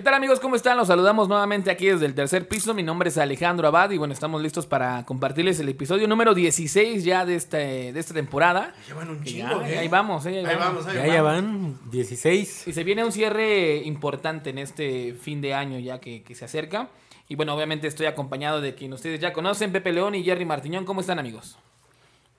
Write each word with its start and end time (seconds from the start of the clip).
¿Qué 0.00 0.04
tal 0.04 0.14
amigos? 0.14 0.40
¿Cómo 0.40 0.56
están? 0.56 0.78
Los 0.78 0.88
saludamos 0.88 1.28
nuevamente 1.28 1.70
aquí 1.70 1.84
desde 1.88 2.06
el 2.06 2.14
tercer 2.14 2.48
piso. 2.48 2.72
Mi 2.72 2.82
nombre 2.82 3.10
es 3.10 3.18
Alejandro 3.18 3.68
Abad 3.68 3.90
y 3.90 3.98
bueno, 3.98 4.14
estamos 4.14 4.40
listos 4.40 4.64
para 4.64 5.04
compartirles 5.04 5.60
el 5.60 5.68
episodio 5.68 6.08
número 6.08 6.32
16 6.32 7.04
ya 7.04 7.26
de, 7.26 7.34
este, 7.34 7.92
de 7.92 8.00
esta 8.00 8.14
temporada. 8.14 8.72
Llevan 8.88 9.10
un 9.10 9.22
chingo, 9.22 9.60
ya, 9.60 9.68
¿eh? 9.68 9.78
ahí 9.80 9.88
vamos, 9.88 10.24
eh, 10.24 10.30
ahí, 10.30 10.36
Ahí 10.38 10.56
vamos. 10.56 10.86
vamos, 10.86 10.86
ahí 10.86 11.06
Ya, 11.06 11.16
ya 11.16 11.20
van 11.20 11.78
16. 11.90 12.68
Y 12.68 12.72
se 12.72 12.82
viene 12.82 13.04
un 13.04 13.12
cierre 13.12 13.76
importante 13.84 14.48
en 14.48 14.56
este 14.56 15.12
fin 15.20 15.42
de 15.42 15.52
año 15.52 15.78
ya 15.78 16.00
que, 16.00 16.22
que 16.22 16.34
se 16.34 16.46
acerca. 16.46 16.88
Y 17.28 17.34
bueno, 17.34 17.54
obviamente 17.54 17.86
estoy 17.86 18.06
acompañado 18.06 18.62
de 18.62 18.74
quien 18.74 18.94
ustedes 18.94 19.20
ya 19.20 19.34
conocen, 19.34 19.70
Pepe 19.70 19.92
León 19.92 20.14
y 20.14 20.24
Jerry 20.24 20.46
Martiñón. 20.46 20.86
¿Cómo 20.86 21.02
están 21.02 21.18
amigos? 21.18 21.58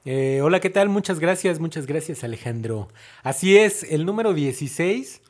Eh, 0.03 0.41
hola, 0.41 0.59
¿qué 0.61 0.71
tal? 0.71 0.89
Muchas 0.89 1.19
gracias, 1.19 1.59
muchas 1.59 1.85
gracias, 1.85 2.23
Alejandro. 2.23 2.87
Así 3.21 3.55
es, 3.55 3.83
el 3.83 4.07
número 4.07 4.33
16, 4.33 5.21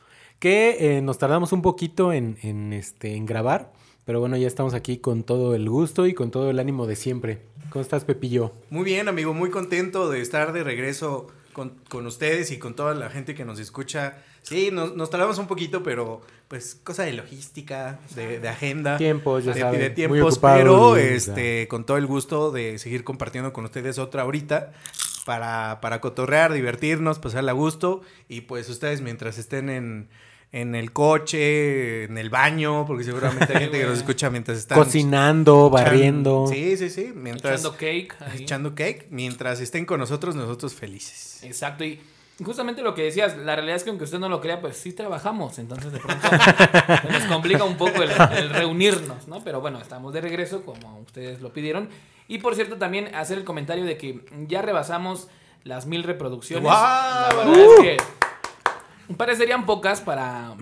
que 0.42 0.98
eh, 0.98 1.02
nos 1.04 1.20
tardamos 1.20 1.54
un 1.54 1.62
poquito 1.62 2.12
en, 2.12 2.36
en, 2.42 2.74
este, 2.74 3.16
en 3.16 3.28
grabar, 3.28 3.71
pero 4.05 4.20
bueno, 4.20 4.36
ya 4.38 4.48
estamos 4.48 4.74
aquí 4.74 4.98
con 4.98 5.24
todo 5.24 5.54
el 5.54 5.70
gusto 5.70 6.07
y 6.07 6.15
con 6.15 6.32
todo 6.32 6.50
el 6.50 6.57
ánimo 6.57 6.88
de 6.88 6.96
siempre. 6.96 7.43
¿Cómo 7.70 7.84
estás, 7.84 8.06
Pepillo? 8.06 8.51
Muy 8.71 8.84
bien, 8.84 9.07
amigo, 9.07 9.36
muy 9.36 9.51
contento 9.51 10.10
de 10.10 10.20
estar 10.20 10.51
de 10.51 10.64
regreso 10.64 11.28
con, 11.54 11.75
con 11.89 12.07
ustedes 12.07 12.50
y 12.50 12.57
con 12.57 12.75
toda 12.75 12.96
la 12.96 13.12
gente 13.12 13.36
que 13.36 13.46
nos 13.46 13.60
escucha. 13.60 14.18
Sí, 14.42 14.71
nos, 14.71 14.96
nos 14.96 15.12
tardamos 15.12 15.38
un 15.38 15.46
poquito, 15.46 15.84
pero 15.84 16.21
pues 16.48 16.73
cosa 16.73 17.04
de 17.04 17.14
logística, 17.14 18.00
de, 18.15 18.39
de 18.39 18.50
agenda. 18.50 18.98
Tiempos, 18.98 19.46
ya 19.46 19.54
de, 19.54 19.78
de 19.78 19.86
muy 19.89 19.96
tiempos, 19.96 20.34
ocupados, 20.34 20.57
pero 20.60 20.87
o 20.87 20.96
sea. 20.96 21.14
este, 21.14 21.68
con 21.68 21.86
todo 21.86 21.98
el 21.98 22.07
gusto 22.07 22.50
de 22.51 22.79
seguir 22.79 23.04
compartiendo 23.04 23.54
con 23.54 23.65
ustedes 23.65 24.00
otra 24.00 24.23
ahorita 24.23 24.73
para, 25.23 25.82
para 25.82 26.01
cotorrear, 26.01 26.51
divertirnos, 26.51 27.20
pasarla 27.20 27.51
a 27.51 27.54
gusto 27.54 28.01
y 28.28 28.42
pues 28.42 28.68
ustedes 28.70 29.01
mientras 29.01 29.37
estén 29.37 29.70
en, 29.70 30.10
en 30.54 30.75
el 30.75 30.91
coche, 30.91 32.03
en 32.03 32.17
el 32.17 32.30
baño, 32.30 32.86
porque 32.86 33.03
seguramente 33.03 33.53
hay 33.53 33.59
gente 33.64 33.80
que 33.80 33.86
nos 33.86 33.97
escucha 34.00 34.30
mientras 34.30 34.58
están 34.58 34.78
Cocinando, 34.78 35.69
barriendo. 35.69 36.45
Sí, 36.48 36.76
sí, 36.78 36.89
sí. 36.89 37.14
Mientras, 37.16 37.62
Echando 37.62 37.78
cake. 37.78 38.16
ahí. 38.20 38.42
echando 38.44 38.76
cake. 38.76 39.08
Mientras 39.09 39.59
estén 39.61 39.86
con 39.86 40.00
nosotros, 40.00 40.36
nosotros 40.36 40.73
felices. 40.73 41.42
Exacto, 41.44 41.86
y 41.86 42.02
justamente 42.44 42.81
lo 42.81 42.94
que 42.95 43.03
decías, 43.03 43.38
la 43.38 43.56
realidad 43.56 43.78
es 43.78 43.84
que 43.84 43.92
aunque 43.92 44.06
usted 44.06 44.20
no 44.20 44.28
lo 44.28 44.42
crea, 44.42 44.59
pues 44.59 44.76
sí 44.76 44.92
trabajamos, 44.94 45.58
entonces 45.59 45.92
de 45.94 46.00
pronto 46.00 46.28
se 47.02 47.08
nos 47.11 47.23
complica 47.26 47.64
un 47.64 47.78
poco 47.78 48.04
el, 48.04 48.11
el 48.36 48.50
reunirnos, 48.50 49.28
¿no? 49.28 49.44
Pero 49.44 49.61
bueno, 49.61 49.80
estamos 49.80 50.14
de 50.14 50.22
regreso 50.22 50.64
como 50.66 51.00
ustedes 51.00 51.39
lo 51.42 51.54
pidieron. 51.54 51.88
Y 52.28 52.39
por 52.39 52.56
cierto, 52.56 52.78
también 52.78 53.14
hacer 53.16 53.38
el 53.38 53.44
comentario 53.44 53.86
de 53.86 53.98
que 53.98 54.22
ya 54.48 54.61
rebasamos 54.61 55.28
las 55.64 55.86
mil 55.86 56.04
reproducciones. 56.04 56.64
¡Guau! 56.64 57.30
La 57.30 57.36
verdad 57.36 57.56
es 57.59 57.81
que 57.81 57.98
parecerían 59.18 59.66
pocas 59.66 60.02
para... 60.02 60.56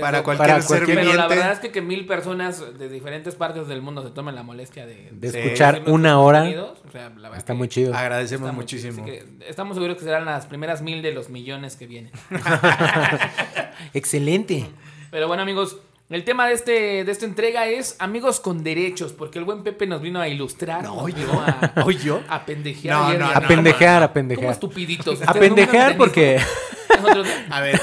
Para 0.00 0.22
cualquier 0.22 0.48
para 0.50 0.62
ser 0.62 0.86
Pero 0.86 1.14
la 1.14 1.26
verdad 1.26 1.50
es 1.50 1.58
que 1.58 1.72
que 1.72 1.82
mil 1.82 2.06
personas 2.06 2.78
de 2.78 2.88
diferentes 2.88 3.34
partes 3.34 3.66
del 3.66 3.82
mundo 3.82 4.04
se 4.04 4.10
tomen 4.10 4.36
la 4.36 4.44
molestia 4.44 4.86
de... 4.86 5.08
De 5.10 5.26
escuchar 5.28 5.82
una 5.86 6.20
hora. 6.20 6.42
contenidos, 6.42 6.78
o 6.88 6.92
sea, 6.92 7.08
la 7.08 7.22
verdad 7.28 7.38
Está 7.38 7.54
muy 7.54 7.66
chido. 7.66 7.92
Agradecemos 7.92 8.42
Está 8.46 8.52
muy 8.52 8.62
muchísimo. 8.62 9.04
chido, 9.04 9.16
así 9.18 9.26
que 9.40 9.48
estamos 9.48 9.74
seguros 9.74 9.96
que 9.96 10.04
serán 10.04 10.26
las 10.26 10.46
primeras 10.46 10.80
mil 10.80 11.02
de 11.02 11.10
los 11.12 11.28
millones 11.28 11.74
que 11.74 11.88
vienen. 11.88 12.12
Excelente. 13.94 14.68
Pero 15.10 15.26
bueno, 15.26 15.42
amigos, 15.42 15.78
el 16.08 16.24
tema 16.24 16.46
de, 16.46 16.54
este, 16.54 17.04
de 17.04 17.10
esta 17.10 17.24
entrega 17.24 17.66
es 17.66 17.96
amigos 17.98 18.38
con 18.40 18.62
derechos, 18.62 19.12
porque 19.12 19.38
el 19.40 19.44
buen 19.44 19.62
Pepe 19.64 19.86
nos 19.88 20.00
vino 20.02 20.20
a 20.20 20.28
ilustrar. 20.28 20.84
No, 20.84 21.08
yo. 21.08 21.32
a, 22.28 22.34
a 22.36 22.46
pendejear. 22.46 22.96
No, 22.96 23.18
no. 23.18 23.26
A 23.26 23.40
no, 23.40 23.48
pendejear, 23.48 24.02
a 24.02 24.06
Como 24.06 24.14
pendejear. 24.14 24.52
estupiditos. 24.52 25.20
A 25.26 25.32
pendejear 25.34 25.96
porque... 25.96 26.38
tenido- 27.02 27.24
Nosotros- 27.24 27.44
A 27.50 27.60
ver, 27.60 27.80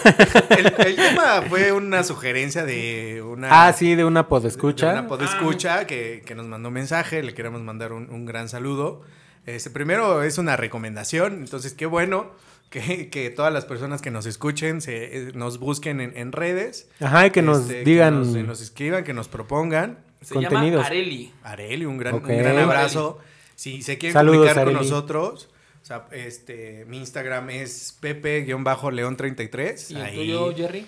el, 0.57 0.87
el 0.87 0.95
tema 0.95 1.41
fue 1.49 1.71
una 1.71 2.03
sugerencia 2.03 2.65
de 2.65 3.21
una. 3.25 3.67
Ah, 3.67 3.73
sí, 3.73 3.95
de 3.95 4.05
una 4.05 4.23
de 4.23 4.29
podescucha. 4.29 4.91
Una 4.91 5.07
podescucha 5.07 5.85
que, 5.87 6.23
que 6.25 6.35
nos 6.35 6.45
mandó 6.47 6.69
un 6.69 6.73
mensaje. 6.73 7.23
Le 7.23 7.33
queremos 7.33 7.61
mandar 7.61 7.93
un, 7.93 8.09
un 8.09 8.25
gran 8.25 8.49
saludo. 8.49 9.01
Este, 9.45 9.69
primero 9.69 10.23
es 10.23 10.37
una 10.37 10.55
recomendación. 10.57 11.35
Entonces, 11.35 11.73
qué 11.73 11.85
bueno 11.85 12.31
que, 12.69 13.09
que 13.09 13.29
todas 13.29 13.53
las 13.53 13.65
personas 13.65 14.01
que 14.01 14.11
nos 14.11 14.25
escuchen 14.25 14.81
se, 14.81 15.29
eh, 15.29 15.31
nos 15.33 15.57
busquen 15.59 16.01
en, 16.01 16.17
en 16.17 16.31
redes. 16.33 16.89
Ajá, 16.99 17.27
y 17.27 17.31
que 17.31 17.41
nos 17.41 17.61
Este, 17.61 17.83
digan... 17.83 18.23
Que 18.23 18.39
nos, 18.39 18.47
nos 18.47 18.61
escriban, 18.61 19.03
que 19.05 19.13
nos 19.13 19.27
propongan. 19.29 19.99
se 20.21 20.33
Contenidos. 20.33 20.79
llama 20.81 20.87
Areli. 20.87 21.33
Areli, 21.43 21.85
un 21.85 21.97
gran, 21.97 22.15
Ok. 22.15 22.27
un 22.29 22.37
gran 22.39 22.57
abrazo. 22.57 23.19
Si 23.55 23.81
se 23.81 23.97
quieren 23.97 24.13
Saludos, 24.13 24.37
comunicar 24.39 24.65
con 24.65 24.75
Areli. 24.75 24.89
nosotros, 24.89 25.49
o 25.87 25.89
sea, 25.89 26.05
este, 26.11 26.83
mi 26.89 26.97
Instagram 26.97 27.49
es 27.49 27.97
pepe-león33. 28.01 29.91
¿Y 29.91 29.95
el 29.95 30.01
Ahí- 30.01 30.15
tuyo, 30.15 30.53
Jerry? 30.53 30.85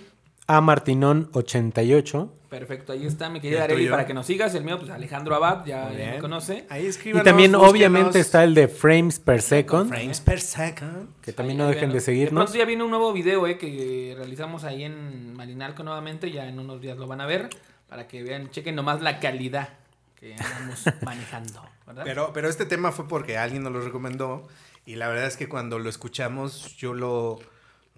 A 0.48 0.60
Martinón 0.60 1.30
88. 1.32 2.34
Perfecto, 2.50 2.92
ahí 2.92 3.06
está 3.06 3.30
mi 3.30 3.40
querida 3.40 3.60
¿Y 3.60 3.62
el 3.62 3.64
Areli 3.72 3.88
para 3.88 4.06
que 4.06 4.14
nos 4.14 4.26
sigas. 4.26 4.54
El 4.56 4.66
mío, 4.66 4.78
pues 4.78 4.90
Alejandro 4.90 5.36
Abad, 5.36 5.64
ya, 5.66 5.90
me 5.96 6.18
conoce. 6.20 6.66
Ahí 6.70 6.84
Y 6.84 6.88
escríbanos, 6.88 7.24
también 7.24 7.52
búsquenos. 7.54 7.72
obviamente 7.72 8.20
está 8.20 8.44
el 8.44 8.54
de 8.56 8.68
Frames 8.68 9.20
per 9.20 9.42
Second. 9.42 9.88
Frames 9.90 10.20
per 10.20 10.42
second. 10.42 11.08
Que 11.22 11.32
también 11.32 11.62
Ahí, 11.62 11.68
no 11.68 11.72
dejen 11.72 11.92
de 11.94 12.02
seguirnos. 12.02 12.44
pronto 12.46 12.58
ya 12.60 12.66
viene 12.66 12.84
un 12.84 12.90
nuevo 12.90 13.14
video 13.14 13.48
eh, 13.48 13.58
que 13.58 14.16
realizamos 14.18 14.66
ahí 14.66 14.84
en 14.84 15.34
Malinalco 15.34 15.84
nuevamente. 15.84 16.30
Ya 16.32 16.46
en 16.50 16.60
unos 16.60 16.82
días 16.82 16.98
lo 16.98 17.08
van 17.08 17.22
a 17.22 17.26
ver. 17.26 17.50
Para 17.88 18.06
que 18.08 18.22
vean, 18.24 18.50
chequen 18.50 18.76
nomás 18.76 19.02
la 19.02 19.20
calidad 19.22 19.70
que 20.20 20.34
andamos 20.34 20.84
manejando. 21.04 21.62
¿verdad? 21.88 22.04
Pero, 22.04 22.32
pero 22.34 22.50
este 22.50 22.66
tema 22.66 22.92
fue 22.92 23.08
porque 23.08 23.38
alguien 23.38 23.62
nos 23.64 23.72
lo 23.72 23.80
recomendó. 23.82 24.48
Y 24.86 24.96
la 24.96 25.08
verdad 25.08 25.26
es 25.28 25.38
que 25.38 25.48
cuando 25.48 25.80
lo 25.80 25.90
escuchamos, 25.90 26.76
yo 26.78 26.94
lo. 26.94 27.40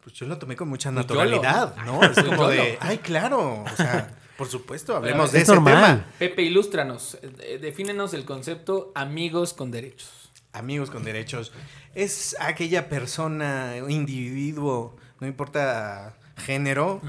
Pues 0.03 0.16
yo 0.16 0.25
lo 0.25 0.38
tomé 0.40 0.56
con 0.56 0.68
mucha 0.68 0.90
Pues 0.92 1.03
naturalidad. 1.08 1.75
¿no? 1.86 2.03
Es 2.03 2.09
Pues 2.12 2.25
como 2.25 2.47
de. 2.47 2.78
Ay, 2.81 2.97
claro. 2.97 3.64
O 3.64 3.75
sea, 3.75 4.14
por 4.38 4.47
supuesto, 4.47 4.96
hablemos 4.96 5.28
Es 5.28 5.31
de 5.34 5.42
ese 5.42 5.52
normal. 5.53 5.74
tema. 5.75 6.06
Pepe, 6.19 6.42
ilústranos. 6.42 7.18
Eh, 7.22 7.59
Defínenos 7.62 8.14
el 8.14 8.25
concepto 8.25 8.92
amigos 8.96 9.53
con 9.53 9.69
derechos. 9.72 10.09
Amigos 10.53 10.90
con 10.90 11.03
derechos. 11.03 11.52
Es 11.96 12.36
aquella 12.40 12.90
persona, 12.90 13.75
individuo, 13.88 14.98
no 15.19 15.28
importa 15.28 16.18
género, 16.38 17.00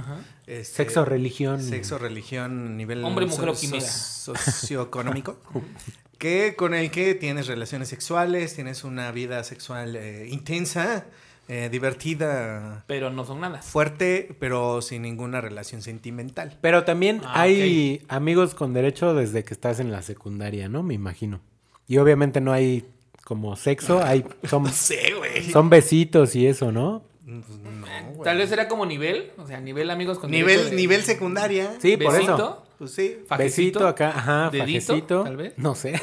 este, 0.46 0.76
Sexo, 0.84 1.04
religión. 1.04 1.60
sexo, 1.62 1.98
religión, 1.98 2.76
nivel 2.76 3.02
Hombre, 3.04 3.26
mujer 3.26 3.48
o 3.48 3.54
quimera. 3.54 3.86
socioeconómico, 3.86 5.38
que 6.22 6.54
con 6.56 6.72
el 6.72 6.92
que 6.92 7.16
tienes 7.16 7.48
relaciones 7.48 7.88
sexuales, 7.88 8.54
tienes 8.54 8.84
una 8.84 9.10
vida 9.10 9.42
sexual 9.42 9.96
eh, 9.96 10.28
intensa, 10.30 11.06
eh, 11.48 11.68
divertida, 11.70 12.84
Pero 12.86 13.10
no 13.10 13.24
son 13.24 13.40
nada. 13.40 13.60
fuerte, 13.62 14.34
pero 14.38 14.80
sin 14.82 15.02
ninguna 15.02 15.40
relación 15.40 15.82
sentimental. 15.82 16.56
Pero 16.60 16.84
también 16.84 17.20
Ah, 17.24 17.42
hay 17.42 18.04
amigos 18.08 18.54
con 18.54 18.72
derecho 18.72 19.14
desde 19.14 19.42
que 19.44 19.52
estás 19.52 19.80
en 19.80 19.90
la 19.90 20.02
secundaria, 20.02 20.68
¿no? 20.68 20.82
Me 20.82 20.94
imagino. 20.94 21.40
Y 21.88 21.98
obviamente 21.98 22.40
no 22.40 22.52
hay 22.52 22.84
como 23.24 23.56
sexo, 23.56 24.02
hay 24.02 24.24
son, 24.48 24.62
No 24.64 24.70
sé, 24.70 25.14
güey. 25.18 25.50
son 25.50 25.68
besitos 25.70 26.36
y 26.36 26.46
eso, 26.46 26.70
¿no? 26.72 27.02
Pues 27.24 27.58
no, 27.58 27.86
güey. 28.14 28.24
Tal 28.24 28.38
vez 28.38 28.50
era 28.52 28.68
como 28.68 28.84
nivel. 28.86 29.30
O 29.38 29.46
sea, 29.46 29.60
nivel 29.60 29.90
amigos 29.90 30.18
con 30.18 30.30
derecho. 30.30 30.46
Nivel, 30.48 30.70
de- 30.70 30.76
nivel 30.76 31.02
secundaria. 31.02 31.72
Sí, 31.80 31.96
por 31.96 32.12
besito, 32.12 32.34
eso. 32.34 32.61
Pues 32.82 32.94
sí. 32.96 33.22
fajecito, 33.28 33.78
Besito 33.78 33.86
acá, 33.86 34.08
ajá, 34.08 34.50
dedito, 34.50 34.64
fajecito. 34.88 35.22
tal 35.22 35.36
vez. 35.36 35.54
No 35.56 35.76
sé. 35.76 36.00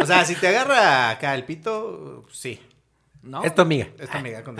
O 0.00 0.06
sea, 0.06 0.24
si 0.24 0.36
te 0.36 0.46
agarra 0.46 1.10
acá 1.10 1.34
el 1.34 1.44
pito, 1.44 2.24
sí. 2.30 2.60
¿No? 3.20 3.42
Es 3.42 3.52
tu 3.52 3.62
amiga. 3.62 3.88
Es 3.98 4.08
tu 4.08 4.16
amiga 4.16 4.44
con. 4.44 4.56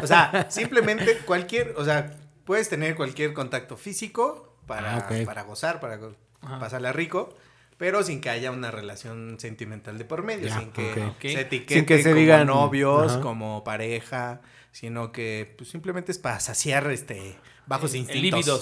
O 0.00 0.06
sea, 0.06 0.46
simplemente 0.50 1.18
cualquier, 1.26 1.74
o 1.76 1.84
sea, 1.84 2.12
puedes 2.44 2.68
tener 2.68 2.94
cualquier 2.94 3.32
contacto 3.34 3.76
físico 3.76 4.56
para, 4.68 4.98
Ah, 4.98 5.08
para 5.26 5.42
gozar, 5.42 5.80
para 5.80 5.98
Ajá. 6.42 6.58
pasarla 6.60 6.92
rico, 6.92 7.34
pero 7.76 8.04
sin 8.04 8.20
que 8.20 8.30
haya 8.30 8.52
una 8.52 8.70
relación 8.70 9.40
sentimental 9.40 9.98
de 9.98 10.04
por 10.04 10.22
medio, 10.22 10.48
sin 10.56 10.70
que 10.70 10.94
se 11.22 11.40
etiquete 11.40 11.74
Sin 11.74 11.86
que 11.86 11.98
se 12.04 12.10
como 12.10 12.20
digan- 12.22 12.46
novios, 12.46 13.12
Ajá. 13.14 13.20
como 13.20 13.64
pareja, 13.64 14.42
sino 14.70 15.10
que 15.10 15.54
pues, 15.58 15.70
simplemente 15.70 16.12
es 16.12 16.18
para 16.18 16.38
saciar 16.38 16.88
este 16.92 17.36
bajos 17.66 17.92
El 17.94 18.00
instintos. 18.00 18.38
líbido 18.38 18.60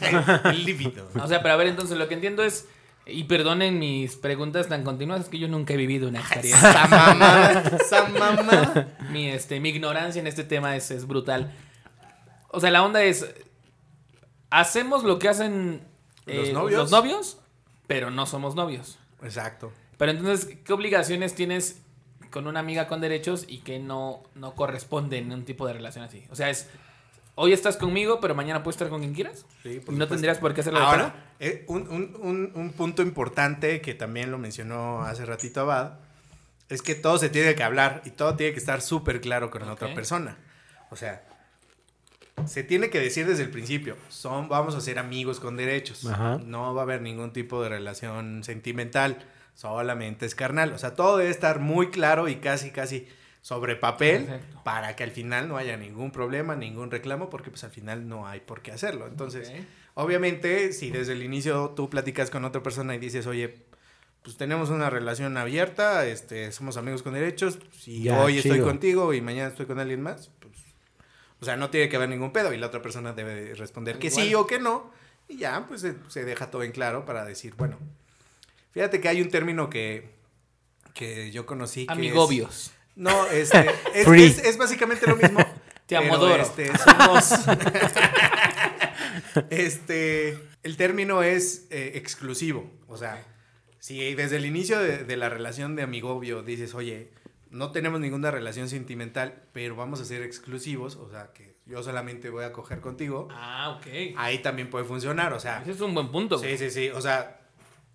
el 0.50 0.64
líbido. 0.64 1.08
O 1.22 1.26
sea, 1.26 1.42
pero 1.42 1.54
a 1.54 1.56
ver, 1.56 1.68
entonces 1.68 1.96
lo 1.98 2.08
que 2.08 2.14
entiendo 2.14 2.42
es. 2.42 2.66
Y 3.04 3.24
perdonen 3.24 3.80
mis 3.80 4.14
preguntas 4.14 4.68
tan 4.68 4.84
continuas, 4.84 5.22
es 5.22 5.28
que 5.28 5.36
yo 5.38 5.48
nunca 5.48 5.74
he 5.74 5.76
vivido 5.76 6.08
una 6.08 6.20
experiencia. 6.20 6.70
Esa 6.70 6.86
mamá, 6.86 7.62
esa 7.80 8.08
mamá. 8.08 8.86
mi, 9.10 9.28
este, 9.28 9.58
mi 9.58 9.70
ignorancia 9.70 10.20
en 10.20 10.28
este 10.28 10.44
tema 10.44 10.76
es, 10.76 10.92
es 10.92 11.08
brutal. 11.08 11.52
O 12.48 12.60
sea, 12.60 12.70
la 12.70 12.84
onda 12.84 13.02
es. 13.02 13.26
Hacemos 14.50 15.02
lo 15.02 15.18
que 15.18 15.28
hacen 15.28 15.82
¿Los 16.26 16.48
eh, 16.48 16.52
novios? 16.52 16.80
los 16.80 16.90
novios, 16.92 17.38
pero 17.88 18.10
no 18.10 18.26
somos 18.26 18.54
novios. 18.54 18.98
Exacto. 19.22 19.72
Pero 19.96 20.12
entonces, 20.12 20.56
¿qué 20.64 20.72
obligaciones 20.72 21.34
tienes 21.34 21.80
con 22.30 22.46
una 22.46 22.60
amiga 22.60 22.86
con 22.86 23.00
derechos 23.00 23.44
y 23.48 23.58
que 23.58 23.78
no, 23.78 24.22
no 24.34 24.54
corresponden 24.54 25.24
en 25.26 25.32
un 25.32 25.44
tipo 25.44 25.66
de 25.66 25.72
relación 25.72 26.04
así? 26.04 26.24
O 26.30 26.36
sea, 26.36 26.50
es. 26.50 26.68
Hoy 27.34 27.52
estás 27.52 27.76
conmigo, 27.78 28.20
pero 28.20 28.34
mañana 28.34 28.62
puedes 28.62 28.74
estar 28.76 28.88
con 28.90 29.00
quien 29.00 29.14
quieras. 29.14 29.46
Sí, 29.62 29.70
y 29.70 29.80
por 29.80 29.88
no 29.94 30.04
supuesto. 30.04 30.14
tendrías 30.14 30.38
por 30.38 30.52
qué 30.54 30.60
hacerlo 30.60 30.80
de 30.80 30.84
Ahora, 30.84 31.14
eh, 31.40 31.64
un, 31.66 31.88
un- 31.88 32.16
un- 32.20 32.52
un 32.54 32.72
punto 32.72 33.02
importante 33.02 33.80
que 33.80 33.94
también 33.94 34.30
lo 34.30 34.38
mencionó 34.38 35.02
hace 35.02 35.24
ratito 35.24 35.62
Abad, 35.62 35.94
es 36.68 36.82
que 36.82 36.94
todo 36.94 37.16
se 37.18 37.30
tiene 37.30 37.54
que 37.54 37.62
hablar 37.62 38.02
y 38.04 38.10
todo 38.10 38.36
tiene 38.36 38.52
que 38.52 38.58
estar 38.58 38.80
súper 38.82 39.20
claro 39.20 39.50
con 39.50 39.64
la 39.66 39.72
otra 39.72 39.94
persona. 39.94 40.36
O 40.90 40.96
sea, 40.96 41.22
se 42.46 42.62
tiene 42.64 42.90
que 42.90 42.98
decir 43.00 43.26
desde 43.26 43.44
el 43.44 43.50
principio, 43.50 43.96
son, 44.08 44.48
vamos 44.48 44.74
a 44.74 44.80
ser 44.82 44.98
amigos 44.98 45.40
con 45.40 45.56
derechos. 45.56 46.04
Ajá. 46.06 46.38
No 46.44 46.74
va 46.74 46.82
a 46.82 46.84
haber 46.84 47.00
ningún 47.00 47.32
tipo 47.32 47.62
de 47.62 47.68
relación 47.70 48.44
sentimental, 48.44 49.24
solamente 49.54 50.26
es 50.26 50.34
carnal. 50.34 50.72
O 50.72 50.78
sea, 50.78 50.94
todo 50.94 51.16
debe 51.16 51.30
estar 51.30 51.60
muy 51.60 51.88
claro 51.90 52.28
y 52.28 52.36
casi, 52.36 52.70
casi 52.70 53.06
sobre 53.42 53.76
papel 53.76 54.24
Perfecto. 54.24 54.62
para 54.64 54.96
que 54.96 55.02
al 55.04 55.10
final 55.10 55.48
no 55.48 55.56
haya 55.58 55.76
ningún 55.76 56.10
problema, 56.12 56.56
ningún 56.56 56.90
reclamo, 56.90 57.28
porque 57.28 57.50
pues 57.50 57.62
al 57.64 57.70
final 57.70 58.08
no 58.08 58.26
hay 58.26 58.40
por 58.40 58.62
qué 58.62 58.72
hacerlo. 58.72 59.06
Entonces, 59.06 59.52
obviamente, 59.94 60.72
si 60.72 60.90
desde 60.90 61.12
el 61.12 61.22
inicio 61.22 61.70
tú 61.76 61.90
platicas 61.90 62.30
con 62.30 62.44
otra 62.44 62.62
persona 62.62 62.94
y 62.94 62.98
dices, 62.98 63.26
oye, 63.26 63.64
pues 64.22 64.36
tenemos 64.36 64.70
una 64.70 64.88
relación 64.88 65.36
abierta, 65.36 66.06
este, 66.06 66.52
somos 66.52 66.76
amigos 66.76 67.02
con 67.02 67.14
derechos, 67.14 67.58
si 67.76 68.04
Ya, 68.04 68.20
hoy 68.20 68.38
estoy 68.38 68.60
contigo 68.60 69.12
y 69.12 69.20
mañana 69.20 69.48
estoy 69.48 69.66
con 69.66 69.80
alguien 69.80 70.00
más, 70.00 70.30
pues, 70.38 70.54
o 71.40 71.44
sea, 71.44 71.56
no 71.56 71.70
tiene 71.70 71.88
que 71.88 71.96
haber 71.96 72.08
ningún 72.08 72.32
pedo 72.32 72.52
y 72.54 72.58
la 72.58 72.68
otra 72.68 72.80
persona 72.80 73.12
debe 73.12 73.54
responder 73.56 73.98
que 73.98 74.10
sí 74.12 74.32
o 74.36 74.46
que 74.46 74.60
no, 74.60 74.92
y 75.26 75.38
ya, 75.38 75.66
pues 75.66 75.80
se, 75.80 75.96
se 76.06 76.24
deja 76.24 76.52
todo 76.52 76.62
en 76.62 76.70
claro 76.70 77.04
para 77.04 77.24
decir, 77.24 77.54
bueno, 77.56 77.76
fíjate 78.70 79.00
que 79.00 79.08
hay 79.08 79.20
un 79.20 79.28
término 79.28 79.68
que, 79.68 80.10
que 80.94 81.32
yo 81.32 81.44
conocí 81.44 81.86
que 81.86 81.92
es- 81.92 81.98
Amigobios. 81.98 82.72
No, 82.96 83.26
este, 83.28 83.70
es, 83.94 84.04
Free. 84.06 84.24
es- 84.24 84.38
es 84.38 84.58
básicamente 84.58 85.06
lo 85.06 85.16
mismo. 85.16 85.38
Te 85.86 85.98
pero, 85.98 86.14
amodoro. 86.14 86.42
Este, 86.42 86.70
somos- 86.78 87.32
este, 89.50 90.38
el 90.62 90.76
término 90.76 91.22
es 91.22 91.66
eh, 91.70 91.92
exclusivo. 91.96 92.70
O 92.88 92.96
sea, 92.96 93.24
si 93.78 94.14
desde 94.14 94.36
el 94.36 94.46
inicio 94.46 94.78
de, 94.80 95.04
de 95.04 95.16
la 95.16 95.28
relación 95.28 95.76
de 95.76 95.82
amigobio 95.82 96.42
dices, 96.42 96.74
oye, 96.74 97.10
no 97.50 97.72
tenemos 97.72 98.00
ninguna 98.00 98.30
relación 98.30 98.68
sentimental, 98.68 99.42
pero 99.52 99.76
vamos 99.76 100.00
a 100.00 100.04
ser 100.04 100.22
exclusivos, 100.22 100.96
o 100.96 101.10
sea, 101.10 101.30
que 101.34 101.56
yo 101.66 101.82
solamente 101.82 102.30
voy 102.30 102.44
a 102.44 102.52
coger 102.52 102.80
contigo, 102.80 103.28
Ah, 103.30 103.76
ok. 103.78 104.14
ahí 104.16 104.38
también 104.38 104.70
puede 104.70 104.84
funcionar. 104.84 105.32
O 105.32 105.40
sea, 105.40 105.62
Ese 105.62 105.72
es 105.72 105.80
un 105.80 105.94
buen 105.94 106.10
punto. 106.10 106.38
Sí, 106.38 106.56
sí, 106.56 106.70
sí. 106.70 106.88
O 106.90 107.00
sea, 107.00 107.40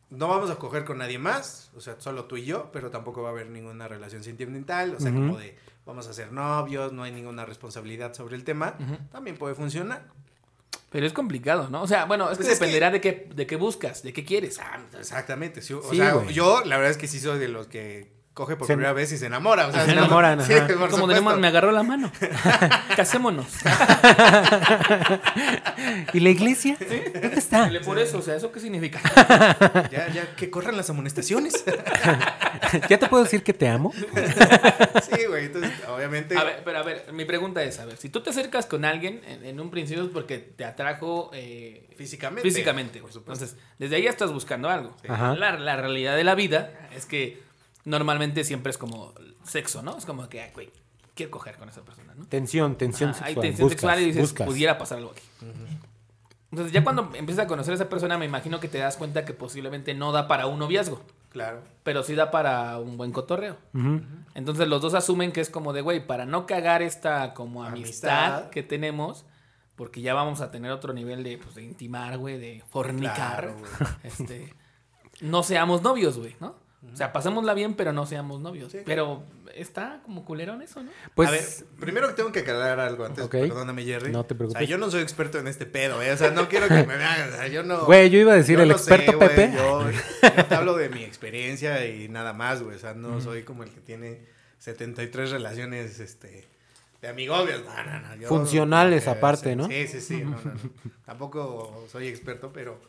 no 0.10 0.28
vamos 0.28 0.50
a 0.50 0.56
coger 0.56 0.86
con 0.86 0.98
nadie 1.00 1.20
más, 1.20 1.70
o 1.76 1.82
sea, 1.82 1.96
solo 2.00 2.26
tú 2.26 2.38
y 2.38 2.46
yo, 2.46 2.70
pero 2.72 2.90
tampoco 2.90 3.22
va 3.22 3.30
a 3.30 3.32
haber 3.34 3.50
ninguna 3.50 3.88
relación 3.88 4.24
sentimental, 4.24 4.96
o 4.96 5.00
sea, 5.00 5.12
como 5.14 5.38
de 5.38 5.58
vamos 5.86 6.08
a 6.08 6.14
ser 6.14 6.32
novios, 6.32 6.94
no 6.94 7.04
hay 7.04 7.12
ninguna 7.12 7.46
responsabilidad 7.46 8.14
sobre 8.14 8.36
el 8.36 8.44
tema, 8.44 8.78
también 9.12 9.38
puede 9.38 9.56
funcionar. 9.56 10.06
Pero 10.90 11.06
es 11.06 11.12
complicado, 11.12 11.70
¿no? 11.70 11.82
O 11.82 11.88
sea, 11.88 12.06
bueno, 12.06 12.32
es 12.32 12.38
que 12.38 12.46
Pues 12.46 12.48
que- 12.58 12.66
dependerá 12.66 12.92
de 12.92 13.02
qué 13.02 13.30
de 13.36 13.46
qué 13.46 13.58
buscas, 13.58 14.04
de 14.04 14.14
qué 14.14 14.24
quieres. 14.24 14.58
Ah, 14.60 14.80
exactamente. 14.98 15.62
sí, 15.62 15.74
o 15.74 15.82
Sí, 15.84 15.98
sea, 15.98 16.14
güey. 16.14 16.34
yo 16.34 16.64
la 16.64 16.78
verdad 16.78 16.92
es 16.92 16.98
que 16.98 17.08
sí 17.10 17.20
soy 17.20 17.40
de 17.40 17.50
los 17.50 17.68
que 17.68 18.10
coge 18.38 18.56
por 18.56 18.68
Se- 18.68 18.74
primera 18.74 18.94
vez 18.94 19.12
y 19.12 19.18
se 19.18 19.26
enamora. 19.26 19.66
O 19.68 19.72
sea, 19.72 19.82
Se 19.86 19.88
no- 19.96 20.02
enamoran, 20.04 20.40
Sí, 20.46 20.54
Como 20.54 20.68
supuesto. 20.86 21.08
tenemos, 21.08 21.40
me 21.40 21.48
agarró 21.48 21.72
la 21.72 21.82
mano. 21.82 22.12
Casémonos. 22.96 23.48
¿Y 26.14 26.20
la 26.20 26.30
iglesia? 26.30 26.78
¿Dónde 26.80 27.38
está? 27.40 27.72
Por 27.84 27.98
eso, 27.98 28.20
o 28.20 28.22
sea, 28.22 28.36
¿eso 28.36 28.52
qué 28.52 28.60
significa? 28.60 29.00
Ya, 29.92 30.08
ya, 30.10 30.36
que 30.36 30.52
corran 30.52 30.78
las 30.78 30.90
amonestaciones. 30.92 31.66
¿Ya 32.90 33.00
te 33.00 33.08
puedo 33.08 33.24
decir 33.24 33.42
que 33.44 33.54
te 33.54 33.68
amo? 33.68 33.92
sí, 33.94 35.26
güey. 35.28 35.46
Entonces, 35.46 35.72
obviamente. 35.88 36.38
A 36.38 36.44
ver, 36.44 36.62
pero 36.64 36.78
a 36.80 36.84
ver, 36.84 37.06
mi 37.14 37.26
pregunta 37.26 37.64
es, 37.64 37.80
a 37.80 37.86
ver, 37.86 37.98
si 37.98 38.10
tú 38.10 38.22
te 38.22 38.30
acercas 38.30 38.68
con 38.68 38.86
alguien 38.86 39.22
en, 39.28 39.44
en 39.46 39.60
un 39.60 39.72
principio 39.72 40.04
es 40.04 40.10
porque 40.12 40.38
te 40.38 40.64
atrajo 40.64 41.32
eh, 41.34 41.90
Físicamente. 41.98 42.44
físicamente. 42.48 43.00
Por 43.00 43.12
supuesto. 43.12 43.46
Entonces, 43.46 43.66
desde 43.80 43.96
ahí 43.96 44.04
ya 44.04 44.12
estás 44.12 44.32
buscando 44.32 44.70
algo. 44.70 44.96
Sí. 45.02 45.08
Ajá. 45.10 45.34
La, 45.36 45.58
la 45.58 45.76
realidad 45.78 46.16
de 46.16 46.24
la 46.24 46.36
vida 46.36 46.72
es 46.96 47.08
que 47.08 47.47
normalmente 47.88 48.44
siempre 48.44 48.70
es 48.70 48.78
como 48.78 49.14
sexo, 49.44 49.82
¿no? 49.82 49.98
Es 49.98 50.06
como 50.06 50.28
que, 50.30 50.42
ay, 50.42 50.52
güey, 50.54 50.70
quiero 51.16 51.32
coger 51.32 51.56
con 51.58 51.68
esa 51.70 51.82
persona, 51.82 52.14
¿no? 52.16 52.26
Tensión, 52.26 52.76
tensión 52.78 53.10
Ah, 53.10 53.14
sexual. 53.14 53.30
Hay 53.30 53.42
tensión 53.42 53.66
Buscas, 53.66 53.80
sexual 53.82 54.02
y 54.02 54.06
dices, 54.06 54.22
buscas. 54.22 54.48
pudiera 54.48 54.78
pasar 54.78 54.98
algo 55.00 55.12
aquí. 55.12 55.24
Entonces, 56.52 56.72
ya 56.74 56.84
cuando 56.84 57.12
empiezas 57.16 57.46
a 57.46 57.48
conocer 57.48 57.72
a 57.74 57.76
esa 57.76 57.90
persona, 57.90 58.18
me 58.18 58.26
imagino 58.26 58.60
que 58.60 58.68
te 58.70 58.78
das 58.78 58.96
cuenta 58.98 59.26
que 59.26 59.34
posiblemente 59.34 59.94
no 59.94 60.12
da 60.14 60.28
para 60.30 60.48
un 60.48 60.60
noviazgo, 60.60 61.02
Claro. 61.30 61.62
pero 61.84 62.04
sí 62.04 62.16
da 62.16 62.32
para 62.32 62.78
un 62.80 62.96
buen 62.98 63.12
cotorreo. 63.12 63.58
Entonces 64.34 64.68
los 64.68 64.82
dos 64.82 64.94
asumen 64.94 65.32
que 65.34 65.42
es 65.42 65.50
como 65.50 65.74
de, 65.74 65.82
güey, 65.82 66.06
para 66.08 66.26
no 66.26 66.46
cagar 66.46 66.82
esta 66.82 67.34
como 67.34 67.64
amistad, 67.66 68.26
Amistad. 68.36 68.50
que 68.52 68.64
tenemos, 68.64 69.26
porque 69.76 70.02
ya 70.02 70.14
vamos 70.14 70.40
a 70.42 70.50
tener 70.50 70.72
otro 70.72 70.94
nivel 70.94 71.24
de, 71.24 71.38
pues, 71.38 71.56
de 71.56 71.64
intimar, 71.64 72.18
güey, 72.18 72.38
de 72.40 72.64
fornicar, 72.70 73.54
Claro, 73.54 73.58
güey. 73.60 73.72
este, 74.04 74.54
no 75.20 75.44
seamos 75.44 75.82
novios, 75.82 76.18
güey, 76.18 76.36
¿no? 76.40 76.56
O 76.94 76.96
sea, 76.96 77.12
pasémosla 77.12 77.54
bien, 77.54 77.74
pero 77.76 77.92
no 77.92 78.06
seamos 78.06 78.40
novios. 78.40 78.72
Sí. 78.72 78.80
Pero 78.86 79.24
está 79.56 80.00
como 80.04 80.24
culerón 80.24 80.62
eso, 80.62 80.84
¿no? 80.84 80.92
Pues, 81.16 81.28
a 81.30 81.32
ver, 81.32 81.44
primero 81.80 82.14
tengo 82.14 82.32
que 82.32 82.40
aclarar 82.40 82.80
algo 82.80 83.04
antes, 83.06 83.26
Ok. 83.26 83.32
perdóname 83.32 83.84
Jerry. 83.84 84.12
No 84.12 84.26
te 84.26 84.36
preocupes. 84.36 84.58
O 84.58 84.60
sea, 84.60 84.68
yo 84.68 84.78
no 84.78 84.92
soy 84.92 85.02
experto 85.02 85.40
en 85.40 85.48
este 85.48 85.66
pedo, 85.66 86.02
¿eh? 86.04 86.12
O 86.12 86.18
sea, 86.18 86.30
no 86.32 86.48
quiero 86.48 86.68
que 86.68 86.86
me 86.86 86.96
vean, 86.98 87.30
o 87.30 87.36
sea, 87.36 87.48
yo 87.48 87.64
no... 87.64 87.86
güey, 87.86 88.10
yo 88.12 88.20
iba 88.20 88.34
a 88.34 88.36
decir 88.36 88.58
yo 88.58 88.64
el 88.64 88.70
no 88.70 88.78
sé, 88.78 88.94
experto 88.94 89.18
güey, 89.18 89.30
Pepe. 89.30 89.54
Yo, 89.56 89.90
yo 90.38 90.46
te 90.46 90.56
hablo 90.56 90.76
de 90.78 90.90
mi 90.90 91.04
experiencia 91.04 91.86
y 91.88 92.08
nada 92.10 92.34
más, 92.34 92.62
güey. 92.62 92.76
O 92.76 92.80
sea, 92.80 92.94
no 92.94 93.20
soy 93.22 93.42
como 93.44 93.64
el 93.64 93.72
que 93.72 93.82
tiene 93.82 94.22
73 94.60 95.32
relaciones, 95.32 96.00
este... 96.00 96.48
De 97.02 97.08
amigobios, 97.08 97.64
no, 97.64 97.84
no, 97.84 98.00
no. 98.00 98.16
yo- 98.16 98.28
Funcionales 98.28 99.06
eh, 99.06 99.10
aparte, 99.12 99.52
sí, 99.52 99.56
¿no? 99.56 99.68
Sí, 99.68 99.88
sí, 99.88 100.02
sí. 100.02 100.18
No, 100.24 100.32
no, 100.32 100.54
no. 100.54 100.60
Tampoco 101.06 101.86
soy 101.92 102.08
experto, 102.08 102.52
pero 102.52 102.80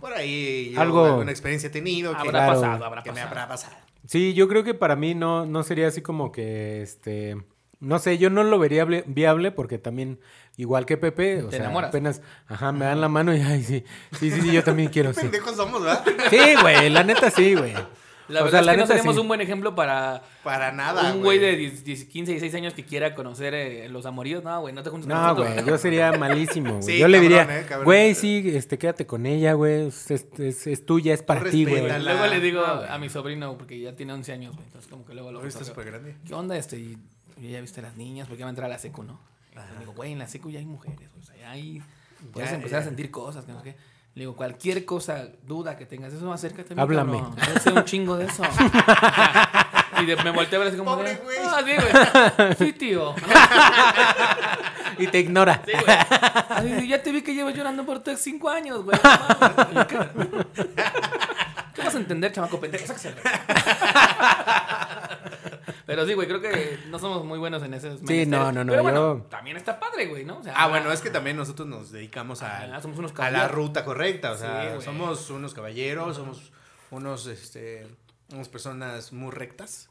por 0.00 0.12
ahí 0.12 0.72
yo 0.74 0.80
Algo- 0.80 1.04
alguna 1.06 1.30
experiencia 1.30 1.68
he 1.68 1.70
tenido 1.70 2.12
que, 2.12 2.18
Habrá 2.18 2.30
Claro. 2.46 2.60
pasado, 2.60 2.84
habrá 2.84 3.02
que 3.02 3.10
me 3.10 3.14
pasado. 3.20 3.30
habrá 3.30 3.48
pasado. 3.48 3.76
Sí, 4.06 4.34
yo 4.34 4.46
creo 4.48 4.62
que 4.64 4.74
para 4.74 4.94
mí 4.96 5.14
no, 5.14 5.46
no 5.46 5.62
sería 5.62 5.88
así 5.88 6.00
como 6.00 6.30
que, 6.32 6.80
este, 6.82 7.36
no 7.80 7.98
sé, 7.98 8.18
yo 8.18 8.30
no 8.30 8.44
lo 8.44 8.58
vería 8.58 8.84
viable, 8.84 9.04
viable 9.12 9.50
porque 9.50 9.78
también, 9.78 10.20
igual 10.56 10.86
que 10.86 10.96
Pepe, 10.96 11.42
o 11.42 11.46
Te 11.48 11.56
sea, 11.56 11.64
enamoras. 11.66 11.88
apenas, 11.88 12.22
ajá, 12.46 12.70
me 12.72 12.84
dan 12.84 13.00
la 13.00 13.08
mano 13.08 13.34
y, 13.34 13.40
ay, 13.40 13.62
sí, 13.64 13.84
sí, 14.18 14.30
sí, 14.30 14.40
sí, 14.42 14.52
yo 14.52 14.62
también 14.62 14.90
quiero, 14.90 15.12
sí. 15.14 15.22
Pendejos 15.22 15.56
somos, 15.56 15.82
¿verdad? 15.82 16.04
Sí, 16.30 16.38
güey, 16.62 16.88
la 16.90 17.02
neta 17.02 17.30
sí, 17.30 17.54
güey. 17.54 17.74
La 18.28 18.40
O 18.40 18.44
verdad 18.44 18.50
sea, 18.50 18.60
es 18.60 18.66
la 18.66 18.72
que 18.72 18.78
no 18.78 18.86
tenemos 18.88 19.14
sí. 19.14 19.20
un 19.20 19.28
buen 19.28 19.40
ejemplo 19.40 19.74
para 19.76 20.22
Para 20.42 20.72
nada, 20.72 21.12
un 21.14 21.22
güey 21.22 21.38
de 21.38 21.56
10, 21.56 21.84
10, 21.84 22.04
15, 22.06 22.32
16 22.32 22.54
años 22.56 22.74
que 22.74 22.84
quiera 22.84 23.14
conocer 23.14 23.54
eh, 23.54 23.88
los 23.88 24.04
amoríos. 24.04 24.42
No, 24.42 24.60
güey, 24.60 24.74
no 24.74 24.82
te 24.82 24.90
juntes 24.90 25.08
con 25.08 25.16
No, 25.16 25.34
güey, 25.36 25.64
yo 25.64 25.78
sería 25.78 26.10
malísimo, 26.18 26.70
güey. 26.72 26.82
Sí, 26.82 26.98
yo 26.98 27.06
le 27.08 27.20
diría, 27.20 27.42
eh, 27.60 27.66
güey, 27.84 28.14
sí, 28.16 28.42
este, 28.54 28.78
quédate 28.78 29.06
con 29.06 29.26
ella, 29.26 29.52
güey, 29.52 29.86
es, 29.86 30.10
es, 30.10 30.26
es- 30.38 30.66
es 30.66 30.84
tuya, 30.86 31.14
es 31.14 31.22
para 31.22 31.44
ti, 31.48 31.64
güey. 31.64 31.82
Luego 32.02 32.26
le 32.26 32.40
digo 32.40 32.60
No, 32.66 32.82
a 32.82 32.98
mi 32.98 33.08
sobrino, 33.08 33.56
porque 33.56 33.78
ya 33.78 33.94
tiene 33.94 34.12
11 34.14 34.32
años, 34.32 34.54
güey. 34.54 34.66
Entonces, 34.66 34.90
como 34.90 35.04
que 35.04 35.14
luego 35.14 35.30
lo 35.30 35.46
está 35.46 35.64
súper 35.64 35.84
grande. 35.86 36.16
¿Qué 36.26 36.34
onda 36.34 36.56
este? 36.56 36.78
Y, 36.78 36.98
ya 37.40 37.60
viste 37.60 37.80
las 37.82 37.96
niñas, 37.96 38.26
porque 38.26 38.40
ya 38.40 38.46
va 38.46 38.48
a 38.48 38.52
entrar 38.52 38.66
a 38.66 38.72
la 38.72 38.78
secu, 38.78 39.02
¿no? 39.04 39.20
Y 39.54 39.78
digo, 39.78 39.92
güey, 39.92 40.12
en 40.12 40.18
la 40.18 40.26
secu 40.26 40.50
ya 40.50 40.58
hay 40.58 40.66
mujeres, 40.66 41.08
o 41.20 41.22
sea, 41.24 41.36
ya 41.36 41.50
hay. 41.52 41.80
Puedes 42.32 42.50
Ya, 42.50 42.56
empezar 42.56 42.78
ya. 42.80 42.82
a 42.82 42.88
sentir 42.88 43.10
cosas, 43.10 43.44
que 43.44 43.52
no 43.52 43.58
sé 43.62 43.70
qué. 43.72 43.76
Le 44.16 44.22
digo, 44.22 44.34
cualquier 44.34 44.86
cosa, 44.86 45.28
duda 45.42 45.76
que 45.76 45.84
tengas, 45.84 46.10
eso 46.10 46.32
acércate. 46.32 46.74
Háblame. 46.80 47.22
Yo 47.52 47.60
sé 47.60 47.70
un 47.70 47.84
chingo 47.84 48.16
de 48.16 48.24
eso. 48.24 48.42
y 50.02 50.06
de- 50.06 50.16
me 50.24 50.30
volteé 50.30 50.56
a 50.56 50.60
ver 50.60 50.68
así 50.68 50.78
como. 50.78 50.96
Pobre 50.96 51.16
güey. 51.16 51.36
Ah, 51.44 51.60
sí, 51.62 51.72
güey. 51.74 52.54
Sí, 52.56 52.72
tío. 52.72 53.14
Y 54.98 55.08
te 55.08 55.18
ignora. 55.18 55.60
Sí, 55.66 55.72
güey. 55.72 55.96
Así 56.48 56.68
de, 56.70 56.88
ya 56.88 57.02
te 57.02 57.12
vi 57.12 57.20
que 57.20 57.34
llevas 57.34 57.54
llorando 57.54 57.84
por 57.84 57.98
tus 57.98 58.18
cinco 58.18 58.48
años, 58.48 58.82
güey. 58.82 58.98
¿Qué, 59.86 59.98
¿Qué 61.74 61.82
vas 61.82 61.94
a 61.94 61.98
entender, 61.98 62.32
chamaco 62.32 62.58
pendejo? 62.58 62.94
Pero 65.86 66.06
sí, 66.06 66.14
güey, 66.14 66.28
creo 66.28 66.40
que 66.40 66.78
no 66.88 66.98
somos 66.98 67.24
muy 67.24 67.38
buenos 67.38 67.62
en 67.62 67.74
ese 67.74 67.96
Sí, 68.06 68.26
no, 68.26 68.52
no, 68.52 68.64
no, 68.64 68.70
Pero 68.72 68.82
bueno, 68.82 69.18
yo- 69.18 69.22
también 69.28 69.56
está 69.56 69.78
padre, 69.80 70.06
güey, 70.06 70.24
¿no? 70.24 70.38
O 70.38 70.42
sea, 70.42 70.52
Ah, 70.56 70.68
bueno, 70.68 70.92
es 70.92 71.00
que 71.00 71.10
también 71.10 71.36
nosotros 71.36 71.66
nos 71.68 71.90
dedicamos 71.92 72.42
a, 72.42 72.74
Ah, 72.76 72.82
somos 72.82 72.98
unos 72.98 73.12
a 73.18 73.30
la 73.30 73.48
ruta 73.48 73.84
correcta. 73.84 74.32
O 74.32 74.36
sea, 74.36 74.80
somos 74.80 75.30
unos 75.30 75.54
caballeros, 75.54 76.16
somos 76.16 76.52
unos, 76.90 77.26
este, 77.26 77.86
unas 78.32 78.48
personas 78.48 79.12
muy 79.12 79.30
rectas. 79.30 79.88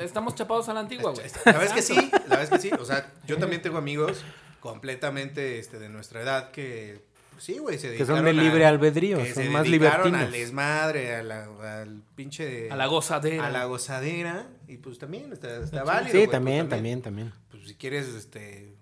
estamos 0.00 0.34
chapados 0.34 0.68
a 0.68 0.74
la 0.74 0.80
antigua, 0.80 1.12
güey. 1.12 1.26
La 1.44 1.52
verdad 1.52 1.64
es 1.64 1.72
que 1.72 1.82
sí, 1.82 1.94
la 2.12 2.36
verdad 2.36 2.42
es 2.42 2.50
que 2.50 2.58
sí. 2.58 2.70
O 2.78 2.84
sea, 2.84 3.12
yo 3.26 3.38
también 3.38 3.62
tengo 3.62 3.78
amigos 3.78 4.22
completamente 4.60 5.58
este, 5.58 5.78
de 5.78 5.88
nuestra 5.88 6.20
edad 6.22 6.50
que, 6.50 7.04
pues 7.36 7.44
sí, 7.44 7.58
güey, 7.58 7.76
se 7.76 7.82
Que 7.82 7.88
dedicaron 7.98 8.16
son 8.16 8.24
de 8.24 8.32
libre 8.32 8.64
a- 8.64 8.68
albedrío, 8.70 9.18
que 9.18 9.34
son 9.34 9.42
se 9.44 9.50
más 9.50 9.64
dedicaron 9.64 10.06
libertinos. 10.06 10.20
al 10.22 10.32
desmadre, 10.32 11.14
a 11.16 11.22
la- 11.22 11.80
al 11.82 12.02
pinche... 12.14 12.70
A 12.70 12.76
la 12.76 12.86
gozadera. 12.86 13.46
a 13.46 13.50
la 13.50 13.64
gozadera. 13.66 14.48
Y 14.66 14.78
pues 14.78 14.98
también 14.98 15.32
está, 15.32 15.58
está 15.62 15.84
válido. 15.84 16.12
Sí, 16.12 16.16
güey, 16.16 16.26
pues, 16.26 16.30
también, 16.32 16.68
también, 16.70 17.02
también. 17.02 17.32
Pues 17.50 17.68
si 17.68 17.74
quieres, 17.74 18.06
este, 18.08 18.74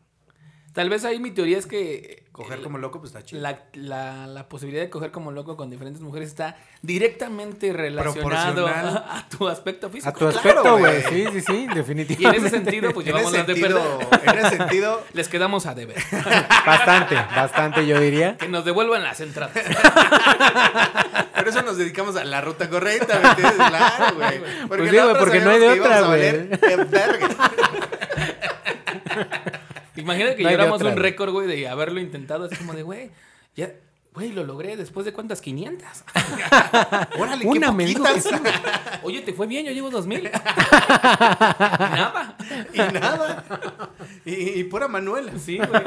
Tal 0.74 0.90
vez 0.90 1.04
ahí 1.04 1.20
mi 1.20 1.30
teoría 1.30 1.56
es 1.56 1.66
que. 1.66 2.24
coger 2.32 2.58
el- 2.58 2.64
como 2.64 2.78
loco, 2.78 2.98
pues 3.00 3.12
está 3.14 3.24
chido. 3.24 3.40
La, 3.40 3.60
la, 3.74 4.26
la 4.26 4.48
posibilidad 4.48 4.82
de 4.82 4.90
coger 4.90 5.12
como 5.12 5.30
loco 5.30 5.56
con 5.56 5.70
diferentes 5.70 6.02
mujeres 6.02 6.28
está 6.30 6.56
directamente 6.82 7.72
relacionado 7.72 8.66
a, 8.66 8.80
a 9.18 9.28
tu 9.28 9.46
aspecto 9.48 9.88
físico. 9.88 10.08
A 10.10 10.12
tu 10.12 10.26
aspecto, 10.26 10.76
güey. 10.78 11.00
Sí, 11.08 11.26
sí, 11.32 11.40
sí, 11.42 11.52
Y 11.52 11.62
en 11.66 11.74
definitivamente. 11.74 12.38
ese 12.48 12.50
sentido, 12.56 12.90
pues 12.92 13.06
en, 13.06 13.12
llevamos 13.12 13.32
ese 13.32 13.38
las 13.38 13.46
de 13.46 13.54
sentido, 13.54 13.98
perder. 14.10 14.34
en 14.38 14.46
ese 14.46 14.56
sentido, 14.56 15.02
Les 15.12 15.28
quedamos 15.28 15.66
a 15.66 15.74
deber. 15.76 15.96
Bastante, 16.66 17.14
bastante, 17.14 17.86
yo 17.86 18.00
diría. 18.00 18.36
Que 18.36 18.48
nos 18.48 18.64
devuelvan 18.64 19.04
las 19.04 19.20
entradas. 19.20 19.56
por 21.36 21.46
eso 21.48 21.62
nos 21.62 21.76
dedicamos 21.78 22.16
a 22.16 22.24
la 22.24 22.40
ruta 22.40 22.68
correcta, 22.68 23.20
¿me 23.22 23.28
entiendes? 23.28 23.68
Claro, 23.68 24.14
güey. 24.16 24.40
Pues 24.66 24.90
sí, 24.90 24.96
porque 25.20 25.40
no 25.40 25.50
hay 25.50 25.60
de 25.60 25.80
otra, 25.80 26.00
güey. 26.02 26.48
Imagina 29.96 30.34
que 30.34 30.42
No 30.42 30.74
otra, 30.74 30.90
un 30.90 30.96
récord, 30.96 31.32
güey, 31.32 31.46
de 31.46 31.68
haberlo 31.68 32.00
intentado. 32.00 32.44
Así 32.44 32.56
como 32.56 32.72
de, 32.72 32.82
güey, 32.82 33.10
ya, 33.54 33.72
güey, 34.12 34.32
lo 34.32 34.44
logré 34.44 34.76
después 34.76 35.06
de 35.06 35.12
cuántas 35.12 35.40
500. 35.40 35.88
Órale, 37.18 37.46
Una, 37.46 37.76
qué. 37.76 38.02
Oye, 39.02 39.22
te 39.22 39.32
fue 39.32 39.46
bien, 39.46 39.66
yo 39.66 39.72
llevo 39.72 39.90
2000. 39.90 40.24
Nada. 40.32 42.36
y 42.72 42.78
nada. 42.78 43.44
Y, 44.24 44.60
y 44.60 44.64
pura 44.64 44.88
Manuela. 44.88 45.32
Sí, 45.38 45.58
güey. 45.58 45.82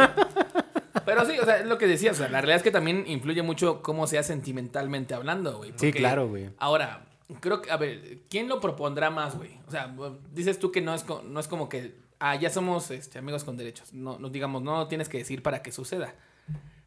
Pero 1.06 1.26
sí, 1.26 1.40
o 1.40 1.46
sea, 1.46 1.60
es 1.60 1.66
lo 1.66 1.78
que 1.78 1.88
decías. 1.88 2.16
O 2.16 2.20
sea, 2.20 2.28
la 2.28 2.42
realidad 2.42 2.58
es 2.58 2.64
que 2.64 2.72
también 2.72 3.06
influye 3.08 3.42
mucho 3.42 3.82
cómo 3.82 4.08
sea 4.08 4.24
sentimentalmente 4.24 5.14
hablando, 5.14 5.58
güey. 5.58 5.74
Sí, 5.78 5.94
claro, 5.94 6.28
güey. 6.28 6.50
Ahora, 6.58 7.06
creo 7.40 7.62
que, 7.62 7.72
a 7.72 7.78
ver, 7.78 8.20
¿quién 8.30 8.50
lo 8.50 8.60
propondrá 8.60 9.10
más, 9.10 9.38
güey? 9.38 9.58
O 9.68 9.72
sea, 9.72 9.94
dices 10.34 10.60
tú 10.60 10.72
que 10.72 10.82
no 10.82 10.94
es, 10.94 11.06
no 11.26 11.40
es 11.40 11.48
como 11.48 11.70
que, 11.70 11.96
ah, 12.20 12.36
ya 12.36 12.50
somos 12.50 12.92
este, 12.92 13.20
amigos 13.20 13.44
con 13.44 13.58
derechos. 13.58 13.94
No, 13.94 14.18
no, 14.20 14.30
digamos, 14.30 14.62
no 14.62 14.88
tienes 14.88 15.10
que 15.10 15.18
decir 15.18 15.44
para 15.44 15.62
que 15.62 15.72
suceda. 15.72 16.14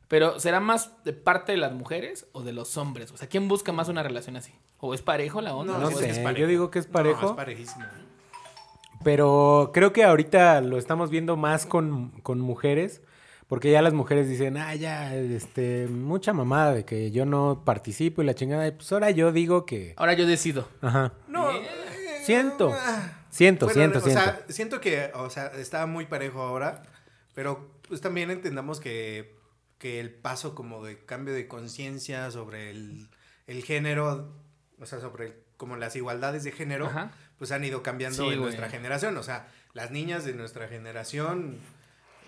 Pero 0.09 0.41
¿será 0.41 0.59
más 0.59 1.05
de 1.05 1.13
parte 1.13 1.53
de 1.53 1.59
las 1.59 1.73
mujeres 1.73 2.27
o 2.33 2.43
de 2.43 2.53
los 2.53 2.77
hombres? 2.77 3.13
O 3.13 3.17
sea, 3.17 3.29
¿quién 3.29 3.47
busca 3.47 3.71
más 3.73 3.89
una 3.89 4.03
relación 4.03 4.37
así? 4.37 4.53
¿O 4.79 4.93
es 4.93 5.03
parejo 5.03 5.41
la 5.41 5.55
onda? 5.55 5.79
No 5.79 5.89
sí, 5.89 5.95
sé, 5.97 6.11
es 6.11 6.17
yo 6.19 6.25
parejo. 6.25 6.49
digo 6.49 6.71
que 6.71 6.81
es 6.81 6.87
parejo. 6.87 7.23
No, 7.23 7.29
es 7.31 7.37
parejísimo. 7.37 7.85
Pero 9.05 9.71
creo 9.73 9.93
que 9.93 10.05
ahorita 10.05 10.61
lo 10.63 10.79
estamos 10.79 11.11
viendo 11.11 11.37
más 11.37 11.65
con, 11.65 12.11
con 12.23 12.41
mujeres. 12.41 13.03
Porque 13.47 13.73
ya 13.73 13.83
las 13.83 13.95
mujeres 13.95 14.29
dicen, 14.29 14.57
ah, 14.59 14.75
ya, 14.77 15.13
este, 15.17 15.89
mucha 15.89 16.33
mamada 16.33 16.73
de 16.73 16.85
que 16.85 17.11
yo 17.11 17.27
no 17.27 17.63
participo 17.65 18.23
y 18.23 18.25
la 18.25 18.35
chingada. 18.35 18.67
Y 18.69 18.71
pues 18.71 18.93
ahora 18.93 19.11
yo 19.11 19.33
digo 19.33 19.67
que. 19.67 19.95
Ahora 19.97 20.13
yo 20.13 20.25
decido. 20.25 20.69
Ajá. 20.81 21.15
No. 21.27 21.51
Eh, 21.51 21.67
Siento. 22.23 22.73
ah. 22.73 23.20
Siento, 23.31 23.67
Bueno, 23.67 23.81
siento, 23.81 23.99
o 23.99 24.03
siento. 24.03 24.21
sea, 24.23 24.45
siento 24.49 24.81
que, 24.81 25.11
o 25.15 25.31
sea, 25.31 25.47
está 25.49 25.87
muy 25.87 26.07
parejo 26.07 26.43
ahora, 26.43 26.83
pero 27.35 27.71
pues 27.89 28.01
también 28.01 28.31
entendamos 28.31 28.81
que, 28.81 29.37
que 29.79 30.01
el 30.01 30.11
paso 30.13 30.55
como 30.55 30.85
de 30.85 31.05
cambio 31.05 31.33
de 31.33 31.47
conciencia 31.49 32.31
sobre 32.31 32.71
el, 32.71 33.09
el 33.47 33.65
género, 33.65 34.35
o 34.81 34.87
sea, 34.87 35.01
sobre 35.01 35.27
el- 35.27 35.35
como 35.57 35.77
las 35.77 35.95
igualdades 35.95 36.43
de 36.43 36.53
género, 36.53 36.87
Ajá. 36.87 37.13
pues 37.39 37.53
han 37.53 37.63
ido 37.65 37.83
cambiando 37.83 38.17
Sí, 38.17 38.23
en 38.25 38.29
güey. 38.31 38.41
nuestra 38.41 38.69
generación. 38.71 39.17
O 39.19 39.23
sea, 39.23 39.47
las 39.75 39.91
niñas 39.91 40.25
de 40.25 40.33
nuestra 40.33 40.69
generación, 40.69 41.59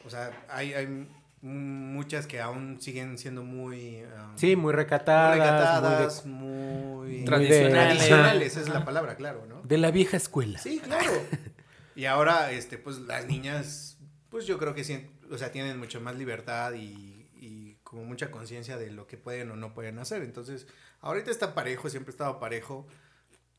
o 0.04 0.11
sea, 0.11 0.30
hay, 0.50 0.75
hay 0.75 1.09
muchas 1.42 2.26
que 2.26 2.40
aún 2.40 2.80
siguen 2.80 3.18
siendo 3.18 3.42
muy... 3.42 4.02
um, 4.04 4.37
Sí, 4.37 4.54
muy 4.56 4.64
muy 4.64 4.72
recatadas. 4.72 5.37
recatadas, 5.38 6.26
muy 6.26 7.16
muy... 7.18 7.25
Tradicionales. 7.25 7.96
Tradicionales, 7.99 8.46
esa 8.52 8.61
es 8.61 8.68
la 8.68 8.84
palabra, 8.84 9.16
claro, 9.16 9.44
¿no? 9.46 9.61
de, 9.62 9.68
de 9.68 9.78
la 9.78 9.90
vieja 9.90 10.16
escuela. 10.16 10.58
Sí, 10.58 10.80
claro. 10.80 11.12
Y 11.94 12.06
ahora, 12.06 12.52
este, 12.52 12.78
pues 12.78 13.00
las 13.00 13.26
niñas, 13.26 13.99
pues 14.30 14.46
yo 14.46 14.56
creo 14.58 14.75
que 14.75 14.82
sí, 14.82 15.11
o 15.30 15.37
sea, 15.37 15.52
tienen 15.52 15.78
mucho 15.78 16.00
más 16.00 16.16
libertad 16.16 16.72
y, 16.72 17.28
y 17.37 17.76
como 17.82 18.02
mucha 18.04 18.30
conciencia 18.30 18.78
de 18.78 18.90
lo 18.90 19.06
que 19.06 19.18
pueden 19.18 19.50
o 19.50 19.56
no 19.56 19.75
pueden 19.75 19.99
hacer. 19.99 20.22
Entonces, 20.22 20.66
ahorita 21.02 21.30
está 21.30 21.54
parejo, 21.54 21.90
siempre 21.90 22.12
ha 22.12 22.14
estado 22.14 22.40
parejo, 22.40 22.87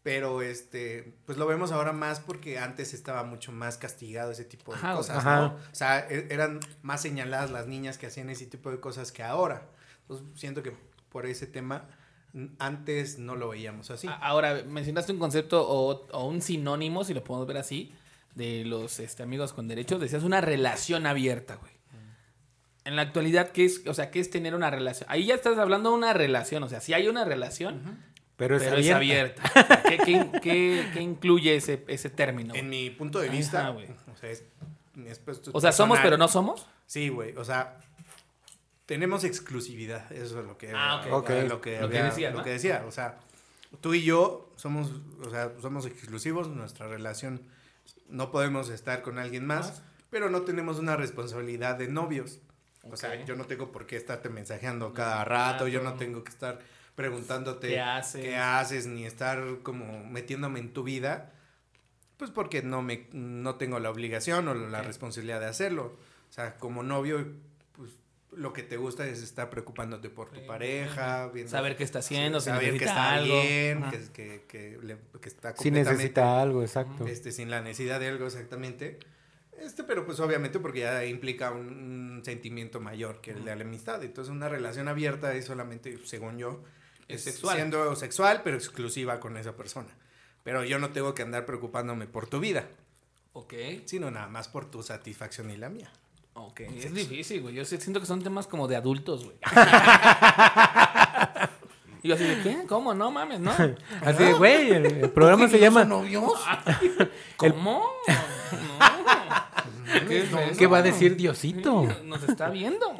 pero 0.04 0.42
este, 0.42 1.16
pues 1.26 1.38
lo 1.38 1.48
vemos 1.48 1.72
ahora 1.72 1.94
más 1.94 2.20
porque 2.20 2.60
antes 2.60 2.94
estaba 2.94 3.24
mucho 3.24 3.52
más 3.54 3.78
castigado 3.78 4.32
ese 4.32 4.44
tipo 4.44 4.74
de 4.74 4.78
Ajá, 4.78 4.96
cosas, 4.96 5.18
ajá. 5.18 5.36
¿no? 5.38 5.46
O 5.56 5.76
sea, 5.76 6.00
e- 6.10 6.28
eran 6.30 6.60
más 6.82 7.02
señaladas 7.02 7.52
las 7.52 7.68
niñas 7.68 7.98
que 7.98 8.08
hacían 8.08 8.30
ese 8.30 8.46
tipo 8.46 8.70
de 8.70 8.80
cosas 8.80 9.12
que 9.14 9.24
ahora. 9.24 9.70
Entonces, 10.02 10.28
siento 10.36 10.62
que 10.62 10.74
por 11.10 11.26
ese 11.26 11.48
tema 11.48 11.88
antes 12.60 13.18
no 13.20 13.36
lo 13.36 13.50
veíamos 13.50 13.92
así. 13.92 14.10
Ahora, 14.20 14.64
mencionaste 14.68 15.14
un 15.14 15.20
concepto 15.20 15.66
o, 15.68 16.08
o 16.12 16.28
un 16.28 16.42
sinónimo, 16.42 17.04
si 17.04 17.14
lo 17.14 17.24
podemos 17.24 17.48
ver 17.48 17.58
así, 17.58 17.94
de 18.36 18.66
los 18.66 19.00
este, 19.00 19.24
amigos 19.24 19.54
con 19.54 19.68
derechos. 19.68 20.02
Decías 20.02 20.24
una 20.24 20.42
relación 20.42 21.06
abierta, 21.06 21.56
güey. 21.56 21.72
En 22.86 22.98
la 22.98 23.04
actualidad, 23.04 23.52
¿qué 23.52 23.64
es, 23.64 23.88
o 23.88 23.94
sea, 23.94 24.12
¿qué 24.12 24.20
es 24.20 24.30
tener 24.30 24.56
una 24.56 24.70
relación? 24.70 25.10
Ahí 25.10 25.26
ya 25.28 25.36
estás 25.36 25.58
hablando 25.58 25.92
de 25.92 25.96
una 25.96 26.12
relación, 26.12 26.64
o 26.64 26.68
sea, 26.68 26.82
si 26.82 26.94
hay 26.94 27.08
una 27.08 27.24
relación, 27.24 28.04
Pero 28.36 28.58
es 28.58 28.64
pero 28.64 28.76
abierta. 28.78 29.44
es 29.44 29.56
abierta. 29.56 29.84
¿Qué, 29.90 29.98
qué- 30.00 30.30
qué- 30.42 30.90
qué 30.94 31.02
incluye 31.02 31.56
ese, 31.56 31.84
ese 31.88 32.10
término? 32.10 32.54
En 32.56 32.70
mi 32.70 32.90
punto 32.90 33.20
de 33.20 33.28
Ajá, 33.28 33.38
vista, 33.38 33.70
güey. 33.70 33.88
o 34.12 34.18
sea, 34.18 34.30
es, 34.32 34.44
es 35.06 35.20
pues, 35.20 35.42
O 35.54 35.62
sea, 35.62 35.72
somos, 35.72 36.00
pero 36.02 36.18
no 36.18 36.28
somos. 36.28 36.68
Sí, 36.88 37.10
güey, 37.10 37.36
o 37.38 37.44
sea, 37.46 37.78
tenemos 38.86 39.24
exclusividad, 39.24 40.12
eso 40.12 40.40
es 40.40 40.46
lo 40.46 40.58
que, 40.58 40.72
Ah, 40.76 41.02
ok. 41.06 41.14
Ok. 41.14 41.30
lo 41.48 41.62
que, 41.62 41.80
Lo 41.80 41.90
que 41.90 41.98
había- 42.00 42.04
decía, 42.06 42.32
lo 42.32 42.44
que 42.44 42.50
decía, 42.50 42.84
o 42.88 42.92
sea, 42.92 43.20
tú 43.82 43.94
y 43.94 44.04
yo 44.04 44.52
somos, 44.56 44.92
o 45.26 45.30
sea, 45.30 45.52
somos 45.62 45.86
exclusivos, 45.86 46.48
nuestra 46.50 46.88
relación, 46.88 47.42
no 48.10 48.32
podemos 48.32 48.70
estar 48.70 49.02
con 49.02 49.20
alguien 49.20 49.46
más, 49.46 49.68
Más. 49.70 49.84
pero 50.10 50.30
no 50.30 50.42
tenemos 50.42 50.80
una 50.80 50.96
responsabilidad 50.96 51.76
de 51.78 51.88
novios. 51.88 52.40
O 52.92 52.98
sea, 52.98 53.24
yo 53.24 53.36
no 53.38 53.46
tengo 53.46 53.72
por 53.72 53.86
qué 53.86 53.96
estarte 53.96 54.28
mensajeando 54.28 54.94
cada 54.94 55.24
rato, 55.24 55.70
yo 55.70 55.82
no 55.82 55.94
tengo 55.94 56.24
que 56.26 56.32
estar 56.32 56.60
preguntándote 56.96 57.70
¿Qué 57.70 57.80
haces? 57.80 58.22
qué 58.24 58.36
haces, 58.38 58.88
ni 58.88 59.06
estar 59.06 59.44
como 59.64 60.04
metiéndome 60.06 60.60
en 60.60 60.74
tu 60.74 60.84
vida, 60.84 61.32
pues 62.18 62.32
porque 62.32 62.62
no 62.62 62.82
me 62.82 63.08
no 63.12 63.56
tengo 63.56 63.80
la 63.80 63.90
obligación 63.90 64.48
o 64.48 64.54
la 64.54 64.80
Ok. 64.82 64.86
responsabilidad 64.88 65.40
de 65.40 65.48
hacerlo. 65.48 65.98
O 66.30 66.34
sea, 66.34 66.56
como 66.56 66.84
novio, 66.84 67.26
pues 67.74 67.92
lo 68.32 68.54
que 68.54 68.64
te 68.64 68.78
gusta 68.78 69.06
es 69.08 69.22
estar 69.22 69.50
preocupándote 69.50 70.10
por 70.10 70.30
tu 70.30 70.40
Sí, 70.40 70.46
pareja, 70.48 71.28
viendo, 71.28 71.52
Saber 71.52 71.76
qué 71.76 71.84
está 71.84 72.00
haciendo, 72.00 72.40
si 72.40 72.50
saber 72.50 72.78
que 72.78 72.86
está 72.86 73.14
algo. 73.14 73.42
bien, 73.42 73.84
que, 73.90 74.00
que, 74.12 74.44
que, 74.48 74.80
le- 74.82 74.98
que 75.22 75.30
está 75.30 75.50
Si 75.50 75.56
completamente 75.56 75.92
necesita 75.92 76.42
algo, 76.42 76.62
exacto. 76.62 77.06
este, 77.08 77.32
sin 77.32 77.50
la 77.52 77.62
necesidad 77.62 78.00
de 78.00 78.08
algo 78.10 78.26
exactamente. 78.26 79.00
Este, 79.60 79.84
pero 79.84 80.04
pues 80.06 80.20
obviamente 80.20 80.60
porque 80.60 80.80
ya 80.80 81.06
implica 81.06 81.52
un, 81.52 81.68
un 82.18 82.22
sentimiento 82.26 82.80
mayor 82.80 83.22
que 83.22 83.32
el 83.32 83.46
de 83.46 83.56
la 83.56 83.62
amistad. 83.64 84.04
Entonces 84.04 84.32
una 84.32 84.50
relación 84.50 84.88
abierta 84.88 85.34
es 85.36 85.46
solamente, 85.46 86.00
según 86.06 86.38
yo, 86.40 86.64
Es 87.16 87.28
es 87.28 87.36
sexual. 87.36 87.56
siendo 87.56 87.96
sexual, 87.96 88.42
pero 88.44 88.58
exclusiva 88.58 89.20
con 89.20 89.38
esa 89.38 89.56
persona. 89.56 89.90
Pero 90.44 90.64
yo 90.66 90.80
no 90.80 90.90
tengo 90.90 91.14
que 91.14 91.22
andar 91.22 91.46
preocupándome 91.46 92.08
por 92.08 92.26
tu 92.28 92.40
vida, 92.40 92.68
Ok, 93.36 93.52
sino 93.86 94.12
nada 94.12 94.28
más 94.28 94.48
por 94.48 94.70
tu 94.70 94.84
satisfacción 94.84 95.50
y 95.50 95.58
la 95.58 95.68
mía. 95.70 95.90
ok. 96.34 96.60
Es 96.62 96.94
difícil, 96.94 97.42
güey. 97.42 97.56
Yo 97.56 97.66
siento 97.66 98.00
que 98.00 98.06
son 98.06 98.22
temas 98.22 98.46
como 98.46 98.68
de 98.68 98.76
adultos, 98.76 99.26
güey. 99.26 99.38
y 102.04 102.10
yo 102.10 102.16
así 102.16 102.26
de, 102.26 102.42
¿qué? 102.44 102.66
¿Cómo? 102.68 102.94
No 102.94 103.10
mames, 103.10 103.40
¿no? 103.40 103.52
Así 104.02 104.24
de, 104.24 104.34
güey, 104.34 104.72
el, 104.72 104.86
el 104.86 105.10
programa 105.10 105.48
se 105.48 105.60
llama 105.60 105.84
novios? 105.86 106.34
¿Cómo? 107.38 107.90
No. 108.08 108.14
¿Qué? 110.08 110.28
¿Qué 110.58 110.68
va 110.68 110.80
a 110.80 110.82
decir 110.82 111.16
Diosito? 111.16 111.88
Nos 112.04 112.24
está 112.24 112.50
viendo. 112.50 112.94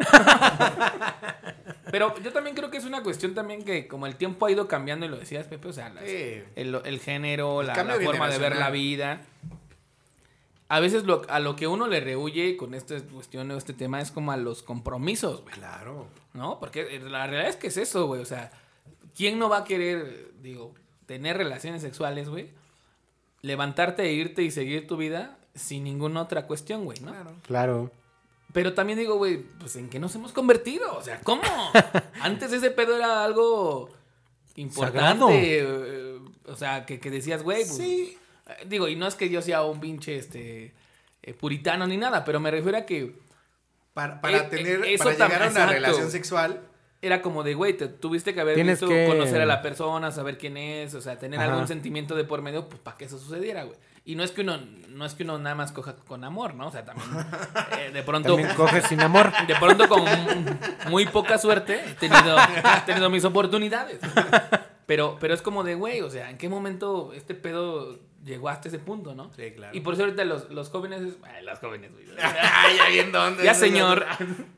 Pero 1.94 2.12
yo 2.24 2.34
también 2.34 2.56
creo 2.56 2.72
que 2.72 2.78
es 2.78 2.86
una 2.86 3.04
cuestión 3.04 3.36
también 3.36 3.62
que 3.64 3.88
como 3.88 4.08
el 4.08 4.16
tiempo 4.16 4.48
ha 4.48 4.52
ido 4.52 4.68
cambiando 4.68 5.06
y 5.06 5.10
lo 5.10 5.18
decías, 5.18 5.46
Pepe, 5.46 5.68
o 5.68 5.74
sea, 5.74 5.90
las- 5.90 6.06
Sí. 6.06 6.42
el, 6.56 6.82
el 6.86 7.00
género, 7.00 7.62
El 7.62 7.68
la, 7.68 7.76
forma 8.04 8.32
de 8.32 8.40
ver 8.40 8.56
la 8.56 8.72
vida. 8.72 9.22
A 10.70 10.80
veces 10.80 11.04
lo, 11.04 11.22
a 11.30 11.40
lo 11.40 11.56
que 11.56 11.68
uno 11.68 11.86
le 11.88 12.00
rehuye 12.00 12.58
con 12.58 12.74
esta 12.74 13.00
cuestión 13.00 13.52
o 13.52 13.58
este 13.58 13.74
tema 13.74 14.02
es 14.02 14.10
como 14.10 14.32
a 14.32 14.38
los 14.38 14.64
compromisos, 14.64 15.44
güey. 15.44 15.54
Claro. 15.54 16.08
¿No? 16.34 16.60
Porque 16.60 17.00
la 17.00 17.28
realidad 17.28 17.48
es 17.48 17.58
que 17.58 17.68
es 17.68 17.78
eso, 17.78 18.08
güey. 18.08 18.22
O 18.22 18.26
sea, 18.26 18.50
¿quién 19.16 19.38
no 19.38 19.48
va 19.48 19.58
a 19.60 19.64
querer, 19.64 20.32
digo, 20.42 20.74
tener 21.06 21.38
relaciones 21.38 21.84
sexuales, 21.84 22.28
güey? 22.28 22.50
Levantarte 23.44 24.02
e 24.02 24.14
irte 24.14 24.42
y 24.42 24.50
seguir 24.50 24.88
tu 24.88 24.98
vida 24.98 25.38
sin 25.54 25.84
ninguna 25.84 26.24
otra 26.24 26.48
cuestión, 26.48 26.86
güey, 26.86 27.00
¿no? 27.02 27.12
Claro. 27.12 27.32
Claro. 27.46 27.92
Pero 28.54 28.74
también 28.74 29.00
digo, 29.00 29.16
güey, 29.16 29.38
pues 29.60 29.76
en 29.76 29.90
qué 29.90 30.00
nos 30.00 30.14
hemos 30.16 30.32
convertido. 30.32 30.96
O 30.96 31.02
sea, 31.02 31.20
¿cómo? 31.22 31.42
Antes 32.22 32.54
ese 32.54 32.70
pedo 32.72 32.96
era 32.96 33.24
algo 33.24 33.90
importante. 34.56 35.60
eh, 35.60 36.20
o 36.46 36.56
sea, 36.56 36.86
que, 36.86 37.00
que 37.00 37.10
decías, 37.10 37.42
güey, 37.44 37.64
pues, 37.66 37.76
Sí. 37.78 38.18
eh, 38.48 38.66
Digo, 38.68 38.88
y 38.88 38.96
no 38.96 39.08
es 39.08 39.16
que 39.16 39.30
yo 39.30 39.42
sea 39.42 39.64
un 39.64 39.80
pinche 39.80 40.18
este 40.18 40.74
eh, 41.24 41.34
puritano 41.34 41.88
ni 41.88 41.98
nada, 41.98 42.24
pero 42.26 42.40
me 42.40 42.52
refiero 42.52 42.78
a 42.78 42.86
que 42.86 43.16
Para, 43.94 44.20
para 44.22 44.38
Eh, 44.38 44.44
tener, 44.50 44.84
eh, 44.86 44.94
eso 44.96 45.04
para 45.06 45.16
llegar 45.16 45.34
a 45.34 45.46
una 45.46 45.48
exacto. 45.48 45.74
relación 45.74 46.12
sexual, 46.12 46.62
era 47.04 47.22
como 47.22 47.44
de, 47.44 47.54
güey, 47.54 47.74
te 47.78 47.88
tuviste 47.88 48.34
que 48.34 48.42
haber 48.42 48.56
Tienes 48.56 48.80
visto, 48.80 48.88
que- 48.94 49.06
conocer 49.08 49.42
a 49.42 49.46
la 49.46 49.62
persona, 49.62 50.10
saber 50.12 50.38
quién 50.38 50.58
es, 50.58 50.96
o 50.96 51.02
sea, 51.02 51.20
tener 51.20 51.40
Ajá. 51.40 51.52
algún 51.52 51.68
sentimiento 51.68 52.16
de 52.16 52.24
por 52.24 52.42
medio, 52.42 52.68
pues 52.70 52.80
para 52.82 52.98
que 52.98 53.06
eso 53.06 53.20
sucediera, 53.20 53.64
güey. 53.64 53.78
Y 54.06 54.16
no 54.16 54.24
es 54.24 54.32
que 54.32 54.42
uno, 54.42 54.58
no 54.90 55.06
es 55.06 55.14
que 55.14 55.24
uno 55.24 55.38
nada 55.38 55.56
más 55.56 55.72
coja 55.72 55.96
con 55.96 56.24
amor, 56.26 56.56
¿no? 56.56 56.68
O 56.68 56.72
sea, 56.72 56.84
también 56.84 57.08
eh, 57.80 57.92
de 57.92 58.04
pronto, 58.04 58.30
También 58.36 58.54
coges 58.56 58.86
sin 58.88 59.00
amor. 59.02 59.32
de 59.48 59.56
pronto 59.56 59.88
con 59.88 60.04
muy 60.90 61.06
poca 61.06 61.38
suerte 61.38 61.80
he 61.86 61.94
tenido, 61.94 62.38
he 62.38 62.82
tenido 62.86 63.10
mis 63.10 63.24
oportunidades. 63.26 64.00
Pero, 64.86 65.18
pero 65.20 65.34
es 65.34 65.42
como 65.42 65.64
de, 65.64 65.76
güey, 65.76 66.02
o 66.02 66.10
sea, 66.10 66.30
¿en 66.30 66.38
qué 66.38 66.50
momento 66.50 67.14
este 67.14 67.34
pedo 67.36 67.98
llegó 68.26 68.50
hasta 68.50 68.68
ese 68.68 68.80
punto, 68.80 69.16
no? 69.16 69.32
Sí, 69.34 69.52
claro. 69.56 69.76
Y 69.76 69.80
por 69.80 69.94
eso 69.94 70.04
ahorita 70.04 70.26
los, 70.26 70.50
los 70.50 70.70
jóvenes, 70.70 71.02
es- 71.02 71.18
ay, 71.24 71.44
los 71.46 71.60
jóvenes, 71.60 71.92
güey. 71.94 72.04
Ay, 72.22 72.78
ya 72.78 72.90
bien 72.90 73.12
dónde. 73.14 73.44
Ya, 73.44 73.54
señor. 73.54 74.06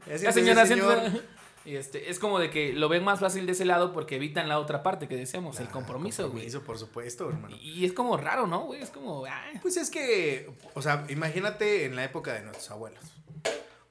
Ya, 0.08 0.32
señora, 0.32 0.66
señor. 0.66 1.00
siéntese. 1.00 1.26
Y 1.66 1.76
este, 1.78 2.12
es 2.12 2.20
como 2.20 2.38
de 2.40 2.52
que 2.52 2.74
lo 2.74 2.88
ven 2.90 3.04
más 3.04 3.20
fácil 3.20 3.46
de 3.48 3.54
ese 3.54 3.66
lado 3.66 3.92
porque 3.92 4.18
evitan 4.18 4.48
la 4.48 4.60
otra 4.60 4.84
parte 4.84 5.08
que 5.08 5.16
decíamos, 5.16 5.60
el 5.60 5.68
Ah, 5.68 5.72
compromiso, 5.72 6.24
güey. 6.24 6.32
compromiso, 6.46 6.62
por 6.64 6.78
supuesto, 6.78 7.28
hermano. 7.30 7.58
Y 7.60 7.86
es 7.86 7.94
como 7.94 8.18
raro, 8.18 8.46
¿no, 8.46 8.66
güey? 8.66 8.82
Es 8.84 8.92
como, 8.92 9.26
ay, 9.26 9.58
Pues 9.62 9.76
es 9.78 9.90
que, 9.90 10.50
o 10.76 10.82
sea, 10.82 11.06
imagínate 11.10 11.86
en 11.86 11.96
la 11.96 12.04
época 12.04 12.34
de 12.34 12.42
nuestros 12.44 12.70
abuelos. 12.70 13.04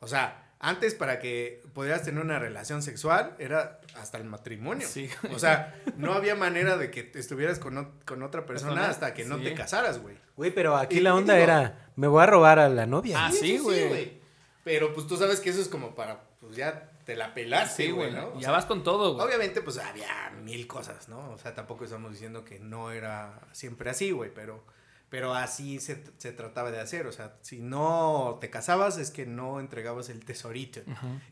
O 0.01 0.07
sea, 0.07 0.53
antes 0.61 0.95
para 0.95 1.19
que 1.19 1.63
pudieras 1.75 2.05
tener 2.05 2.23
una 2.25 2.39
relación 2.39 2.81
sexual 2.83 3.35
era 3.39 3.81
hasta 3.97 4.19
el 4.19 4.25
matrimonio. 4.25 4.87
Sí. 4.89 5.11
O 5.35 5.39
sea, 5.41 5.75
no 5.97 6.13
había 6.15 6.35
manera 6.37 6.77
de 6.77 6.91
que 6.93 7.11
estuvieras 7.15 7.59
con, 7.59 7.77
o- 7.77 7.93
con 8.07 8.23
otra 8.23 8.47
persona 8.47 8.71
Persona, 8.73 8.89
hasta 8.91 9.15
que 9.15 9.25
no 9.25 9.39
sí. 9.39 9.45
te 9.45 9.55
casaras, 9.55 10.01
güey. 10.01 10.17
Güey, 10.37 10.53
pero 10.55 10.77
aquí 10.77 10.99
Y- 10.99 11.01
la 11.01 11.15
onda 11.15 11.35
digo- 11.35 11.45
era, 11.45 11.91
me 11.97 12.07
voy 12.07 12.23
a 12.23 12.27
robar 12.27 12.61
a 12.61 12.69
la 12.69 12.87
novia. 12.87 13.27
Ah, 13.27 13.33
sí, 13.33 13.59
güey. 13.59 14.21
Pero 14.63 14.95
pues 14.95 15.07
tú 15.07 15.17
sabes 15.17 15.41
que 15.41 15.51
eso 15.51 15.61
es 15.61 15.69
como 15.69 15.95
para, 15.95 16.23
pues 16.41 16.57
ya 16.57 16.91
te 17.05 17.17
la 17.17 17.35
pelaste, 17.35 17.85
Sí, 17.87 17.91
güey. 17.91 18.13
¿no? 18.13 18.29
O 18.29 18.35
Ya 18.37 18.41
sea, 18.43 18.51
vas 18.53 18.67
con 18.67 18.83
todo, 18.83 19.15
güey. 19.15 19.27
Obviamente, 19.27 19.61
pues 19.61 19.79
había 19.79 20.31
mil 20.43 20.67
cosas, 20.67 21.09
¿no? 21.09 21.31
O 21.33 21.39
sea, 21.39 21.55
tampoco 21.55 21.85
estamos 21.85 22.11
diciendo 22.13 22.45
que 22.45 22.59
no 22.59 22.91
era 22.91 23.41
siempre 23.53 23.91
así, 23.91 24.11
güey, 24.11 24.33
pero, 24.35 24.65
pero 25.11 25.35
así 25.35 25.81
se, 25.81 26.03
se 26.19 26.33
trataba 26.33 26.71
de 26.71 26.81
hacer. 26.81 27.07
O 27.07 27.13
sea, 27.13 27.37
si 27.43 27.61
no 27.61 28.39
te 28.41 28.49
casabas 28.51 28.97
es 28.99 29.11
que 29.11 29.27
no 29.27 29.61
entregabas 29.61 30.09
el 30.09 30.25
tesorito. 30.25 30.81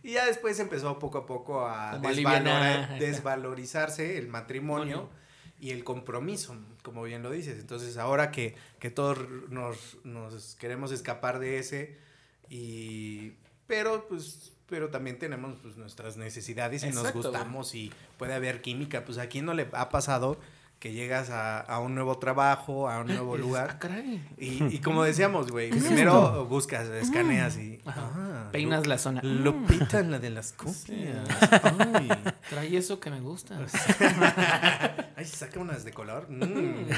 Y 0.03 0.13
ya 0.13 0.27
después 0.27 0.59
empezó 0.61 0.99
poco 0.99 1.19
a 1.19 1.27
poco 1.27 1.67
a 1.67 1.99
desvalora- 2.01 2.99
desvalorizarse 2.99 4.19
el 4.19 4.29
matrimonio 4.29 5.09
y 5.59 5.71
el 5.71 5.85
compromiso, 5.85 6.57
como 6.83 7.03
bien 7.05 7.23
lo 7.23 7.31
dices. 7.31 7.59
Entonces, 7.59 7.97
ahora 7.97 8.31
que, 8.31 8.57
que 8.79 8.91
todos 8.91 9.19
nos, 9.49 9.97
nos 10.05 10.55
queremos 10.57 10.91
escapar 10.93 11.39
de 11.39 11.59
ese, 11.59 11.97
y 12.49 13.33
pero 13.67 14.07
pues 14.09 14.52
pero 14.73 14.89
también 14.89 15.19
tenemos 15.19 15.59
pues, 15.63 15.77
nuestras 15.77 16.17
necesidades 16.17 16.83
y 16.83 16.87
Exacto, 16.87 17.05
nos 17.05 17.13
gustamos 17.13 17.75
y 17.75 17.93
puede 18.17 18.33
haber 18.33 18.63
química. 18.63 19.05
Pues 19.05 19.19
a 19.19 19.27
quién 19.27 19.45
no 19.45 19.53
le 19.53 19.69
ha 19.75 19.91
pasado 19.91 20.39
que 20.79 20.93
llegas 20.93 21.29
a, 21.29 21.61
a 21.61 21.79
un 21.79 21.95
nuevo 21.95 22.19
trabajo, 22.19 22.89
a 22.89 23.01
un 23.03 23.09
nuevo 23.09 23.37
lugar. 23.37 23.69
"Ah, 23.73 23.79
caray". 23.79 24.27
Y, 24.39 24.65
y 24.65 24.79
como 24.81 25.05
decíamos, 25.11 25.51
güey, 25.51 25.69
¿Qué 25.71 25.77
es 25.77 25.85
primero 25.85 26.25
esto? 26.25 26.47
buscas, 26.47 26.89
escaneas 26.89 27.59
y... 27.59 27.81
Ah, 27.87 28.49
Peinas 28.51 28.87
la 28.87 28.97
zona. 28.97 29.21
Lupita, 29.23 30.03
la 30.03 30.19
de 30.19 30.31
las 30.31 30.53
copias. 30.55 31.29
Ay. 31.95 32.09
Trae 32.49 32.77
eso 32.77 32.99
que 32.99 33.11
me 33.11 33.21
gusta. 33.21 33.59
Ay, 35.17 35.25
saca 35.27 35.61
unas 35.61 35.85
de 35.85 35.93
color. 35.93 36.29
Mm. 36.31 36.89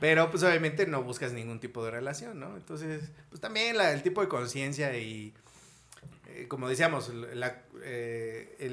Pero 0.00 0.30
pues 0.30 0.42
obviamente 0.42 0.86
no 0.86 1.02
buscas 1.02 1.32
ningún 1.32 1.58
tipo 1.60 1.82
de 1.84 1.90
relación, 1.90 2.38
¿no? 2.38 2.56
Entonces, 2.56 3.10
pues 3.30 3.40
también 3.40 3.76
la- 3.76 3.92
el 3.92 4.02
tipo 4.02 4.20
de 4.20 4.28
conciencia 4.28 4.96
y, 4.98 5.34
como 6.48 6.68
decíamos, 6.68 7.12
la- 7.14 7.62
eh, 7.82 8.56
el, 8.60 8.72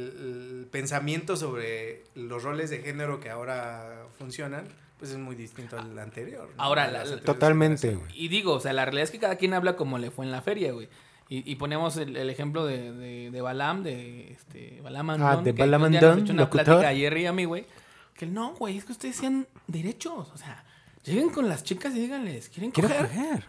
el 0.61 0.67
pensamiento 0.71 1.35
sobre 1.37 2.03
los 2.15 2.43
roles 2.43 2.69
de 2.69 2.79
género 2.79 3.19
que 3.19 3.29
ahora 3.29 4.05
funcionan, 4.17 4.65
pues 4.99 5.11
es 5.11 5.17
muy 5.17 5.35
distinto 5.35 5.77
al 5.77 5.97
anterior. 5.99 6.49
¿no? 6.55 6.61
Ahora, 6.63 6.87
la- 6.91 6.99
anteriores 6.99 7.25
Totalmente. 7.25 7.97
Y 8.13 8.27
digo, 8.27 8.53
o 8.53 8.59
sea, 8.59 8.73
la 8.73 8.85
realidad 8.85 9.03
es 9.05 9.11
que 9.11 9.19
cada 9.19 9.35
quien 9.35 9.53
habla 9.53 9.75
como 9.75 9.97
le 9.97 10.11
fue 10.11 10.25
en 10.25 10.31
la 10.31 10.41
feria, 10.41 10.71
güey. 10.71 10.87
Y, 11.29 11.49
y 11.49 11.55
ponemos 11.55 11.97
el, 11.97 12.15
el 12.17 12.29
ejemplo 12.29 12.65
de, 12.65 12.91
de, 12.91 13.31
de 13.31 13.41
Balam, 13.41 13.81
de 13.83 14.31
este, 14.33 14.81
Balam 14.81 15.09
Ah, 15.09 15.13
Andón, 15.13 15.43
de 15.45 15.55
que 15.55 15.61
Balam 15.61 15.83
Andón, 15.85 16.19
echó 16.19 16.33
una 16.33 16.43
locutor. 16.43 16.65
plática 16.65 16.89
a 16.89 16.93
Jerry 16.95 17.21
y 17.23 17.25
a 17.25 17.33
mí, 17.33 17.45
güey. 17.45 17.65
Que 18.13 18.25
no, 18.27 18.53
güey, 18.55 18.77
es 18.77 18.85
que 18.85 18.91
ustedes 18.91 19.15
sean 19.15 19.47
derechos. 19.67 20.29
O 20.33 20.37
sea, 20.37 20.63
lleguen 21.03 21.29
con 21.29 21.47
las 21.49 21.63
chicas 21.63 21.95
y 21.95 22.01
díganles, 22.01 22.49
¿quieren 22.49 22.71
Quiero 22.71 22.89
coger? 22.89 23.07
coger. 23.07 23.45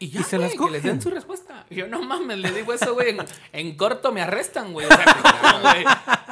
Y 0.00 0.08
ya, 0.10 0.20
Y 0.20 0.24
se 0.24 0.38
güey, 0.38 0.48
las 0.48 0.58
que 0.58 0.70
les 0.72 0.82
den 0.82 1.00
su 1.00 1.10
respuesta. 1.10 1.66
Yo, 1.70 1.86
no 1.86 2.00
mames, 2.02 2.38
le 2.38 2.50
digo 2.52 2.72
eso, 2.72 2.94
güey, 2.94 3.10
en, 3.10 3.18
en 3.52 3.76
corto 3.76 4.10
me 4.10 4.22
arrestan, 4.22 4.72
güey. 4.72 4.86
O 4.86 4.88
sea, 4.88 5.60
güey. 5.62 5.84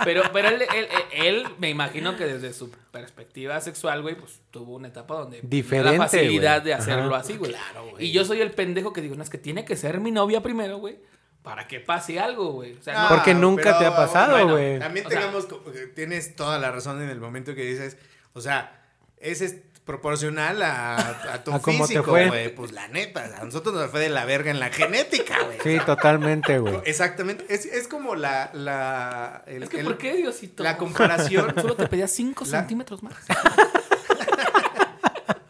Pero, 0.04 0.22
pero 0.32 0.48
él, 0.48 0.62
él, 0.74 0.88
él, 1.12 1.46
me 1.58 1.68
imagino 1.68 2.16
que 2.16 2.24
desde 2.24 2.52
su 2.54 2.70
perspectiva 2.70 3.60
sexual, 3.60 4.00
güey, 4.02 4.16
pues 4.16 4.40
tuvo 4.50 4.74
una 4.76 4.88
etapa 4.88 5.14
donde 5.16 5.40
Diferente, 5.42 5.98
la 5.98 6.04
facilidad 6.04 6.56
güey. 6.62 6.64
de 6.66 6.74
hacerlo 6.74 7.14
Ajá. 7.14 7.22
así, 7.24 7.36
güey. 7.36 7.52
Claro, 7.52 7.90
güey. 7.90 8.06
Y 8.06 8.10
yo 8.12 8.24
soy 8.24 8.40
el 8.40 8.50
pendejo 8.52 8.92
que 8.94 9.02
digo, 9.02 9.14
no, 9.16 9.22
es 9.22 9.30
que 9.30 9.38
tiene 9.38 9.64
que 9.66 9.76
ser 9.76 10.00
mi 10.00 10.10
novia 10.12 10.42
primero, 10.42 10.78
güey, 10.78 10.98
para 11.42 11.68
que 11.68 11.78
pase 11.78 12.18
algo, 12.18 12.52
güey. 12.52 12.72
O 12.72 12.82
sea, 12.82 12.94
no- 12.94 13.00
Ah, 13.00 13.08
Porque 13.10 13.34
nunca 13.34 13.62
pero, 13.64 13.78
te 13.80 13.86
ha 13.86 13.94
pasado, 13.94 14.32
bueno, 14.32 14.52
güey. 14.52 14.78
También 14.78 15.06
O 15.06 15.10
sea- 15.10 15.20
tengamos, 15.20 15.46
tienes 15.94 16.34
toda 16.36 16.58
la 16.58 16.72
razón 16.72 17.02
en 17.02 17.10
el 17.10 17.20
momento 17.20 17.54
que 17.54 17.64
dices, 17.64 17.98
o 18.32 18.40
sea, 18.40 18.82
es, 19.18 19.40
es 19.42 19.67
proporcional 19.88 20.62
a, 20.62 20.96
a 21.32 21.42
tu 21.42 21.50
A 21.54 21.58
físico, 21.60 22.10
güey. 22.10 22.54
Pues 22.54 22.72
la 22.72 22.86
neta, 22.88 23.24
a 23.40 23.44
nosotros 23.44 23.74
nos 23.74 23.90
fue 23.90 24.00
de 24.00 24.10
la 24.10 24.26
verga 24.26 24.50
en 24.50 24.60
la 24.60 24.68
genética, 24.68 25.38
güey. 25.44 25.58
Sí, 25.64 25.78
totalmente, 25.84 26.58
güey. 26.58 26.76
Exactamente, 26.84 27.46
es, 27.48 27.64
es 27.64 27.88
como 27.88 28.14
la, 28.14 28.50
la, 28.52 29.42
el- 29.46 29.62
es 29.64 29.68
que 29.70 29.80
el- 29.80 29.86
¿por 29.86 29.96
qué, 29.98 30.14
Diosito? 30.14 30.62
la 30.62 30.76
comparación, 30.76 31.54
Solo 31.60 31.74
te 31.74 31.86
pedía 31.88 32.06
5 32.06 32.44
La- 32.44 32.50
centímetros 32.60 33.02
más. 33.02 33.14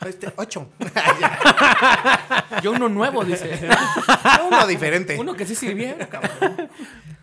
este, 0.06 0.32
ocho, 0.36 0.70
Yo 2.62 2.70
uno 2.72 2.88
nuevo, 2.88 3.24
dice. 3.24 3.58
uno 4.46 4.66
diferente. 4.66 5.16
Uno 5.18 5.34
que 5.34 5.44
sí 5.46 5.54
sirviera, 5.54 6.08
cabrón. 6.08 6.70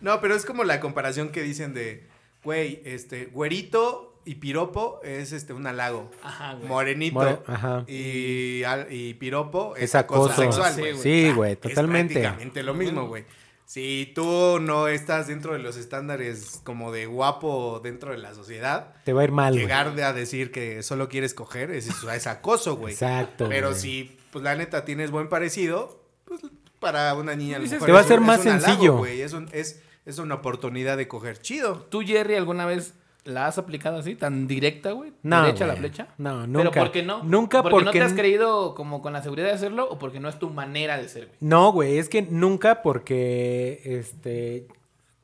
No, 0.01 0.19
pero 0.21 0.35
es 0.35 0.45
como 0.45 0.63
la 0.65 0.79
comparación 0.79 1.29
que 1.29 1.41
dicen 1.41 1.73
de, 1.73 2.07
güey, 2.43 2.81
este, 2.85 3.25
güerito 3.27 4.14
y 4.25 4.35
piropo 4.35 4.99
es 5.03 5.31
este 5.31 5.53
un 5.53 5.67
halago. 5.67 6.09
Ajá, 6.23 6.53
güey. 6.55 6.67
Morenito 6.67 7.15
More- 7.15 7.39
ajá. 7.47 7.83
y, 7.87 8.63
al- 8.63 8.91
y 8.91 9.13
piropo 9.15 9.75
es 9.75 9.83
Es 9.83 9.95
acoso 9.95 10.25
acoso. 10.31 10.41
sexual, 10.41 10.73
Sí, 10.73 10.79
güey. 10.81 10.91
güey. 10.93 11.03
Sí, 11.03 11.31
güey, 11.31 11.51
Es 11.53 11.59
totalmente. 11.61 12.13
prácticamente 12.15 12.63
lo 12.63 12.73
mismo, 12.73 13.07
güey. 13.07 13.25
Si 13.67 14.11
tú 14.13 14.59
no 14.61 14.87
estás 14.87 15.25
dentro 15.27 15.53
de 15.53 15.59
los 15.59 15.75
estándares 15.75 16.61
como 16.63 16.91
de 16.91 17.07
guapo 17.07 17.79
dentro 17.83 18.11
de 18.11 18.19
la 18.19 18.35
sociedad, 18.35 18.93
Te 19.05 19.11
va 19.13 19.21
a 19.21 19.23
ir 19.23 19.31
mal, 19.31 19.53
güey. 19.53 19.63
llegar 19.63 19.95
de- 19.95 20.03
a 20.03 20.13
decir 20.13 20.51
que 20.51 20.83
solo 20.83 21.09
quieres 21.09 21.33
coger 21.33 21.71
es, 21.71 21.87
es 21.87 22.27
acoso, 22.27 22.75
güey. 22.77 22.93
Exacto. 22.93 23.47
Pero 23.49 23.69
güey. 23.69 23.81
si, 23.81 24.17
pues 24.31 24.43
la 24.43 24.55
neta, 24.55 24.85
tienes 24.85 25.09
buen 25.09 25.29
parecido, 25.29 25.99
pues 26.25 26.41
para 26.79 27.13
una 27.15 27.35
niña 27.35 27.55
a 27.57 27.59
lo 27.59 27.67
mejor 27.67 27.85
Te 27.87 27.91
va 27.91 27.99
a 27.99 28.01
es 28.01 28.07
ser 28.07 28.21
más 28.21 28.41
es 28.41 28.45
un 28.45 28.51
halago, 28.51 28.65
sencillo. 28.67 28.97
güey. 28.97 29.21
Es, 29.21 29.33
un- 29.33 29.49
es, 29.51 29.81
es 30.05 30.19
una 30.19 30.35
oportunidad 30.35 30.95
de 30.97 31.07
coger 31.07 31.39
chido. 31.39 31.87
¿Tú, 31.89 32.01
Jerry, 32.01 32.35
alguna 32.35 32.67
vez 32.67 32.93
la 33.25 33.47
has 33.47 33.57
aplicado 33.57 33.97
así, 33.97 34.15
tan 34.15 34.47
directa, 34.47 34.91
güey? 34.91 35.11
No, 35.23 35.41
¿Derecha 35.43 35.65
a 35.65 35.67
la 35.67 35.75
flecha? 35.75 36.07
No, 36.17 36.41
¿Pero 36.45 36.63
nunca. 36.63 36.79
por 36.79 36.91
qué 36.91 37.03
no? 37.03 37.23
Nunca 37.23 37.61
porque... 37.63 37.77
no 37.77 37.83
porque 37.85 37.99
te 37.99 38.05
has 38.05 38.13
creído 38.13 38.75
como 38.75 39.01
con 39.01 39.13
la 39.13 39.21
seguridad 39.21 39.47
de 39.47 39.53
hacerlo 39.53 39.87
o 39.89 39.97
porque 39.99 40.19
no 40.19 40.29
es 40.29 40.39
tu 40.39 40.49
manera 40.51 40.97
de 40.97 41.09
ser, 41.09 41.25
güey? 41.25 41.37
No, 41.41 41.71
güey, 41.71 41.97
es 41.97 42.07
que 42.07 42.21
nunca 42.21 42.81
porque, 42.83 43.81
este, 43.83 44.67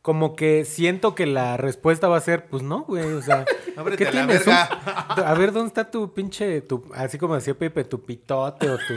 como 0.01 0.35
que 0.35 0.65
siento 0.65 1.13
que 1.13 1.27
la 1.27 1.57
respuesta 1.57 2.07
va 2.07 2.17
a 2.17 2.21
ser, 2.21 2.47
pues 2.47 2.63
no, 2.63 2.81
güey, 2.85 3.03
o 3.05 3.21
sea, 3.21 3.45
¿qué 3.97 4.03
a 4.07 4.11
la 4.11 4.11
tienes? 4.11 4.45
verga. 4.45 5.05
Un- 5.17 5.23
a 5.23 5.33
ver, 5.35 5.51
¿dónde 5.51 5.67
está 5.67 5.89
tu 5.89 6.11
pinche, 6.13 6.61
tu, 6.61 6.83
así 6.95 7.17
como 7.19 7.35
decía 7.35 7.53
Pepe, 7.53 7.83
tu 7.83 8.01
pitote 8.01 8.67
o 8.67 8.77
tu, 8.77 8.95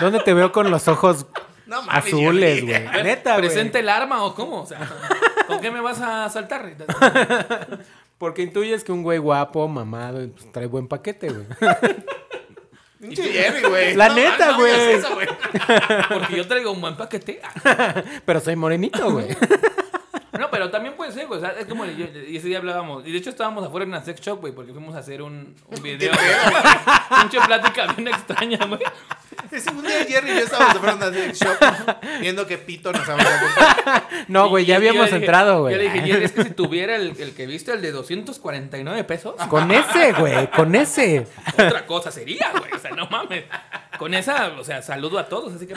¿dónde 0.00 0.20
te 0.20 0.32
veo 0.32 0.50
con 0.50 0.70
los 0.70 0.88
ojos 0.88 1.26
No 1.66 1.80
azules, 1.88 2.64
güey? 2.64 3.02
Neta, 3.02 3.32
güey. 3.36 3.48
¿Presente 3.48 3.80
el 3.80 3.88
arma 3.88 4.24
o 4.24 4.34
cómo? 4.34 4.62
O 4.62 4.66
sea, 4.66 4.78
¿con 5.48 5.60
qué 5.60 5.70
me 5.70 5.80
vas 5.80 6.00
a 6.00 6.30
saltar? 6.30 6.74
Porque 8.18 8.42
intuyes 8.42 8.82
que 8.84 8.92
un 8.92 9.02
güey 9.02 9.18
guapo, 9.18 9.68
mamado, 9.68 10.26
pues, 10.30 10.50
trae 10.52 10.66
buen 10.66 10.88
paquete, 10.88 11.28
güey. 11.30 11.46
Pinche 13.00 13.24
Jerry, 13.30 13.68
güey. 13.68 13.94
La 13.94 14.08
No, 14.08 14.14
neta, 14.14 14.52
no 14.52 14.64
digas 14.64 14.78
güey. 14.78 14.92
eso, 14.94 15.14
güey. 15.14 15.28
Porque 16.08 16.36
yo 16.36 16.48
traigo 16.48 16.72
un 16.72 16.80
buen 16.80 16.96
paquete. 16.96 17.40
Pero 18.24 18.40
soy 18.40 18.56
morenito, 18.56 19.10
güey. 19.12 19.28
No, 20.38 20.50
pero 20.50 20.70
también 20.70 20.94
puede 20.96 21.12
ser, 21.12 21.26
güey. 21.26 21.38
O 21.38 21.40
sea, 21.40 21.52
es 21.58 21.64
como 21.64 21.86
yo- 21.86 22.04
y 22.28 22.36
ese 22.36 22.48
día 22.48 22.58
hablábamos. 22.58 23.06
Y 23.06 23.10
de 23.12 23.16
hecho 23.16 23.30
estábamos 23.30 23.64
afuera 23.66 23.84
en 23.84 23.88
una 23.88 24.02
sex 24.04 24.20
shop, 24.20 24.40
güey, 24.40 24.52
porque 24.52 24.70
fuimos 24.74 24.94
a 24.94 24.98
hacer 24.98 25.22
un, 25.22 25.56
un 25.66 25.82
video. 25.82 26.12
Pinche 27.22 27.40
plática 27.40 27.86
bien 27.94 28.08
extraña, 28.08 28.58
güey. 28.66 28.80
Ese 29.50 29.70
un 29.70 29.82
día 29.82 30.04
Jerry 30.04 30.30
y 30.30 30.34
yo 30.34 30.40
estábamos 30.40 30.76
afuera 30.76 31.10
de 31.10 31.22
una 31.24 31.34
sex 31.34 31.38
shop 31.40 31.96
viendo 32.20 32.46
que 32.46 32.58
pito 32.58 32.92
nos 32.92 33.06
vamos 33.06 33.26
a 33.26 33.40
comprar. 33.40 34.08
No, 34.28 34.48
güey, 34.48 34.64
ya 34.64 34.76
habíamos 34.76 35.10
entrado, 35.12 35.62
güey. 35.62 35.74
Yo 35.74 35.78
le 35.82 35.84
dije, 35.90 36.06
Jerry, 36.06 36.24
es 36.24 36.32
que 36.32 36.42
si 36.44 36.50
tuviera 36.50 36.96
el, 36.96 37.14
el 37.20 37.34
que 37.34 37.46
viste, 37.46 37.72
el 37.72 37.82
de 37.82 37.92
249 37.92 39.04
pesos, 39.04 39.34
Con 39.48 39.70
ese, 39.70 40.12
güey, 40.12 40.50
con 40.50 40.74
ese. 40.74 41.26
otra 41.52 41.86
cosa 41.86 42.10
sería, 42.10 42.52
güey. 42.58 42.72
O 42.72 42.78
sea, 42.78 42.90
no 42.92 43.06
mames. 43.08 43.44
Con 43.98 44.14
esa, 44.14 44.48
o 44.58 44.64
sea, 44.64 44.82
saludo 44.82 45.18
a 45.18 45.26
todos, 45.28 45.54
así 45.54 45.66
que. 45.66 45.74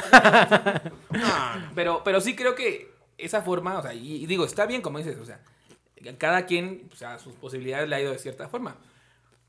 Pero, 1.75 2.01
pero 2.03 2.21
sí 2.21 2.35
creo 2.35 2.55
que 2.55 2.91
esa 3.17 3.41
forma, 3.41 3.77
o 3.79 3.81
sea, 3.81 3.93
y, 3.93 4.23
y 4.23 4.25
digo, 4.25 4.45
está 4.45 4.65
bien 4.65 4.81
como 4.81 4.97
dices, 4.97 5.17
o 5.17 5.25
sea, 5.25 5.39
cada 6.17 6.45
quien, 6.45 6.89
o 6.91 6.95
sea, 6.95 7.19
sus 7.19 7.33
posibilidades 7.35 7.87
le 7.89 7.95
ha 7.95 8.01
ido 8.01 8.11
de 8.11 8.19
cierta 8.19 8.47
forma. 8.47 8.75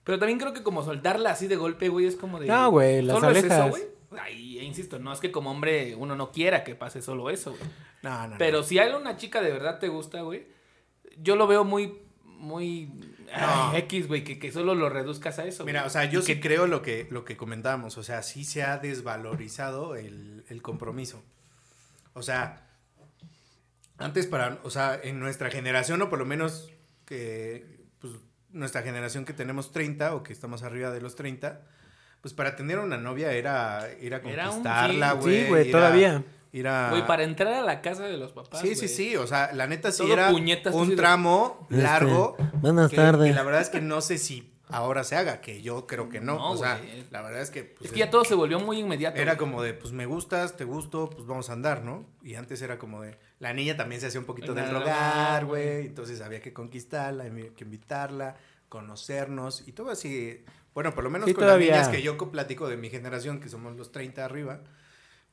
Pero 0.04 0.18
también 0.18 0.38
creo 0.38 0.52
que 0.52 0.62
como 0.62 0.83
soltarla 0.83 1.30
así 1.30 1.46
de 1.46 1.56
golpe, 1.56 1.88
güey, 1.88 2.06
es 2.06 2.16
como 2.16 2.40
de... 2.40 2.46
No, 2.46 2.70
güey, 2.70 3.02
las 3.02 3.16
¿solo 3.18 3.30
es 3.30 3.44
eso, 3.44 3.46
alejas. 3.54 3.70
güey? 3.70 3.83
Ahí, 4.18 4.59
insisto, 4.61 4.99
no 4.99 5.12
es 5.12 5.20
que 5.20 5.31
como 5.31 5.51
hombre 5.51 5.94
uno 5.94 6.16
no 6.16 6.33
quiera 6.33 6.64
que 6.64 6.75
pase 6.75 7.01
solo 7.03 7.31
eso, 7.31 7.51
güey. 7.53 7.62
No, 8.03 8.27
no, 8.29 8.37
Pero 8.38 8.62
si 8.62 8.79
hay 8.79 8.92
una 8.92 9.16
chica 9.16 9.40
de 9.42 9.53
verdad 9.53 9.79
te 9.79 9.88
gusta, 9.88 10.23
güey, 10.23 10.46
yo 11.18 11.37
lo 11.37 11.46
veo 11.46 11.64
muy, 11.64 11.99
muy... 12.25 12.90
ay, 13.33 13.40
No. 13.73 13.77
X, 13.77 14.09
güey, 14.09 14.25
que, 14.25 14.38
que 14.38 14.51
solo 14.51 14.75
lo 14.75 14.88
reduzcas 14.88 15.38
a 15.38 15.44
eso. 15.44 15.64
Mira, 15.64 15.85
o 15.85 15.90
sea, 15.90 16.07
yo 16.07 16.20
Y 16.20 16.23
sí 16.23 16.35
que- 16.35 16.40
creo 16.40 16.66
lo 16.66 16.83
que, 16.83 17.07
lo 17.11 17.25
que 17.25 17.37
comentábamos. 17.37 17.99
O 17.99 18.03
sea, 18.03 18.23
sí 18.23 18.44
se 18.44 18.62
ha 18.62 18.79
desvalorizado 18.79 19.94
el, 19.96 20.44
el 20.49 20.62
compromiso. 20.62 21.23
O 22.14 22.23
sea, 22.23 22.66
antes 23.99 24.27
para, 24.27 24.59
o 24.64 24.70
sea, 24.70 24.99
en 25.03 25.20
nuestra 25.20 25.51
generación, 25.51 26.01
o 26.03 26.09
por 26.09 26.18
lo 26.18 26.25
menos 26.25 26.70
que, 27.05 27.85
pues, 28.01 28.14
nuestra 28.51 28.83
generación 28.83 29.25
que 29.25 29.35
tenemos 29.35 29.73
30 29.73 30.14
o 30.14 30.23
que 30.23 30.33
estamos 30.33 30.62
arriba 30.62 30.90
de 30.90 31.01
los 31.01 31.14
30, 31.16 31.61
pues 32.20 32.35
para 32.35 32.56
tener 32.56 32.78
una 32.78 32.96
novia 32.96 33.33
era 33.33 33.88
ir 34.00 34.14
a 34.14 34.18
Era 34.18 34.44
conquistarla, 34.48 35.12
güey. 35.14 35.42
Sí, 35.42 35.48
güey, 35.48 35.70
todavía. 35.70 36.22
Ir 36.52 36.66
a... 36.68 36.90
Güey, 36.90 37.06
para 37.06 37.22
entrar 37.22 37.54
a 37.54 37.62
la 37.62 37.80
casa 37.80 38.04
de 38.06 38.16
los 38.16 38.33
papás. 38.33 38.61
Sí, 38.61 38.74
sí, 38.74 38.88
sí, 38.88 39.16
o 39.16 39.26
sea, 39.26 39.52
la 39.52 39.66
neta 39.68 39.92
sí 39.92 39.98
Todo 40.02 40.12
era 40.12 40.30
puñetas, 40.30 40.74
un 40.74 40.90
de- 40.90 40.96
tramo 40.96 41.66
Este, 41.70 41.83
largo. 41.83 42.37
buenas 42.54 42.90
tardes. 42.90 43.28
que 43.30 43.35
la 43.37 43.42
verdad 43.44 43.61
es 43.61 43.68
que 43.70 43.80
no 43.80 44.00
sé 44.00 44.18
si 44.18 44.52
ahora 44.68 45.02
se 45.04 45.14
haga, 45.16 45.40
que 45.40 45.62
yo 45.62 45.87
creo 45.87 46.09
que 46.09 46.20
no. 46.20 46.35
No, 46.37 46.50
o 46.50 46.56
sea, 46.56 46.80
la 47.11 47.22
verdad 47.22 47.40
es 47.40 47.50
que... 47.50 47.62
pues, 47.64 47.87
Es 47.87 47.92
que 47.92 48.00
ya 48.00 48.11
todo 48.11 48.24
se 48.24 48.35
volvió 48.35 48.59
muy 48.61 48.78
inmediato. 48.80 49.20
Era 49.20 49.37
como 49.37 49.62
de, 49.62 49.74
pues 49.74 49.92
me 49.92 50.06
gustas, 50.06 50.56
te 50.56 50.64
gusto, 50.64 51.09
pues 51.11 51.24
vamos 51.26 51.50
a 51.50 51.52
andar, 51.54 51.85
¿no? 51.85 52.04
Y 52.22 52.35
antes 52.35 52.61
era 52.62 52.78
como 52.78 53.00
de, 53.02 53.16
la 53.38 53.52
niña 53.52 53.76
también 53.76 54.00
se 54.00 54.09
hacía 54.09 54.18
un 54.20 54.26
poquito 54.26 54.52
del 54.52 54.66
rogar, 54.70 54.80
rogar, 54.83 55.46
güey. 55.46 55.87
Entonces 55.87 56.20
había 56.20 56.40
que 56.40 56.52
conquistarla, 56.52 57.24
había 57.24 57.50
que 57.54 57.62
invitarla, 57.64 58.37
conocernos 58.68 59.66
y 59.68 59.72
todo 59.72 59.90
así. 59.90 60.42
Bueno, 60.74 60.94
por 60.94 61.04
lo 61.04 61.11
menos 61.11 61.26
Sí, 61.26 61.35
con 61.35 61.44
todavía. 61.44 61.70
las 61.76 61.87
niñas 61.88 61.96
que 61.96 62.02
yo 62.02 62.16
co- 62.16 62.30
platico 62.30 62.68
de 62.68 62.76
mi 62.76 62.90
generación, 62.90 63.40
que 63.40 63.48
somos 63.48 63.76
los 63.76 63.90
30 63.92 64.24
arriba, 64.24 64.61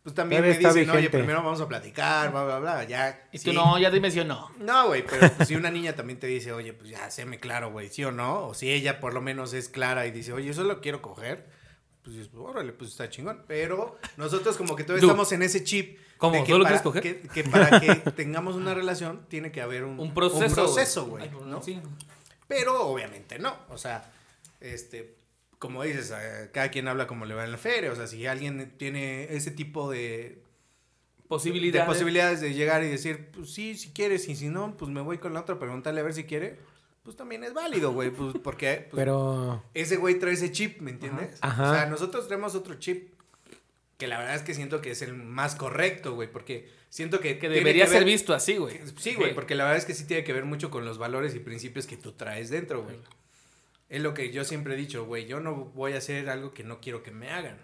pues 0.03 0.15
también 0.15 0.41
Todavía 0.41 0.59
me 0.59 0.67
dicen, 0.73 0.89
oye, 0.89 0.97
vigente. 1.01 1.17
primero 1.17 1.43
vamos 1.43 1.59
a 1.61 1.67
platicar, 1.67 2.31
bla, 2.31 2.43
bla, 2.45 2.59
bla. 2.59 2.83
Ya. 2.85 3.27
Y 3.31 3.37
sí. 3.37 3.45
tú 3.45 3.53
no, 3.53 3.77
ya 3.77 3.91
dime 3.91 4.09
si 4.09 4.19
o 4.21 4.25
no. 4.25 4.49
No, 4.57 4.87
güey, 4.87 5.05
pero 5.05 5.29
pues, 5.33 5.47
si 5.47 5.55
una 5.55 5.69
niña 5.69 5.95
también 5.95 6.17
te 6.19 6.27
dice, 6.27 6.51
oye, 6.53 6.73
pues 6.73 6.89
ya 6.89 7.09
séme 7.11 7.39
claro, 7.39 7.71
güey, 7.71 7.89
sí 7.89 8.03
o 8.05 8.11
no, 8.11 8.47
o 8.47 8.53
si 8.53 8.71
ella 8.71 8.99
por 8.99 9.13
lo 9.13 9.21
menos 9.21 9.53
es 9.53 9.69
clara 9.69 10.05
y 10.07 10.11
dice, 10.11 10.31
oye, 10.33 10.49
eso 10.49 10.63
lo 10.63 10.79
quiero 10.81 11.01
coger, 11.01 11.45
pues 12.03 12.15
dices, 12.15 12.31
órale, 12.35 12.71
pues 12.71 12.91
está 12.91 13.09
chingón. 13.09 13.43
Pero 13.47 13.97
nosotros 14.15 14.55
como 14.57 14.75
que 14.77 14.83
todavía 14.85 15.05
estamos 15.05 15.31
en 15.33 15.43
ese 15.43 15.63
chip. 15.63 15.99
¿Cómo? 16.17 16.43
que 16.43 16.51
¿Solo 16.51 16.63
para, 16.63 16.81
quieres 16.81 16.81
coger? 16.81 17.03
Que, 17.03 17.27
que 17.27 17.43
para 17.49 17.79
que 17.79 17.93
tengamos 18.11 18.55
una 18.55 18.73
relación 18.73 19.25
tiene 19.27 19.51
que 19.51 19.61
haber 19.61 19.83
un, 19.83 19.99
Un 19.99 20.13
proceso. 20.15 20.45
un 20.45 20.53
proceso, 20.53 21.05
güey, 21.05 21.25
Ay, 21.25 21.31
¿no? 21.45 21.61
Sí. 21.61 21.79
Pero 22.47 22.87
obviamente 22.87 23.37
no, 23.39 23.55
o 23.69 23.77
sea, 23.77 24.09
este, 24.61 25.15
como 25.59 25.83
dices, 25.83 26.13
cada 26.53 26.69
quien 26.69 26.87
habla 26.87 27.07
como 27.07 27.25
le 27.25 27.33
va 27.33 27.43
en 27.45 27.51
la 27.51 27.57
feria, 27.57 27.91
o 27.91 27.95
sea, 27.95 28.07
si 28.07 28.25
alguien 28.27 28.73
tiene 28.77 29.33
ese 29.35 29.51
tipo 29.51 29.89
de, 29.91 30.41
Posibilidades. 31.27 31.87
de 31.87 31.93
posibilidades 31.93 32.41
de 32.41 32.53
llegar 32.53 32.83
y 32.83 32.87
decir, 32.87 33.29
pues 33.33 33.51
sí, 33.53 33.75
si 33.75 33.89
quieres, 33.91 34.27
y 34.29 34.35
si 34.35 34.47
no, 34.47 34.77
pues 34.77 34.89
me 34.91 35.01
voy 35.01 35.17
con 35.17 35.33
la 35.33 35.41
otra, 35.41 35.59
preguntarle 35.59 35.99
a 35.99 36.03
ver 36.03 36.13
si 36.13 36.23
quiere, 36.23 36.57
pues 37.03 37.15
también 37.17 37.43
es 37.43 37.53
válido, 37.53 37.91
güey, 37.91 38.11
pues 38.11 38.35
porque 38.43 38.87
pues, 38.89 38.99
Pero. 39.01 39.63
ese 39.73 39.97
güey 39.97 40.19
trae 40.19 40.33
ese 40.33 40.51
chip, 40.51 40.79
¿me 40.79 40.91
entiendes? 40.91 41.37
Ajá. 41.41 41.69
O 41.71 41.73
sea, 41.73 41.85
nosotros 41.87 42.27
tenemos 42.27 42.55
otro 42.55 42.75
chip 42.75 43.13
que 43.97 44.07
la 44.07 44.19
verdad 44.19 44.35
es 44.35 44.43
que 44.43 44.53
siento 44.53 44.79
que 44.79 44.91
es 44.91 45.01
el 45.01 45.15
más 45.15 45.55
correcto, 45.55 46.13
güey, 46.13 46.31
porque 46.31 46.69
siento 46.89 47.19
que... 47.19 47.39
Que 47.39 47.49
debería 47.49 47.85
que 47.85 47.89
ser 47.91 47.99
ver- 48.03 48.05
visto 48.13 48.33
así, 48.33 48.55
güey. 48.57 48.79
Sí, 48.97 49.15
güey, 49.15 49.33
porque 49.33 49.55
la 49.55 49.63
verdad 49.63 49.79
es 49.79 49.85
que 49.85 49.95
sí 49.95 50.05
tiene 50.05 50.23
que 50.23 50.33
ver 50.33 50.45
mucho 50.45 50.69
con 50.69 50.85
los 50.85 50.97
valores 50.99 51.33
y 51.33 51.39
principios 51.39 51.87
que 51.87 51.97
tú 51.97 52.11
traes 52.11 52.49
dentro, 52.51 52.83
güey. 52.83 52.97
Es 53.89 54.01
lo 54.01 54.13
que 54.13 54.31
yo 54.31 54.43
siempre 54.43 54.73
he 54.73 54.77
dicho, 54.77 55.05
güey, 55.05 55.27
yo 55.27 55.39
no 55.39 55.55
voy 55.55 55.93
a 55.93 55.97
hacer 55.99 56.29
algo 56.29 56.53
que 56.53 56.63
no 56.63 56.81
quiero 56.81 57.03
que 57.03 57.11
me 57.11 57.29
hagan. 57.29 57.57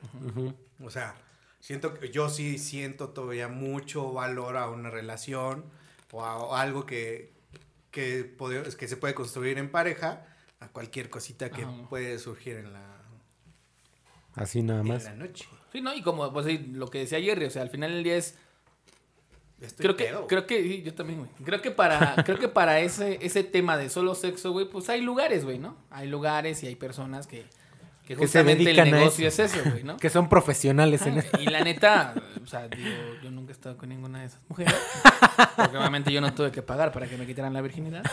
O 0.81 0.89
sea, 0.89 1.15
siento 1.59 1.93
que 1.93 2.09
yo 2.11 2.29
sí 2.29 2.57
siento 2.57 3.09
todavía 3.09 3.47
mucho 3.49 4.13
valor 4.13 4.55
a 4.57 4.69
una 4.69 4.89
relación 4.89 5.65
o 6.11 6.23
a, 6.23 6.37
o 6.37 6.55
algo 6.55 6.85
que, 6.85 7.33
que, 7.91 8.23
pode- 8.37 8.73
que 8.75 8.87
se 8.87 8.95
puede 8.97 9.13
construir 9.13 9.57
en 9.57 9.69
pareja 9.69 10.25
a 10.61 10.69
cualquier 10.69 11.09
cosita 11.09 11.49
que 11.49 11.65
puede 11.89 12.17
surgir 12.19 12.55
en 12.57 12.71
la, 12.71 13.01
Así 14.35 14.61
nada 14.63 14.81
en 14.81 14.87
más. 14.87 15.03
la 15.03 15.15
noche. 15.15 15.45
Sí, 15.71 15.81
¿no? 15.81 15.93
Y 15.93 16.01
como 16.01 16.31
pues, 16.31 16.45
sí, 16.45 16.57
lo 16.73 16.89
que 16.89 16.99
decía 16.99 17.19
Jerry, 17.19 17.45
o 17.45 17.49
sea, 17.49 17.61
al 17.63 17.69
final 17.69 17.91
del 17.91 18.03
día 18.03 18.15
es. 18.15 18.37
Estoy 19.63 19.83
Creo 19.83 19.95
que, 19.95 20.27
creo 20.27 20.45
que, 20.45 20.61
sí, 20.61 20.81
yo 20.83 20.93
también, 20.93 21.19
güey. 21.19 21.31
Creo 21.43 21.61
que 21.61 21.71
para, 21.71 22.15
creo 22.25 22.37
que 22.37 22.49
para 22.49 22.79
ese, 22.81 23.17
ese 23.21 23.43
tema 23.43 23.77
de 23.77 23.89
solo 23.89 24.13
sexo, 24.13 24.51
güey, 24.51 24.69
pues 24.69 24.89
hay 24.89 25.01
lugares, 25.01 25.45
güey, 25.45 25.57
¿no? 25.57 25.77
Hay 25.89 26.07
lugares 26.07 26.61
y 26.63 26.67
hay 26.67 26.75
personas 26.75 27.27
que, 27.27 27.45
que 28.05 28.09
Que 28.09 28.15
se 28.15 28.19
justamente 28.21 28.63
el 28.63 28.75
dedican 28.75 28.93
a 28.93 28.97
negocio 28.97 29.27
eso. 29.27 29.43
es 29.43 29.55
eso, 29.55 29.69
güey, 29.69 29.83
¿no? 29.83 29.95
Que 30.01 30.09
son 30.09 30.27
profesionales 30.27 31.05
en 31.05 31.19
eso. 31.19 31.39
Y 31.39 31.45
la 31.45 31.61
neta, 31.61 32.13
o 32.43 32.45
sea, 32.47 32.67
digo, 32.67 32.89
yo 33.23 33.31
nunca 33.31 33.51
he 33.51 33.53
estado 33.53 33.77
con 33.77 33.87
ninguna 33.89 34.19
de 34.19 34.25
esas 34.25 34.41
mujeres. 34.49 34.75
Porque 35.55 35.77
obviamente 35.77 36.11
yo 36.11 36.19
no 36.19 36.33
tuve 36.33 36.51
que 36.51 36.61
pagar 36.61 36.91
para 36.91 37.07
que 37.07 37.17
me 37.17 37.25
quitaran 37.25 37.53
la 37.53 37.61
virginidad. 37.61 38.03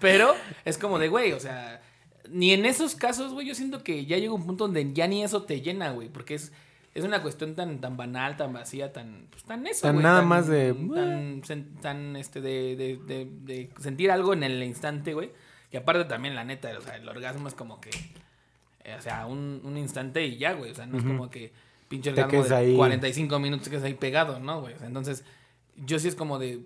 Pero 0.00 0.34
es 0.64 0.76
como 0.78 0.98
de, 0.98 1.08
güey, 1.08 1.32
o 1.32 1.40
sea, 1.40 1.80
ni 2.28 2.52
en 2.52 2.66
esos 2.66 2.94
casos, 2.94 3.32
güey, 3.32 3.46
yo 3.46 3.54
siento 3.54 3.82
que 3.82 4.04
ya 4.06 4.18
llega 4.18 4.32
un 4.32 4.44
punto 4.46 4.64
donde 4.64 4.92
ya 4.92 5.06
ni 5.06 5.24
eso 5.24 5.42
te 5.42 5.60
llena, 5.60 5.90
güey, 5.90 6.08
porque 6.08 6.34
es, 6.34 6.52
es 6.98 7.04
una 7.04 7.22
cuestión 7.22 7.54
tan, 7.54 7.80
tan 7.80 7.96
banal, 7.96 8.36
tan 8.36 8.52
vacía, 8.52 8.92
tan, 8.92 9.26
pues, 9.30 9.44
tan 9.44 9.66
eso, 9.66 9.82
Tan 9.86 10.02
nada 10.02 10.22
más 10.22 10.46
de, 10.46 10.72
Tan, 10.74 11.42
sen- 11.42 11.80
tan, 11.80 12.16
este, 12.16 12.40
de, 12.40 12.76
de, 12.76 12.96
de, 12.96 13.24
de 13.42 13.70
sentir 13.80 14.10
algo 14.10 14.32
en 14.32 14.42
el 14.42 14.62
instante, 14.62 15.14
güey. 15.14 15.30
Y 15.70 15.76
aparte 15.76 16.04
también, 16.06 16.34
la 16.34 16.44
neta, 16.44 16.70
o 16.78 16.80
sea, 16.80 16.96
el 16.96 17.08
orgasmo 17.08 17.48
es 17.48 17.54
como 17.54 17.80
que... 17.80 17.90
Eh, 18.84 18.94
o 18.98 19.02
sea, 19.02 19.26
un, 19.26 19.60
un 19.64 19.76
instante 19.76 20.24
y 20.26 20.38
ya, 20.38 20.52
güey. 20.54 20.70
O 20.70 20.74
sea, 20.74 20.86
no 20.86 20.96
es 20.98 21.04
como 21.04 21.28
que 21.30 21.52
pinche 21.88 22.10
orgasmo 22.10 22.30
de 22.48 22.56
ahí. 22.56 22.76
45 22.76 23.38
minutos 23.38 23.68
que 23.68 23.76
es 23.76 23.82
ahí 23.82 23.94
pegado, 23.94 24.40
¿no, 24.40 24.60
güey? 24.62 24.74
O 24.74 24.78
sea, 24.78 24.86
entonces, 24.86 25.24
yo 25.76 25.98
sí 25.98 26.08
es 26.08 26.14
como 26.14 26.38
de. 26.38 26.60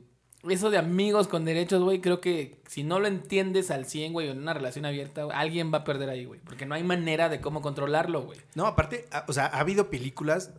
Eso 0.49 0.71
de 0.71 0.79
amigos 0.79 1.29
con 1.29 1.45
derechos, 1.45 1.83
güey, 1.83 2.01
creo 2.01 2.21
que 2.21 2.57
si 2.67 2.83
no 2.83 2.99
lo 2.99 3.07
entiendes 3.07 3.71
al 3.71 3.87
100, 3.87 4.13
güey, 4.13 4.29
en 4.29 4.39
una 4.39 4.55
relación 4.55 4.85
abierta, 4.85 5.27
alguien 5.33 5.73
va 5.73 5.79
a 5.79 5.85
perder 5.85 6.09
ahí, 6.09 6.25
güey. 6.25 6.41
Porque 6.41 6.67
no 6.67 6.75
hay 6.75 6.83
manera 6.83 7.29
de 7.29 7.41
cómo 7.41 7.63
controlarlo, 7.63 8.23
güey. 8.23 8.39
No, 8.55 8.67
aparte, 8.67 9.07
o 9.29 9.33
sea, 9.33 9.47
ha 9.47 9.61
habido 9.61 9.89
películas, 9.89 10.53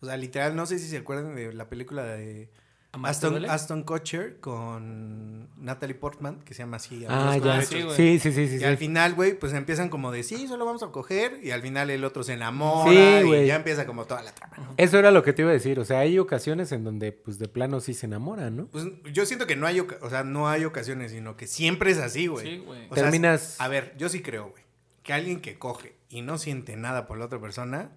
o 0.00 0.06
sea, 0.06 0.16
literal, 0.16 0.54
no 0.54 0.66
sé 0.66 0.78
si 0.78 0.88
se 0.88 0.98
acuerdan 0.98 1.34
de 1.34 1.52
la 1.52 1.68
película 1.68 2.04
de 2.04 2.50
¿Amarte 2.50 2.61
Aston? 2.92 3.44
Aston 3.46 3.82
Kutcher 3.84 4.38
con 4.40 5.48
Natalie 5.56 5.94
Portman, 5.94 6.40
que 6.40 6.52
se 6.52 6.62
llama 6.62 6.76
así. 6.76 7.06
Ah, 7.08 7.38
ya. 7.42 7.62
Sí, 7.62 7.82
güey. 7.82 7.96
Sí, 7.96 8.18
sí, 8.18 8.32
sí, 8.32 8.48
sí. 8.48 8.56
Y 8.56 8.58
sí. 8.58 8.64
al 8.64 8.76
final, 8.76 9.14
güey, 9.14 9.38
pues 9.38 9.54
empiezan 9.54 9.88
como 9.88 10.12
de, 10.12 10.22
sí, 10.22 10.46
solo 10.46 10.66
vamos 10.66 10.82
a 10.82 10.88
coger, 10.88 11.40
y 11.42 11.52
al 11.52 11.62
final 11.62 11.88
el 11.88 12.04
otro 12.04 12.22
se 12.22 12.34
enamora, 12.34 12.90
Sí, 12.90 13.28
y 13.28 13.46
ya 13.46 13.56
empieza 13.56 13.86
como 13.86 14.04
toda 14.04 14.22
la 14.22 14.32
trama. 14.34 14.56
¿no? 14.58 14.74
Eso 14.76 14.98
era 14.98 15.10
lo 15.10 15.22
que 15.22 15.32
te 15.32 15.40
iba 15.42 15.50
a 15.50 15.54
decir. 15.54 15.80
O 15.80 15.86
sea, 15.86 16.00
hay 16.00 16.18
ocasiones 16.18 16.70
en 16.72 16.84
donde, 16.84 17.12
pues, 17.12 17.38
de 17.38 17.48
plano 17.48 17.80
sí 17.80 17.94
se 17.94 18.04
enamoran, 18.06 18.56
¿no? 18.56 18.66
Pues 18.66 18.84
yo 19.10 19.24
siento 19.24 19.46
que 19.46 19.56
no 19.56 19.66
hay, 19.66 19.80
o 19.80 20.10
sea, 20.10 20.22
no 20.22 20.48
hay 20.48 20.66
ocasiones, 20.66 21.12
sino 21.12 21.36
que 21.36 21.46
siempre 21.46 21.92
es 21.92 21.98
así, 21.98 22.26
güey. 22.26 22.46
Sí, 22.46 22.58
güey. 22.58 22.88
Sea, 22.92 23.04
Terminas- 23.10 23.56
a 23.58 23.68
ver, 23.68 23.94
yo 23.96 24.10
sí 24.10 24.20
creo, 24.20 24.50
güey, 24.50 24.64
que 25.02 25.14
alguien 25.14 25.40
que 25.40 25.58
coge 25.58 25.94
y 26.10 26.20
no 26.20 26.36
siente 26.36 26.76
nada 26.76 27.06
por 27.06 27.16
la 27.16 27.24
otra 27.24 27.40
persona, 27.40 27.92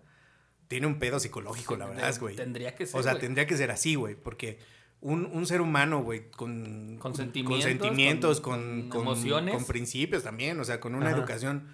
tiene 0.70 0.88
un 0.88 1.00
pedo 1.00 1.20
psicológico, 1.20 1.76
la 1.76 1.86
verdad, 1.86 2.16
güey. 2.20 2.36
Tendría 2.38 2.76
que 2.76 2.86
ser. 2.86 3.00
O 3.00 3.04
sea, 3.04 3.20
tendría 3.20 3.46
que 3.46 3.58
ser 3.58 3.72
así, 3.72 3.96
güey, 3.96 4.16
porque 4.16 4.58
un, 5.06 5.26
un 5.32 5.46
ser 5.46 5.62
humano, 5.62 6.02
güey, 6.04 6.30
con, 6.32 6.98
Con 7.00 7.14
sentimientos, 7.16 7.64
con, 7.66 7.72
sentimientos, 7.80 8.42
con- 8.42 8.90
con, 8.90 9.02
emociones. 9.02 9.54
con 9.56 9.66
principios 9.66 10.24
también, 10.24 10.60
o 10.60 10.64
sea, 10.64 10.80
con 10.80 10.96
una 10.96 11.10
Ajá. 11.10 11.18
educación 11.18 11.68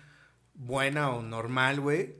buena 0.53 1.09
o 1.11 1.21
normal, 1.21 1.79
güey. 1.79 2.15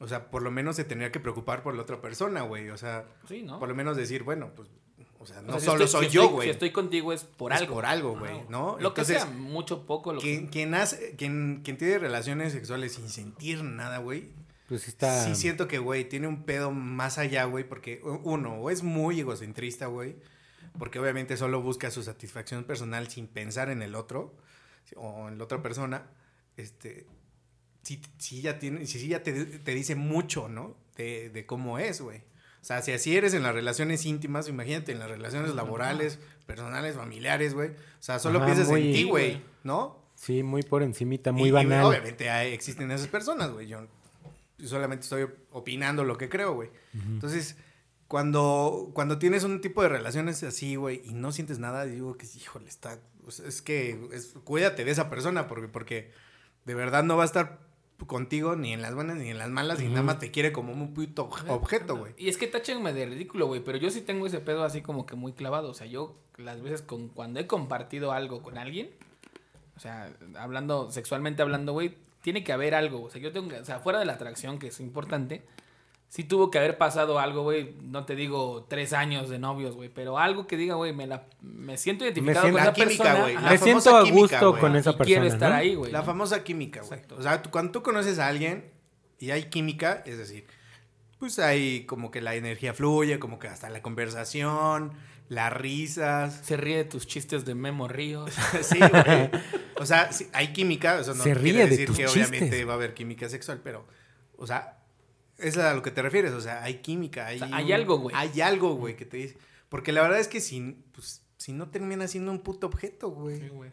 O 0.00 0.08
sea, 0.08 0.30
por 0.30 0.42
lo 0.42 0.50
menos 0.50 0.76
se 0.76 0.84
tendría 0.84 1.10
que 1.12 1.20
preocupar 1.20 1.62
por 1.62 1.74
la 1.74 1.82
otra 1.82 2.00
persona, 2.00 2.42
güey. 2.42 2.70
O 2.70 2.76
sea, 2.76 3.04
Sí, 3.28 3.42
¿no? 3.42 3.58
por 3.58 3.68
lo 3.68 3.74
menos 3.74 3.96
decir, 3.96 4.22
bueno, 4.22 4.50
pues, 4.54 4.68
o 5.18 5.26
sea, 5.26 5.40
O 5.40 5.42
no 5.42 5.52
sea, 5.52 5.60
si 5.60 5.66
solo 5.66 5.84
estoy- 5.84 6.00
soy 6.04 6.10
si 6.10 6.14
yo, 6.16 6.28
güey. 6.30 6.46
Si 6.48 6.52
estoy 6.52 6.70
contigo 6.72 7.12
es 7.12 7.24
por 7.24 7.52
Es 7.52 7.60
algo. 7.60 7.74
por 7.74 7.86
algo, 7.86 8.18
güey, 8.18 8.40
¿no? 8.48 8.72
Lo 8.80 8.94
que 8.94 9.02
Entonces, 9.02 9.22
sea, 9.22 9.26
mucho, 9.30 9.84
poco. 9.86 10.12
Lo 10.14 10.20
Quien, 10.20 10.44
que... 10.46 10.50
quien, 10.50 10.74
hace, 10.74 11.16
quien, 11.16 11.60
quien 11.64 11.76
tiene 11.76 11.98
relaciones 11.98 12.52
sexuales 12.52 12.94
sin 12.94 13.08
sentir 13.08 13.62
nada, 13.62 13.98
güey, 13.98 14.30
Pues 14.68 14.82
sí 14.82 14.90
está. 14.90 15.24
Sí 15.24 15.34
siento 15.34 15.68
que, 15.68 15.78
güey, 15.78 16.08
tiene 16.08 16.26
un 16.28 16.44
pedo 16.44 16.70
más 16.72 17.18
allá, 17.18 17.44
güey, 17.44 17.62
porque 17.68 18.00
uno, 18.24 18.54
o 18.54 18.70
es 18.70 18.82
muy 18.82 19.20
egocentrista, 19.20 19.86
güey, 19.86 20.16
porque 20.78 20.98
obviamente 20.98 21.36
solo 21.36 21.60
busca 21.62 21.90
su 21.90 22.02
satisfacción 22.02 22.64
personal 22.64 23.08
sin 23.08 23.26
pensar 23.26 23.70
en 23.70 23.82
el 23.82 23.94
otro 23.94 24.34
o 24.96 25.28
en 25.28 25.38
la 25.38 25.44
otra 25.44 25.62
persona, 25.62 26.06
este, 26.56 27.06
sí, 27.82 28.00
sí 28.18 28.40
ya 28.42 28.58
tiene, 28.58 28.86
sí, 28.86 29.08
ya 29.08 29.22
te, 29.22 29.32
te 29.44 29.74
dice 29.74 29.94
mucho, 29.94 30.48
¿no? 30.48 30.76
De, 30.96 31.30
de 31.30 31.46
cómo 31.46 31.78
es, 31.78 32.00
güey. 32.00 32.18
O 32.62 32.64
sea, 32.66 32.82
si 32.82 32.90
así 32.92 33.16
eres 33.16 33.32
en 33.34 33.42
las 33.44 33.54
relaciones 33.54 34.04
íntimas, 34.06 34.48
imagínate 34.48 34.90
en 34.92 34.98
las 34.98 35.08
relaciones 35.08 35.54
laborales, 35.54 36.18
personales, 36.46 36.96
familiares, 36.96 37.54
güey. 37.54 37.70
O 37.70 37.74
sea, 38.02 38.18
solo 38.18 38.38
Ajá, 38.38 38.46
piensas 38.46 38.68
muy- 38.68 38.88
en 38.88 38.92
ti, 38.92 39.02
güey. 39.04 39.42
¿no? 39.62 40.02
Sí, 40.16 40.42
muy 40.42 40.62
por 40.62 40.82
encimita, 40.82 41.30
muy 41.30 41.44
Y- 41.44 41.48
y 41.48 41.52
banal. 41.52 41.84
obviamente 41.84 42.30
hay- 42.30 42.52
existen 42.52 42.90
esas 42.90 43.06
personas, 43.08 43.50
güey. 43.52 43.68
Yo, 43.68 43.86
yo 44.58 44.68
solamente 44.68 45.04
estoy 45.04 45.26
opinando 45.52 46.02
lo 46.04 46.16
que 46.18 46.28
creo, 46.28 46.54
güey. 46.54 46.70
Entonces, 46.94 47.56
cuando, 48.08 48.90
cuando 48.94 49.18
tienes 49.18 49.44
un 49.44 49.60
tipo 49.60 49.82
de 49.82 49.88
relaciones 49.88 50.42
así, 50.42 50.76
güey, 50.76 51.02
y 51.04 51.12
no 51.12 51.32
sientes 51.32 51.58
nada, 51.58 51.84
digo 51.84 52.16
que, 52.16 52.26
híjole, 52.26 52.68
está... 52.68 52.98
es 53.44 53.62
que 53.62 53.98
es- 54.12 54.34
cuídate 54.44 54.84
de 54.84 54.90
esa 54.90 55.10
persona 55.10 55.48
porque, 55.48 55.68
porque 55.68 56.12
de 56.64 56.74
verdad 56.74 57.02
no 57.04 57.16
va 57.16 57.24
a 57.24 57.26
estar 57.26 57.66
contigo 58.06 58.56
ni 58.56 58.72
en 58.74 58.82
las 58.82 58.94
buenas 58.94 59.16
ni 59.16 59.30
en 59.30 59.38
las 59.38 59.48
malas 59.48 59.80
y 59.80 59.88
nada 59.88 60.02
más 60.02 60.18
te 60.18 60.30
quiere 60.30 60.52
como 60.52 60.72
un 60.72 60.92
puto 60.92 61.30
objeto, 61.48 61.96
güey. 61.96 62.12
Y 62.18 62.28
es 62.28 62.36
que 62.36 62.46
táchenme 62.46 62.92
de 62.92 63.06
ridículo, 63.06 63.46
güey, 63.46 63.64
pero 63.64 63.78
yo 63.78 63.90
sí 63.90 64.02
tengo 64.02 64.26
ese 64.26 64.38
pedo 64.40 64.64
así 64.64 64.82
como 64.82 65.06
que 65.06 65.16
muy 65.16 65.32
clavado. 65.32 65.70
O 65.70 65.74
sea, 65.74 65.86
yo 65.86 66.14
las 66.36 66.60
veces 66.62 66.82
con 66.82 67.08
cuando 67.08 67.40
he 67.40 67.46
compartido 67.46 68.12
algo 68.12 68.42
con 68.42 68.58
alguien, 68.58 68.90
o 69.76 69.80
sea, 69.80 70.12
hablando, 70.38 70.90
sexualmente 70.90 71.40
hablando, 71.42 71.72
güey, 71.72 71.96
tiene 72.20 72.44
que 72.44 72.52
haber 72.52 72.74
algo. 72.74 73.02
O 73.02 73.10
sea, 73.10 73.20
yo 73.20 73.32
tengo 73.32 73.48
que, 73.48 73.56
o 73.60 73.64
sea, 73.64 73.78
fuera 73.80 73.98
de 73.98 74.04
la 74.04 74.12
atracción, 74.12 74.58
que 74.58 74.66
es 74.68 74.78
importante, 74.80 75.42
sí 76.08 76.24
tuvo 76.24 76.50
que 76.50 76.58
haber 76.58 76.78
pasado 76.78 77.18
algo, 77.18 77.42
güey. 77.42 77.74
No 77.82 78.04
te 78.06 78.14
digo 78.16 78.64
tres 78.68 78.92
años 78.92 79.28
de 79.28 79.38
novios, 79.38 79.74
güey, 79.74 79.88
pero 79.88 80.18
algo 80.18 80.46
que 80.46 80.56
diga, 80.56 80.74
güey, 80.76 80.92
me, 80.92 81.06
la, 81.06 81.26
me 81.42 81.76
siento 81.76 82.04
identificado 82.04 82.42
siento- 82.46 82.58
con 82.58 82.64
La 82.64 82.70
esa 82.70 82.72
química, 82.74 83.04
persona. 83.04 83.50
Me 83.50 83.58
famosa 83.58 83.64
siento 83.64 83.96
a 83.96 84.02
química, 84.04 84.20
gusto 84.20 84.50
güey. 84.50 84.60
con 84.60 84.76
esa 84.76 84.90
y 84.90 84.92
persona. 84.94 85.04
quiero 85.06 85.26
estar 85.26 85.50
¿no? 85.50 85.56
ahí, 85.56 85.74
güey. 85.74 85.92
La 85.92 85.98
¿no? 86.00 86.04
famosa 86.04 86.44
química, 86.44 86.82
güey. 86.82 87.00
O 87.16 87.22
sea, 87.22 87.42
tú- 87.42 87.50
cuando 87.50 87.72
tú 87.72 87.82
conoces 87.82 88.18
a 88.18 88.28
alguien 88.28 88.70
y 89.18 89.30
hay 89.30 89.44
química, 89.44 90.02
es 90.06 90.18
decir, 90.18 90.46
pues 91.18 91.38
ahí 91.38 91.84
como 91.86 92.10
que 92.10 92.20
la 92.20 92.34
energía 92.34 92.72
fluye, 92.74 93.18
como 93.18 93.38
que 93.38 93.48
hasta 93.48 93.68
la 93.70 93.82
conversación, 93.82 94.92
las 95.28 95.52
risas. 95.52 96.40
Se 96.44 96.56
ríe 96.56 96.76
de 96.76 96.84
tus 96.84 97.06
chistes 97.06 97.44
de 97.44 97.54
Memo 97.54 97.88
Ríos. 97.88 98.32
sí, 98.62 98.78
güey. 98.78 99.30
O 99.78 99.84
sea, 99.86 100.12
sí, 100.12 100.28
hay 100.32 100.52
química, 100.52 101.00
eso 101.00 101.14
no 101.14 101.22
Se 101.24 101.34
ríe 101.34 101.52
quiere 101.52 101.64
de 101.64 101.70
decir 101.70 101.86
tus 101.88 101.96
que 101.96 102.06
obviamente 102.06 102.64
va 102.64 102.74
a 102.74 102.76
haber 102.76 102.94
química 102.94 103.28
sexual, 103.28 103.60
pero, 103.64 103.86
o 104.36 104.46
sea, 104.46 104.75
es 105.38 105.56
a 105.58 105.74
lo 105.74 105.82
que 105.82 105.90
te 105.90 106.02
refieres, 106.02 106.32
o 106.32 106.40
sea, 106.40 106.62
hay 106.62 106.76
química, 106.76 107.26
hay, 107.26 107.38
sea, 107.38 107.48
hay 107.52 107.72
algo, 107.72 107.98
güey. 107.98 108.14
Hay 108.16 108.40
algo, 108.40 108.74
güey, 108.74 108.96
que 108.96 109.04
te 109.04 109.16
dice. 109.18 109.36
Porque 109.68 109.92
la 109.92 110.02
verdad 110.02 110.18
es 110.20 110.28
que 110.28 110.40
si, 110.40 110.76
pues, 110.92 111.22
si 111.36 111.52
no 111.52 111.68
termina 111.68 112.06
siendo 112.08 112.30
un 112.32 112.40
puto 112.40 112.66
objeto, 112.66 113.08
güey. 113.10 113.48
güey. 113.48 113.70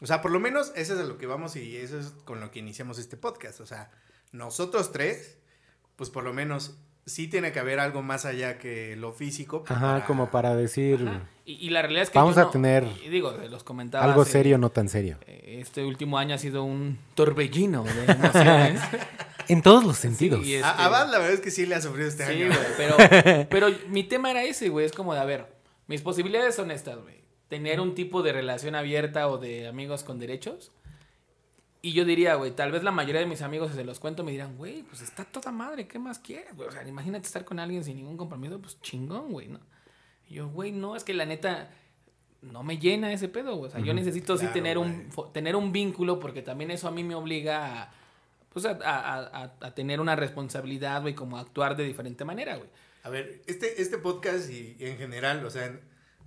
O 0.00 0.06
sea, 0.06 0.22
por 0.22 0.30
lo 0.30 0.38
menos 0.40 0.72
eso 0.76 0.94
es 0.94 1.00
a 1.00 1.02
lo 1.02 1.18
que 1.18 1.26
vamos 1.26 1.56
y 1.56 1.76
eso 1.76 1.98
es 1.98 2.10
con 2.24 2.40
lo 2.40 2.50
que 2.50 2.60
iniciamos 2.60 2.98
este 2.98 3.16
podcast. 3.16 3.60
O 3.60 3.66
sea, 3.66 3.90
nosotros 4.32 4.92
tres, 4.92 5.38
pues 5.96 6.08
por 6.10 6.22
lo 6.24 6.32
menos 6.32 6.76
sí 7.04 7.26
tiene 7.26 7.50
que 7.52 7.58
haber 7.58 7.80
algo 7.80 8.02
más 8.02 8.24
allá 8.24 8.58
que 8.58 8.94
lo 8.94 9.12
físico. 9.12 9.64
pues, 9.64 9.76
Ajá, 9.76 10.04
como 10.06 10.30
para 10.30 10.54
decir 10.54 11.04
Ajá. 11.08 11.28
Y, 11.44 11.54
y 11.54 11.70
la 11.70 11.80
realidad 11.82 12.02
es 12.04 12.10
que 12.10 12.18
Vamos 12.18 12.36
yo 12.36 12.42
a 12.42 12.44
no- 12.44 12.50
tener 12.50 12.84
y 13.04 13.08
digo, 13.08 13.32
de 13.32 13.48
los 13.48 13.64
comentaba 13.64 14.04
algo 14.04 14.24
serio, 14.24 14.56
no 14.58 14.70
tan 14.70 14.88
serio. 14.88 15.18
eh, 15.26 15.58
Este 15.60 15.84
último 15.84 16.16
año 16.18 16.34
ha 16.34 16.38
sido 16.38 16.62
un 16.62 16.98
torbellino 17.14 17.82
de 17.82 18.04
emociones. 18.12 18.80
En 19.48 19.62
todos 19.62 19.84
los 19.84 19.96
sentidos. 19.96 20.44
Sí, 20.44 20.54
este- 20.54 20.66
a 20.68 20.88
Bad 20.88 21.10
la 21.10 21.18
verdad 21.18 21.32
es 21.34 21.40
que 21.40 21.50
sí 21.50 21.66
le 21.66 21.74
ha 21.74 21.80
sufrido 21.80 22.08
este 22.08 22.26
Sí, 22.26 22.32
año. 22.32 22.46
güey, 22.48 22.58
pero, 22.76 22.96
pero 23.50 23.68
mi 23.88 24.04
tema 24.04 24.30
era 24.30 24.42
ese, 24.44 24.68
güey. 24.68 24.84
Es 24.86 24.92
como 24.92 25.14
de, 25.14 25.20
a 25.20 25.24
ver, 25.24 25.46
mis 25.86 26.02
posibilidades 26.02 26.54
son 26.54 26.70
estas, 26.70 26.98
güey. 27.00 27.18
Tener 27.48 27.80
un 27.80 27.94
tipo 27.94 28.22
de 28.22 28.32
relación 28.32 28.74
abierta 28.74 29.26
o 29.28 29.38
de 29.38 29.66
amigos 29.68 30.04
con 30.04 30.18
derechos. 30.18 30.70
Y 31.80 31.92
yo 31.92 32.04
diría, 32.04 32.34
güey, 32.34 32.50
tal 32.50 32.72
vez 32.72 32.82
la 32.82 32.90
mayoría 32.90 33.20
de 33.20 33.26
mis 33.26 33.40
amigos, 33.40 33.70
si 33.70 33.76
se 33.76 33.84
los 33.84 34.00
cuento, 34.00 34.24
me 34.24 34.32
dirán, 34.32 34.56
güey, 34.58 34.82
pues 34.82 35.00
está 35.00 35.24
toda 35.24 35.52
madre, 35.52 35.86
¿qué 35.86 35.98
más 35.98 36.18
quieres? 36.18 36.54
güey? 36.56 36.68
O 36.68 36.72
sea, 36.72 36.86
imagínate 36.86 37.24
estar 37.26 37.44
con 37.44 37.58
alguien 37.60 37.84
sin 37.84 37.96
ningún 37.96 38.16
compromiso, 38.16 38.60
pues 38.60 38.80
chingón, 38.82 39.30
güey, 39.30 39.48
¿no? 39.48 39.60
Y 40.28 40.34
yo, 40.34 40.48
güey, 40.48 40.72
no, 40.72 40.96
es 40.96 41.04
que 41.04 41.14
la 41.14 41.24
neta 41.24 41.70
no 42.42 42.62
me 42.64 42.78
llena 42.78 43.12
ese 43.12 43.28
pedo, 43.28 43.54
güey. 43.56 43.68
O 43.68 43.72
sea, 43.72 43.80
yo 43.80 43.94
necesito 43.94 44.34
sí 44.36 44.40
Claro, 44.40 44.52
tener 44.54 44.76
un, 44.78 45.08
güey. 45.14 45.32
tener 45.32 45.54
un 45.56 45.72
vínculo 45.72 46.18
porque 46.18 46.42
también 46.42 46.70
eso 46.72 46.88
a 46.88 46.90
mí 46.90 47.04
me 47.04 47.14
obliga 47.14 47.82
a, 47.84 47.92
pues 48.50 48.64
a, 48.64 48.70
a- 48.82 49.44
a- 49.44 49.52
a 49.60 49.74
tener 49.74 50.00
una 50.00 50.16
responsabilidad, 50.16 51.00
güey, 51.02 51.14
como 51.14 51.38
actuar 51.38 51.76
de 51.76 51.84
diferente 51.84 52.24
manera, 52.24 52.56
güey. 52.56 52.68
A 53.04 53.10
ver, 53.10 53.42
este, 53.46 53.80
este 53.80 53.98
podcast 53.98 54.50
y, 54.50 54.76
y 54.78 54.86
en 54.86 54.98
general, 54.98 55.44
o 55.44 55.50
sea, 55.50 55.66
en 55.66 55.80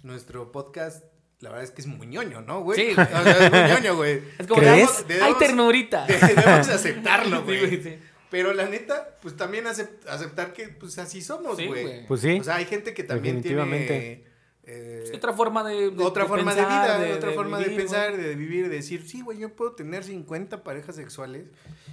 nuestro 0.04 0.52
podcast, 0.52 1.04
la 1.40 1.50
verdad 1.50 1.64
es 1.66 1.72
que 1.72 1.82
es 1.82 1.88
muy 1.88 2.08
ñoño, 2.08 2.42
¿no, 2.42 2.62
güey? 2.62 2.80
Sí. 2.80 2.92
O 3.00 3.24
sea, 3.24 3.46
es 3.46 3.52
muy 3.52 3.60
ñoño, 3.74 3.96
güey. 3.96 4.22
Es 4.40 4.48
como, 4.48 4.62
¿Crees? 4.62 5.06
debemos- 5.08 5.28
hay 5.28 5.34
ternurita. 5.36 6.06
Debemos 6.08 6.70
aceptarlo, 6.70 7.40
Sí, 7.40 7.44
güey. 7.46 7.84
sí. 7.84 8.00
Pero 8.30 8.54
la 8.54 8.66
neta, 8.66 9.18
pues 9.22 9.36
también 9.36 9.66
acep- 9.66 10.08
aceptar 10.08 10.54
que 10.54 10.70
pues 10.70 10.98
así 11.00 11.22
somos, 11.22 11.58
Sí, 11.58 11.68
güey. 11.68 11.84
güey. 11.84 12.08
Pues 12.08 12.22
sí. 12.22 12.40
O 12.40 12.44
sea, 12.44 12.56
hay 12.56 12.66
gente 12.66 12.94
que 12.94 13.04
también 13.04 13.38
Definitivamente. 13.38 13.88
tiene... 13.88 14.31
eh, 14.64 15.02
Es 15.06 15.16
otra 15.16 15.34
forma 15.34 15.64
de, 15.64 15.90
de- 15.92 16.04
otra 16.04 16.24
de 16.24 16.30
forma 16.30 16.54
de 16.56 16.62
vida, 16.62 17.00
otra 17.16 17.32
forma 17.32 17.60
de 17.60 17.66
pensar, 17.72 18.12
güey. 18.12 18.22
de 18.24 18.36
vivir, 18.36 18.70
de 18.70 18.76
decir, 18.76 19.08
sí, 19.08 19.22
güey, 19.22 19.40
yo 19.40 19.56
puedo 19.56 19.72
tener 19.74 20.04
50 20.04 20.64
parejas 20.64 20.96
sexuales 20.96 21.46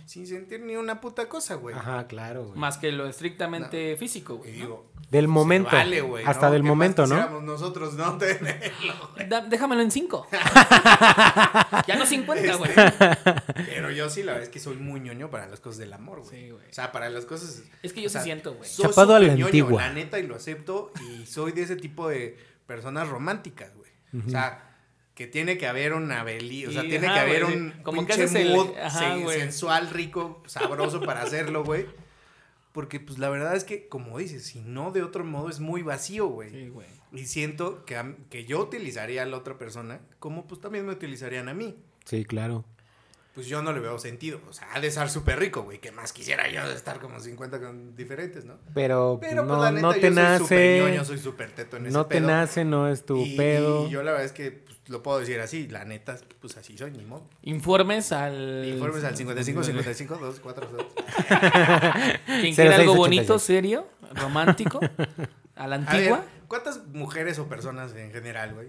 sin 0.04 0.26
sentir 0.26 0.60
ni 0.60 0.76
una 0.76 1.00
puta 1.00 1.28
cosa, 1.28 1.54
güey. 1.54 1.74
Ajá, 1.74 2.06
claro, 2.06 2.46
güey. 2.46 2.58
Más 2.58 2.76
que 2.78 2.92
lo 2.92 3.06
estrictamente 3.08 3.96
físico, 3.96 4.42
Y 4.46 4.62
güey. 4.62 4.78
Del 5.10 5.24
se 5.24 5.28
momento. 5.28 5.70
vale, 5.72 6.02
güey, 6.02 6.24
hasta 6.26 6.46
¿no? 6.48 6.52
del 6.52 6.60
¿Qué 6.60 6.68
más 6.68 6.76
momento, 6.76 7.06
¿no? 7.06 7.40
nosotros 7.40 7.94
no 7.94 8.18
tenerlo. 8.18 9.10
Da- 9.26 9.40
déjamelo 9.40 9.80
en 9.80 9.90
cinco. 9.90 10.26
ya 11.86 11.96
no 11.96 12.04
50, 12.06 12.56
güey. 12.56 12.70
Pero 13.66 13.90
yo 13.90 14.10
sí, 14.10 14.22
la 14.22 14.32
verdad 14.32 14.44
es 14.44 14.50
que 14.50 14.60
soy 14.60 14.76
muy 14.76 15.00
ñoño 15.00 15.30
para 15.30 15.46
las 15.48 15.60
cosas 15.60 15.78
del 15.78 15.92
amor, 15.94 16.20
güey. 16.20 16.30
Sí, 16.30 16.50
güey. 16.50 16.68
O 16.68 16.72
sea, 16.74 16.92
para 16.92 17.08
las 17.08 17.24
cosas... 17.24 17.62
Es 17.82 17.92
que 17.94 18.02
yo 18.02 18.08
sea, 18.10 18.20
sí 18.20 18.26
siento, 18.26 18.54
güey. 18.54 18.68
soy 18.68 18.86
Chapado 18.86 19.14
a 19.14 19.20
la 19.20 19.28
ñoño, 19.28 19.46
antigua. 19.46 19.82
La 19.82 19.92
neta, 19.92 20.18
y 20.18 20.26
lo 20.26 20.34
acepto, 20.36 20.92
y 21.10 21.24
soy 21.26 21.52
de 21.52 21.62
ese 21.62 21.76
tipo 21.76 22.08
de 22.08 22.36
personas 22.68 23.08
románticas, 23.08 23.74
güey. 23.74 23.90
O 24.24 24.30
sea, 24.30 24.64
que 25.14 25.26
tiene 25.26 25.58
que 25.58 25.66
haber 25.66 25.94
una 25.94 26.22
veli, 26.22 26.66
o 26.66 26.70
sea, 26.70 26.84
Y, 26.84 26.88
tiene 26.90 27.06
ajá, 27.08 27.14
que 27.16 27.20
haber 27.22 27.44
güey, 27.46 27.56
un. 27.56 27.70
Como 27.82 28.02
que 28.02 28.06
pinche 28.14 28.22
haces 28.24 28.36
el- 28.46 28.52
mood 28.54 28.76
ajá, 28.78 29.00
sen- 29.16 29.22
güey. 29.24 29.40
sensual, 29.40 29.90
rico, 29.90 30.42
sabroso 30.46 31.00
para 31.00 31.22
hacerlo, 31.22 31.64
güey. 31.64 31.86
Porque, 32.72 33.00
pues, 33.00 33.18
la 33.18 33.28
verdad 33.28 33.56
es 33.56 33.64
que, 33.64 33.88
como 33.88 34.18
dices, 34.18 34.44
si 34.46 34.60
no, 34.60 34.92
de 34.92 35.02
otro 35.02 35.24
modo 35.24 35.48
es 35.48 35.58
muy 35.58 35.82
vacío, 35.82 36.28
güey. 36.28 36.50
Sí, 36.50 36.68
güey. 36.68 36.86
Y 37.12 37.24
siento 37.26 37.84
que, 37.84 38.14
que 38.30 38.44
yo 38.44 38.60
utilizaría 38.60 39.22
a 39.22 39.26
la 39.26 39.38
otra 39.38 39.58
persona 39.58 40.00
como, 40.20 40.46
pues, 40.46 40.60
también 40.60 40.86
me 40.86 40.92
utilizarían 40.92 41.48
a 41.48 41.54
mí. 41.54 41.76
Sí, 42.04 42.24
claro. 42.24 42.64
Pues 43.38 43.46
yo 43.46 43.62
no 43.62 43.72
le 43.72 43.78
veo 43.78 43.96
sentido. 44.00 44.40
O 44.48 44.52
sea, 44.52 44.66
ha 44.74 44.80
de 44.80 44.88
estar 44.88 45.08
súper 45.08 45.38
rico, 45.38 45.62
güey. 45.62 45.78
Que 45.78 45.92
más 45.92 46.12
quisiera 46.12 46.50
yo 46.50 46.68
de 46.68 46.74
estar 46.74 46.98
como 46.98 47.20
50 47.20 47.60
con 47.60 47.94
diferentes, 47.94 48.44
¿no? 48.44 48.54
Pero, 48.74 49.18
Pero, 49.20 49.44
no, 49.44 49.54
pues, 49.58 49.60
la 49.60 49.70
neta, 49.70 49.82
no 49.86 49.94
yo 49.94 50.00
te 50.00 50.06
soy 50.08 50.16
nace. 50.16 50.78
ñoño, 50.82 51.04
soy 51.04 51.18
súper 51.18 51.52
teto 51.52 51.76
en 51.76 51.86
ese 51.86 51.92
No 51.92 52.06
te 52.06 52.16
pedo. 52.16 52.26
nace, 52.26 52.64
no 52.64 52.88
es 52.88 53.06
tu 53.06 53.24
y, 53.24 53.36
pedo. 53.36 53.86
y 53.86 53.90
yo 53.90 54.02
la 54.02 54.10
verdad 54.10 54.26
es 54.26 54.32
que 54.32 54.50
pues, 54.50 54.76
lo 54.88 55.04
puedo 55.04 55.20
decir 55.20 55.38
así. 55.38 55.68
La 55.68 55.84
neta, 55.84 56.18
pues 56.40 56.56
así 56.56 56.76
soy, 56.76 56.90
ni 56.90 57.04
modo. 57.04 57.28
Informes 57.42 58.10
al. 58.10 58.64
Informes 58.66 59.04
al 59.04 59.16
55 59.16 59.62
55 59.62 60.16
2 60.16 60.40
4 60.40 60.68
2. 60.72 60.86
Quien 62.40 62.54
quiera 62.56 62.74
algo 62.74 62.94
0686. 62.94 62.96
bonito, 62.96 63.38
serio, 63.38 63.86
romántico, 64.14 64.80
a 65.54 65.68
la 65.68 65.76
A 65.76 65.78
ver, 65.78 65.88
antigua. 65.90 66.24
¿cuántas 66.48 66.84
mujeres 66.88 67.38
o 67.38 67.46
personas 67.48 67.94
en 67.94 68.10
general, 68.10 68.54
güey? 68.54 68.68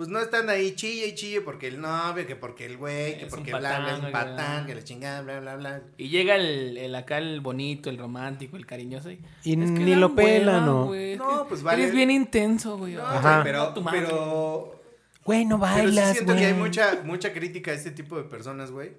Pues 0.00 0.08
no 0.08 0.18
están 0.18 0.48
ahí 0.48 0.74
chille 0.76 1.08
y 1.08 1.14
chille 1.14 1.42
porque 1.42 1.68
el 1.68 1.78
novio, 1.78 2.26
que 2.26 2.34
porque 2.34 2.64
el 2.64 2.78
güey, 2.78 3.18
que 3.18 3.26
Es 3.26 3.28
porque 3.28 3.50
bla, 3.50 3.80
bla, 3.80 3.98
es 3.98 4.02
un 4.02 4.10
patán, 4.10 4.64
que 4.64 4.74
la 4.74 4.82
chingada, 4.82 5.20
bla, 5.20 5.40
bla, 5.40 5.56
bla. 5.56 5.82
Y 5.98 6.08
llega 6.08 6.36
el, 6.36 6.78
el 6.78 6.94
acá 6.94 7.18
el 7.18 7.42
bonito, 7.42 7.90
el 7.90 7.98
romántico, 7.98 8.56
el 8.56 8.64
cariñoso. 8.64 9.10
Y, 9.10 9.20
Y 9.44 9.62
es 9.62 9.70
que 9.72 9.78
ni 9.78 9.94
lo 9.94 10.14
pelan, 10.14 10.64
hueva, 10.64 10.66
¿no? 10.66 10.94
es 10.94 11.18
No, 11.18 11.42
que 11.42 11.48
pues 11.50 11.62
vale. 11.62 11.82
Eres 11.82 11.94
bien 11.94 12.10
intenso, 12.10 12.78
güey. 12.78 12.94
No, 12.94 13.06
Ay, 13.06 13.18
Ajá. 13.18 13.42
pero, 13.44 13.74
pero 13.90 14.80
Güey, 15.22 15.44
no 15.44 15.60
Pero 15.60 15.74
sí 15.74 15.80
bailas, 15.80 16.12
siento 16.14 16.34
que 16.34 16.46
hay 16.46 16.54
mucha, 16.54 17.02
mucha 17.04 17.34
crítica 17.34 17.72
a 17.72 17.74
este 17.74 17.90
tipo 17.90 18.16
de 18.16 18.22
personas, 18.22 18.70
güey. 18.70 18.92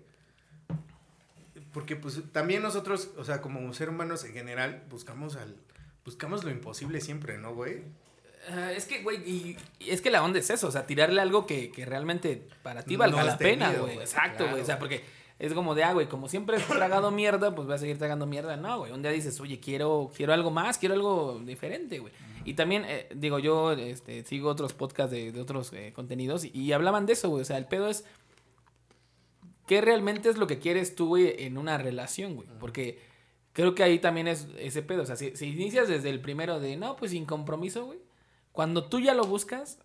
Porque 1.74 1.96
pues 1.96 2.22
también 2.32 2.62
nosotros, 2.62 3.10
o 3.18 3.24
sea, 3.24 3.42
como 3.42 3.74
seres 3.74 3.92
humanos 3.92 4.24
en 4.24 4.34
general, 4.34 4.84
buscamos 4.88 5.36
al 5.36 5.56
buscamos 6.06 6.44
lo 6.44 6.52
imposible 6.52 7.02
siempre, 7.02 7.40
¿no, 7.40 7.56
güey? 7.56 7.86
Es 8.76 8.86
que, 8.86 9.04
güey, 9.04 9.18
y, 9.18 9.58
y 9.80 9.92
es 9.92 10.02
que 10.02 10.10
la 10.10 10.24
onda 10.24 10.40
es 10.40 10.50
eso, 10.50 10.68
o 10.68 10.72
sea, 10.72 10.86
tirarle 10.86 11.22
algo 11.22 11.46
que, 11.46 11.72
que 11.72 11.86
realmente 11.86 12.48
para 12.64 12.84
ti 12.84 12.96
valga 12.96 13.24
la 13.24 13.38
pena, 13.38 13.72
güey. 13.72 13.96
güey, 13.96 13.98
Exacto, 14.00 14.38
claro, 14.38 14.52
güey. 14.52 14.64
O 14.64 14.66
sea, 14.66 14.80
porque 14.80 15.04
es 15.42 15.54
como 15.54 15.74
de, 15.74 15.84
ah, 15.84 15.94
güey, 15.94 16.08
como 16.08 16.28
siempre 16.30 16.58
has 16.58 16.68
tragado 16.68 17.12
mierda, 17.12 17.54
pues 17.56 17.68
vas 17.68 17.78
a 17.78 17.80
seguir 17.80 17.98
tragando 17.98 18.26
mierda. 18.26 18.58
No, 18.58 18.80
güey. 18.80 18.92
Un 18.92 19.02
día 19.02 19.12
dices, 19.12 19.40
oye, 19.40 19.60
quiero, 19.60 20.12
quiero 20.16 20.34
algo 20.34 20.52
más, 20.52 20.78
quiero 20.78 20.96
algo 20.96 21.42
diferente, 21.44 22.00
güey. 22.00 22.14
Y 22.46 22.54
también, 22.56 22.86
eh, 22.88 23.08
digo, 23.16 23.40
yo 23.40 23.72
este, 23.72 24.24
sigo 24.24 24.50
otros 24.50 24.74
podcasts 24.74 25.12
de, 25.12 25.32
de 25.32 25.42
otros 25.42 25.72
eh, 25.74 25.94
contenidos 25.96 26.46
y, 26.46 26.52
y 26.54 26.74
hablaban 26.74 27.06
de 27.06 27.14
eso, 27.14 27.30
güey. 27.30 27.42
O 27.42 27.46
sea, 27.46 27.58
el 27.58 27.66
pedo 27.66 27.88
es. 27.90 28.06
¿Qué 29.68 29.82
realmente 29.82 30.30
es 30.30 30.38
lo 30.38 30.48
que 30.48 30.60
quieres 30.60 30.96
tú, 30.96 31.08
güey, 31.08 31.36
en 31.46 31.58
una 31.58 31.78
relación, 31.78 32.36
güey? 32.36 32.48
Porque 32.60 33.00
creo 33.54 33.74
que 33.74 33.84
ahí 33.84 34.00
también 34.00 34.28
es 34.28 34.48
ese 34.58 34.82
pedo. 34.82 35.04
O 35.04 35.06
sea, 35.06 35.16
si, 35.16 35.36
si 35.36 35.48
inicias 35.48 35.88
desde 35.88 36.10
el 36.10 36.20
primero 36.22 36.60
de, 36.60 36.76
no, 36.78 36.96
pues 36.96 37.12
sin 37.12 37.26
compromiso, 37.26 37.86
güey. 37.86 38.00
Cuando 38.52 38.86
tú 38.86 39.00
ya 39.00 39.14
lo 39.14 39.24
buscas, 39.26 39.80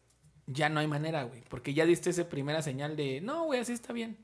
ya 0.46 0.68
no 0.68 0.80
hay 0.80 0.86
manera, 0.86 1.24
güey. 1.24 1.42
Porque 1.48 1.74
ya 1.74 1.86
diste 1.86 2.10
esa 2.10 2.28
primera 2.28 2.62
señal 2.62 2.96
de, 2.96 3.20
no, 3.20 3.44
güey, 3.44 3.60
así 3.60 3.72
está 3.72 3.92
bien. 3.92 4.16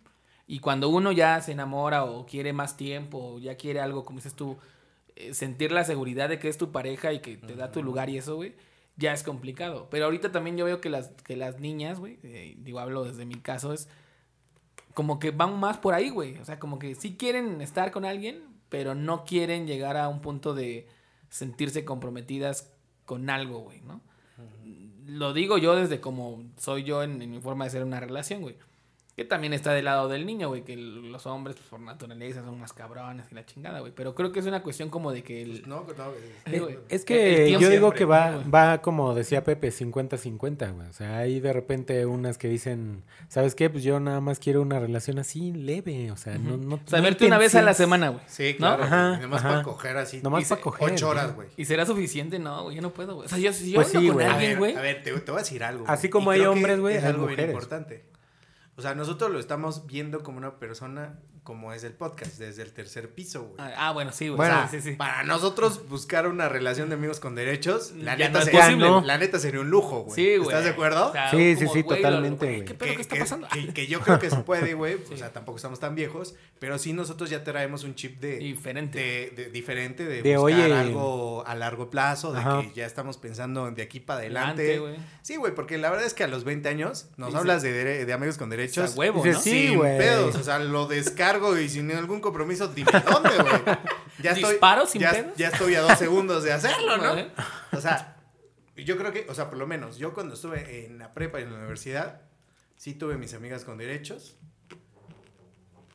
Y 0.47 0.59
cuando 0.59 0.89
uno 0.89 1.13
ya 1.13 1.41
se 1.41 1.53
enamora 1.53 2.05
o 2.05 2.27
quiere 2.27 2.53
más 2.53 2.77
tiempo 2.77 3.35
o 3.35 3.39
ya 3.39 3.57
quiere 3.57 3.81
algo, 3.81 4.05
como 4.05 4.19
dices 4.19 4.35
tú, 4.35 4.59
eh, 5.17 5.35
sentir 5.35 5.73
la 5.73 5.85
seguridad 5.85 6.29
de 6.29 6.39
que 6.39 6.49
es 6.49 6.59
tu 6.59 6.73
pareja 6.73 7.13
y 7.13 7.21
que 7.21 7.37
te 7.37 7.55
da 7.55 7.71
tu 7.71 7.83
lugar 7.83 8.11
y 8.11 8.19
eso, 8.19 8.37
güey, 8.37 8.55
ya 8.97 9.13
es 9.13 9.23
complicado. 9.23 9.89
Pero 9.91 10.07
ahorita 10.07 10.33
también 10.33 10.57
yo 10.57 10.65
veo 10.65 10.81
que 10.81 10.91
las, 10.91 11.09
que 11.25 11.37
las 11.37 11.61
niñas, 11.61 11.99
güey, 11.99 12.19
eh, 12.23 12.57
digo, 12.59 12.81
hablo 12.81 13.05
desde 13.05 13.25
mi 13.25 13.37
caso, 13.37 13.73
es 13.73 13.89
como 14.95 15.19
que 15.19 15.31
van 15.31 15.59
más 15.59 15.79
por 15.79 15.95
ahí, 15.95 16.11
güey. 16.11 16.39
O 16.39 16.45
sea, 16.45 16.59
como 16.59 16.79
que 16.79 16.95
sí 16.95 17.17
quieren 17.17 17.61
estar 17.61 17.91
con 17.91 18.05
alguien, 18.05 18.43
pero 18.69 18.95
no 18.95 19.25
quieren 19.25 19.67
llegar 19.67 19.97
a 19.97 20.09
un 20.09 20.21
punto 20.21 20.55
de 20.55 20.89
sentirse 21.31 21.85
comprometidas 21.85 22.73
con 23.05 23.31
algo, 23.31 23.61
güey, 23.61 23.81
¿no? 23.81 24.01
Lo 25.07 25.33
digo 25.33 25.59
yo 25.59 25.75
desde 25.75 26.01
como 26.01 26.43
soy 26.59 26.85
yo 26.85 27.03
en, 27.03 27.21
en 27.21 27.31
mi 27.31 27.41
forma 27.41 27.65
de 27.65 27.71
ser 27.71 27.85
una 27.85 28.01
relación, 28.01 28.43
güey. 28.43 28.57
Que 29.15 29.27
también 29.27 29.53
está 29.53 29.75
del 29.75 29.85
lado 29.85 30.09
del 30.09 30.25
niño, 30.25 30.49
güey, 30.49 30.63
que 30.65 30.73
el- 30.73 31.13
los 31.13 31.27
hombres 31.27 31.55
pues, 31.57 31.69
por 31.69 31.81
naturaleza 31.81 32.43
son 32.43 32.59
más 32.59 32.73
cabrones 32.73 33.27
y 33.31 33.35
la 33.35 33.45
chingada, 33.45 33.81
güey. 33.81 33.93
Pero 33.95 34.15
creo 34.15 34.33
que 34.33 34.41
es 34.41 34.47
una 34.47 34.63
cuestión 34.63 34.89
como 34.89 35.13
de 35.13 35.23
que 35.23 35.43
el... 35.43 35.69
No, 35.69 35.85
no, 35.87 36.05
Eh, 36.47 36.59
güey, 36.61 36.79
Es 36.89 37.03
el 37.03 37.05
que 37.07 37.57
yo 37.61 37.69
digo 37.69 37.93
que 37.93 38.07
va, 38.07 38.37
güey. 38.37 38.49
va 38.51 38.81
como 38.81 39.15
decía 39.15 39.45
Pepe, 39.45 39.71
50-50, 39.71 40.73
güey. 40.75 40.89
O 40.89 40.93
sea, 40.95 41.19
hay 41.19 41.41
de 41.41 41.53
repente 41.53 42.07
unas 42.07 42.39
que 42.39 42.49
dicen, 42.49 43.03
¿sabes 43.29 43.55
qué? 43.55 43.69
Pues 43.69 43.85
yo 43.85 44.01
nada 44.01 44.21
más 44.23 44.39
quiero 44.39 44.63
una 44.63 44.81
relación 44.81 45.19
así 45.19 45.53
leve, 45.53 46.11
o 46.11 46.17
sea, 46.17 46.39
no, 46.39 46.57
no 46.57 46.77
O 46.77 46.81
sea, 46.87 46.99
no 47.01 47.05
verte 47.05 47.27
una 47.27 47.37
vez 47.37 47.55
a 47.55 47.61
la 47.61 47.75
semana, 47.75 48.09
güey. 48.09 48.25
Sí, 48.27 48.53
¿No? 48.59 48.77
claro. 48.77 48.85
Ajá. 48.85 49.19
Nomás 49.19 49.41
ajá. 49.41 49.49
para 49.51 49.63
coger 49.63 49.97
así. 49.99 50.21
Nomás 50.23 50.49
para 50.49 50.61
coger, 50.63 50.91
Ocho 50.91 51.11
horas, 51.11 51.35
güey. 51.35 51.49
¿Y 51.59 51.67
será 51.67 51.85
suficiente? 51.85 52.39
No, 52.39 52.63
güey, 52.65 52.77
yo 52.77 52.83
no 52.83 52.91
puedo, 52.91 53.17
güey. 53.17 53.27
O 53.27 53.29
sea, 53.29 53.37
yo, 53.37 53.53
si 53.53 53.73
yo 53.73 53.77
Pues 53.77 53.89
sí, 53.89 54.07
con 54.07 54.15
güey. 54.15 54.27
A 54.27 54.33
alguien, 54.33 54.51
ver, 54.53 54.59
güey... 54.59 54.75
a 54.77 54.81
ver, 54.81 55.03
te, 55.03 55.13
te 55.13 55.31
voy 55.31 55.39
a 55.39 55.43
decir 55.43 55.63
algo. 55.63 55.85
Así 55.87 56.09
como 56.09 56.33
Y 56.33 56.37
hay 56.41 56.47
hombres, 56.47 56.81
güey, 56.81 56.97
Es 56.97 57.05
algo 57.05 57.27
bien 57.27 57.41
importante. 57.41 58.05
O 58.77 58.83
sea, 58.83 58.95
nosotros 58.95 59.31
lo 59.31 59.39
estamos 59.39 59.87
viendo 59.87 60.23
como 60.23 60.39
una 60.39 60.59
persona 60.59 61.19
como 61.43 61.73
es 61.73 61.83
el 61.83 61.93
podcast, 61.93 62.39
desde 62.39 62.63
el 62.63 62.73
tercer 62.73 63.11
piso, 63.15 63.43
güey. 63.43 63.55
Ah, 63.59 63.73
ah, 63.89 63.91
bueno, 63.93 64.13
sí, 64.13 64.29
güey. 64.29 64.37
Bueno, 64.37 64.69
sí, 64.71 64.81
sí, 64.81 64.91
sí. 64.91 64.97
para 64.97 65.25
nosotros 65.25 65.89
buscar 65.89 66.29
una 66.29 66.49
relación 66.49 66.89
de 66.89 66.95
amigos 66.95 67.19
con 67.19 67.35
derechos, 67.35 67.91
la, 67.97 68.17
Ya 68.17 68.29
neta, 68.29 68.39
no 68.39 68.45
sería, 68.45 68.61
posible. 68.61 68.89
la 69.05 69.19
neta 69.19 69.39
sería 69.41 69.59
un 69.61 69.69
lujo, 69.69 70.03
güey. 70.05 70.15
Sí, 70.15 70.37
güey. 70.37 70.51
¿Estás 70.51 70.63
de 70.63 70.71
acuerdo? 70.71 71.09
O 71.09 71.13
sea, 71.13 71.33
Sí, 71.33 71.57
sí, 71.57 71.65
como, 71.65 71.75
sí, 71.75 71.83
güey, 71.83 72.01
totalmente, 72.01 72.47
güey. 72.47 72.65
¿Qué 72.65 72.75
pedo 72.75 72.95
que 72.95 73.03
está 73.03 73.17
pasando? 73.19 73.49
Que, 73.53 73.75
que 73.75 73.87
yo 73.89 73.99
creo 74.03 74.21
que 74.21 74.31
se 74.31 74.37
puede, 74.37 74.75
güey. 74.75 74.99
O 75.13 75.17
sea, 75.17 75.33
tampoco 75.33 75.57
estamos 75.57 75.81
tan 75.81 75.97
viejos. 75.97 76.37
Pero 76.61 76.79
sí 76.79 76.93
nosotros 76.93 77.29
ya 77.29 77.43
traemos 77.43 77.83
un 77.83 77.97
chip 77.97 78.21
de... 78.21 78.37
Diferente. 78.39 78.99
De, 79.01 79.43
de- 79.45 79.51
diferente, 79.51 80.05
de, 80.05 80.23
De, 80.23 80.37
buscar 80.37 80.61
oye. 80.61 80.73
algo 80.75 81.45
a 81.45 81.57
largo 81.57 81.91
plazo, 81.91 82.33
de 82.33 82.39
Ajá. 82.39 82.63
que 82.63 82.71
ya 82.73 82.87
estamos 82.87 83.19
pensando 83.19 83.69
de 83.69 83.83
aquí 83.83 83.99
para 83.99 84.21
Adelante, 84.21 84.63
adelante. 84.63 84.79
güey. 84.79 85.09
sí, 85.23 85.35
güey, 85.35 85.53
porque 85.57 85.77
la 85.77 85.91
verdad 85.91 86.07
es 86.07 86.15
que 86.15 86.23
a 86.23 86.29
los 86.29 86.45
20 86.45 86.69
años 86.69 87.09
nos 87.17 87.33
Sí, 87.33 87.37
hablas 87.37 87.63
de, 87.63 88.05
de 88.07 88.13
amigos 88.13 88.39
con 88.39 88.49
derechos. 88.49 88.62
O 88.67 88.69
sea, 88.69 88.91
huevo, 88.91 89.23
Dices, 89.23 89.37
¿no? 89.37 89.43
sí, 89.43 89.69
sin 89.69 89.77
güey. 89.79 89.99
pedos, 89.99 90.35
o 90.37 90.43
sea, 90.43 90.59
lo 90.59 90.87
descargo 90.87 91.59
y 91.59 91.69
sin 91.69 91.91
algún 91.93 92.21
compromiso, 92.21 92.69
dime 92.69 92.91
dónde, 93.11 93.31
güey. 93.37 93.77
Ya 94.23 94.33
estoy, 94.33 94.51
¿Disparo 94.53 94.87
sin 94.87 95.01
ya, 95.03 95.11
pedos? 95.13 95.33
ya 95.37 95.49
estoy 95.49 95.75
a 95.75 95.81
dos 95.83 95.99
segundos 95.99 96.43
de 96.45 96.53
hacerlo, 96.53 96.97
¿no? 96.99 97.15
O 97.73 97.81
sea, 97.81 98.17
yo 98.77 98.97
creo 98.97 99.13
que, 99.13 99.27
o 99.29 99.35
sea, 99.35 99.49
por 99.49 99.59
lo 99.59 99.67
menos, 99.67 99.99
yo 99.99 100.13
cuando 100.15 100.35
estuve 100.35 100.87
en 100.87 100.99
la 100.99 101.13
prepa 101.15 101.41
y 101.41 101.45
en 101.45 101.53
la 101.53 101.59
universidad, 101.59 102.23
sí 102.77 102.95
tuve 102.95 103.17
mis 103.17 103.35
amigas 103.35 103.65
con 103.65 103.79
derechos 103.79 104.37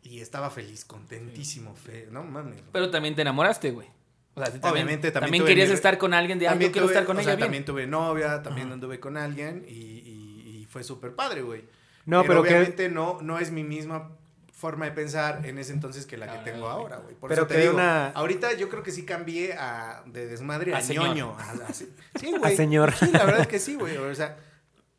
y 0.04 0.22
estaba 0.22 0.50
feliz, 0.50 0.86
contentísimo, 0.86 1.76
fe, 1.76 2.08
no 2.12 2.24
mames. 2.24 2.62
Pero 2.72 2.90
también 2.90 3.16
te 3.16 3.22
enamoraste, 3.24 3.72
güey. 3.72 3.88
O 4.36 4.40
sea, 4.40 4.52
también, 4.52 4.72
Obviamente, 4.74 5.12
también 5.12 5.32
también 5.32 5.46
querías 5.46 5.70
mi- 5.70 5.74
estar 5.76 5.98
con 5.98 6.14
alguien 6.14 6.38
de, 6.40 6.48
ah, 6.48 6.54
yo 6.58 6.72
quiero 6.72 6.88
tuve- 6.88 6.92
estar 6.92 7.06
con 7.06 7.18
o 7.18 7.20
ella 7.20 7.30
sea, 7.32 7.36
bien. 7.36 7.46
también 7.48 7.66
tuve 7.66 7.88
novia, 7.88 8.42
también 8.44 8.72
anduve 8.72 9.00
con 9.00 9.18
alguien 9.18 9.66
y, 9.68 9.74
y- 9.74 10.60
y 10.62 10.66
fue 10.70 10.84
súper 10.84 11.16
padre, 11.16 11.42
güey. 11.42 11.66
No, 12.08 12.24
pero 12.24 12.40
obviamente 12.42 12.90
no, 12.90 13.20
no 13.22 13.38
es 13.38 13.52
mi 13.52 13.64
misma 13.64 14.10
forma 14.52 14.86
de 14.86 14.92
pensar 14.92 15.46
en 15.46 15.60
ese 15.60 15.72
entonces 15.72 16.08
que 16.08 16.18
la 16.18 16.26
que 16.32 16.38
Ah, 16.40 16.44
tengo 16.44 16.68
ahora, 16.68 16.98
güey. 16.98 17.14
Por 17.14 17.30
Pero 17.30 17.42
eso 17.44 17.48
te 17.48 17.54
que 17.56 17.62
digo, 17.62 17.74
una- 17.76 18.08
ahorita 18.10 18.54
yo 18.54 18.70
creo 18.70 18.82
que 18.82 18.92
sí 18.92 19.06
cambié 19.06 19.54
a, 19.54 20.02
de 20.08 20.26
desmadre 20.26 20.74
a, 20.74 20.78
A 20.78 20.82
ñoño. 20.82 21.36
a- 21.38 21.52
a- 21.70 21.74
sí, 21.74 21.88
güey. 22.40 22.56
señor. 22.56 22.92
Sí, 22.94 23.12
la 23.12 23.24
verdad 23.26 23.42
es 23.42 23.48
que 23.48 23.60
sí, 23.60 23.76
güey. 23.76 23.96
O 23.98 24.16
sea, 24.16 24.36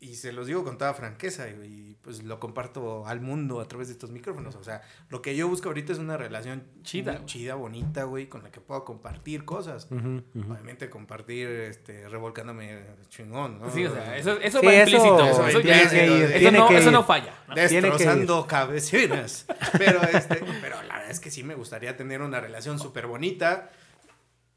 y 0.01 0.15
se 0.15 0.31
los 0.31 0.47
digo 0.47 0.63
con 0.63 0.77
toda 0.77 0.93
franqueza 0.93 1.49
y 1.49 1.97
pues 2.01 2.23
lo 2.23 2.39
comparto 2.39 3.05
al 3.05 3.19
mundo 3.19 3.59
a 3.59 3.67
través 3.67 3.89
de 3.89 3.93
estos 3.95 4.11
micrófonos. 4.11 4.55
O 4.55 4.63
sea, 4.63 4.81
lo 5.09 5.21
que 5.21 5.35
yo 5.35 5.49
busco 5.49 5.67
ahorita 5.67 5.91
es 5.91 5.99
una 5.99 6.15
relación 6.15 6.63
Chida, 6.83 7.55
bonita, 7.55 8.03
güey, 8.05 8.27
con 8.29 8.41
la 8.41 8.49
que 8.49 8.61
puedo 8.61 8.85
compartir 8.85 9.43
cosas. 9.43 9.89
Obviamente 9.91 10.89
compartir, 10.89 11.49
este, 11.49 12.07
revolcándome 12.07 12.79
chingón, 13.09 13.59
¿no? 13.59 13.69
Sí, 13.71 13.85
o 13.85 13.93
sea, 13.93 14.15
eso, 14.15 14.39
eso 14.39 14.61
Sí, 14.61 14.65
va 14.65 14.73
eso- 14.73 14.89
implícito. 14.95 15.25
eso 15.25 15.47
Eso, 15.47 15.61
tiene 15.61 15.83
ya- 15.83 15.89
que 15.89 16.05
ir, 16.07 16.23
eso 16.23 16.39
tiene 16.39 16.57
no, 16.59 16.67
que 16.69 16.77
eso 16.77 16.87
ir. 16.87 16.93
no 16.93 17.03
falla. 17.03 17.33
¿no? 17.49 17.53
Tiene 17.55 17.69
que 17.69 17.75
ir. 17.75 17.83
Destrozando 17.83 18.47
cabecinas. 18.47 19.45
Pero, 19.77 20.01
este, 20.03 20.41
pero 20.61 20.81
la 20.83 20.93
verdad 20.95 21.11
es 21.11 21.19
que 21.19 21.29
sí 21.29 21.43
me 21.43 21.55
gustaría 21.55 21.97
tener 21.97 22.21
una 22.21 22.39
relación 22.39 22.79
súper 22.79 23.05
bonita. 23.07 23.69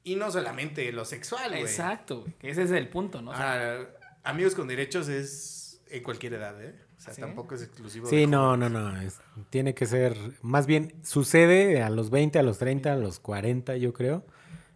Y 0.05 0.17
no 0.17 0.31
solamente 0.33 0.91
lo 0.93 1.05
sexual, 1.05 1.51
güey. 1.51 1.63
Exacto, 1.63 2.23
güey. 2.23 2.33
que 2.35 2.51
Ese 2.51 2.63
es 2.63 2.71
el 2.73 2.89
punto, 2.89 3.23
¿no? 3.23 3.31
O 3.33 3.37
sea, 3.37 3.53
sea, 3.55 3.87
amigos 4.25 4.55
con 4.55 4.69
derechos 4.69 5.09
es 5.09 5.81
en 5.91 6.03
cualquier 6.03 6.35
edad, 6.35 6.61
¿eh? 6.63 6.75
O 6.99 7.01
sea, 7.01 7.15
¿Sí? 7.15 7.21
tampoco 7.21 7.55
es 7.55 7.63
exclusivo. 7.63 8.09
Sí, 8.09 8.17
de 8.17 8.27
no, 8.29 8.57
no, 8.57 8.69
no. 8.69 9.01
es- 9.01 9.21
tiene 9.51 9.75
que 9.75 9.87
ser. 9.87 10.17
Más 10.41 10.67
bien, 10.67 10.95
sucede 11.03 11.83
a 11.83 11.91
los 11.91 12.11
20, 12.11 12.39
a 12.39 12.43
los 12.43 12.59
30, 12.59 12.93
a 12.93 12.97
los 12.97 13.19
40, 13.21 13.77
yo 13.77 13.93
creo. 13.93 14.25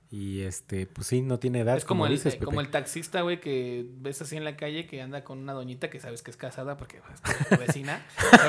Y 0.08 0.42
este, 0.42 0.86
pues 0.86 1.08
sí, 1.08 1.20
no 1.20 1.38
tiene 1.40 1.60
edad. 1.60 1.76
es 1.76 1.84
como, 1.84 2.06
el, 2.06 2.12
dices, 2.12 2.34
eh, 2.34 2.38
como 2.38 2.60
el 2.60 2.68
taxista, 2.70 3.22
güey, 3.22 3.40
que 3.40 3.86
ves 3.98 4.22
así 4.22 4.36
en 4.36 4.44
la 4.44 4.56
calle 4.56 4.86
que 4.86 5.02
anda 5.02 5.24
con 5.24 5.38
una 5.38 5.52
doñita 5.52 5.90
que 5.90 5.98
sabes 5.98 6.22
que 6.22 6.30
es 6.30 6.36
casada 6.36 6.76
porque 6.76 6.98
es 6.98 7.48
tu 7.48 7.56
vecina. 7.66 8.06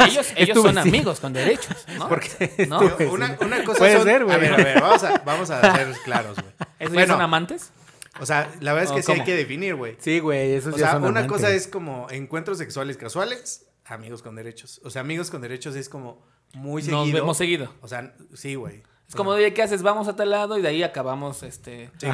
Ellos 0.07 0.31
ellos 0.35 0.55
son 0.55 0.75
vecina. 0.75 0.81
amigos 0.81 1.19
con 1.19 1.33
derechos, 1.33 1.85
¿no? 1.97 2.07
Porque 2.09 2.67
¿No? 2.69 2.79
Una, 3.11 3.35
cosa 3.63 3.79
Puede 3.79 3.95
son- 3.97 4.03
ser, 4.03 4.23
güey. 4.23 4.35
A 4.35 4.39
ver, 4.39 4.53
a 4.53 4.57
ver, 4.57 4.81
vamos 4.81 5.03
a, 5.03 5.17
vamos 5.25 5.49
a 5.49 5.75
ser 5.75 5.95
claros, 6.05 6.35
güey. 6.37 6.53
¿Esos 6.79 6.93
Bueno, 6.93 7.13
son 7.13 7.21
amantes? 7.23 7.71
O 8.19 8.25
sea, 8.25 8.51
la 8.61 8.73
verdad 8.73 8.89
es 8.97 9.05
que 9.05 9.11
¿O 9.11 9.13
sí 9.15 9.19
hay 9.19 9.25
que 9.25 9.35
definir, 9.35 9.75
güey. 9.75 9.95
Sí, 9.99 10.19
güey, 10.19 10.53
esos 10.53 10.73
O 10.75 10.77
ya 10.77 10.91
sea, 10.91 10.99
una 10.99 11.27
cosa 11.27 11.49
es 11.51 11.67
como 11.67 12.07
encuentros 12.09 12.57
sexuales 12.57 12.97
casuales, 12.97 13.67
amigos 13.85 14.21
con 14.21 14.35
derechos. 14.35 14.81
O 14.83 14.89
sea, 14.89 15.01
amigos 15.01 15.29
con 15.31 15.41
derechos 15.41 15.75
es 15.75 15.89
como 15.89 16.21
muy 16.53 16.81
seguido. 16.81 17.03
Nos 17.03 17.11
vemos 17.13 17.37
seguido. 17.37 17.73
O 17.81 17.87
sea, 17.87 18.13
sí, 18.33 18.55
güey. 18.55 18.83
Es 19.07 19.15
como, 19.15 19.29
oye, 19.29 19.53
¿qué 19.53 19.63
haces? 19.63 19.83
Vamos 19.83 20.09
a 20.09 20.17
tal 20.17 20.31
lado 20.31 20.57
y 20.57 20.61
de 20.61 20.67
ahí 20.67 20.83
acabamos, 20.83 21.41
este, 21.41 21.89
Sí. 21.97 22.07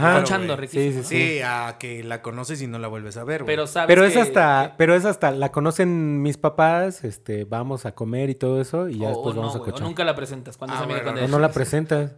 Sí, 0.67 0.91
sí, 0.91 0.97
¿no? 0.97 1.03
Sí, 1.03 1.39
a 1.43 1.77
que 1.79 2.03
la 2.03 2.21
conoces 2.21 2.61
y 2.61 2.67
no 2.67 2.77
la 2.77 2.87
vuelves 2.87 3.17
a 3.17 3.23
ver, 3.23 3.41
güey. 3.41 3.47
Pero 3.55 3.65
sabes 3.65 3.87
Pero 3.87 4.05
es 4.05 4.13
que- 4.13 4.19
hasta, 4.19 4.67
que- 4.69 4.73
pero 4.77 4.93
es 4.93 5.03
hasta, 5.05 5.31
la 5.31 5.51
conocen 5.51 6.21
mis 6.21 6.37
papás, 6.37 7.03
este, 7.03 7.45
vamos 7.45 7.87
a 7.87 7.95
comer 7.95 8.29
y 8.29 8.35
todo 8.35 8.61
eso, 8.61 8.89
y 8.89 8.99
ya 8.99 9.07
o- 9.07 9.09
después 9.09 9.35
o 9.35 9.39
vamos 9.39 9.53
no, 9.55 9.57
a 9.57 9.59
güey, 9.59 9.69
o 9.71 9.73
cochar. 9.73 9.87
nunca 9.87 10.03
la 10.03 10.15
presentas 10.15 10.55
cuando 10.57 10.75
Ah, 10.75 10.77
es 10.77 10.83
amiga 10.83 10.99
bueno, 10.99 11.05
con 11.05 11.13
O 11.13 11.15
derechos. 11.15 11.31
no 11.31 11.39
la 11.39 11.51
presentas. 11.51 12.11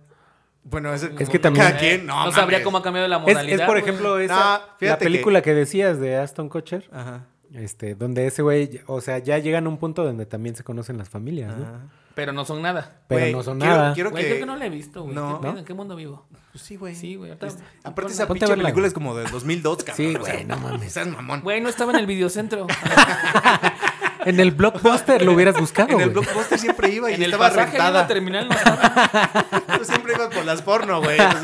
Bueno, 0.66 0.94
es, 0.94 1.04
Es 1.20 1.30
que 1.30 1.40
también- 1.40 1.66
Cada 1.66 1.78
quien, 1.80 2.06
no, 2.06 2.26
No 2.26 2.32
sabría 2.32 2.64
cómo 2.64 2.80
ha 2.80 2.84
cambiado 2.84 3.08
la 3.08 3.20
modalidad. 3.20 3.60
es, 3.62 3.66
por 3.66 3.78
ejemplo, 3.78 4.18
esa, 4.20 4.62
No, 4.82 4.88
la 4.88 4.98
película 4.98 5.42
que... 5.42 5.54
decías 5.54 6.00
de 6.00 6.18
Aston 6.18 6.50
Kutcher, 6.50 6.90
Ajá. 6.92 7.26
este, 7.54 7.94
donde 7.96 8.26
ese 8.28 8.42
güey, 8.42 8.82
o 8.88 9.00
sea, 9.00 9.20
ya 9.20 9.38
llegan 9.38 9.68
a 9.68 9.70
un 9.70 9.78
punto 9.78 10.04
donde 10.04 10.26
también 10.26 10.56
se 10.56 10.64
conocen 10.64 10.98
las 10.98 11.08
familias, 11.08 11.56
¿no? 11.56 11.64
Ajá. 11.66 11.80
Pero 12.16 12.32
no 12.32 12.46
son 12.46 12.62
nada. 12.62 13.02
Pero 13.10 13.38
no 13.38 13.44
son 13.44 13.60
quiero- 13.60 13.76
nada. 13.76 13.94
Quiero 13.94 14.12
que... 14.14 14.24
creo 14.24 14.40
que 14.40 14.46
no 14.46 14.56
la 14.56 14.66
he 14.66 14.70
visto, 14.70 15.04
güey. 15.04 15.14
No. 15.14 15.42
¿En 15.58 15.66
qué 15.66 15.74
mundo 15.74 15.96
vivo? 15.98 16.26
Pues 16.54 16.64
sí, 16.64 16.78
güey. 16.78 16.96
Sí, 16.96 17.16
güey. 17.16 17.32
ahorita- 17.32 17.50
Aparte 17.84 18.14
esa 18.14 18.26
pinche 18.28 18.48
película 18.56 18.88
es 18.88 18.94
como 18.94 19.16
del 19.18 19.30
2002, 19.30 19.84
cabrón. 19.84 19.96
Sí, 19.98 20.16
o 20.16 20.24
sea, 20.26 20.34
güey, 20.36 20.46
no 20.46 20.58
mames. 20.64 20.94
Seas 20.94 21.08
mamón. 21.08 21.42
Güey, 21.42 21.60
no 21.62 21.68
estaba 21.70 21.92
en 21.92 22.00
el 22.00 22.06
videocentro. 22.08 22.66
En 24.26 24.40
el 24.40 24.52
blockbuster 24.52 25.24
lo 25.24 25.34
hubieras 25.34 25.60
buscado, 25.60 25.90
En 25.94 26.02
el 26.02 26.10
güey. 26.12 26.24
blockbuster 26.26 26.60
siempre 26.60 26.90
iba 26.90 27.10
y 27.12 27.14
en 27.16 27.24
el 27.24 27.32
estaba 27.34 27.50
rentada. 27.50 28.08
terminal 28.08 28.50
no. 28.50 28.56
Yo 29.78 29.84
siempre 29.86 30.14
iba 30.16 30.30
por 30.30 30.44
las 30.46 30.62
porno, 30.62 31.02
güey. 31.02 31.18
Pues. 31.18 31.44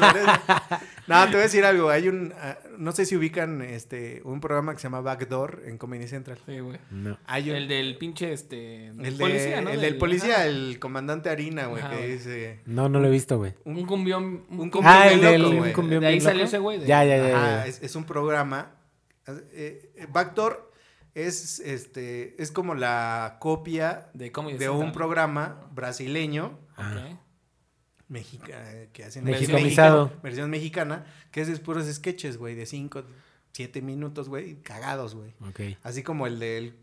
No, 1.07 1.23
te 1.25 1.31
voy 1.31 1.39
a 1.39 1.43
decir 1.43 1.65
algo. 1.65 1.89
Hay 1.89 2.07
un... 2.07 2.33
ah, 2.39 2.57
no 2.77 2.91
sé 2.91 3.05
si 3.05 3.15
ubican 3.15 3.61
este 3.61 4.21
un 4.23 4.39
programa 4.39 4.73
que 4.73 4.79
se 4.79 4.83
llama 4.83 5.01
Backdoor 5.01 5.63
en 5.65 5.77
Comedy 5.77 6.07
Central. 6.07 6.39
Sí, 6.45 6.59
güey. 6.59 6.77
No. 6.89 7.17
Hay 7.25 7.49
un- 7.49 7.55
El 7.57 7.67
del 7.67 7.97
pinche, 7.97 8.31
este... 8.33 8.87
el 8.87 8.97
de- 8.97 9.11
policía, 9.23 9.61
¿no? 9.61 9.69
El 9.69 9.81
del 9.81 9.91
Del- 9.91 9.97
policía, 9.97 10.45
el 10.47 10.77
comandante 10.79 11.29
Harina, 11.29 11.65
güey, 11.67 11.83
que 11.89 12.07
dice... 12.07 12.59
No, 12.65 12.87
no 12.89 12.99
lo 12.99 13.07
he 13.07 13.11
visto, 13.11 13.37
güey. 13.37 13.53
Un 13.65 13.85
cumbión... 13.85 14.45
Un 14.49 14.69
cumbión 14.69 14.85
Ah, 14.85 15.07
el 15.09 15.21
del 15.21 15.41
loco, 15.41 15.55
güey. 15.57 15.69
un 15.69 15.73
cumbión 15.75 16.01
De 16.01 16.07
ahí 16.07 16.21
salió 16.21 16.39
loco. 16.39 16.47
ese 16.47 16.57
güey, 16.59 16.79
de- 16.79 16.85
Ya, 16.87 17.03
ya, 17.03 17.17
ya. 17.17 17.37
Ajá, 17.37 17.47
ya. 17.57 17.67
es, 17.67 17.81
es 17.83 17.95
un 17.95 18.05
programa. 18.05 18.71
eh, 19.27 19.91
eh, 19.97 20.07
Backdoor 20.11 20.70
es 21.15 21.59
este 21.59 22.41
es 22.41 22.51
como 22.51 22.73
la 22.75 23.37
copia 23.39 24.09
De 24.13 24.31
Comedy 24.31 24.57
de 24.57 24.69
un 24.69 24.91
programa 24.91 25.67
brasileño 25.73 26.57
Ok. 26.77 27.17
mexica, 28.07 28.63
que 28.91 29.03
hacen 29.03 29.23
Mexicomizado. 29.23 30.05
mexicano, 30.05 30.21
versión 30.23 30.49
mexicana, 30.49 31.05
que 31.31 31.41
es 31.41 31.47
de 31.47 31.57
puros 31.57 31.85
sketches, 31.91 32.37
güey, 32.37 32.55
de 32.55 32.65
5, 32.65 33.03
7 33.53 33.81
minutos, 33.81 34.29
güey, 34.29 34.61
cagados, 34.61 35.15
güey. 35.15 35.33
Así 35.83 36.03
como 36.03 36.27
el 36.27 36.39
del 36.39 36.75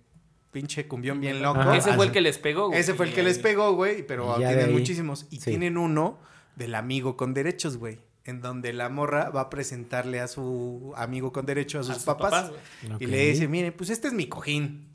pinche 0.53 0.87
cumbión 0.89 1.21
bien 1.21 1.43
loco. 1.43 1.61
Ajá. 1.61 1.77
Ese 1.77 1.93
fue 1.95 2.07
el 2.07 2.13
que 2.13 2.21
les 2.21 2.39
pegó, 2.39 2.69
güey. 2.69 2.81
Ese 2.81 2.95
fue 2.95 3.07
el 3.07 3.15
que 3.15 3.23
les 3.23 3.39
pegó, 3.39 3.75
güey, 3.75 4.07
pero 4.07 4.37
tienen 4.37 4.73
muchísimos. 4.73 5.27
Y 5.31 5.37
sí. 5.37 5.51
tienen 5.51 5.77
uno 5.77 6.19
del 6.57 6.75
amigo 6.75 7.17
con 7.17 7.35
derechos, 7.35 7.77
güey. 7.77 8.01
En 8.29 8.43
donde 8.43 8.73
la 8.75 8.89
morra 8.91 9.31
va 9.31 9.41
a 9.43 9.51
presentarle 9.51 10.21
a 10.21 10.29
su 10.29 10.93
amigo 10.97 11.33
con 11.33 11.47
derechos 11.47 11.89
a 11.89 11.95
sus, 11.95 12.03
papás. 12.05 12.51
güey. 12.51 12.97
y 13.01 13.07
le 13.07 13.31
dice, 13.31 13.49
mire, 13.49 13.73
pues 13.73 13.89
este 13.89 14.09
es 14.09 14.13
mi 14.15 14.29
cojín. 14.29 14.87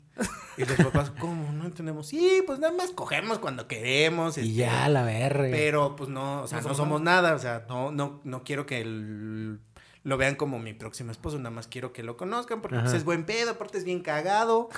Y 0.56 0.64
los 0.64 0.76
papás, 0.76 1.10
¿cómo? 1.18 1.52
No 1.52 1.64
entendemos. 1.66 2.06
Sí, 2.06 2.44
pues 2.46 2.60
nada 2.60 2.72
más 2.72 2.92
cogemos 2.92 3.40
cuando 3.40 3.66
queremos. 3.66 4.38
Y 4.38 4.42
este, 4.42 4.52
ya, 4.52 4.88
la 4.88 5.02
verga. 5.02 5.48
Pero 5.50 5.96
pues 5.96 6.08
no, 6.08 6.42
o 6.42 6.46
sea, 6.46 6.58
No 6.60 6.68
no, 6.68 6.74
somos 6.74 6.76
somos 6.76 7.00
nada. 7.02 7.34
O 7.34 7.38
sea, 7.40 7.66
no, 7.68 7.90
no, 7.90 8.20
no 8.22 8.44
quiero 8.44 8.64
que 8.66 8.80
el- 8.80 9.58
lo 10.04 10.16
vean 10.18 10.36
como 10.36 10.58
mi 10.58 10.74
próximo 10.74 11.10
esposo. 11.10 11.38
Nada 11.38 11.50
más 11.50 11.66
quiero 11.66 11.92
que 11.92 12.02
lo 12.02 12.16
conozcan 12.16 12.60
porque 12.62 12.78
pues, 12.78 12.92
es 12.92 13.04
buen 13.04 13.24
pedo, 13.24 13.52
aparte 13.52 13.78
es 13.78 13.84
bien 13.84 14.00
cagado. 14.02 14.68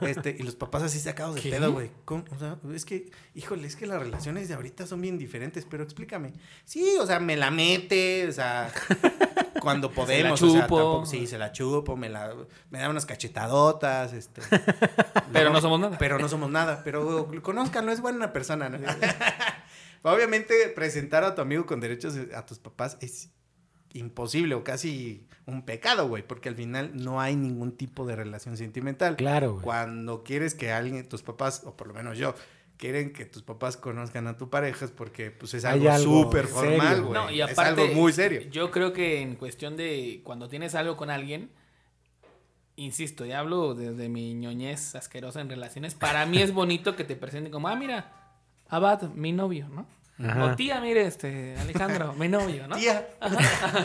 Este, 0.00 0.36
y 0.38 0.42
los 0.44 0.54
papás 0.54 0.82
así 0.84 0.98
sacados 1.00 1.34
de 1.34 1.40
¿Qué? 1.42 1.50
pedo, 1.50 1.72
güey. 1.72 1.90
O 2.06 2.38
sea, 2.38 2.56
es 2.72 2.84
que, 2.84 3.10
híjole, 3.34 3.66
es 3.66 3.74
que 3.76 3.86
las 3.86 3.98
relaciones 3.98 4.48
de 4.48 4.54
ahorita 4.54 4.86
son 4.86 5.00
bien 5.00 5.18
diferentes, 5.18 5.66
pero 5.68 5.82
explícame. 5.82 6.32
Sí, 6.64 6.96
o 7.00 7.06
sea, 7.06 7.18
me 7.20 7.36
la 7.36 7.50
mete, 7.50 8.28
o 8.28 8.32
sea, 8.32 8.72
cuando 9.60 9.90
podemos. 9.92 10.40
o 10.40 10.50
sea, 10.50 10.62
chupo. 10.62 10.76
tampoco- 10.78 11.06
sí, 11.06 11.26
se 11.26 11.36
la 11.36 11.50
chupo, 11.52 11.96
me 11.96 12.08
la, 12.08 12.32
me 12.70 12.78
da 12.78 12.88
unas 12.88 13.06
cachetadotas, 13.06 14.12
este. 14.12 14.40
Pero 15.32 15.50
no 15.50 15.60
somos 15.60 15.80
nada. 15.80 15.98
Pero 15.98 16.18
no 16.18 16.28
somos 16.28 16.48
nada. 16.50 16.82
Pero 16.84 17.28
conozcanlo, 17.42 17.90
es 17.90 18.00
buena 18.00 18.32
persona, 18.32 18.68
¿no? 18.68 18.78
Obviamente, 20.02 20.68
presentar 20.74 21.24
a 21.24 21.34
tu 21.34 21.42
amigo 21.42 21.66
con 21.66 21.80
derechos 21.80 22.14
a 22.34 22.46
tus 22.46 22.58
papás 22.60 22.96
es 23.00 23.30
imposible 23.92 24.54
o 24.54 24.64
casi 24.64 25.26
un 25.46 25.64
pecado, 25.64 26.08
güey, 26.08 26.26
porque 26.26 26.48
al 26.48 26.54
final 26.54 26.90
no 26.94 27.20
hay 27.20 27.36
ningún 27.36 27.72
tipo 27.72 28.06
de 28.06 28.16
relación 28.16 28.56
sentimental. 28.56 29.16
Claro, 29.16 29.54
güey. 29.54 29.64
Cuando 29.64 30.22
quieres 30.22 30.54
que 30.54 30.72
alguien, 30.72 31.08
tus 31.08 31.22
papás, 31.22 31.62
o 31.64 31.76
por 31.76 31.88
lo 31.88 31.94
menos 31.94 32.18
yo, 32.18 32.34
quieren 32.76 33.12
que 33.12 33.24
tus 33.24 33.42
papás 33.42 33.76
conozcan 33.76 34.26
a 34.26 34.36
tu 34.36 34.50
pareja 34.50 34.84
es 34.84 34.90
porque 34.90 35.30
pues 35.30 35.54
es 35.54 35.64
algo 35.64 35.90
algo 35.90 36.24
súper 36.24 36.46
formal, 36.46 37.02
güey. 37.02 37.14
No, 37.14 37.30
y 37.30 37.40
es 37.40 37.50
aparte, 37.50 37.82
algo 37.82 37.94
muy 37.94 38.12
serio. 38.12 38.42
Yo 38.50 38.70
creo 38.70 38.92
que 38.92 39.22
en 39.22 39.36
cuestión 39.36 39.76
de 39.76 40.20
cuando 40.24 40.48
tienes 40.48 40.74
algo 40.74 40.96
con 40.96 41.10
alguien, 41.10 41.50
insisto, 42.76 43.24
ya 43.24 43.40
hablo 43.40 43.74
desde 43.74 44.08
mi 44.08 44.34
ñoñez 44.34 44.94
asquerosa 44.94 45.40
en 45.40 45.48
relaciones. 45.48 45.94
Para 45.94 46.26
mí 46.26 46.42
es 46.42 46.52
bonito 46.52 46.96
que 46.96 47.04
te 47.04 47.16
presenten 47.16 47.52
como, 47.52 47.68
ah, 47.68 47.76
mira, 47.76 48.12
Abad, 48.68 49.02
mi 49.14 49.32
novio, 49.32 49.68
¿no? 49.68 49.86
Ajá. 50.18 50.44
O 50.44 50.56
tía, 50.56 50.80
mire, 50.80 51.06
este, 51.06 51.54
Alejandro, 51.60 52.14
mi 52.14 52.26
novio, 52.28 52.66
¿no? 52.66 52.76
Tía, 52.76 53.06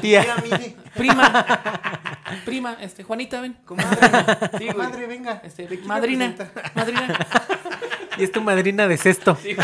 Tía. 0.01 0.21
tía, 0.23 0.36
mire, 0.43 0.75
Prima, 0.95 1.45
prima, 2.45 2.77
este, 2.79 3.03
Juanita, 3.03 3.41
ven. 3.41 3.57
comadre, 3.65 3.99
Sí, 4.57 4.67
comadre, 4.67 5.07
venga. 5.07 5.41
Este, 5.43 5.67
madrina, 5.86 6.34
madrina. 6.73 7.27
Y 8.17 8.23
es 8.23 8.32
tu 8.32 8.41
madrina 8.41 8.88
de 8.88 8.97
sexto. 8.97 9.38
Sí. 9.41 9.55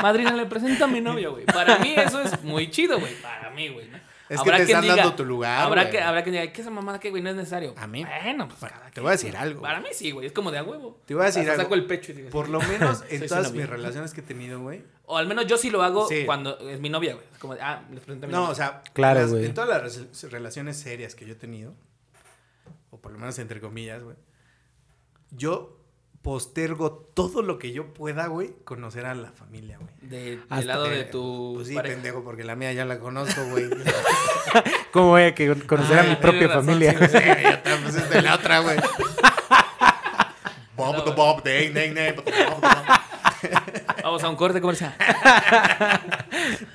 Madrina, 0.00 0.30
le 0.32 0.46
presento 0.46 0.84
a 0.84 0.88
mi 0.88 1.00
novio, 1.00 1.32
güey. 1.32 1.44
Para 1.44 1.78
mí 1.78 1.94
eso 1.96 2.20
es 2.22 2.42
muy 2.44 2.70
chido, 2.70 3.00
güey. 3.00 3.14
Para 3.16 3.50
mí, 3.50 3.68
güey. 3.68 3.88
¿no? 3.88 3.98
Es 4.28 4.40
que 4.42 4.50
te 4.50 4.56
quien 4.66 4.78
están 4.78 4.86
dando 4.96 5.14
tu 5.14 5.24
lugar, 5.24 5.60
Habrá 5.62 5.82
güey. 5.84 5.92
que, 5.92 6.00
habrá 6.02 6.22
que 6.22 6.30
diga, 6.30 6.52
¿qué 6.52 6.60
esa 6.60 6.70
mamada 6.70 7.00
que, 7.00 7.10
güey? 7.10 7.22
No 7.22 7.30
es 7.30 7.36
necesario. 7.36 7.74
A 7.78 7.86
mí. 7.86 8.04
Bueno, 8.04 8.46
pues 8.48 8.72
cada 8.72 8.90
te 8.90 9.00
voy 9.00 9.08
a 9.08 9.12
decir 9.12 9.30
güey. 9.30 9.42
algo. 9.42 9.62
Para 9.62 9.80
mí 9.80 9.88
sí, 9.92 10.10
güey. 10.10 10.26
Es 10.26 10.32
como 10.32 10.50
de 10.50 10.58
a 10.58 10.64
huevo. 10.64 11.00
Te 11.06 11.14
voy 11.14 11.22
a 11.22 11.26
decir 11.26 11.40
Hasta 11.40 11.52
algo. 11.52 11.62
saco 11.64 11.74
el 11.74 11.86
pecho 11.86 12.12
y 12.12 12.16
digo, 12.16 12.30
Por 12.30 12.48
lo 12.48 12.60
menos 12.60 13.04
en 13.10 13.26
todas 13.26 13.52
mis 13.52 13.68
relaciones 13.68 14.12
que 14.12 14.20
he 14.20 14.24
tenido, 14.24 14.60
güey. 14.60 14.82
O 15.06 15.16
al 15.16 15.26
menos 15.26 15.46
yo 15.46 15.56
sí 15.56 15.70
lo 15.70 15.82
hago 15.82 16.06
Sí. 16.08 16.24
cuando 16.26 16.58
es 16.68 16.78
mi 16.80 16.90
novia, 16.90 17.14
güey. 17.14 17.26
Es 17.32 17.38
como 17.38 17.54
de, 17.54 17.62
ah, 17.62 17.82
les 17.90 18.00
presento 18.04 18.26
a 18.26 18.28
mi 18.28 18.32
No, 18.32 18.40
novia. 18.40 18.52
o 18.52 18.54
sea, 18.54 18.82
Claro, 18.92 19.20
las- 19.20 19.30
güey. 19.30 19.46
en 19.46 19.54
todas 19.54 19.68
las 19.82 20.22
relaciones 20.30 20.76
serias 20.78 21.14
que 21.14 21.24
yo 21.24 21.32
he 21.32 21.36
tenido, 21.36 21.74
o 22.90 22.98
por 23.00 23.12
lo 23.12 23.18
menos 23.18 23.38
entre 23.38 23.60
comillas, 23.60 24.02
güey, 24.02 24.16
yo 25.30 25.77
postergo 26.22 26.92
todo 27.14 27.42
lo 27.42 27.58
que 27.58 27.72
yo 27.72 27.94
pueda, 27.94 28.26
güey, 28.26 28.54
conocer 28.64 29.06
a 29.06 29.14
la 29.14 29.32
familia, 29.32 29.78
güey. 29.78 29.90
De- 30.02 30.18
del 30.36 30.42
Hasta- 30.50 30.66
lado 30.66 30.84
de 30.84 31.04
tu 31.04 31.52
Pues 31.56 31.68
sí, 31.68 31.74
pareja. 31.74 31.94
pendejo, 31.94 32.24
porque 32.24 32.44
la 32.44 32.56
mía 32.56 32.72
ya 32.72 32.84
la 32.84 32.98
conozco, 32.98 33.42
güey. 33.50 33.68
¿Cómo 34.92 35.08
voy 35.08 35.22
a 35.22 35.34
que 35.34 35.54
conocer 35.66 35.98
a 35.98 36.02
Ay, 36.02 36.08
mi 36.10 36.16
propia 36.16 36.48
razón, 36.48 36.66
familia? 36.66 36.92
sí. 36.98 37.06
Sí, 37.06 37.12
ya 37.42 37.50
está, 37.50 37.76
pues 37.82 37.94
es 37.94 38.10
de 38.10 38.22
la 38.22 38.34
otra, 38.34 38.58
güey. 38.60 38.76
Bob 40.76 41.04
the 41.04 41.10
Bob, 41.12 41.42
day. 41.42 41.72
Vamos 44.02 44.22
a 44.22 44.28
un 44.28 44.36
corte 44.36 44.60
comercial. 44.60 44.94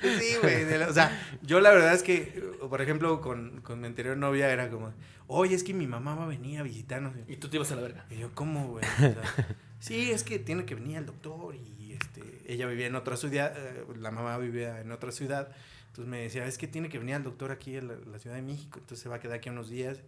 Sí, 0.02 0.36
güey. 0.42 0.64
O 0.82 0.92
sea, 0.92 1.20
yo 1.42 1.60
la 1.60 1.70
verdad 1.70 1.94
es 1.94 2.02
que, 2.02 2.42
por 2.74 2.82
ejemplo, 2.82 3.20
con, 3.20 3.60
con 3.60 3.80
mi 3.80 3.86
anterior 3.86 4.16
novia 4.16 4.50
era 4.50 4.68
como, 4.68 4.92
oye, 5.28 5.54
es 5.54 5.62
que 5.62 5.72
mi 5.72 5.86
mamá 5.86 6.16
va 6.16 6.24
a 6.24 6.26
venir 6.26 6.58
a 6.58 6.64
visitarnos. 6.64 7.12
Y 7.28 7.36
tú 7.36 7.46
te 7.46 7.54
ibas 7.54 7.70
a 7.70 7.76
la 7.76 7.82
verga. 7.82 8.04
Y 8.10 8.16
yo, 8.16 8.34
¿cómo, 8.34 8.66
güey? 8.66 8.84
O 8.84 8.96
sea, 8.98 9.22
sí, 9.78 10.10
es 10.10 10.24
que 10.24 10.40
tiene 10.40 10.64
que 10.64 10.74
venir 10.74 10.96
el 10.96 11.06
doctor 11.06 11.54
y 11.54 11.92
este, 11.92 12.42
ella 12.52 12.66
vivía 12.66 12.88
en 12.88 12.96
otra 12.96 13.16
ciudad, 13.16 13.54
eh, 13.56 13.84
la 13.96 14.10
mamá 14.10 14.36
vivía 14.38 14.80
en 14.80 14.90
otra 14.90 15.12
ciudad. 15.12 15.54
Entonces 15.86 16.10
me 16.10 16.22
decía, 16.22 16.46
es 16.46 16.58
que 16.58 16.66
tiene 16.66 16.88
que 16.88 16.98
venir 16.98 17.14
el 17.14 17.22
doctor 17.22 17.52
aquí 17.52 17.76
en 17.76 17.86
la, 17.86 17.94
la 18.10 18.18
Ciudad 18.18 18.34
de 18.34 18.42
México, 18.42 18.80
entonces 18.80 18.98
se 18.98 19.08
va 19.08 19.14
a 19.14 19.20
quedar 19.20 19.36
aquí 19.36 19.50
unos 19.50 19.70
días. 19.70 20.00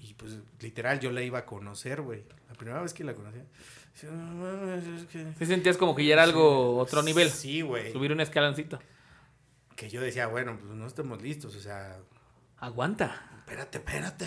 Y 0.00 0.14
pues 0.14 0.38
literal 0.60 1.00
yo 1.00 1.12
la 1.12 1.20
iba 1.20 1.40
a 1.40 1.44
conocer, 1.44 2.00
güey. 2.00 2.22
La 2.48 2.54
primera 2.54 2.80
vez 2.80 2.94
que 2.94 3.04
la 3.04 3.12
conocí. 3.12 3.40
decía, 3.92 4.10
"No 4.12 4.34
mames, 4.34 4.86
es 4.86 5.04
que-". 5.08 5.34
Sí 5.38 5.44
sentías 5.44 5.76
como 5.76 5.94
que 5.94 6.06
ya 6.06 6.14
era 6.14 6.22
algo, 6.22 6.78
otro 6.78 7.02
nivel. 7.02 7.28
Sí, 7.28 7.60
güey. 7.60 7.92
Subir 7.92 8.12
un 8.12 8.22
escaloncito. 8.22 8.78
Que 9.76 9.90
yo 9.90 10.00
decía, 10.00 10.28
bueno, 10.28 10.56
pues 10.56 10.72
no 10.72 10.86
estamos 10.86 11.20
listos, 11.20 11.54
o 11.56 11.60
sea, 11.60 11.98
Aguanta. 12.64 13.22
espérate, 13.40 13.78
espérate. 13.78 14.26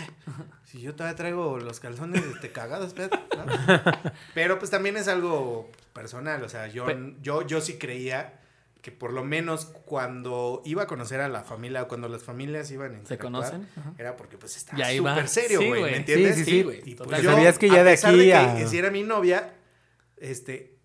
Si 0.65 0.79
yo 0.81 0.93
todavía 0.95 1.15
traigo 1.15 1.57
los 1.59 1.79
calzones 1.79 2.23
este, 2.25 2.51
cagados, 2.51 2.87
espérate. 2.87 3.17
¿no? 3.35 3.45
Pero 4.33 4.59
pues 4.59 4.69
también 4.71 4.97
es 4.97 5.07
algo 5.07 5.71
personal, 5.93 6.43
o 6.43 6.49
sea, 6.49 6.67
yo, 6.67 6.85
yo, 7.21 7.41
yo 7.45 7.61
sí 7.61 7.77
creía 7.77 8.39
que 8.81 8.91
por 8.91 9.11
lo 9.11 9.23
menos 9.23 9.65
cuando 9.65 10.61
iba 10.63 10.83
a 10.83 10.87
conocer 10.87 11.19
a 11.19 11.27
la 11.27 11.41
familia 11.43 11.83
o 11.83 11.87
cuando 11.87 12.07
las 12.07 12.23
familias 12.23 12.69
iban 12.71 13.01
a 13.03 13.05
¿Se 13.07 13.17
conocen? 13.17 13.67
Ajá. 13.75 13.93
era 13.97 14.15
porque 14.15 14.37
pues 14.37 14.55
estaba 14.55 14.85
súper 14.91 15.27
serio, 15.27 15.59
Sí, 15.59 15.67
güey. 15.67 15.81
¿me 15.83 15.97
entiendes? 15.97 16.35
Sí, 16.35 16.45
sí, 16.45 16.51
sí. 16.51 16.63
güey. 16.63 16.81
Y 16.85 16.95
pues 16.95 17.21
Sabías 17.23 17.57
que 17.57 17.65
a 17.71 17.73
ya 17.73 17.83
de 17.83 17.91
pesar 17.91 18.13
aquí 18.13 18.31
a- 18.31 18.67
si 18.67 18.77
era 18.77 18.91
mi 18.91 19.03
novia, 19.03 19.55
este, 20.17 20.77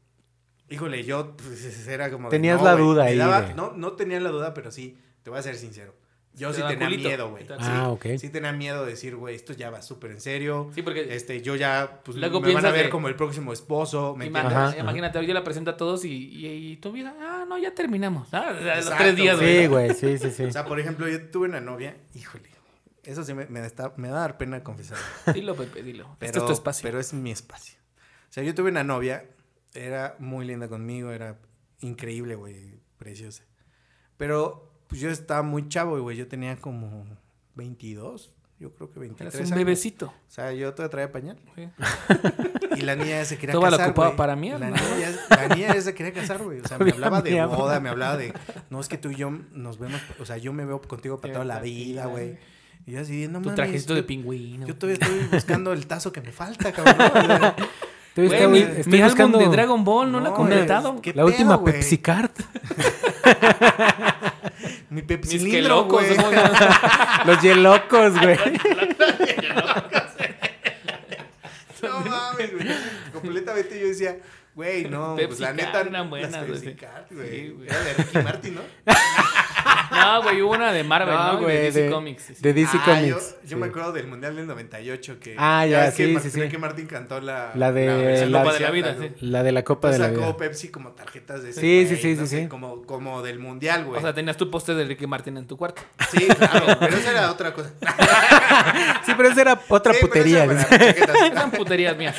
híjole, 0.70 1.04
yo 1.04 1.36
pues, 1.36 1.86
era 1.86 2.10
como... 2.10 2.28
de, 2.30 2.36
Tenías 2.36 2.58
no, 2.60 2.64
la 2.64 2.74
duda 2.76 3.04
ahí 3.04 3.18
daba- 3.18 3.52
No, 3.54 3.72
no 3.76 3.92
tenía 3.92 4.18
la 4.20 4.30
duda, 4.30 4.54
pero 4.54 4.70
sí, 4.70 4.98
te 5.22 5.30
voy 5.30 5.38
a 5.38 5.42
ser 5.42 5.56
sincero. 5.56 5.94
Yo 6.34 6.52
sí 6.54 6.62
tenía 6.66 6.86
culito. 6.86 7.08
miedo, 7.08 7.30
güey. 7.30 7.46
Ah, 7.58 7.58
Sí, 7.60 7.90
ok. 8.12 8.18
Sí 8.18 8.30
tenía 8.30 8.52
miedo 8.52 8.84
de 8.84 8.92
decir, 8.92 9.16
güey, 9.16 9.34
esto 9.36 9.52
ya 9.52 9.68
va 9.70 9.82
súper 9.82 10.12
en 10.12 10.20
serio. 10.20 10.70
Sí, 10.74 10.80
porque 10.82 11.14
Este, 11.14 11.42
yo 11.42 11.56
ya, 11.56 12.00
pues, 12.04 12.16
Luego 12.16 12.40
me 12.40 12.54
van 12.54 12.64
a 12.64 12.70
ver 12.70 12.88
como 12.88 13.08
el 13.08 13.16
próximo 13.16 13.52
esposo, 13.52 14.16
¿me 14.16 14.24
Ima- 14.26 14.40
entiendes? 14.40 14.54
Ajá, 14.70 14.78
imagínate, 14.78 15.18
hoy 15.18 15.26
yo 15.26 15.34
la 15.34 15.44
presento 15.44 15.72
a 15.72 15.76
todos 15.76 16.04
y, 16.06 16.10
y, 16.10 16.46
y 16.72 16.76
tu 16.78 16.90
vida, 16.92 17.14
ah, 17.20 17.44
no, 17.46 17.58
ya 17.58 17.74
terminamos. 17.74 18.28
Ah, 18.32 18.54
o 18.58 18.62
sea, 18.62 18.76
los 18.76 18.84
Exacto, 18.86 19.04
tres 19.04 19.16
días, 19.16 19.36
güey. 19.38 19.60
Sí, 19.60 19.66
güey, 19.66 19.94
sí, 19.94 20.18
sí, 20.18 20.30
sí. 20.30 20.44
O 20.44 20.52
sea, 20.52 20.64
por 20.64 20.80
ejemplo, 20.80 21.06
yo 21.06 21.22
tuve 21.30 21.48
una 21.48 21.60
novia, 21.60 21.96
híjole, 22.14 22.48
eso 23.04 23.24
sí 23.24 23.34
me, 23.34 23.44
me, 23.46 23.66
está- 23.66 23.92
me 23.96 24.08
va 24.10 24.16
a 24.18 24.20
dar 24.20 24.38
pena 24.38 24.62
confesar. 24.64 24.96
Dilo, 25.34 25.54
Pepe, 25.54 25.82
dilo. 25.82 26.16
Pero, 26.18 26.26
este 26.28 26.38
es 26.38 26.46
tu 26.46 26.52
espacio. 26.52 26.82
Pero 26.82 26.98
es 26.98 27.12
mi 27.12 27.30
espacio. 27.30 27.78
O 28.30 28.32
sea, 28.32 28.42
yo 28.42 28.54
tuve 28.54 28.70
una 28.70 28.84
novia, 28.84 29.26
era 29.74 30.16
muy 30.18 30.46
linda 30.46 30.68
conmigo, 30.68 31.10
era 31.12 31.38
increíble, 31.80 32.36
güey, 32.36 32.80
preciosa. 32.96 33.44
Pero, 34.16 34.71
pues 34.92 35.00
yo 35.00 35.08
estaba 35.10 35.42
muy 35.42 35.68
chavo, 35.68 35.98
güey, 36.02 36.16
yo 36.18 36.28
tenía 36.28 36.56
como 36.56 37.04
22, 37.54 38.30
yo 38.60 38.74
creo 38.74 38.90
que 38.92 39.00
23 39.00 39.34
Eres 39.34 39.46
un 39.48 39.52
años. 39.54 39.64
bebecito. 39.64 40.06
O 40.06 40.12
sea, 40.30 40.52
yo 40.52 40.72
todavía 40.74 40.90
traía 40.90 41.12
pañal. 41.12 41.38
Sí. 41.56 41.68
Y 42.76 42.82
la 42.82 42.94
niña 42.94 43.10
ya 43.10 43.24
se 43.24 43.38
quería 43.38 43.52
Toda 43.54 43.70
la 43.70 43.76
casar, 43.78 43.90
ocupaba 43.90 44.08
güey. 44.08 44.16
para 44.18 44.36
mierda. 44.36 44.70
La 44.70 44.76
niña, 44.76 44.98
ya, 45.00 45.36
la 45.36 45.54
niña 45.54 45.74
ya 45.74 45.80
se 45.80 45.94
quería 45.94 46.12
casar, 46.12 46.38
güey. 46.42 46.60
O 46.60 46.68
sea, 46.68 46.78
me 46.78 46.90
hablaba 46.90 47.22
de 47.22 47.44
boda, 47.46 47.80
me 47.80 47.88
hablaba 47.88 48.16
de... 48.18 48.32
No, 48.70 48.80
es 48.80 48.88
que 48.88 48.98
tú 48.98 49.10
y 49.10 49.16
yo 49.16 49.30
nos 49.52 49.78
vemos... 49.78 50.00
O 50.20 50.24
sea, 50.26 50.36
yo 50.36 50.52
me 50.52 50.64
veo 50.64 50.80
contigo 50.80 51.20
para 51.20 51.32
toda 51.32 51.44
la 51.44 51.58
vida, 51.60 52.06
güey. 52.06 52.38
Y 52.86 52.92
yo 52.92 53.00
así, 53.00 53.28
no 53.28 53.38
Tu 53.40 53.46
mames. 53.50 53.54
trajecito 53.56 53.94
de 53.94 54.02
pingüino. 54.02 54.66
Yo 54.66 54.76
todavía 54.76 54.98
estoy 55.00 55.26
buscando 55.32 55.72
el 55.72 55.86
tazo 55.86 56.12
que 56.12 56.20
me 56.20 56.32
falta, 56.32 56.72
cabrón. 56.72 57.54
Estoy, 58.14 58.26
Güey, 58.28 58.40
estoy- 58.42 58.52
mi, 58.52 58.58
estoy 58.80 58.92
mi 58.92 59.02
buscando 59.04 59.38
álbum 59.38 59.50
de 59.50 59.56
Dragon 59.56 59.84
Ball 59.84 60.12
no, 60.12 60.20
lo 60.20 60.26
he 60.26 60.28
No, 60.28 60.34
completado. 60.36 61.00
¿qué 61.00 61.10
la 61.14 61.14
pedo, 61.24 61.26
última? 61.26 61.64
Pepsi 61.64 61.96
Card. 61.96 62.30
Mi 64.92 65.00
Mis 65.00 65.04
Pepsi 65.04 65.38
que 65.38 65.44
Lindro, 65.44 65.76
locos. 65.76 66.04
güey. 66.04 66.16
Los 67.26 67.40
Yelocos, 67.42 68.20
güey. 68.20 68.38
No 71.82 72.00
mames, 72.00 72.52
güey. 72.54 72.68
Completamente 73.12 73.80
yo 73.80 73.88
decía, 73.88 74.18
güey, 74.54 74.84
no, 74.88 75.16
pues 75.26 75.40
la 75.40 75.52
neta. 75.52 75.80
eran 75.80 76.10
buenas, 76.10 76.32
las. 76.32 76.44
Pepsi 76.44 76.74
Card, 76.74 77.04
güey. 77.10 77.30
Sí. 77.30 77.56
Era 77.66 77.78
de 77.84 77.94
Ricky 77.94 78.18
Martin, 78.18 78.54
¿no? 78.56 78.60
No, 79.92 80.22
güey, 80.22 80.40
hubo 80.40 80.52
una 80.52 80.72
de 80.72 80.84
Marvel, 80.84 81.14
¿no? 81.14 81.38
güey, 81.40 81.54
de 81.56 81.62
DC 81.64 81.82
de- 81.82 81.90
Comics. 81.90 82.22
sí, 82.22 82.34
sí. 82.34 82.42
de 82.42 82.54
DC 82.54 82.78
Ah, 82.80 82.84
Comics. 82.86 83.08
Yo, 83.10 83.18
yo 83.42 83.48
sí. 83.48 83.54
me 83.56 83.66
acuerdo 83.66 83.92
del 83.92 84.06
Mundial 84.06 84.34
del 84.34 84.46
98 84.46 85.20
que. 85.20 85.36
Ah, 85.38 85.66
ya, 85.66 85.80
ves 85.82 85.94
que 85.94 86.06
sí, 86.06 86.12
Mar- 86.12 86.22
sí, 86.22 86.30
sí. 86.30 86.40
Ricky 86.40 86.56
Martin 86.56 86.86
cantó 86.86 87.20
la. 87.20 87.52
La 87.54 87.72
de 87.72 88.26
la- 88.26 88.38
Copa 88.42 88.54
de 88.54 88.60
la 88.60 88.70
vida, 88.70 88.96
sí. 88.98 89.10
La 89.20 89.42
de 89.42 89.52
la 89.52 89.62
Copa 89.64 89.90
de 89.90 89.96
Entonces 89.96 90.16
la 90.18 90.22
sacó 90.24 90.34
Vida. 90.38 90.48
Pepsi 90.48 90.68
como 90.70 90.90
tarjetas 90.92 91.42
de 91.42 91.50
ese 91.50 91.60
Sí, 91.60 91.86
sí, 91.88 91.96
sí, 91.96 92.16
sí, 92.16 92.26
sí. 92.26 92.48
Como, 92.48 92.82
como 92.84 93.20
del 93.22 93.38
mundial, 93.38 93.84
güey. 93.84 93.98
O 93.98 94.00
sea, 94.02 94.14
tenías 94.14 94.38
tu 94.38 94.50
póster 94.50 94.74
de 94.76 94.84
Ricky 94.86 95.06
Martin 95.06 95.36
en 95.36 95.46
tu 95.46 95.58
cuarto. 95.58 95.82
sí, 96.10 96.26
claro, 96.26 96.66
pero 96.80 96.96
esa 96.96 97.10
era 97.10 97.30
otra 97.30 97.52
cosa. 97.52 97.70
Sí, 99.04 99.12
pero 99.16 99.28
esa 99.28 99.40
era 99.42 99.60
otra 99.68 99.92
Sí, 99.92 100.00
putería. 100.00 100.44
Eran 100.44 101.50
puterías 101.50 101.96
mías. 101.96 102.16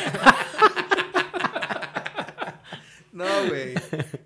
No, 3.14 3.26
güey. 3.48 3.76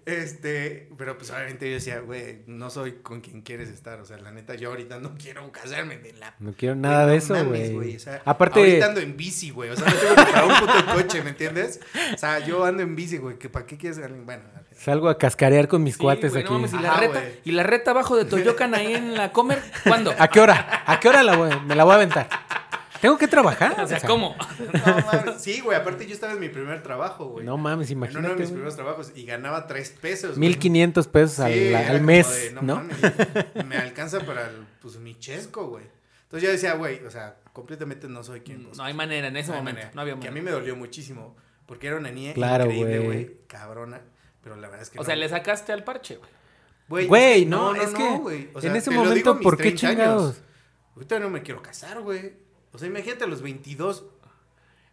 Este, 0.06 0.90
pero 0.98 1.18
pues 1.18 1.30
obviamente 1.32 1.68
yo 1.68 1.74
decía, 1.76 2.00
güey, 2.00 2.44
no 2.48 2.70
soy 2.70 2.94
con 3.04 3.20
quien 3.22 3.42
quieres 3.42 3.70
estar. 3.70 4.00
O 4.00 4.06
sea, 4.06 4.18
la 4.18 4.32
neta, 4.32 4.56
yo 4.56 4.70
ahorita 4.70 5.00
no 5.00 5.16
quiero 5.16 5.52
casarme 5.52 5.98
de 5.98 6.14
la. 6.14 6.34
No 6.40 6.54
quiero 6.54 6.76
nada 6.76 7.02
de 7.06 7.12
no 7.14 7.18
eso, 7.18 7.46
güey. 7.46 7.96
O 7.96 8.00
sea, 8.00 8.22
Aparte, 8.26 8.60
Ahorita 8.62 8.86
ando 8.88 9.02
en 9.02 9.18
bici, 9.18 9.50
güey. 9.52 9.70
O 9.72 9.76
sea, 9.76 9.86
no 9.90 9.94
tengo 9.96 10.16
que 10.16 10.22
pagar 10.24 10.46
un 10.46 10.60
puto 10.60 10.94
coche, 10.94 11.22
¿me 11.22 11.32
entiendes? 11.32 11.82
O 12.14 12.18
sea, 12.18 12.40
yo 12.40 12.64
ando 12.64 12.82
en 12.82 12.96
bici, 12.96 13.18
güey. 13.18 13.38
que 13.38 13.50
¿Para 13.50 13.66
qué 13.66 13.78
quieres 13.78 13.98
alguien? 14.00 14.26
Bueno, 14.26 14.44
salgo 14.72 15.10
a 15.10 15.18
cascarear 15.18 15.68
con 15.68 15.84
mis 15.84 15.96
Sí, 15.96 16.00
cuates 16.02 16.34
no 16.34 16.40
aquí. 16.40 16.50
mames, 16.54 16.74
y 16.74 16.80
la 16.80 16.92
Ajá, 16.92 17.00
reta, 17.02 17.24
y 17.44 17.52
la 17.52 17.64
reta 17.64 17.92
abajo 17.92 18.16
de 18.16 18.24
Toyocan 18.26 18.74
ahí 18.74 18.94
en 18.94 19.16
la 19.16 19.32
Comer, 19.34 19.62
¿cuándo? 19.84 20.14
¿A 20.18 20.28
qué 20.30 20.40
hora? 20.40 20.84
¿A 20.86 21.00
qué 21.00 21.10
hora 21.10 21.24
la 21.24 21.36
voy? 21.36 21.50
me 21.66 21.76
la 21.76 21.84
voy 21.84 21.92
a 21.94 21.96
aventar? 21.96 22.30
¿Tengo 23.02 23.18
que 23.18 23.28
trabajar? 23.28 23.80
O 23.82 23.88
sea, 23.88 24.00
¿cómo? 24.02 24.36
no 24.74 24.96
mames. 25.06 25.42
Sí, 25.42 25.62
güey. 25.62 25.78
Aparte, 25.78 26.06
yo 26.08 26.14
estaba 26.14 26.34
en 26.34 26.40
mi 26.40 26.50
primer 26.50 26.82
trabajo, 26.84 27.26
güey. 27.28 27.46
No 27.46 27.58
mames, 27.58 27.92
En 27.92 27.98
uno 27.98 28.06
de 28.08 28.12
imagínate. 28.14 28.34
mis 28.36 28.50
güey. 28.50 28.54
primeros 28.54 28.76
trabajos 28.76 29.12
y 29.16 29.26
ganaba 29.26 29.68
tres 29.68 29.90
pesos. 29.92 30.38
güey. 30.38 30.50
1500 30.50 31.08
pesos 31.08 31.40
al, 31.40 31.54
Sí, 31.54 31.74
al 31.74 31.82
era 31.82 31.94
como 31.94 32.04
mes, 32.06 32.28
de, 32.28 32.52
¿no? 32.54 32.62
mames, 32.64 32.98
me 33.66 33.78
alcanza 33.78 34.20
para 34.22 34.48
el, 34.50 34.66
pues, 34.82 34.98
mi 34.98 35.16
chesco, 35.18 35.68
güey. 35.68 35.86
Entonces 36.24 36.46
yo 36.48 36.52
decía, 36.52 36.74
güey, 36.74 37.04
o 37.06 37.12
sea, 37.12 37.38
completamente 37.54 38.08
no 38.10 38.24
soy 38.24 38.42
quien. 38.42 38.70
No 38.76 38.84
hay 38.84 38.94
manera 38.94 39.28
en 39.28 39.38
ese 39.38 39.52
No 39.52 39.58
momento. 39.58 39.76
manera. 39.80 39.92
No 39.96 40.02
había 40.02 40.14
Que 40.16 40.28
a 40.28 40.32
manera. 40.32 40.34
mí 40.34 40.42
me 40.42 40.52
dolió 40.52 40.76
muchísimo. 40.76 41.36
Porque 41.66 41.88
era 41.88 41.98
una 41.98 42.12
niña 42.12 42.34
Claro, 42.34 42.66
increíble, 42.66 43.00
güey. 43.00 43.24
güey. 43.26 43.38
Cabrona. 43.48 44.02
Pero 44.42 44.56
la 44.56 44.68
verdad 44.70 44.84
es 44.84 44.90
que 44.90 45.00
O 45.00 45.02
no. 45.02 45.06
sea, 45.06 45.16
le 45.18 45.28
sacaste 45.28 45.72
al 45.74 45.84
parche, 45.84 46.18
güey. 46.88 47.06
Güey, 47.08 47.46
no, 47.46 47.76
es 47.76 47.90
que 47.90 48.18
güey. 48.18 48.50
O 48.54 48.62
sea, 48.62 48.70
en 48.72 48.78
ese 48.78 48.92
momento, 48.92 49.40
¿por 49.42 49.58
qué 49.58 49.72
30 49.72 49.88
años. 49.88 49.98
chingados? 50.00 50.42
Ahorita 50.96 51.20
no 51.20 51.30
me 51.30 51.42
quiero 51.44 51.62
casar, 51.62 52.00
güey. 52.02 52.34
O 52.78 52.80
sea, 52.80 52.88
imagínate 52.88 53.24
a 53.24 53.28
los 53.28 53.42
22. 53.42 54.06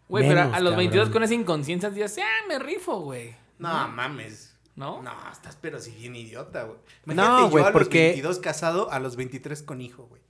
Güey, 0.08 0.26
pero 0.28 0.40
a- 0.42 0.60
los 0.60 0.74
22 0.76 1.04
cabrón. 1.06 1.12
con 1.12 1.22
esa 1.22 1.34
inconsciencia 1.34 1.90
dices, 1.90 2.18
ah, 2.22 2.46
me 2.48 2.58
rifo, 2.58 3.00
güey. 3.00 3.34
No, 3.58 3.88
mames. 3.88 4.56
¿No? 4.76 5.00
No, 5.02 5.12
estás 5.30 5.56
pero 5.60 5.78
si 5.80 5.92
bien 5.92 6.16
idiota, 6.16 6.64
güey. 6.64 6.78
No, 7.06 7.12
Imagínate 7.14 7.50
güey, 7.50 7.64
yo 7.64 7.68
a 7.68 7.72
porque- 7.72 7.98
los 8.08 8.14
22 8.14 8.38
casado, 8.40 8.90
a 8.90 8.98
los 8.98 9.16
23 9.16 9.62
con 9.62 9.80
hijo, 9.80 10.06
güey. 10.08 10.22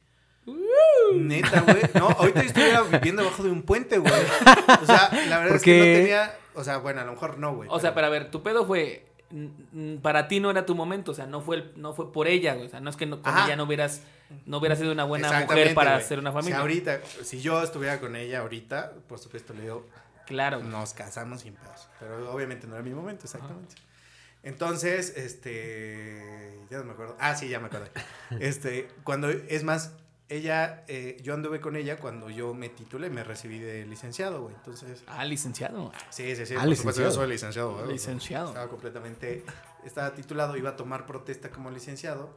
Neta, 1.15 1.61
güey. 1.63 1.81
No, 1.95 2.09
ahorita 2.09 2.43
yo 2.43 2.49
estuviera 2.49 2.83
viviendo 2.91 3.23
debajo 3.23 3.43
de 3.43 3.51
un 3.51 3.63
puente, 3.63 3.99
güey. 3.99 4.13
O 4.83 4.87
sea, 4.87 5.11
la 5.29 5.39
verdad 5.39 5.57
es 5.57 5.63
que 5.63 5.79
Porque- 5.79 5.79
no 5.79 6.01
tenía. 6.01 6.39
O 6.57 6.63
sea, 6.65 6.77
bueno, 6.79 7.01
a 7.01 7.05
lo 7.05 7.13
mejor 7.13 7.39
no, 7.39 7.55
güey. 7.55 7.69
O 7.73 7.81
sea, 7.81 7.95
pero 7.95 8.07
a 8.07 8.11
ver, 8.11 8.31
tu 8.31 8.43
pedo 8.43 8.67
fue. 8.67 9.07
Para 10.03 10.29
ti 10.29 10.39
no 10.41 10.51
era 10.51 10.65
tu 10.67 10.75
momento, 10.75 11.11
o 11.11 11.15
sea, 11.15 11.27
no 11.27 11.41
fue, 11.41 11.57
el- 11.57 11.73
no 11.77 11.93
fue 11.95 12.13
por 12.13 12.29
ella, 12.29 12.55
güey. 12.55 12.67
O 12.67 12.71
sea, 12.71 12.81
no 12.81 12.91
es 12.91 12.97
que 12.97 13.07
no, 13.07 13.21
con 13.23 13.33
Ajá. 13.33 13.47
ella 13.47 13.57
no 13.57 13.65
hubieras, 13.65 14.03
no 14.47 14.59
hubieras 14.59 14.79
sido 14.79 14.93
una 14.93 15.05
buena 15.05 15.29
mujer 15.43 15.75
para 15.75 15.93
güey. 15.93 16.03
hacer 16.05 16.19
una 16.19 16.33
familia. 16.33 16.59
ahorita, 16.61 17.01
si 17.23 17.41
yo 17.41 17.63
estuviera 17.63 18.01
con 18.01 18.17
ella 18.17 18.41
ahorita, 18.41 18.93
por 19.09 19.19
supuesto 19.19 19.53
le 19.55 19.63
digo, 19.63 19.87
Claro. 20.27 20.63
nos 20.63 20.95
casamos 20.95 21.43
sin 21.43 21.55
pedos. 21.55 21.89
Pero 22.01 22.33
obviamente 22.33 22.67
no 22.67 22.75
era 22.75 22.83
mi 22.83 22.95
momento, 22.95 23.25
exactamente. 23.25 23.75
Entonces, 24.43 25.15
este. 25.17 26.59
Ya 26.71 26.79
no 26.79 26.85
me 26.85 26.93
acuerdo. 26.93 27.17
Ah, 27.19 27.35
sí, 27.35 27.49
ya 27.49 27.61
me 27.61 27.67
acordé. 27.67 27.91
Este, 28.41 28.89
cuando. 29.05 29.29
Es 29.31 29.65
más, 29.65 29.93
ella. 30.29 30.85
eh, 30.89 31.17
yo 31.23 31.35
anduve 31.35 31.61
con 31.61 31.77
ella 31.77 31.97
cuando 31.99 32.29
yo 32.31 32.53
me 32.55 32.69
titulé, 32.69 33.11
me 33.11 33.25
recibí 33.25 33.59
de 33.59 33.87
licenciado, 33.87 34.43
güey. 34.43 34.55
Entonces. 34.55 35.03
Ah, 35.07 35.25
licenciado. 35.25 35.93
Sí, 36.11 36.35
sí, 36.37 36.47
sí. 36.47 36.55
Ah, 36.59 36.65
por 36.65 36.77
supuesto, 36.77 37.01
yo 37.03 37.07
licenciado. 37.09 37.13
soy 37.15 37.29
licenciado, 37.29 37.73
güey. 37.75 37.85
O 37.85 37.91
Licenciado. 37.93 38.49
Estaba 38.49 38.69
completamente. 38.69 39.45
Estaba 39.85 40.15
titulado, 40.15 40.57
iba 40.57 40.71
a 40.71 40.77
tomar 40.77 41.07
protesta 41.07 41.51
como 41.51 41.71
licenciado. 41.71 42.31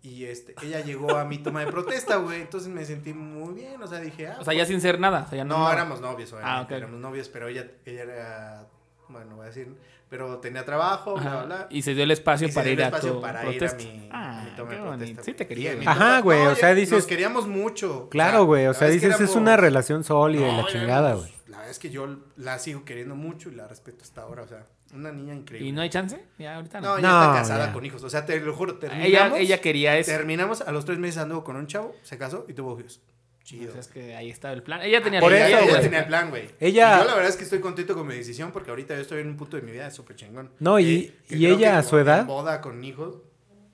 Y 0.00 0.24
este, 0.26 0.54
ella 0.62 0.80
llegó 0.80 1.16
a 1.16 1.24
mi 1.24 1.38
toma 1.38 1.60
de 1.64 1.72
protesta, 1.72 2.16
güey. 2.16 2.40
Entonces 2.42 2.68
me 2.68 2.84
sentí 2.84 3.12
muy 3.12 3.54
bien. 3.54 3.82
O 3.82 3.86
sea, 3.86 3.98
dije, 4.00 4.28
ah. 4.28 4.36
O 4.40 4.44
sea, 4.44 4.54
ya 4.54 4.64
sin 4.64 4.80
ser 4.80 5.00
nada. 5.00 5.24
O 5.26 5.28
sea, 5.28 5.38
ya 5.38 5.44
no, 5.44 5.58
No, 5.58 5.72
éramos 5.72 6.00
novios, 6.00 6.32
obviamente. 6.32 6.58
Ah, 6.60 6.62
ok. 6.62 6.70
Éramos 6.70 7.00
novios, 7.00 7.28
pero 7.28 7.48
ella, 7.48 7.66
ella 7.84 8.02
era. 8.04 8.66
Bueno, 9.08 9.36
voy 9.36 9.44
a 9.44 9.48
decir. 9.48 9.74
Pero 10.08 10.38
tenía 10.38 10.64
trabajo, 10.64 11.14
bla, 11.16 11.30
bla, 11.30 11.42
bla. 11.44 11.66
Y 11.68 11.82
se 11.82 11.94
dio 11.94 12.04
el 12.04 12.10
espacio 12.10 12.46
Y 12.46 12.50
se 12.50 12.54
para 12.54 12.64
dio 12.64 12.72
ir 12.74 12.78
el 12.80 12.84
a 12.84 12.88
espacio 12.88 13.12
tu 13.14 13.20
para 13.20 13.52
ir 13.52 13.62
a 13.64 13.74
mi, 13.74 14.08
ah, 14.10 14.40
a 14.40 14.44
mi 14.44 14.50
toma 14.56 14.70
qué 14.70 14.76
de 14.76 14.82
protesta. 14.82 15.22
Sí 15.22 15.34
te 15.34 15.46
quería. 15.46 15.74
Güey. 15.74 15.86
Ajá, 15.86 16.20
güey, 16.20 16.46
o 16.46 16.54
sea, 16.54 16.74
dices- 16.74 16.92
Nos 16.98 17.06
queríamos 17.06 17.46
mucho. 17.46 18.08
Claro, 18.08 18.44
güey. 18.46 18.66
O 18.68 18.74
sea, 18.74 18.88
dices, 18.88 19.20
es 19.20 19.34
una 19.34 19.56
relación 19.58 20.04
sólida 20.04 20.48
y 20.48 20.52
No, 20.52 20.62
la 20.62 20.66
chingada, 20.68 21.14
güey. 21.14 21.30
La 21.48 21.58
verdad 21.58 21.70
es 21.72 21.78
que 21.78 21.90
yo 21.90 22.06
la 22.36 22.58
sigo 22.58 22.84
queriendo 22.84 23.16
mucho 23.16 23.50
y 23.50 23.54
la 23.56 23.66
respeto 23.68 24.02
hasta 24.02 24.22
ahora. 24.22 24.44
O 24.44 24.46
sea, 24.48 24.66
una 24.94 25.12
niña 25.12 25.34
increíble. 25.34 25.68
¿Y 25.68 25.72
no 25.72 25.80
hay 25.82 25.90
chance? 25.90 26.18
Ya, 26.38 26.56
ahorita 26.56 26.80
No, 26.80 26.96
no. 26.98 27.02
No, 27.02 27.22
está 27.24 27.32
casada 27.40 27.66
ya. 27.66 27.72
con 27.72 27.84
hijos. 27.84 28.02
O 28.02 28.10
sea, 28.10 28.24
te 28.26 28.38
lo 28.40 28.54
juro, 28.54 28.72
ella, 28.72 28.80
terminamos. 28.80 29.38
ella 29.38 29.60
quería 29.60 29.96
eso. 29.98 30.10
Terminamos, 30.10 30.60
a 30.62 30.72
los 30.72 30.84
tres 30.84 30.98
meses 30.98 31.18
anduvo 31.18 31.44
con 31.44 31.56
un 31.56 31.66
chavo, 31.66 31.94
se 32.02 32.16
casó 32.18 32.44
y 32.48 32.52
tuvo 32.54 32.78
hijos. 32.80 33.00
O 33.40 33.44
Chido. 33.48 33.72
sea, 33.72 33.80
es 33.80 33.88
que 33.88 34.14
ahí 34.14 34.28
estaba 34.30 34.52
el 34.52 34.62
plan. 34.62 34.82
Ella 34.82 35.02
tenía 35.02 35.20
Por 35.20 35.32
ella, 35.32 35.48
eso, 35.60 35.70
ella 35.70 35.80
tenía 35.80 36.00
el 36.00 36.06
plan, 36.06 36.28
güey. 36.28 36.48
Ella- 36.60 36.96
Y 36.96 36.98
yo 37.00 37.04
la 37.06 37.14
verdad 37.14 37.30
es 37.30 37.36
que 37.36 37.44
estoy 37.44 37.60
contento 37.60 37.94
con 37.94 38.06
mi 38.06 38.14
decisión 38.14 38.52
porque 38.52 38.68
ahorita 38.70 38.94
yo 38.94 39.00
estoy 39.00 39.20
en 39.22 39.28
un 39.28 39.36
punto 39.38 39.56
de 39.56 39.62
mi 39.62 39.72
vida 39.72 39.90
súper 39.90 40.16
chingón. 40.16 40.50
No, 40.58 40.78
y- 40.78 41.14
y 41.30 41.46
ella 41.46 41.78
a 41.78 41.82
su 41.82 41.96
edad- 41.96 42.26
boda 42.26 42.60
con 42.60 42.84
hijos, 42.84 43.16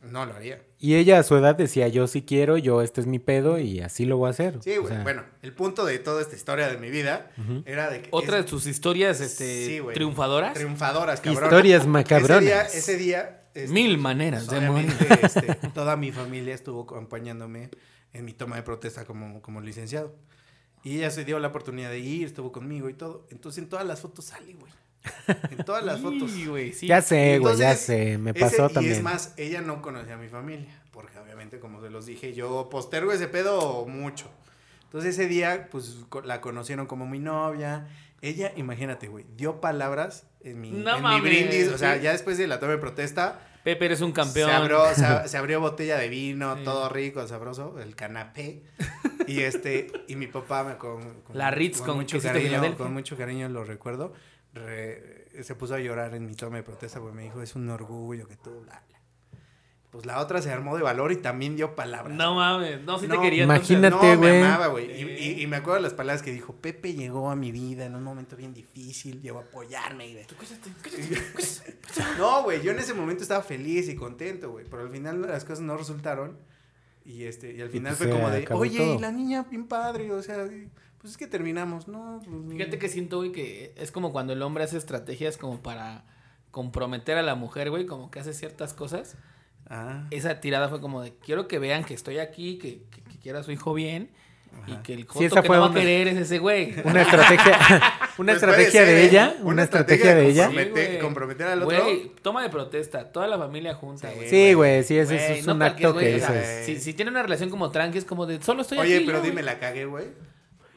no 0.04 0.26
lo 0.26 0.34
haría. 0.34 0.62
Y 0.78 0.96
ella 0.96 1.18
a 1.18 1.22
su 1.22 1.36
edad 1.36 1.54
decía, 1.56 1.88
yo 1.88 2.06
sí 2.06 2.22
quiero, 2.22 2.56
yo 2.58 2.82
este 2.82 3.00
es 3.00 3.06
mi 3.06 3.18
pedo 3.18 3.58
y 3.58 3.80
así 3.80 4.04
lo 4.04 4.16
voy 4.18 4.28
a 4.28 4.30
hacer. 4.30 4.58
Sí, 4.62 4.76
O 4.76 4.82
güey. 4.82 4.94
sea, 4.94 5.02
bueno, 5.02 5.24
el 5.42 5.52
punto 5.54 5.84
de 5.84 5.98
toda 5.98 6.20
esta 6.20 6.36
historia 6.36 6.68
de 6.68 6.76
mi 6.78 6.90
vida 6.90 7.30
era 7.64 7.90
de 7.90 8.02
que... 8.02 8.08
Otra 8.12 8.38
es- 8.38 8.44
de 8.44 8.50
sus 8.50 8.66
historias 8.66 9.20
este, 9.20 9.66
Sí, 9.66 9.78
güey. 9.78 9.94
triunfadoras. 9.94 10.54
Triunfadoras, 10.54 11.20
cabrón. 11.20 11.44
Historias 11.44 11.86
macabronas. 11.86 12.42
Ese 12.42 12.44
día, 12.44 12.62
ese 12.62 12.96
día... 12.96 13.42
este, 13.54 13.72
Mil 13.72 13.96
maneras 13.98 14.46
de 14.46 14.60
morir. 14.60 14.90
obviamente, 14.92 15.26
este, 15.26 15.54
toda 15.74 15.96
mi 15.96 16.12
familia 16.12 16.54
estuvo 16.54 16.82
acompañándome 16.82 17.70
en 18.12 18.24
mi 18.24 18.32
toma 18.32 18.56
de 18.56 18.62
protesta 18.62 19.04
como, 19.04 19.40
como 19.42 19.60
licenciado. 19.60 20.14
Y 20.82 20.98
ella 20.98 21.10
se 21.10 21.24
dio 21.24 21.38
la 21.38 21.48
oportunidad 21.48 21.88
de 21.88 21.98
ir, 22.00 22.26
estuvo 22.26 22.52
conmigo 22.52 22.90
y 22.90 22.94
todo. 22.94 23.26
Entonces 23.30 23.62
en 23.62 23.70
todas 23.70 23.86
las 23.86 24.00
fotos 24.02 24.26
sale, 24.26 24.52
güey. 24.52 24.70
En 25.50 25.64
todas 25.64 25.84
las 25.84 26.00
fotos. 26.00 26.30
Sí, 26.30 26.46
güey, 26.46 26.72
sí. 26.72 26.86
Ya 26.86 27.02
sé, 27.02 27.38
güey, 27.38 27.56
ya 27.56 27.74
sé. 27.76 28.18
Me 28.18 28.30
ese- 28.30 28.40
pasó 28.40 28.66
Y 28.70 28.72
también. 28.74 28.94
es 28.96 29.02
más, 29.02 29.34
ella 29.36 29.60
no 29.60 29.82
conocía 29.82 30.14
a 30.14 30.18
mi 30.18 30.28
familia, 30.28 30.82
porque 30.90 31.18
obviamente, 31.18 31.58
como 31.60 31.80
se 31.80 31.90
los 31.90 32.06
dije, 32.06 32.32
yo 32.34 32.68
postergo 32.70 33.12
ese 33.12 33.28
pedo 33.28 33.84
mucho. 33.86 34.30
Entonces 34.84 35.18
ese 35.18 35.26
día, 35.28 35.68
pues 35.70 35.96
la 36.24 36.40
conocieron 36.40 36.86
como 36.86 37.06
mi 37.06 37.18
novia. 37.18 37.88
Ella, 38.22 38.52
imagínate, 38.56 39.08
güey, 39.08 39.26
dio 39.36 39.60
palabras 39.60 40.26
en 40.42 40.60
mi, 40.60 40.70
No 40.70 40.90
en 40.90 40.96
mi 40.96 41.02
mames, 41.02 41.22
brindis. 41.22 41.68
O 41.68 41.78
sea, 41.78 41.96
sí. 41.96 42.02
ya 42.02 42.12
después 42.12 42.38
de 42.38 42.46
la 42.46 42.58
toma 42.60 42.72
de 42.72 42.78
protesta, 42.78 43.40
Pepe, 43.64 43.86
eres 43.86 44.00
un 44.02 44.12
campeón. 44.12 44.48
se 44.50 44.54
abrió, 44.56 44.94
se, 44.94 45.04
se 45.28 45.36
abrió 45.36 45.58
botella 45.60 45.96
de 45.98 46.08
vino, 46.08 46.54
Sí. 46.56 46.64
todo 46.64 46.88
rico, 46.88 47.26
sabroso, 47.26 47.78
el 47.80 47.94
canapé. 47.96 48.62
Y 49.26 49.40
este, 49.40 49.90
y 50.06 50.16
mi 50.16 50.26
papá 50.26 50.64
me 50.64 50.76
con, 50.76 51.20
con- 51.22 51.36
La 51.36 51.50
Ritz 51.50 51.80
con 51.80 51.96
mucho 51.96 52.18
quesito 52.18 52.34
cariño, 52.34 52.76
con 52.76 52.92
mucho 52.92 53.16
cariño 53.16 53.48
lo 53.48 53.64
recuerdo. 53.64 54.12
Re- 54.54 55.28
se 55.42 55.54
puso 55.54 55.74
a 55.74 55.80
llorar 55.80 56.14
en 56.14 56.26
mi 56.26 56.34
toma 56.34 56.56
de 56.56 56.62
protesta 56.62 57.00
porque 57.00 57.16
me 57.16 57.22
dijo, 57.24 57.42
es 57.42 57.54
un 57.54 57.68
orgullo 57.70 58.26
que 58.28 58.36
tú, 58.36 58.50
bla, 58.62 58.82
bla". 58.88 58.94
Pues 59.90 60.06
la 60.06 60.18
otra 60.20 60.42
se 60.42 60.50
armó 60.50 60.76
de 60.76 60.82
valor 60.82 61.12
y 61.12 61.16
también 61.18 61.54
dio 61.54 61.76
palabras. 61.76 62.16
No 62.16 62.34
mames, 62.34 62.82
no, 62.82 62.98
te 62.98 63.06
No, 63.06 63.20
quería. 63.20 63.44
imagínate. 63.44 63.86
entonces. 63.94 64.14
no, 64.16 64.18
güey. 64.18 64.32
me 64.40 64.44
amaba, 64.44 64.66
güey. 64.66 64.90
Y, 64.90 65.04
y- 65.04 65.42
y 65.42 65.46
me 65.46 65.56
acuerdo 65.56 65.78
las 65.80 65.94
palabras 65.94 66.20
que 66.20 66.32
dijo, 66.32 66.52
Pepe 66.52 66.94
llegó 66.94 67.30
a 67.30 67.36
mi 67.36 67.52
vida 67.52 67.84
en 67.86 67.94
un 67.94 68.02
momento 68.02 68.34
bien 68.36 68.52
difícil, 68.52 69.22
llegó 69.22 69.38
a 69.38 69.42
apoyarme. 69.42 70.08
Y 70.08 70.14
de- 70.14 70.26
no, 72.18 72.42
güey, 72.42 72.60
yo 72.62 72.72
en 72.72 72.78
ese 72.80 72.94
momento 72.94 73.22
estaba 73.22 73.42
feliz 73.42 73.88
y 73.88 73.94
contento, 73.94 74.50
güey, 74.50 74.64
pero 74.68 74.82
al 74.82 74.90
final 74.90 75.22
las 75.22 75.44
cosas 75.44 75.60
no 75.60 75.76
resultaron. 75.76 76.38
Y 77.04 77.24
este 77.24 77.52
y 77.54 77.60
al 77.60 77.68
final 77.68 77.94
pues 77.96 78.08
fue 78.08 78.10
como 78.18 78.30
de, 78.30 78.46
oye, 78.50 78.78
todo. 78.78 78.94
y 78.94 78.98
la 78.98 79.12
niña 79.12 79.44
bien 79.50 79.66
padre, 79.68 80.10
o 80.10 80.22
sea, 80.22 80.44
y- 80.46 80.70
pues 81.04 81.12
es 81.12 81.18
que 81.18 81.26
terminamos, 81.26 81.86
¿no? 81.86 82.22
pues, 82.24 82.56
Fíjate 82.56 82.78
que 82.78 82.88
siento, 82.88 83.18
güey, 83.18 83.30
que 83.30 83.74
es 83.76 83.90
como 83.90 84.10
cuando 84.10 84.32
el 84.32 84.40
hombre 84.40 84.64
hace 84.64 84.78
estrategias 84.78 85.36
como 85.36 85.62
para 85.62 86.02
comprometer 86.50 87.18
a 87.18 87.22
la 87.22 87.34
mujer, 87.34 87.68
güey, 87.68 87.84
como 87.84 88.10
que 88.10 88.20
hace 88.20 88.32
ciertas 88.32 88.72
cosas. 88.72 89.16
Ah, 89.68 90.06
Esa 90.10 90.40
tirada 90.40 90.70
fue 90.70 90.80
como 90.80 91.02
de, 91.02 91.12
quiero 91.16 91.46
que 91.46 91.58
vean 91.58 91.84
que 91.84 91.92
estoy 91.92 92.20
aquí, 92.20 92.56
que, 92.56 92.84
que, 92.90 93.02
que 93.02 93.18
quiera 93.18 93.40
a 93.40 93.42
su 93.42 93.52
hijo 93.52 93.74
bien. 93.74 94.10
Y 94.66 94.72
Ajá. 94.72 94.82
que 94.82 94.94
el 94.94 95.00
Sí, 95.00 95.06
joto 95.08 95.24
esa 95.26 95.42
que 95.42 95.46
fue 95.48 95.56
no 95.56 95.60
va 95.62 95.66
a 95.66 95.70
una- 95.72 95.80
querer 95.80 96.08
es 96.08 96.16
ese 96.16 96.38
güey. 96.38 96.72
Una 96.84 97.02
estrategia, 97.02 97.58
una 97.58 98.00
Pues 98.06 98.16
puede 98.16 98.32
estrategia 98.32 98.70
ser, 98.70 98.86
de 98.86 99.02
¿eh? 99.02 99.06
ella, 99.06 99.34
Una 99.40 99.48
una 99.50 99.62
estrategia 99.64 100.14
de 100.14 100.26
ella. 100.28 100.50
comprometer 101.02 101.48
al 101.48 101.62
otro. 101.64 101.82
Güey, 101.84 102.12
toma 102.22 102.42
de 102.42 102.48
protesta, 102.48 103.12
toda 103.12 103.26
la 103.26 103.36
familia 103.36 103.74
junta, 103.74 104.08
Sí, 104.10 104.16
güey. 104.16 104.30
Sí, 104.30 104.54
güey, 104.54 104.84
sí, 104.84 104.96
ese 104.96 105.16
Güey, 105.16 105.38
es 105.40 105.46
no 105.46 105.54
un 105.54 105.62
acto 105.62 105.94
que 105.96 106.14
dices. 106.14 106.64
Si, 106.66 106.78
si 106.80 106.94
tiene 106.94 107.10
una 107.10 107.22
relación 107.22 107.50
como 107.50 107.70
tranqui, 107.70 107.98
es 107.98 108.04
como 108.06 108.24
de, 108.26 108.40
solo 108.40 108.62
estoy 108.62 108.78
Oye, 108.78 108.96
aquí. 108.96 109.04
pero 109.06 109.18
yo, 109.18 109.24
dime, 109.24 109.42
güey. 109.42 109.44
la 109.44 109.58
cagué, 109.58 109.84
güey. 109.86 110.06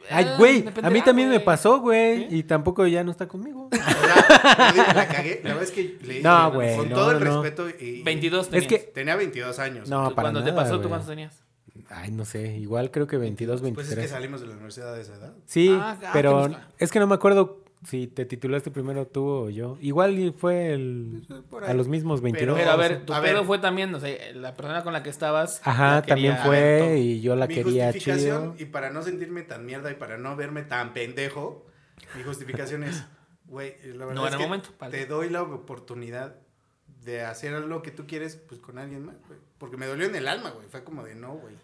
Ay, 0.10 0.26
Ah, 0.28 0.36
güey, 0.38 0.66
a 0.84 0.90
mí 0.90 1.02
también 1.02 1.30
me 1.30 1.40
pasó, 1.40 1.80
güey, 1.80 2.28
y 2.34 2.44
tampoco 2.44 2.86
ya 2.88 3.04
no 3.04 3.12
está 3.12 3.28
conmigo. 3.28 3.70
Dime, 3.72 4.94
la 4.94 5.08
cagué. 5.08 5.42
La 5.44 5.50
verdad 5.50 5.64
es 5.64 5.72
que 5.72 5.98
le 6.04 6.22
No, 6.22 6.52
güey, 6.52 6.76
con 6.78 6.90
no, 6.90 6.96
todo 6.96 7.12
el 7.12 7.24
no. 7.24 7.42
respeto 7.44 7.70
y 7.84 8.04
22 8.04 8.46
Es 8.46 8.50
tenías. 8.52 8.68
que- 8.68 8.80
tenía 8.80 9.16
22 9.16 9.60
años. 9.60 9.90
No, 9.90 10.04
para 10.16 10.24
Cuando 10.32 10.40
nada, 10.42 10.52
te 10.52 10.56
pasó, 10.58 10.80
¿tú 10.80 10.90
cuántos 10.90 11.10
tenías? 11.10 11.42
Ay, 11.90 12.12
no 12.12 12.26
sé, 12.26 12.58
igual 12.58 12.92
creo 12.92 13.08
que 13.08 13.18
22, 13.18 13.62
Pues 13.62 13.72
es 13.72 13.76
que 13.78 13.84
23. 13.86 14.10
salimos 14.12 14.42
de 14.42 14.48
la 14.48 14.54
universidad 14.54 14.94
a 14.94 15.00
esa 15.00 15.16
edad. 15.16 15.34
Sí, 15.46 15.70
Ah, 15.80 15.98
ah, 16.04 16.10
pero 16.14 16.48
busca. 16.48 16.68
es 16.80 16.92
que 16.92 17.00
no 17.00 17.08
me 17.08 17.16
acuerdo 17.16 17.64
si 17.84 18.08
te 18.08 18.26
titulaste 18.26 18.72
primero 18.72 19.08
tú 19.08 19.26
o 19.28 19.50
yo. 19.50 19.78
Igual 19.82 20.18
y 20.20 20.32
fue 20.32 20.74
el, 20.74 21.26
a 21.66 21.74
los 21.74 21.88
mismos 21.88 22.22
22. 22.22 22.58
Pero 22.58 22.72
a 22.72 22.76
ver, 22.76 23.06
tu 23.06 23.14
a 23.14 23.22
pedo 23.22 23.38
ver. 23.38 23.46
fue 23.46 23.60
también, 23.60 23.94
o 23.94 24.00
sea, 24.00 24.16
la 24.34 24.56
persona 24.56 24.84
con 24.84 24.94
la 24.94 25.04
que 25.04 25.10
estabas. 25.10 25.62
Ajá, 25.64 26.02
también 26.02 26.38
fue 26.38 26.98
y 27.00 27.22
yo 27.22 27.36
la 27.36 27.48
mi 27.48 27.56
quería 27.56 27.86
justificación, 27.92 28.54
chido. 28.54 28.68
y 28.68 28.72
para 28.72 28.90
no 28.90 29.02
sentirme 29.04 29.44
tan 29.44 29.66
mierda 29.66 29.92
y 29.92 29.96
para 29.96 30.18
no 30.18 30.36
verme 30.36 30.64
tan 30.64 30.94
pendejo, 30.94 31.66
mi 32.16 32.24
justificación 32.24 32.84
es, 32.84 33.06
güey, 33.46 33.76
la 33.84 34.06
verdad 34.06 34.22
No 34.22 34.28
es 34.28 34.34
era 34.34 34.38
que 34.38 34.44
momento, 34.44 34.70
vale. 34.80 34.98
te 34.98 35.06
doy 35.06 35.30
la 35.30 35.44
oportunidad 35.44 36.36
de 37.04 37.22
hacer 37.24 37.54
lo 37.62 37.82
que 37.84 37.92
tú 37.92 38.06
quieres, 38.08 38.36
pues 38.36 38.60
con 38.60 38.78
alguien 38.80 39.06
más, 39.06 39.16
güey. 39.28 39.40
Porque 39.58 39.78
me 39.78 39.86
dolió 39.86 40.06
en 40.08 40.16
el 40.16 40.28
alma, 40.28 40.50
güey. 40.52 40.68
Fue 40.68 40.84
como 40.84 41.04
de, 41.04 41.16
no, 41.16 41.34
güey. 41.36 41.56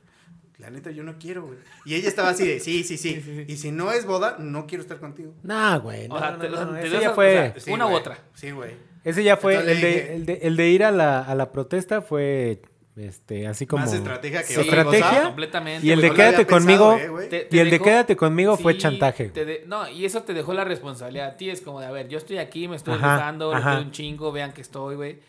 La 0.63 0.69
neta, 0.69 0.91
yo 0.91 1.03
no 1.03 1.17
quiero, 1.19 1.45
güey. 1.45 1.57
Y 1.85 1.95
ella 1.95 2.07
estaba 2.07 2.29
así 2.29 2.47
de, 2.47 2.59
sí, 2.61 2.83
sí, 2.85 2.95
sí. 2.97 3.15
Sí, 3.15 3.21
sí, 3.21 3.35
sí. 3.35 3.45
Y 3.51 3.57
si 3.57 3.71
no 3.71 3.91
es 3.91 4.05
boda, 4.05 4.37
no 4.39 4.65
quiero 4.65 4.81
estar 4.81 4.97
contigo. 4.99 5.33
No, 5.43 5.81
güey. 5.81 6.07
No, 6.07 6.15
O 6.15 6.19
sea, 6.19 6.31
no, 6.31 6.37
te- 6.37 6.47
no, 6.47 6.53
o 6.53 6.57
sea, 6.57 6.65
no, 6.67 6.73
te 6.79 6.87
ese 6.87 6.99
ya 7.01 7.09
fue. 7.11 7.27
o 7.27 7.51
sea, 7.51 7.59
Sí, 7.59 7.71
Una 7.71 7.87
u 7.87 7.91
otra. 7.93 8.17
Sí, 8.33 8.51
güey. 8.51 8.71
Ese 9.03 9.23
ya 9.25 9.35
fue. 9.35 9.55
El 9.55 9.59
Entonces 9.61 9.81
de, 9.81 9.87
dije- 9.89 10.15
el, 10.15 10.25
de, 10.25 10.39
el 10.43 10.55
de 10.55 10.69
ir 10.69 10.83
a 10.85 10.91
la, 10.91 11.21
a 11.21 11.35
la 11.35 11.51
protesta 11.51 12.01
fue 12.01 12.61
este 12.95 13.47
así 13.47 13.65
como. 13.67 13.83
Más 13.83 13.91
estrategia 13.93 14.41
que 14.41 14.53
Sí, 14.53 14.61
estrategia. 14.61 15.23
completamente. 15.23 15.85
Y 15.85 15.91
el 15.91 15.99
de 15.99 16.07
No 16.09 16.13
quédate 16.13 16.45
pensado, 16.45 16.59
conmigo. 16.91 17.19
eh. 17.21 17.27
Te- 17.27 17.47
Y 17.51 17.59
el 17.59 17.69
de 17.69 17.79
quédate 17.81 18.15
conmigo 18.15 18.55
fue 18.55 18.73
Sí, 18.73 18.79
chantaje. 18.79 19.25
te 19.29 19.43
de- 19.43 19.63
no, 19.67 19.89
y 19.89 20.05
eso 20.05 20.23
te 20.23 20.33
dejó 20.33 20.53
la 20.53 20.63
responsabilidad 20.63 21.27
a 21.31 21.35
ti. 21.37 21.49
Es 21.49 21.59
como 21.59 21.81
de, 21.81 21.87
a 21.87 21.91
ver, 21.91 22.07
yo 22.07 22.17
estoy 22.17 22.37
aquí, 22.37 22.67
me 22.69 22.77
estoy 22.77 22.97
quiero 22.97 23.81
un 23.81 23.91
chingo, 23.91 24.31
vean 24.31 24.53
que 24.53 24.61
estoy, 24.61 24.95
güey. 24.95 25.19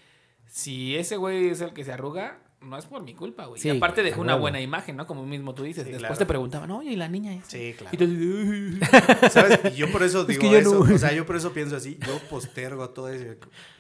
Si 0.47 0.95
ese 0.97 1.17
güey 1.17 1.49
es 1.49 1.61
el 1.63 1.73
que 1.73 1.83
se 1.85 1.93
arruga, 1.93 2.39
no 2.65 2.79
es 2.79 2.87
por 2.87 3.03
mi 3.03 3.15
culpa, 3.15 3.47
güey. 3.47 3.61
Sí, 3.61 3.69
y 3.69 3.77
aparte 3.77 4.03
dejó 4.03 4.21
una 4.21 4.35
buena 4.37 4.61
imagen, 4.61 4.97
¿no? 4.97 5.07
Como 5.07 5.25
mismo 5.27 5.55
tú 5.55 5.63
dices. 5.65 5.85
Sí, 5.85 5.91
Después 5.91 6.09
claro. 6.09 6.19
te 6.19 6.27
preguntaban, 6.27 6.71
oye, 6.71 6.93
¿y 6.93 6.97
la 6.97 7.09
niña 7.09 7.35
esa? 7.35 7.51
Sí, 7.51 7.75
claro. 7.77 7.91
Y 7.93 7.97
tú 7.99 9.29
¿Sabes? 9.31 9.61
Y 9.73 9.77
yo 9.77 9.91
por 9.93 10.03
eso 10.03 10.21
Es 10.29 10.29
digo 10.29 10.41
que 10.51 10.59
eso. 10.59 10.85
no- 10.85 10.95
O 10.95 10.99
sea, 10.99 11.13
yo 11.13 11.27
por 11.27 11.37
eso 11.37 11.53
pienso 11.53 11.77
así. 11.77 11.99
Yo 12.07 12.19
postergo 12.31 12.91
todo 12.91 13.09
eso. 13.09 13.25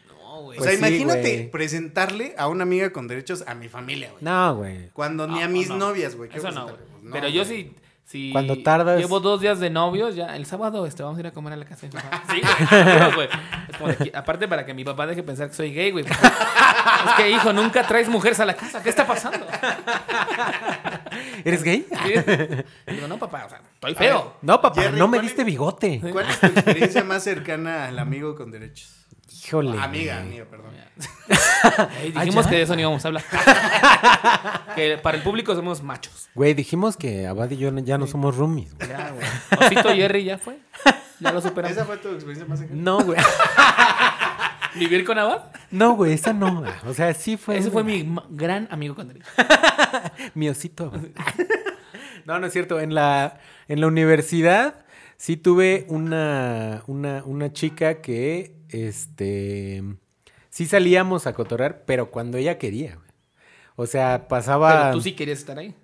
no, 0.08 0.42
güey. 0.42 0.58
O 0.58 0.62
Pues 0.62 0.70
sea, 0.70 0.72
sí, 0.72 0.78
imagínate 0.94 1.48
presentarle 1.50 2.34
a 2.38 2.48
una 2.48 2.62
amiga 2.64 2.92
con 2.92 3.08
derechos 3.08 3.44
a 3.46 3.54
mi 3.54 3.68
familia, 3.68 4.10
güey. 4.12 4.22
No, 4.24 4.56
güey. 4.56 4.90
Cuando 4.92 5.26
ni 5.26 5.42
a 5.42 5.48
mis 5.48 5.68
no. 5.68 5.76
novias, 5.78 6.16
güey. 6.16 6.30
¿qué 6.30 6.38
Eso 6.38 6.50
no, 6.50 6.64
güey. 6.64 6.76
Pues 6.76 7.02
no, 7.04 7.10
Pero 7.12 7.28
yo 7.28 7.44
güey. 7.44 7.72
Sí, 8.04 8.26
Si 8.28 8.32
Cuando 8.32 8.56
tardas- 8.58 8.98
Llevo 8.98 9.20
dos 9.20 9.40
días 9.40 9.58
de 9.60 9.70
novios, 9.70 10.14
ya 10.14 10.36
el 10.36 10.46
sábado 10.46 10.86
este, 10.86 11.02
vamos 11.02 11.16
a 11.18 11.20
ir 11.20 11.26
a 11.26 11.30
comer 11.32 11.52
a 11.54 11.56
la 11.56 11.64
casa 11.64 11.86
de 11.86 11.88
mi 11.88 11.94
papá. 12.02 12.22
Sí, 12.30 12.40
güey. 12.40 13.14
güey. 13.14 13.28
Es 13.68 13.76
como 13.76 13.88
de 13.90 13.96
que- 13.96 14.16
aparte, 14.16 14.46
para 14.48 14.64
que 14.66 14.74
mi 14.74 14.84
papá 14.84 15.06
deje 15.06 15.22
pensar 15.22 15.48
que 15.48 15.54
soy 15.54 15.72
gay, 15.74 15.90
güey. 15.90 16.04
Es 16.04 17.14
que, 17.16 17.30
hijo, 17.30 17.52
nunca 17.52 17.86
traes 17.86 18.08
mujeres 18.08 18.38
a 18.40 18.44
la 18.44 18.54
casa. 18.54 18.82
¿Qué 18.82 18.88
está 18.90 19.06
pasando? 19.06 19.46
¿Eres 21.44 21.62
gay? 21.62 21.86
Sí. 22.04 22.12
Digo, 22.92 23.08
no, 23.08 23.18
papá, 23.18 23.44
o 23.46 23.48
sea, 23.48 23.60
estoy 23.74 23.94
feo. 23.94 24.34
No, 24.42 24.60
papá, 24.60 24.82
Jerry, 24.82 24.98
no 24.98 25.08
me 25.08 25.18
¿cuál 25.18 25.26
diste 25.26 25.44
bigote. 25.44 26.00
¿Cuál 26.12 26.28
es 26.28 26.40
tu 26.40 26.46
experiencia 26.46 27.04
más 27.04 27.22
cercana 27.24 27.86
al 27.88 27.98
amigo 27.98 28.34
con 28.34 28.50
derechos? 28.50 28.90
Híjole. 29.30 29.78
Amiga, 29.80 30.20
amiga, 30.20 30.44
perdón. 30.44 30.74
Dijimos 32.14 32.44
ya. 32.44 32.50
que 32.50 32.56
de 32.56 32.62
eso 32.62 32.74
no 32.74 32.80
íbamos 32.80 33.04
a 33.04 33.08
hablar. 33.08 33.24
que 34.76 34.98
para 34.98 35.16
el 35.16 35.22
público 35.22 35.54
somos 35.54 35.82
machos. 35.82 36.28
Güey, 36.34 36.54
dijimos 36.54 36.96
que 36.96 37.26
Abad 37.26 37.50
y 37.50 37.56
yo 37.56 37.76
ya 37.78 37.98
no 37.98 38.06
somos 38.06 38.36
roomies. 38.36 38.74
güey. 38.74 38.88
Ya, 38.88 39.10
güey. 39.10 39.26
Osito 39.58 39.88
Jerry 39.94 40.24
ya 40.24 40.38
fue. 40.38 40.58
Ya 41.20 41.32
lo 41.32 41.40
superamos. 41.40 41.76
¿Esa 41.76 41.86
fue 41.86 41.96
tu 41.96 42.08
experiencia 42.08 42.46
más 42.46 42.58
cercana? 42.58 42.80
No, 42.80 43.02
güey. 43.04 43.18
¿Vivir 44.74 45.04
con 45.04 45.18
Abad? 45.18 45.44
No, 45.70 45.94
güey, 45.94 46.12
esa 46.12 46.32
no. 46.32 46.64
O 46.86 46.94
sea, 46.94 47.14
sí 47.14 47.36
fue. 47.36 47.58
Ese 47.58 47.70
fue 47.70 47.84
mi 47.84 48.14
gran 48.30 48.68
amigo 48.70 48.94
con 48.94 49.08
derecho. 49.08 49.26
Mi 50.34 50.48
osito. 50.48 50.92
No, 52.24 52.38
no 52.38 52.46
es 52.46 52.52
cierto. 52.52 52.80
En 52.80 52.94
la, 52.94 53.38
en 53.68 53.80
la 53.80 53.86
universidad 53.86 54.84
sí 55.16 55.36
tuve 55.36 55.86
una, 55.88 56.82
una, 56.86 57.22
una 57.24 57.52
chica 57.52 58.00
que, 58.00 58.53
este, 58.82 59.82
sí 60.50 60.66
salíamos 60.66 61.26
a 61.26 61.32
cotorrear, 61.32 61.84
pero 61.86 62.10
cuando 62.10 62.38
ella 62.38 62.58
quería, 62.58 62.96
güey. 62.96 63.08
O 63.76 63.86
sea, 63.86 64.28
pasaba... 64.28 64.82
Pero 64.84 64.92
tú 64.94 65.00
sí 65.00 65.12
querías 65.12 65.38
estar 65.38 65.58
ahí. 65.58 65.74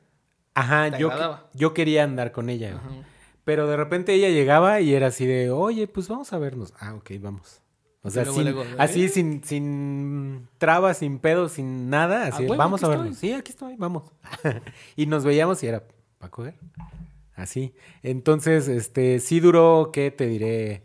Ajá, 0.55 0.99
yo, 0.99 1.11
yo 1.55 1.74
quería 1.74 2.05
andar 2.05 2.32
con 2.32 2.49
ella. 2.49 2.76
Ajá. 2.76 2.88
Pero 3.45 3.66
de 3.66 3.76
repente 3.76 4.14
ella 4.14 4.28
llegaba 4.28 4.80
y 4.80 4.95
era 4.95 5.09
así 5.09 5.26
de, 5.26 5.51
oye, 5.51 5.88
pues 5.88 6.09
vamos 6.09 6.32
a 6.32 6.38
vernos. 6.38 6.72
Ah, 6.78 6.95
ok, 6.95 7.12
vamos. 7.20 7.62
O 8.03 8.11
sea, 8.11 8.24
sin- 8.24 8.45
luego, 8.45 8.62
¿eh? 8.62 8.76
así 8.78 9.09
sin, 9.09 9.45
sin 9.45 10.49
trabas, 10.59 10.99
sin 10.99 11.18
pedos, 11.18 11.53
sin 11.53 11.91
nada. 11.91 12.26
Así, 12.26 12.45
huevo, 12.45 12.57
vamos 12.57 12.82
a 12.82 12.88
vernos. 12.88 13.16
Sí, 13.16 13.32
aquí 13.32 13.53
estoy, 13.53 13.74
vamos. 13.76 14.05
y 14.97 15.07
nos 15.07 15.24
veíamos 15.24 15.62
y 15.62 15.66
era, 15.66 15.84
¿para 16.18 16.30
coger? 16.30 16.55
Así. 17.34 17.74
Entonces, 18.03 18.68
este, 18.68 19.18
sí 19.20 19.41
duró, 19.41 19.91
¿qué 19.93 20.11
te 20.11 20.26
diré? 20.26 20.84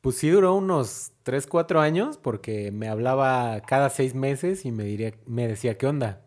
Pues 0.00 0.16
sí 0.16 0.28
duró 0.30 0.54
unos 0.54 1.12
3, 1.24 1.46
4 1.46 1.80
años 1.80 2.18
porque 2.18 2.70
me 2.70 2.88
hablaba 2.88 3.60
cada 3.62 3.90
seis 3.90 4.14
meses 4.14 4.64
y 4.64 4.70
me, 4.72 4.84
diría, 4.84 5.12
me 5.26 5.48
decía, 5.48 5.76
¿qué 5.76 5.86
onda? 5.86 6.22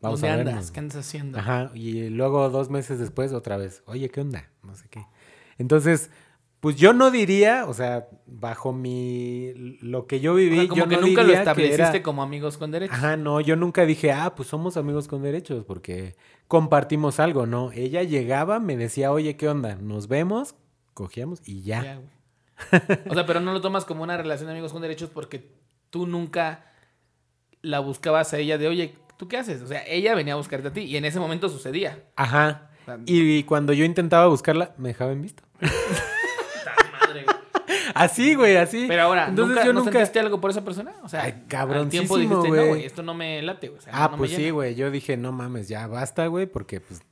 Vamos 0.00 0.20
¿Dónde 0.22 0.28
a 0.30 0.32
andas? 0.40 0.46
vernos. 0.46 0.70
¿Qué 0.70 0.80
andas 0.80 0.96
haciendo? 0.96 1.38
Ajá, 1.38 1.70
y 1.74 2.08
luego 2.08 2.48
dos 2.48 2.70
meses 2.70 2.98
después 2.98 3.32
otra 3.32 3.56
vez, 3.58 3.82
oye, 3.86 4.08
¿qué 4.08 4.22
onda? 4.22 4.48
No 4.62 4.74
sé 4.74 4.88
qué. 4.88 5.04
Entonces, 5.58 6.10
pues 6.60 6.76
yo 6.76 6.94
no 6.94 7.10
diría, 7.10 7.66
o 7.66 7.74
sea, 7.74 8.08
bajo 8.26 8.72
mi, 8.72 9.52
lo 9.82 10.06
que 10.06 10.20
yo 10.20 10.32
O 10.32 10.36
viví, 10.36 10.56
sea, 10.56 10.68
como 10.68 10.82
yo 10.82 10.88
que 10.88 10.94
no 10.96 11.00
nunca 11.02 11.22
lo 11.22 11.28
diría 11.28 11.40
estableciste 11.40 11.82
era- 11.82 12.02
como 12.02 12.22
amigos 12.22 12.56
con 12.56 12.70
derecho. 12.70 12.94
Ajá, 12.94 13.18
no, 13.18 13.40
yo 13.42 13.56
nunca 13.56 13.84
dije, 13.84 14.12
ah, 14.12 14.34
pues 14.34 14.48
somos 14.48 14.78
amigos 14.78 15.08
con 15.08 15.22
derechos, 15.22 15.64
porque 15.66 16.16
compartimos 16.48 17.20
algo, 17.20 17.44
¿no? 17.46 17.70
Ella 17.72 18.02
llegaba, 18.02 18.58
me 18.60 18.78
decía, 18.78 19.12
oye, 19.12 19.36
¿qué 19.36 19.48
onda? 19.48 19.76
Nos 19.76 20.08
vemos, 20.08 20.54
cogíamos 20.94 21.40
y 21.46 21.62
ya. 21.62 21.82
Ya. 21.82 22.00
O 23.08 23.14
sea, 23.14 23.26
pero 23.26 23.40
no 23.40 23.52
lo 23.52 23.60
tomas 23.60 23.84
como 23.84 24.02
una 24.02 24.16
relación 24.16 24.46
de 24.48 24.52
amigos 24.52 24.72
con 24.72 24.82
derechos 24.82 25.10
porque 25.10 25.50
tú 25.90 26.06
nunca 26.06 26.64
la 27.62 27.80
buscabas 27.80 28.32
a 28.32 28.38
ella 28.38 28.58
de, 28.58 28.68
oye, 28.68 28.94
¿tú 29.16 29.28
qué 29.28 29.36
haces? 29.38 29.60
O 29.62 29.66
sea, 29.66 29.82
ella 29.86 30.14
venía 30.14 30.34
a 30.34 30.36
buscarte 30.36 30.68
a 30.68 30.72
ti 30.72 30.80
y 30.82 30.96
en 30.96 31.04
ese 31.04 31.20
momento 31.20 31.48
sucedía. 31.48 32.04
Ajá. 32.16 32.70
O 32.82 32.84
sea, 32.84 32.98
Y 33.06 33.42
cuando 33.44 33.72
yo 33.72 33.84
intentaba 33.84 34.26
buscarla, 34.28 34.74
me 34.78 34.88
dejaba 34.88 35.12
en 35.12 35.22
visto. 35.22 35.42
madre, 35.60 37.24
güey. 37.24 37.36
Así, 37.94 38.34
güey, 38.34 38.56
así. 38.56 38.86
Pero 38.88 39.02
ahora, 39.02 39.28
Entonces 39.28 39.54
¿nunca, 39.56 39.66
yo 39.66 39.72
¿no 39.72 39.80
nunca... 39.80 39.92
sentiste 39.92 40.20
algo 40.20 40.40
por 40.40 40.50
esa 40.50 40.64
persona? 40.64 40.94
O 41.02 41.08
sea, 41.08 41.22
Ay, 41.24 41.44
al 41.50 41.88
tiempo 41.88 42.16
dijiste, 42.16 42.34
no, 42.48 42.64
güey. 42.66 42.84
esto 42.84 43.02
no 43.02 43.14
me 43.14 43.42
late, 43.42 43.68
güey. 43.68 43.78
o 43.78 43.82
sea, 43.82 43.92
Ah, 43.94 44.04
no 44.06 44.12
me 44.12 44.18
pues 44.18 44.30
sí, 44.30 44.36
llena". 44.38 44.52
güey. 44.52 44.74
Yo 44.74 44.90
dije, 44.90 45.16
no 45.16 45.32
mames, 45.32 45.68
ya 45.68 45.86
basta, 45.86 46.26
güey, 46.26 46.46
porque 46.46 46.80
pues. 46.80 47.02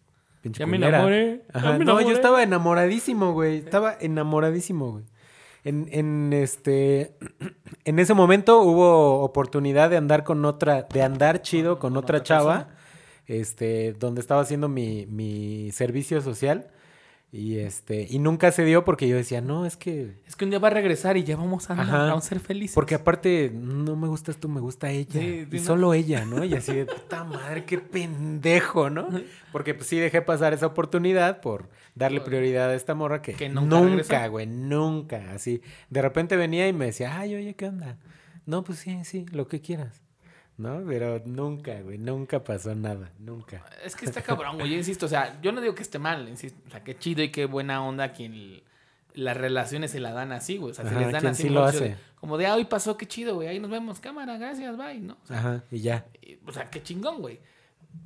Pinche 0.41 0.61
Ya 0.61 0.67
me 0.67 0.77
enamoré, 0.77 1.43
ya 1.53 1.59
Ajá, 1.59 1.73
me 1.73 1.79
No, 1.85 1.85
yo 1.95 1.99
enamoré. 2.01 2.15
estaba 2.15 2.43
enamoradísimo, 2.45 3.33
güey. 3.33 3.59
Estaba 3.59 3.97
enamoradísimo, 4.01 4.93
güey. 4.93 5.05
En, 5.69 5.87
en 5.91 6.33
este. 6.33 7.17
En 7.85 7.99
ese 7.99 8.13
momento 8.13 8.61
hubo 8.63 9.23
oportunidad 9.23 9.89
de 9.91 9.97
andar 9.97 10.25
con 10.25 10.45
otra. 10.45 10.83
De 10.83 11.03
andar 11.03 11.43
chido 11.43 11.79
con, 11.79 11.93
con 11.93 11.99
otra, 11.99 12.19
otra 12.19 12.27
chava. 12.27 12.55
persona. 12.55 12.79
Este. 13.27 13.93
Donde 13.93 14.21
estaba 14.21 14.41
haciendo 14.41 14.69
mi, 14.69 15.07
mi 15.07 15.71
servicio 15.73 16.21
social. 16.21 16.69
Y 17.31 17.59
este. 17.59 18.07
Y 18.09 18.19
nunca 18.21 18.51
se 18.53 18.65
dio 18.65 18.85
porque 18.85 19.07
yo 19.07 19.17
decía, 19.17 19.43
no, 19.43 19.67
es 19.67 19.77
que. 19.77 20.15
Es 20.27 20.35
que 20.35 20.45
un 20.45 20.51
día 20.51 20.59
va 20.59 20.69
a 20.69 20.71
regresar 20.71 21.19
y 21.19 21.25
ya 21.25 21.37
vamos 21.37 21.69
a, 21.69 21.75
Ajá. 21.75 22.05
vamos 22.07 22.25
a 22.25 22.29
ser 22.29 22.41
felices. 22.41 22.75
Porque 22.75 22.95
aparte, 22.95 23.51
no 23.53 23.97
me 23.97 24.09
gustas 24.09 24.39
tú, 24.39 24.49
me 24.49 24.61
gusta 24.61 24.91
ella. 24.91 25.21
Sí, 25.21 25.47
y 25.51 25.57
¿no? 25.57 25.63
solo 25.63 25.93
ella, 25.93 26.25
¿no? 26.25 26.43
Y 26.43 26.55
así 26.55 26.75
de 26.75 26.87
puta 26.87 27.25
madre, 27.25 27.67
qué 27.67 27.79
pendejo, 27.79 28.89
¿no? 28.89 29.09
Porque 29.53 29.75
pues 29.75 29.89
sí 29.89 29.99
dejé 29.99 30.23
pasar 30.23 30.55
esa 30.55 30.67
oportunidad 30.67 31.43
por 31.43 31.69
darle 31.95 32.23
prioridad 32.23 32.71
a 32.71 32.75
esta 32.75 32.95
morra 32.95 33.21
que, 33.21 33.35
Que 33.35 33.51
nunca 33.51 33.81
nunca, 33.81 34.27
güey, 34.29 34.47
nunca. 34.47 35.33
Así. 35.35 35.61
De 35.91 36.01
repente 36.01 36.35
venía 36.37 36.67
y 36.67 36.73
me 36.73 36.87
decía, 36.87 37.19
ay, 37.19 37.35
oye, 37.35 37.55
¿qué 37.55 37.67
onda? 37.67 37.99
No, 38.47 38.65
pues 38.65 38.79
sí, 38.79 39.05
sí, 39.05 39.27
lo 39.33 39.49
que 39.49 39.61
quieras. 39.61 40.01
¿No? 40.59 40.83
Pero 40.87 41.23
nunca, 41.25 41.81
güey, 41.81 41.99
nunca 41.99 42.43
pasó 42.43 42.75
nada, 42.75 43.13
nunca. 43.19 43.65
Es 43.85 43.95
que 43.97 44.05
está 44.05 44.23
cabrón, 44.23 44.59
güey. 44.59 44.71
Yo 44.73 44.77
insisto, 44.77 45.07
o 45.07 45.09
sea, 45.09 45.41
yo 45.41 45.53
no 45.53 45.61
digo 45.61 45.75
que 45.75 45.83
esté 45.83 45.99
mal, 46.01 46.29
insisto. 46.29 46.61
O 46.67 46.71
sea, 46.71 46.83
qué 46.85 46.99
chido 46.99 47.23
y 47.23 47.31
qué 47.31 47.47
buena 47.47 47.83
onda 47.83 48.13
quien 48.13 48.61
las 49.15 49.37
relaciones 49.37 49.93
se 49.93 50.01
la 50.01 50.13
dan 50.13 50.33
así, 50.33 50.57
güey. 50.59 50.73
O 50.73 50.75
sea, 50.75 50.85
se 50.89 50.95
les 50.97 51.13
dan 51.13 51.27
así. 51.29 51.45
sí 51.45 51.49
lo 51.49 51.65
hace. 51.65 51.97
Como 52.17 52.37
de, 52.37 52.47
ah, 52.47 52.57
hoy 52.57 52.65
pasó, 52.65 52.97
qué 52.97 53.07
chido, 53.07 53.37
güey. 53.37 53.47
Ahí 53.47 53.61
nos 53.61 53.71
vemos. 53.71 54.01
Cámara, 54.01 54.37
gracias, 54.37 54.77
bye, 54.77 54.99
¿no? 54.99 55.17
O 55.23 55.27
sea, 55.27 55.39
Ajá, 55.39 55.65
y 55.71 55.79
ya. 55.79 56.07
y- 56.21 56.39
o 56.45 56.53
sea, 56.53 56.69
qué 56.69 56.83
chingón, 56.83 57.21
güey. 57.21 57.39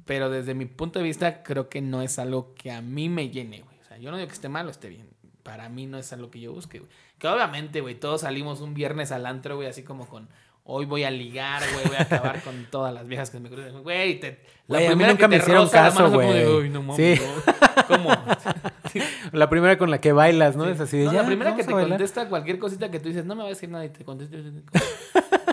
Pero 0.04 0.28
desde 0.30 0.54
mi 0.54 0.66
punto 0.66 0.98
de 0.98 1.04
vista, 1.06 1.42
creo 1.42 1.68
que 1.70 1.80
no 1.80 2.02
es 2.02 2.18
algo 2.18 2.54
que 2.54 2.70
a 2.70 2.82
mí 2.82 3.08
me 3.08 3.30
llene, 3.30 3.62
güey. 3.62 3.78
O 3.80 3.84
sea, 3.84 3.96
yo 3.96 4.10
no 4.10 4.18
digo 4.18 4.28
que 4.28 4.34
esté 4.34 4.48
mal 4.50 4.66
o 4.66 4.70
esté 4.70 4.88
bien. 4.90 5.08
Para 5.42 5.68
mí 5.70 5.86
no 5.86 5.96
es 5.98 6.12
algo 6.12 6.30
que 6.30 6.38
yo 6.40 6.52
busque, 6.52 6.78
güey. 6.80 6.90
Que 7.18 7.28
obviamente, 7.28 7.80
güey, 7.80 7.94
todos 7.98 8.20
salimos 8.20 8.60
un 8.60 8.74
viernes 8.74 9.10
al 9.10 9.24
antro, 9.26 9.56
güey, 9.56 9.68
así 9.68 9.82
como 9.82 10.06
con... 10.06 10.28
Hoy 10.64 10.84
voy 10.86 11.02
a 11.02 11.10
ligar, 11.10 11.60
güey, 11.72 11.86
voy 11.86 11.96
a 11.96 12.02
acabar 12.02 12.40
con 12.42 12.66
todas 12.70 12.94
las 12.94 13.06
viejas 13.08 13.30
que 13.30 13.40
me 13.40 13.48
cruzan. 13.50 13.82
Güey, 13.82 14.20
te, 14.20 14.38
Güey, 14.68 14.86
a 14.86 14.90
mí 14.90 14.94
primera 14.94 15.12
nunca 15.12 15.24
que 15.24 15.28
me 15.28 15.36
te 15.38 15.42
hicieron 15.42 15.64
la 15.64 15.70
caso, 15.70 16.10
güey. 16.10 16.46
"Uy, 16.46 16.70
no 16.70 16.82
mames, 16.82 17.18
Sí. 17.18 17.24
no". 17.24 17.84
¿Cómo? 17.88 18.10
La 19.32 19.48
primera 19.50 19.76
con 19.78 19.90
la 19.90 20.00
que 20.00 20.12
bailas, 20.12 20.54
¿no? 20.54 20.68
Es 20.68 20.78
así 20.78 20.98
de 20.98 21.06
No, 21.06 21.12
ya. 21.14 21.22
la 21.22 21.26
primera 21.26 21.56
que 21.56 21.64
te 21.64 21.72
a 21.72 21.74
bailar". 21.74 21.90
contesta 21.98 22.28
cualquier 22.28 22.58
cosita 22.58 22.90
que 22.90 23.00
tú 23.00 23.08
dices, 23.08 23.24
no 23.24 23.34
me 23.34 23.40
va 23.42 23.46
a 23.46 23.50
decir 23.50 23.68
nada 23.70 23.84
y 23.84 23.88
te 23.88 24.04
contesta. 24.04 24.36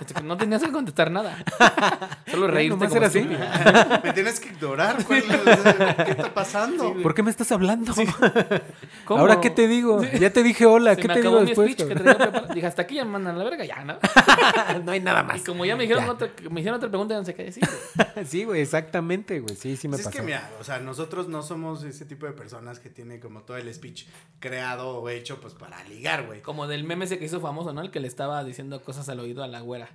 Este, 0.00 0.14
que 0.14 0.22
No 0.22 0.36
tenías 0.36 0.62
que 0.62 0.70
contestar 0.72 1.10
nada. 1.10 1.36
Solo 2.30 2.46
reírte 2.48 2.84
como 2.86 2.96
era 2.96 3.06
así. 3.06 3.20
Me 4.04 4.12
tienes 4.12 4.40
que 4.40 4.48
ignorar. 4.50 5.04
¿cuál 5.04 5.18
es- 5.20 5.24
¿Qué 6.04 6.10
está 6.12 6.34
pasando? 6.34 6.94
¿Por 7.02 7.14
qué 7.14 7.22
me 7.22 7.30
estás 7.30 7.50
hablando? 7.52 7.92
¿Cómo? 9.04 9.20
¿Ahora 9.20 9.40
qué 9.40 9.50
te 9.50 9.66
digo? 9.68 10.02
Ya 10.02 10.30
te 10.32 10.42
dije 10.42 10.66
hola, 10.66 10.94
Se 10.94 11.02
¿qué 11.02 11.08
me 11.08 11.14
te 11.14 11.20
acabó 11.20 11.40
digo 11.44 11.62
mi 11.64 11.66
después? 11.66 11.72
speech 11.72 12.46
que. 12.48 12.54
Dije, 12.54 12.66
hasta 12.66 12.82
aquí 12.82 12.96
ya 12.96 13.04
me 13.04 13.12
mandan 13.12 13.34
a 13.36 13.38
la 13.38 13.44
verga, 13.44 13.64
ya, 13.64 13.84
¿no? 13.84 13.98
no 14.84 14.92
hay 14.92 15.00
nada 15.00 15.22
Y 15.22 15.26
más. 15.26 15.42
como 15.42 15.64
ya 15.64 15.76
me 15.76 15.82
dijeron, 15.84 16.04
Ya. 16.04 16.12
otra, 16.12 16.28
me 16.50 16.60
hicieron 16.60 16.76
otra 16.78 16.88
pregunta, 16.88 17.14
no 17.14 17.24
sé 17.24 17.34
qué 17.34 17.44
decir. 17.44 17.64
güey. 18.14 18.26
Sí, 18.26 18.44
güey, 18.44 18.60
exactamente, 18.62 19.40
güey. 19.40 19.56
Sí, 19.56 19.76
sí 19.76 19.88
me 19.88 19.96
Sí, 19.96 20.00
es 20.02 20.06
pasó. 20.08 20.16
que 20.18 20.22
mira, 20.24 20.50
o 20.60 20.64
sea, 20.64 20.78
nosotros 20.80 21.28
no 21.28 21.42
somos 21.42 21.82
ese 21.84 22.04
tipo 22.04 22.26
de 22.26 22.32
personas 22.32 22.78
que 22.80 22.90
tiene 22.90 23.20
como 23.20 23.42
todo 23.42 23.56
el 23.56 23.72
speech 23.72 24.06
creado 24.40 24.98
o 24.98 25.08
hecho 25.08 25.40
pues 25.40 25.54
para 25.54 25.82
ligar, 25.84 26.26
güey. 26.26 26.40
Como 26.42 26.66
del 26.66 26.84
meme 26.84 27.04
ese 27.04 27.18
que 27.18 27.24
hizo 27.26 27.40
famoso, 27.40 27.72
¿no? 27.72 27.80
El 27.82 27.90
que 27.90 28.00
le 28.00 28.08
estaba 28.08 28.42
diciendo 28.44 28.82
cosas 28.82 29.08
al 29.08 29.20
oído 29.20 29.42
a 29.42 29.48
la 29.48 29.60
güera. 29.60 29.85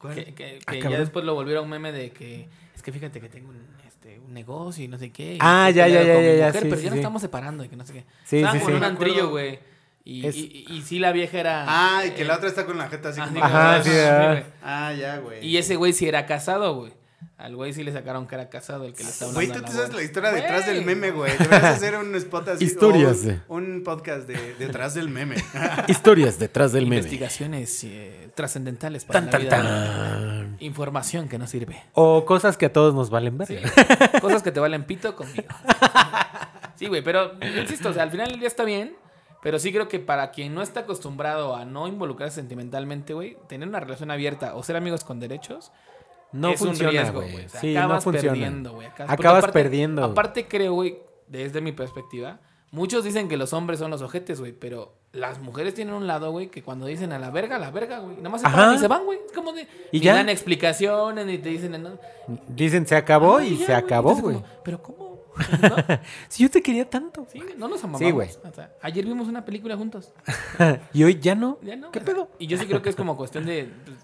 ¿Cuál? 0.00 0.14
Que, 0.14 0.34
que- 0.34 0.58
Ah, 0.66 0.72
que 0.72 0.78
ya 0.78 0.82
cabrón. 0.84 1.00
después 1.00 1.24
lo 1.24 1.34
volvieron 1.34 1.64
un 1.64 1.70
meme 1.70 1.92
de 1.92 2.10
que 2.10 2.48
es 2.74 2.82
que 2.82 2.90
fíjate 2.92 3.20
que 3.20 3.28
tengo 3.28 3.50
un, 3.50 3.66
este, 3.86 4.18
un 4.18 4.32
negocio 4.32 4.82
y 4.84 4.88
no 4.88 4.96
sé 4.98 5.12
qué. 5.12 5.36
Ah, 5.40 5.68
ya, 5.70 5.86
ya, 5.86 6.02
ya, 6.02 6.14
ya, 6.20 6.34
ya, 6.34 6.46
mujer, 6.46 6.62
sí, 6.62 6.68
Pero 6.70 6.76
sí, 6.76 6.82
ya 6.84 6.88
nos 6.90 6.94
sí. 6.96 7.00
estamos 7.00 7.20
separando 7.22 7.62
y 7.64 7.68
que 7.68 7.76
no 7.76 7.84
sé 7.84 7.92
qué. 7.92 8.04
Sí, 8.24 8.36
Estaban 8.38 8.58
sí, 8.58 8.64
con 8.64 8.72
sí. 8.72 8.76
un 8.78 8.84
antrillo, 8.84 9.28
güey. 9.28 9.58
Y, 10.02 10.26
Es- 10.26 10.36
y, 10.36 10.64
y 10.70 10.80
sí, 10.82 10.98
la 10.98 11.12
vieja 11.12 11.38
era. 11.38 11.64
Ah, 11.68 12.06
y 12.06 12.12
que 12.12 12.22
eh, 12.22 12.24
la 12.24 12.36
otra 12.36 12.48
está 12.48 12.64
con 12.64 12.78
la 12.78 12.88
jeta 12.88 13.10
así 13.10 13.20
como... 13.20 13.32
sí, 13.34 13.40
Ajá. 13.42 13.82
Ah, 14.62 14.92
ya, 14.94 15.18
güey. 15.18 15.46
Y 15.46 15.58
ese 15.58 15.76
güey 15.76 15.92
sí 15.92 16.08
era 16.08 16.24
casado, 16.24 16.74
güey. 16.74 16.92
Al 17.36 17.56
güey 17.56 17.72
sí 17.72 17.82
le 17.82 17.92
sacaron 17.92 18.26
que 18.26 18.34
era 18.34 18.48
casado, 18.50 18.84
el 18.84 18.92
que 18.92 19.02
le 19.02 19.08
estaba 19.10 19.32
Güey, 19.32 19.46
hablando. 19.46 19.66
tú 19.66 19.72
a 19.72 19.74
te 19.74 19.80
sabes 19.82 19.94
la 19.96 20.02
historia 20.02 20.30
detrás 20.32 20.66
del 20.66 20.82
Güey. 20.82 20.86
meme, 20.94 21.10
güey. 21.10 21.32
Deberías 21.38 21.64
hacer 21.64 21.96
un 21.96 22.14
spot 22.14 22.48
así. 22.48 22.64
Historias 22.64 23.18
o 23.18 23.26
de- 23.28 23.40
Un, 23.48 23.72
un 23.72 23.82
podcast 23.84 24.26
de 24.26 24.54
detrás 24.54 24.94
del 24.94 25.08
meme. 25.08 25.36
Historias 25.88 26.38
detrás 26.38 26.72
del 26.72 26.84
meme. 26.84 26.96
Investigaciones 26.96 27.82
eh, 27.84 28.30
trascendentales 28.34 29.04
para 29.06 29.20
Tan, 29.20 29.26
la 29.26 29.30
tan, 29.30 29.40
vida. 29.42 29.50
tan. 29.50 30.56
Información 30.60 31.28
que 31.28 31.38
no 31.38 31.46
sirve. 31.46 31.82
O 31.94 32.24
cosas 32.26 32.56
que 32.58 32.66
a 32.66 32.72
todos 32.72 32.94
nos 32.94 33.08
valen 33.10 33.38
ver. 33.38 33.48
Sí. 33.48 33.56
Cosas 34.20 34.42
que 34.42 34.52
te 34.52 34.60
valen 34.60 34.84
pito 34.84 35.16
conmigo. 35.16 35.48
Sí, 36.76 36.86
güey, 36.88 37.02
pero 37.02 37.32
insisto, 37.58 37.90
o 37.90 37.92
sea, 37.92 38.02
al 38.02 38.10
final 38.10 38.30
el 38.32 38.38
día 38.38 38.48
está 38.48 38.64
bien. 38.64 38.94
Pero 39.42 39.58
sí 39.58 39.72
creo 39.72 39.88
que 39.88 39.98
para 39.98 40.30
quien 40.32 40.54
no 40.54 40.60
está 40.60 40.80
acostumbrado 40.80 41.56
a 41.56 41.64
no 41.64 41.88
involucrarse 41.88 42.36
sentimentalmente, 42.36 43.14
güey, 43.14 43.38
tener 43.48 43.66
una 43.66 43.80
relación 43.80 44.10
abierta 44.10 44.54
o 44.54 44.62
ser 44.62 44.76
amigos 44.76 45.02
con 45.02 45.18
derechos 45.18 45.72
No 46.32 46.50
es 46.50 46.60
un 46.60 46.68
funciona, 46.68 46.90
riesgo, 46.92 47.20
güey. 47.22 47.44
O 47.44 47.48
sea, 47.48 47.60
Sí, 47.60 47.74
no 47.74 47.80
acabas 47.80 48.04
perdiendo, 48.04 48.72
güey. 48.74 48.86
Acabas, 48.86 49.08
porque 49.08 49.22
Acabas 49.26 49.44
aparte- 49.44 49.52
perdiendo. 49.62 50.04
Aparte 50.04 50.46
creo, 50.48 50.72
güey, 50.74 50.98
desde 51.26 51.60
mi 51.60 51.72
perspectiva, 51.72 52.38
muchos 52.70 53.04
dicen 53.04 53.28
que 53.28 53.36
los 53.36 53.52
hombres 53.52 53.78
son 53.80 53.90
los 53.90 54.02
ojetes, 54.02 54.38
güey, 54.40 54.52
pero 54.52 54.94
las 55.12 55.40
mujeres 55.40 55.74
tienen 55.74 55.94
un 55.94 56.06
lado, 56.06 56.30
güey, 56.30 56.48
que 56.48 56.62
cuando 56.62 56.86
dicen 56.86 57.12
a 57.12 57.18
la 57.18 57.30
verga, 57.30 57.56
a 57.56 57.58
la 57.58 57.70
verga, 57.72 57.98
güey, 57.98 58.16
nada 58.18 58.28
más 58.30 58.42
se 58.42 58.48
paran 58.48 58.74
y 58.74 58.78
se 58.78 58.86
van, 58.86 59.04
güey. 59.04 59.18
Es 59.26 59.32
como 59.32 59.52
de. 59.52 59.62
¿Y 59.92 59.98
ni 59.98 60.04
ya? 60.04 60.14
dan 60.14 60.28
explicaciones, 60.28 61.26
ni 61.26 61.38
te 61.38 61.48
dicen. 61.48 61.82
No, 61.82 61.98
Dicen, 62.48 62.86
se 62.86 62.94
acabó 62.94 63.38
Ah, 63.38 63.44
y 63.44 63.56
ya, 63.58 63.66
se 63.66 63.74
acabó, 63.74 64.14
güey. 64.14 64.40
pero 64.64 64.80
¿cómo? 64.82 65.10
¿No? 65.62 65.76
Si 66.28 66.42
yo 66.42 66.50
te 66.50 66.60
quería 66.62 66.88
tanto. 66.88 67.26
Sí, 67.32 67.40
no 67.56 67.66
nos 67.68 67.82
amamos. 67.82 68.00
Sí, 68.00 68.10
güey. 68.10 68.28
O 68.48 68.52
sea, 68.54 68.72
ayer 68.82 69.04
vimos 69.06 69.26
una 69.26 69.44
película 69.44 69.76
juntos. 69.76 70.12
y 70.92 71.02
hoy 71.02 71.18
ya 71.18 71.34
no. 71.34 71.58
Ya 71.62 71.76
no. 71.76 71.90
¿Qué 71.92 72.00
pedo? 72.00 72.28
Y 72.38 72.46
yo 72.46 72.58
sí 72.58 72.66
creo 72.66 72.82
que 72.82 72.90
es 72.90 72.96
como 72.96 73.16
cuestión 73.16 73.46
de. 73.46 73.70
Pues, 73.84 73.96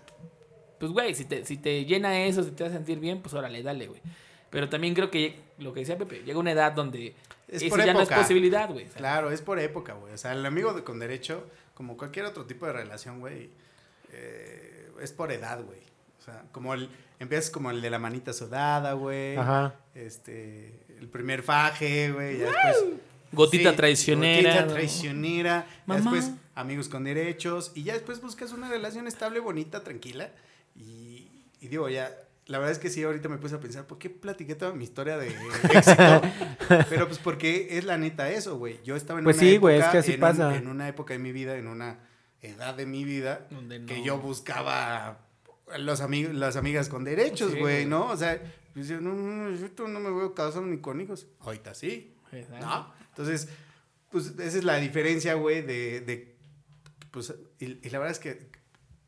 pues, 0.79 0.93
güey, 0.93 1.15
si 1.15 1.25
te, 1.25 1.45
si 1.45 1.57
te 1.57 1.85
llena 1.85 2.25
eso, 2.25 2.43
si 2.43 2.51
te 2.53 2.65
hace 2.65 2.75
sentir 2.75 2.99
bien, 3.01 3.21
pues 3.23 3.35
órale, 3.35 3.63
dale, 3.63 3.87
güey. 3.89 4.01
Pero 4.51 4.69
también 4.69 4.95
creo 4.95 5.11
que 5.11 5.41
lo 5.59 5.73
que 5.73 5.81
decía 5.81 5.99
Pepe, 5.99 6.23
llega 6.25 6.39
una 6.39 6.53
edad 6.53 6.73
donde 6.73 7.15
Es 7.49 7.63
eso 7.63 7.69
por 7.71 7.85
ya 7.85 7.93
no 7.93 8.01
es 8.01 8.09
posibilidad, 8.09 8.71
güey. 8.71 8.87
Claro, 8.87 9.31
es 9.31 9.43
por 9.43 9.59
época, 9.59 9.95
güey. 9.95 10.13
O 10.15 10.19
sea, 10.19 10.33
el 10.33 10.45
amigo 10.47 10.73
de- 10.73 10.85
con 10.85 10.99
derecho, 10.99 11.45
como 11.75 11.97
cualquier 11.97 12.27
otro 12.27 12.45
tipo 12.47 12.67
de 12.67 12.73
relación, 12.73 13.21
güey, 13.21 13.51
eh, 14.13 14.89
es 15.03 15.13
por 15.13 15.33
edad, 15.33 15.63
güey. 15.63 15.81
O 16.21 16.23
sea, 16.25 16.45
como 16.53 16.75
el, 16.75 16.89
empiezas 17.19 17.51
como 17.51 17.71
el 17.71 17.81
de 17.83 17.91
la 17.91 17.99
manita 17.99 18.33
sudada, 18.33 18.93
güey. 18.95 19.37
Ajá. 19.37 19.75
Este, 19.95 20.73
el 20.99 21.09
primer 21.09 21.43
faje, 21.43 22.13
güey. 22.13 22.39
Ya 22.39 22.47
después. 22.47 22.85
Gotita 23.33 23.71
Sí, 23.71 23.77
traicionera. 23.77 24.51
Gotita 24.51 24.67
¿no? 24.67 24.73
traicionera. 24.73 25.67
ya 25.87 25.95
después, 25.97 26.31
amigos 26.55 26.89
con 26.89 27.05
derechos. 27.05 27.73
Y 27.75 27.83
ya 27.83 27.93
después 27.95 28.21
buscas 28.21 28.53
una 28.53 28.69
relación 28.69 29.07
estable, 29.07 29.41
bonita, 29.41 29.83
tranquila. 29.83 30.31
Y, 31.67 31.69
digo, 31.69 31.89
ya. 31.89 32.15
La 32.47 32.59
verdad 32.59 32.71
es 32.73 32.79
que 32.79 32.91
sí, 32.91 33.03
ahorita 33.03 33.29
me 33.29 33.39
puse 33.39 33.57
a 33.57 33.61
pensar, 33.61 33.89
¿por 33.89 33.99
qué 33.99 34.09
platiqué 34.09 34.55
toda 34.55 34.73
mi 34.73 34.85
historia 34.85 35.19
de 35.19 35.29
éxito? 35.75 36.23
Pero 36.89 37.09
pues 37.09 37.19
porque 37.19 37.77
es 37.77 37.85
la 37.85 37.99
neta 37.99 38.31
eso, 38.31 38.57
güey. 38.57 38.79
Yo 38.85 38.95
estaba 38.95 39.19
en 39.19 39.25
Pues 39.25 39.39
una 39.39 39.47
sí, 39.49 39.57
güey, 39.57 39.77
es 39.79 39.81
época, 39.83 39.93
que 39.93 39.99
así 39.99 40.13
en 40.13 40.17
un- 40.17 40.21
pasa. 40.21 40.57
en 40.57 40.69
una 40.69 40.89
época 40.89 41.13
de 41.15 41.19
mi 41.19 41.33
vida, 41.33 41.57
en 41.57 41.67
una 41.67 41.99
edad 42.43 42.75
de 42.77 42.87
mi 42.87 43.03
vida, 43.05 43.49
Donde 43.51 43.81
no- 43.81 43.87
que 43.87 44.01
yo 44.05 44.19
buscaba 44.19 45.27
los 45.77 46.01
amigos, 46.01 46.35
las 46.35 46.55
amigas 46.55 46.89
con 46.89 47.03
derechos, 47.03 47.51
Sí, 47.53 47.59
güey. 47.59 47.85
¿no? 47.85 48.07
O 48.11 48.17
sea, 48.17 48.41
yo 48.77 49.01
no, 49.01 49.13
no, 49.15 49.51
no, 49.51 49.57
yo 49.57 49.89
no 49.89 49.99
me 49.99 50.11
voy 50.11 50.29
a 50.31 50.35
casar 50.35 50.63
ni 50.63 50.79
con 50.79 51.01
hijos. 51.01 51.27
Ahorita 51.41 51.75
sí. 51.75 52.15
Exacto. 52.31 52.65
¿No? 52.65 52.93
Entonces, 53.09 53.49
pues 54.13 54.27
esa 54.39 54.59
es 54.59 54.63
la 54.63 54.77
diferencia, 54.77 55.35
güey, 55.35 55.63
de, 55.63 56.01
de 56.01 56.37
pues, 57.11 57.35
y, 57.59 57.85
y 57.85 57.91
la 57.91 57.99
verdad 57.99 58.13
es 58.13 58.21
que 58.21 58.51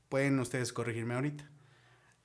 pueden 0.09 0.41
ustedes 0.41 0.73
corregirme 0.73 1.15
ahorita. 1.15 1.49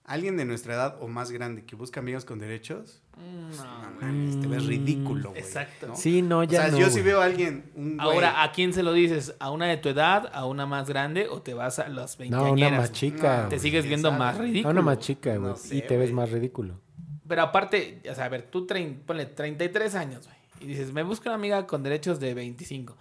Alguien 0.06 0.36
de 0.36 0.44
nuestra 0.44 0.74
edad 0.74 0.98
o 1.00 1.08
más 1.08 1.32
grande 1.32 1.64
que 1.64 1.78
busca 1.78 2.02
amigos 2.02 2.26
con 2.26 2.38
derechos, 2.38 3.02
no 3.18 3.92
mames, 4.02 4.42
te 4.42 4.48
ves 4.48 4.66
ridículo, 4.66 5.30
güey. 5.30 5.42
Exacto. 5.42 5.88
¿no? 5.88 5.96
Sí, 5.96 6.22
no, 6.22 6.40
o 6.40 6.44
ya 6.44 6.64
sea, 6.64 6.72
no. 6.72 6.78
yo 6.80 6.88
si 6.88 6.92
güey. 6.96 7.04
veo 7.06 7.22
a 7.22 7.26
alguien, 7.26 7.72
un 7.76 7.96
güey, 7.96 8.00
Ahora, 8.10 8.44
¿a 8.44 8.52
quién 8.52 8.74
se 8.74 8.84
lo 8.84 8.92
dices? 8.92 9.34
¿A 9.40 9.50
una 9.50 9.66
de 9.68 9.78
tu 9.78 9.88
edad? 9.88 10.30
¿A 10.34 10.46
una 10.46 10.66
más 10.66 10.90
grande? 10.90 11.28
¿O 11.30 11.42
te 11.42 11.54
vas 11.54 11.80
a 11.80 11.88
las 11.88 12.18
20 12.18 12.36
No, 12.36 12.52
una 12.52 12.70
más 12.72 12.92
chica. 12.92 13.44
No, 13.44 13.50
Te 13.50 13.60
sigues 13.60 13.84
¿quién 13.84 13.90
viendo 13.92 14.10
sabe? 14.10 14.20
más 14.20 14.36
A 14.36 14.42
ridículo. 14.42 14.72
una 14.72 14.82
más 14.82 15.00
chica, 15.00 15.30
güey. 15.38 15.52
No 15.52 15.56
sé, 15.56 15.78
y 15.78 15.82
te 15.84 15.96
ves 15.96 16.10
güey. 16.10 16.14
más 16.14 16.32
ridículo. 16.32 16.82
Pero 17.26 17.42
aparte, 17.42 18.02
o 18.12 18.14
sea, 18.14 18.26
a 18.26 18.30
ver, 18.30 18.44
tú 18.52 18.68
trein- 18.68 19.00
ponle 19.06 19.26
33 19.26 19.96
años, 19.96 20.26
güey. 20.26 20.38
Y 20.60 20.68
dices, 20.68 20.92
me 20.92 21.04
busco 21.04 21.30
una 21.30 21.36
amiga 21.36 21.66
con 21.66 21.82
derechos 21.82 22.20
de 22.20 22.34
25. 22.34 22.98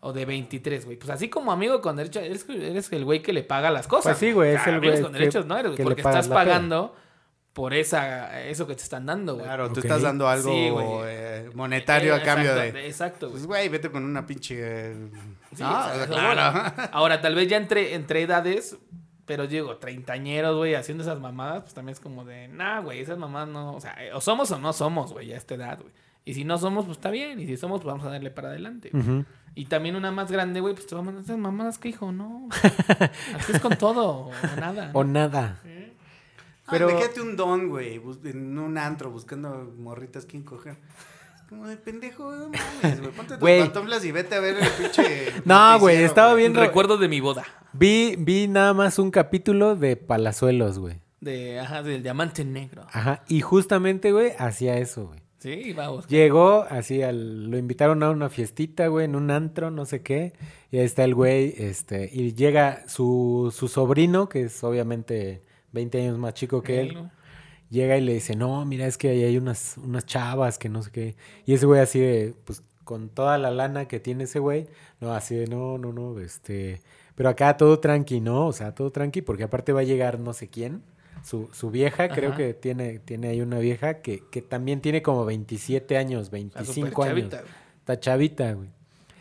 O 0.00 0.12
de 0.12 0.24
23, 0.24 0.84
güey. 0.84 0.96
Pues 0.96 1.10
así 1.10 1.28
como 1.28 1.50
amigo 1.50 1.80
con 1.80 1.96
derechos, 1.96 2.22
eres, 2.22 2.48
eres 2.48 2.92
el 2.92 3.04
güey 3.04 3.20
que 3.20 3.32
le 3.32 3.42
paga 3.42 3.70
las 3.70 3.88
cosas. 3.88 4.12
Pues 4.12 4.18
sí, 4.18 4.32
güey, 4.32 4.54
es 4.54 4.66
el 4.66 4.74
amigos 4.76 4.92
güey 4.94 5.02
con 5.02 5.12
que- 5.12 5.18
derechos, 5.18 5.46
¿no? 5.46 5.58
Eres, 5.58 5.72
que 5.72 5.78
le 5.78 5.84
porque 5.84 6.00
estás 6.02 6.28
pagando 6.28 6.94
por 7.52 7.74
esa, 7.74 8.40
eso 8.44 8.68
que 8.68 8.76
te 8.76 8.84
están 8.84 9.06
dando, 9.06 9.34
güey. 9.34 9.44
Claro, 9.46 9.66
tú 9.72 9.80
Ok. 9.80 9.86
estás 9.86 10.02
dando 10.02 10.28
algo 10.28 10.48
Sí, 10.52 10.70
eh, 11.06 11.50
monetario 11.54 12.14
Eh, 12.14 12.20
a 12.20 12.22
cambio 12.22 12.52
exacto, 12.52 12.72
de... 12.78 12.86
Exacto, 12.86 13.26
güey. 13.26 13.32
Pues, 13.32 13.46
güey, 13.48 13.68
vete 13.68 13.90
con 13.90 14.04
una 14.04 14.24
pinche... 14.24 14.56
eh, 14.60 14.94
Sí, 15.56 15.62
no, 15.64 15.68
o 15.80 15.82
sea, 15.82 15.96
eso, 16.04 16.06
claro. 16.12 16.52
bueno. 16.60 16.88
Ahora, 16.92 17.20
tal 17.20 17.34
vez 17.34 17.48
ya 17.48 17.56
entre, 17.56 17.94
entre 17.94 18.22
edades, 18.22 18.76
pero 19.26 19.48
digo, 19.48 19.78
treintañeros, 19.78 20.56
güey, 20.56 20.74
haciendo 20.76 21.02
esas 21.02 21.18
mamadas, 21.18 21.62
pues 21.62 21.74
también 21.74 21.94
es 21.94 22.00
como 22.00 22.24
de, 22.24 22.46
nah, 22.46 22.80
güey, 22.80 23.00
esas 23.00 23.18
mamadas 23.18 23.48
no, 23.48 23.74
o 23.74 23.80
sea, 23.80 23.96
eh, 24.04 24.12
o 24.12 24.20
somos 24.20 24.48
o 24.52 24.58
no 24.60 24.72
somos, 24.72 25.12
güey, 25.12 25.32
a 25.32 25.36
esta 25.36 25.56
edad, 25.56 25.80
güey. 25.80 25.92
Y 26.28 26.34
si 26.34 26.44
no 26.44 26.58
somos, 26.58 26.84
pues 26.84 26.98
está 26.98 27.10
bien, 27.10 27.40
y 27.40 27.46
si 27.46 27.56
somos, 27.56 27.80
pues 27.80 27.86
vamos 27.92 28.06
a 28.06 28.10
darle 28.10 28.30
para 28.30 28.48
adelante. 28.48 28.90
Y 29.54 29.64
también 29.64 29.96
una 29.96 30.10
más 30.12 30.30
grande, 30.30 30.60
güey, 30.60 30.74
pues 30.74 30.86
te 30.86 30.94
vamos 30.94 31.14
a 31.14 31.20
esas 31.20 31.38
mamadas 31.38 31.78
que 31.78 31.88
hijo, 31.88 32.12
no. 32.12 32.48
Así 33.38 33.52
es 33.52 33.60
con 33.60 33.76
todo, 33.78 34.26
o 34.28 34.32
nada. 34.60 34.90
O 34.92 35.04
nada. 35.04 35.58
Pero... 35.62 35.88
Pero- 36.70 36.86
Déjate 36.88 37.22
un 37.22 37.34
don, 37.34 37.68
güey, 37.70 37.98
en 38.24 38.58
un 38.58 38.76
antro 38.76 39.10
buscando 39.10 39.72
morritas 39.78 40.26
quien 40.26 40.42
coger. 40.42 40.76
Es 41.36 41.42
Como 41.48 41.66
de 41.66 41.78
pendejo, 41.78 42.30
no 42.30 42.50
mames, 42.82 43.00
güey. 43.00 43.12
Ponte 43.12 43.32
tus 43.34 43.40
Güey. 43.40 43.60
pantuflas 43.60 44.04
y 44.04 44.12
vete 44.12 44.34
a 44.34 44.40
ver 44.40 44.58
el 44.58 44.68
pinche. 44.68 45.32
No, 45.46 45.78
güey, 45.80 46.02
estaba 46.02 46.34
viendo- 46.34 46.60
Recuerdo 46.60 46.98
de 46.98 47.08
mi 47.08 47.20
boda. 47.20 47.44
Vi, 47.72 48.16
vi 48.18 48.48
nada 48.48 48.74
más 48.74 48.98
un 48.98 49.10
capítulo 49.10 49.76
de 49.76 49.96
Palazuelos, 49.96 50.78
güey. 50.78 51.00
De, 51.22 51.58
ajá, 51.58 51.82
del 51.82 52.02
diamante 52.02 52.44
negro. 52.44 52.86
Ajá. 52.92 53.22
Y 53.28 53.40
justamente, 53.40 54.12
güey, 54.12 54.32
hacía 54.38 54.76
eso, 54.76 55.06
güey. 55.06 55.20
Sí, 55.38 55.72
vamos. 55.72 56.06
Llegó 56.08 56.64
así 56.68 57.02
al, 57.02 57.48
lo 57.48 57.58
invitaron 57.58 58.02
a 58.02 58.10
una 58.10 58.28
fiestita, 58.28 58.88
güey, 58.88 59.04
en 59.04 59.14
un 59.14 59.30
antro, 59.30 59.70
no 59.70 59.84
sé 59.84 60.02
qué. 60.02 60.32
Y 60.70 60.78
ahí 60.78 60.84
está 60.84 61.04
el 61.04 61.14
güey, 61.14 61.54
este, 61.58 62.10
y 62.12 62.34
llega 62.34 62.88
su, 62.88 63.52
su 63.56 63.68
sobrino, 63.68 64.28
que 64.28 64.42
es 64.44 64.64
obviamente 64.64 65.42
20 65.72 66.00
años 66.02 66.18
más 66.18 66.34
chico 66.34 66.62
que 66.62 66.80
él. 66.80 66.98
Llega 67.70 67.96
y 67.98 68.00
le 68.02 68.14
dice, 68.14 68.36
no, 68.36 68.64
mira, 68.64 68.86
es 68.86 68.98
que 68.98 69.10
ahí 69.10 69.24
hay 69.24 69.36
unas, 69.38 69.76
unas 69.78 70.06
chavas 70.06 70.58
que 70.58 70.68
no 70.68 70.82
sé 70.82 70.90
qué. 70.90 71.16
Y 71.46 71.54
ese 71.54 71.66
güey 71.66 71.80
así 71.80 72.00
de, 72.00 72.34
pues, 72.44 72.62
con 72.84 73.10
toda 73.10 73.38
la 73.38 73.50
lana 73.50 73.86
que 73.88 74.00
tiene 74.00 74.24
ese 74.24 74.38
güey, 74.40 74.68
no, 75.00 75.12
así 75.14 75.36
de, 75.36 75.46
no, 75.46 75.78
no, 75.78 75.92
no, 75.92 76.18
este... 76.20 76.82
Pero 77.14 77.28
acá 77.30 77.56
todo 77.56 77.80
tranqui, 77.80 78.20
¿no? 78.20 78.46
O 78.46 78.52
sea, 78.52 78.74
todo 78.74 78.90
tranqui, 78.92 79.22
porque 79.22 79.44
aparte 79.44 79.72
va 79.72 79.80
a 79.80 79.84
llegar 79.84 80.20
no 80.20 80.32
sé 80.32 80.48
quién. 80.48 80.84
Su, 81.28 81.50
su 81.52 81.70
vieja, 81.70 82.08
creo 82.08 82.34
que 82.34 82.54
tiene, 82.54 83.00
tiene 83.00 83.28
ahí 83.28 83.40
una 83.42 83.58
vieja 83.58 84.00
que, 84.00 84.22
que 84.30 84.40
también 84.40 84.80
tiene 84.80 85.02
como 85.02 85.26
27 85.26 85.98
años, 85.98 86.22
Está 86.32 86.32
25 86.36 86.88
súper 86.88 87.12
años. 87.12 87.28
chavita, 87.30 87.36
güey. 87.42 87.52
Está 87.80 88.00
chavita, 88.00 88.52
güey. 88.52 88.68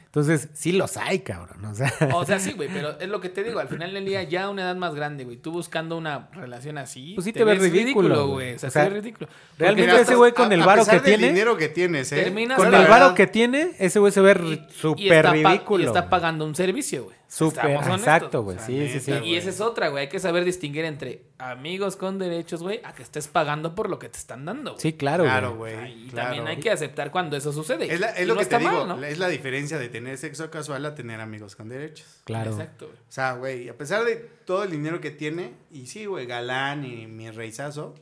Entonces, 0.05 0.47
sí 0.53 0.71
los 0.71 0.95
hay, 0.95 1.19
cabrón. 1.19 1.65
O 1.65 1.75
sea, 1.75 1.91
O 2.15 2.25
sea, 2.25 2.39
sí, 2.39 2.53
güey, 2.53 2.69
pero 2.73 2.97
es 2.97 3.09
lo 3.09 3.19
que 3.19 3.27
te 3.27 3.43
digo. 3.43 3.59
Al 3.59 3.67
final 3.67 3.93
del 3.93 4.05
día, 4.05 4.23
ya 4.23 4.45
a 4.45 4.49
una 4.49 4.61
edad 4.63 4.75
más 4.77 4.95
grande, 4.95 5.25
güey. 5.25 5.35
Tú 5.35 5.51
buscando 5.51 5.97
una 5.97 6.29
relación 6.31 6.77
así. 6.77 7.11
Pues 7.13 7.25
sí 7.25 7.33
te 7.33 7.43
ves 7.43 7.59
ridículo, 7.59 8.27
güey. 8.27 8.33
güey. 8.51 8.55
O 8.55 8.59
sea, 8.59 8.69
O 8.69 8.71
sea, 8.71 8.83
sí 8.85 8.89
ves 8.93 9.03
ridículo. 9.03 9.29
Realmente 9.59 9.99
ese 10.01 10.15
güey 10.15 10.31
con 10.31 10.49
a- 10.49 10.55
el 10.55 10.61
varo 10.61 10.85
que 10.85 10.91
del 10.91 11.01
tiene- 11.03 11.27
dinero 11.27 11.57
que 11.57 11.67
tienes, 11.67 12.09
¿eh? 12.13 12.33
Con 12.55 12.73
el 12.73 12.87
varo 12.87 13.13
que 13.15 13.27
tiene, 13.27 13.71
ese 13.79 13.99
güey 13.99 14.13
se 14.13 14.21
ve 14.21 14.65
súper 14.69 15.25
ridículo. 15.29 15.83
Y 15.83 15.87
está 15.87 16.09
pagando 16.09 16.45
un 16.45 16.55
servicio, 16.55 17.03
güey. 17.03 17.16
Súper, 17.29 17.71
exacto, 17.71 18.41
güey. 18.43 18.55
O 18.55 18.59
sea, 18.59 18.67
Sí, 18.67 18.87
sí, 18.87 18.99
sí. 19.01 19.11
Y 19.23 19.35
esa 19.35 19.49
es 19.49 19.59
otra, 19.59 19.89
güey. 19.89 20.03
Hay 20.03 20.09
que 20.09 20.19
saber 20.19 20.45
distinguir 20.45 20.85
entre 20.85 21.23
amigos 21.37 21.97
con 21.97 22.17
derechos, 22.19 22.63
güey, 22.63 22.79
a 22.85 22.93
que 22.93 23.03
estés 23.03 23.27
pagando 23.27 23.75
por 23.75 23.89
lo 23.89 23.99
que 23.99 24.07
te 24.07 24.17
están 24.17 24.45
dando. 24.45 24.71
güey. 24.71 24.81
Sí, 24.81 24.93
claro, 24.93 25.25
Claro, 25.25 25.55
güey. 25.57 25.75
güey. 25.75 26.05
Y 26.05 26.09
claro. 26.09 26.27
también 26.29 26.47
hay 26.47 26.57
que 26.61 26.71
aceptar 26.71 27.11
cuando 27.11 27.35
eso 27.35 27.51
sucede. 27.51 27.93
Es, 27.93 27.99
la- 27.99 28.11
es 28.11 28.21
Y 28.21 28.25
lo 28.25 28.35
no 28.35 28.39
que 28.39 28.45
te 28.45 28.55
está 28.55 28.59
digo, 28.69 28.85
mal, 28.85 28.99
¿no? 29.01 29.05
es 29.05 29.17
la 29.19 29.27
diferencia 29.27 29.77
de 29.77 29.89
tener 29.89 30.17
sexo 30.17 30.49
casual 30.49 30.85
a 30.85 30.95
tener 30.95 31.19
amigos 31.19 31.55
con 31.57 31.67
derechos. 31.67 32.21
Claro. 32.23 32.51
Exacto, 32.51 32.85
güey. 32.87 32.97
O 32.97 33.11
sea, 33.11 33.33
güey, 33.33 33.67
a 33.69 33.77
pesar 33.77 34.05
de 34.05 34.15
todo 34.15 34.63
el 34.63 34.71
dinero 34.71 35.01
que 35.01 35.11
tiene, 35.11 35.53
y 35.69 35.87
sí, 35.87 36.05
güey, 36.05 36.25
galán 36.27 36.85
y 36.85 37.07
mi 37.07 37.29
reizazo, 37.29 37.93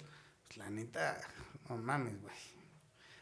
pues 0.48 0.58
la 0.58 0.70
neta, 0.70 1.18
no 1.68 1.78
mames, 1.78 2.22
güey. 2.22 2.36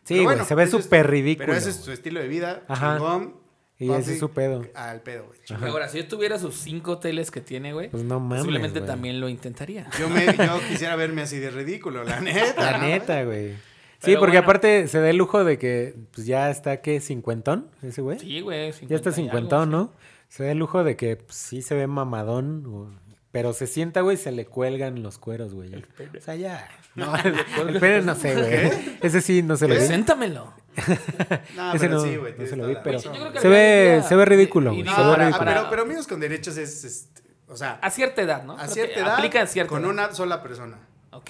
Sí, 0.04 0.16
güey, 0.16 0.26
bueno, 0.26 0.43
se 0.43 0.54
ve 0.56 0.68
súper 0.68 1.10
ridículo. 1.10 1.45
Pero 1.45 1.58
ese 1.58 1.70
es 1.70 1.76
güey. 1.78 1.86
su 1.86 1.91
estilo 1.93 2.20
de 2.20 2.28
vida, 2.28 2.64
Ajá. 2.68 2.97
chingón. 2.97 3.41
Y 3.86 3.91
ese 3.91 4.13
es 4.13 4.19
su 4.19 4.29
pedo. 4.31 4.65
Al 4.75 5.01
pedo, 5.01 5.25
güey. 5.27 5.61
Ahora, 5.69 5.89
si 5.89 5.97
yo 5.99 6.07
tuviera 6.07 6.39
sus 6.39 6.55
cinco 6.55 6.93
hoteles 6.93 7.31
que 7.31 7.41
tiene, 7.41 7.73
güey, 7.73 7.89
Pues 7.89 8.03
no 8.03 8.19
mames, 8.19 8.39
posiblemente 8.39 8.79
güey. 8.79 8.88
también 8.88 9.19
lo 9.19 9.29
intentaría. 9.29 9.88
Yo, 9.99 10.09
me, 10.09 10.25
yo 10.25 10.59
quisiera 10.69 10.95
verme 10.95 11.21
así 11.23 11.38
de 11.39 11.49
ridículo, 11.51 12.03
la 12.03 12.19
neta. 12.21 12.71
La 12.71 12.77
neta, 12.79 13.23
güey. 13.23 13.51
Sí, 13.51 14.07
Pero 14.11 14.19
porque 14.19 14.38
bueno. 14.38 14.43
aparte 14.45 14.88
se 14.89 14.99
da 14.99 15.09
el 15.09 15.15
lujo 15.17 15.43
de 15.45 15.57
que 15.57 15.95
pues 16.13 16.27
ya 16.27 16.49
está, 16.51 16.81
¿qué? 16.81 16.99
¿Cincuentón 16.99 17.67
ese 17.81 18.01
güey? 18.01 18.19
Sí, 18.19 18.41
güey. 18.41 18.67
ya 18.71 18.73
50 18.73 18.95
está 18.95 19.11
cincuentón, 19.13 19.61
algo, 19.69 19.71
¿no? 19.71 19.93
Se 20.27 20.43
da 20.43 20.51
el 20.51 20.57
lujo 20.57 20.84
de 20.84 20.97
que 20.97 21.15
pues, 21.15 21.38
sí 21.38 21.61
se 21.61 21.73
ve 21.75 21.88
mamadón, 21.88 22.65
o- 22.65 22.91
pero 23.34 23.51
se 23.51 23.67
sienta, 23.67 23.99
güey, 24.01 24.15
y 24.15 24.19
se 24.19 24.31
le 24.31 24.45
cuelgan 24.45 25.03
los 25.03 25.17
cueros, 25.17 25.53
güey. 25.53 25.75
O 25.75 26.21
sea, 26.21 26.36
ya. 26.36 26.69
No, 26.95 27.11
el, 27.17 27.34
el 27.69 27.79
pene 27.79 28.01
no 28.03 28.13
sé, 28.13 28.36
güey. 28.36 28.97
Ese 29.01 29.19
sí 29.21 29.41
no 29.41 29.57
se 29.57 29.67
lo 29.67 29.73
vi. 29.73 29.79
Preséntamelo. 29.79 30.53
No, 31.55 31.73
Ese 31.73 31.79
pero 31.88 31.97
no, 31.97 32.03
sí, 32.03 32.15
güey. 32.17 32.36
no 32.38 32.45
se 32.45 32.55
lo 32.55 32.67
vi, 32.67 32.77
pero 32.84 32.99
se 32.99 33.47
ve, 33.49 34.03
se 34.07 34.15
ve 34.15 34.25
ridículo, 34.25 34.71
y- 34.73 34.84
güey. 34.84 34.86
Se 34.86 34.91
no, 34.91 34.97
ve 34.97 35.03
Ahora, 35.11 35.25
ridículo. 35.25 35.45
pero, 35.51 35.67
pero 35.71 35.81
amigos 35.81 36.05
con 36.07 36.19
derechos 36.19 36.55
es, 36.57 36.84
este, 36.84 37.21
o 37.47 37.57
sea, 37.57 37.79
A 37.81 37.89
cierta 37.89 38.21
edad, 38.21 38.43
¿no? 38.43 38.53
a 38.57 38.67
cierta 38.67 38.99
edad, 38.99 39.15
Aplica 39.15 39.41
a 39.41 39.47
cierta 39.47 39.69
con 39.69 39.81
edad. 39.81 39.89
una 39.89 40.13
sola 40.13 40.43
persona. 40.43 40.77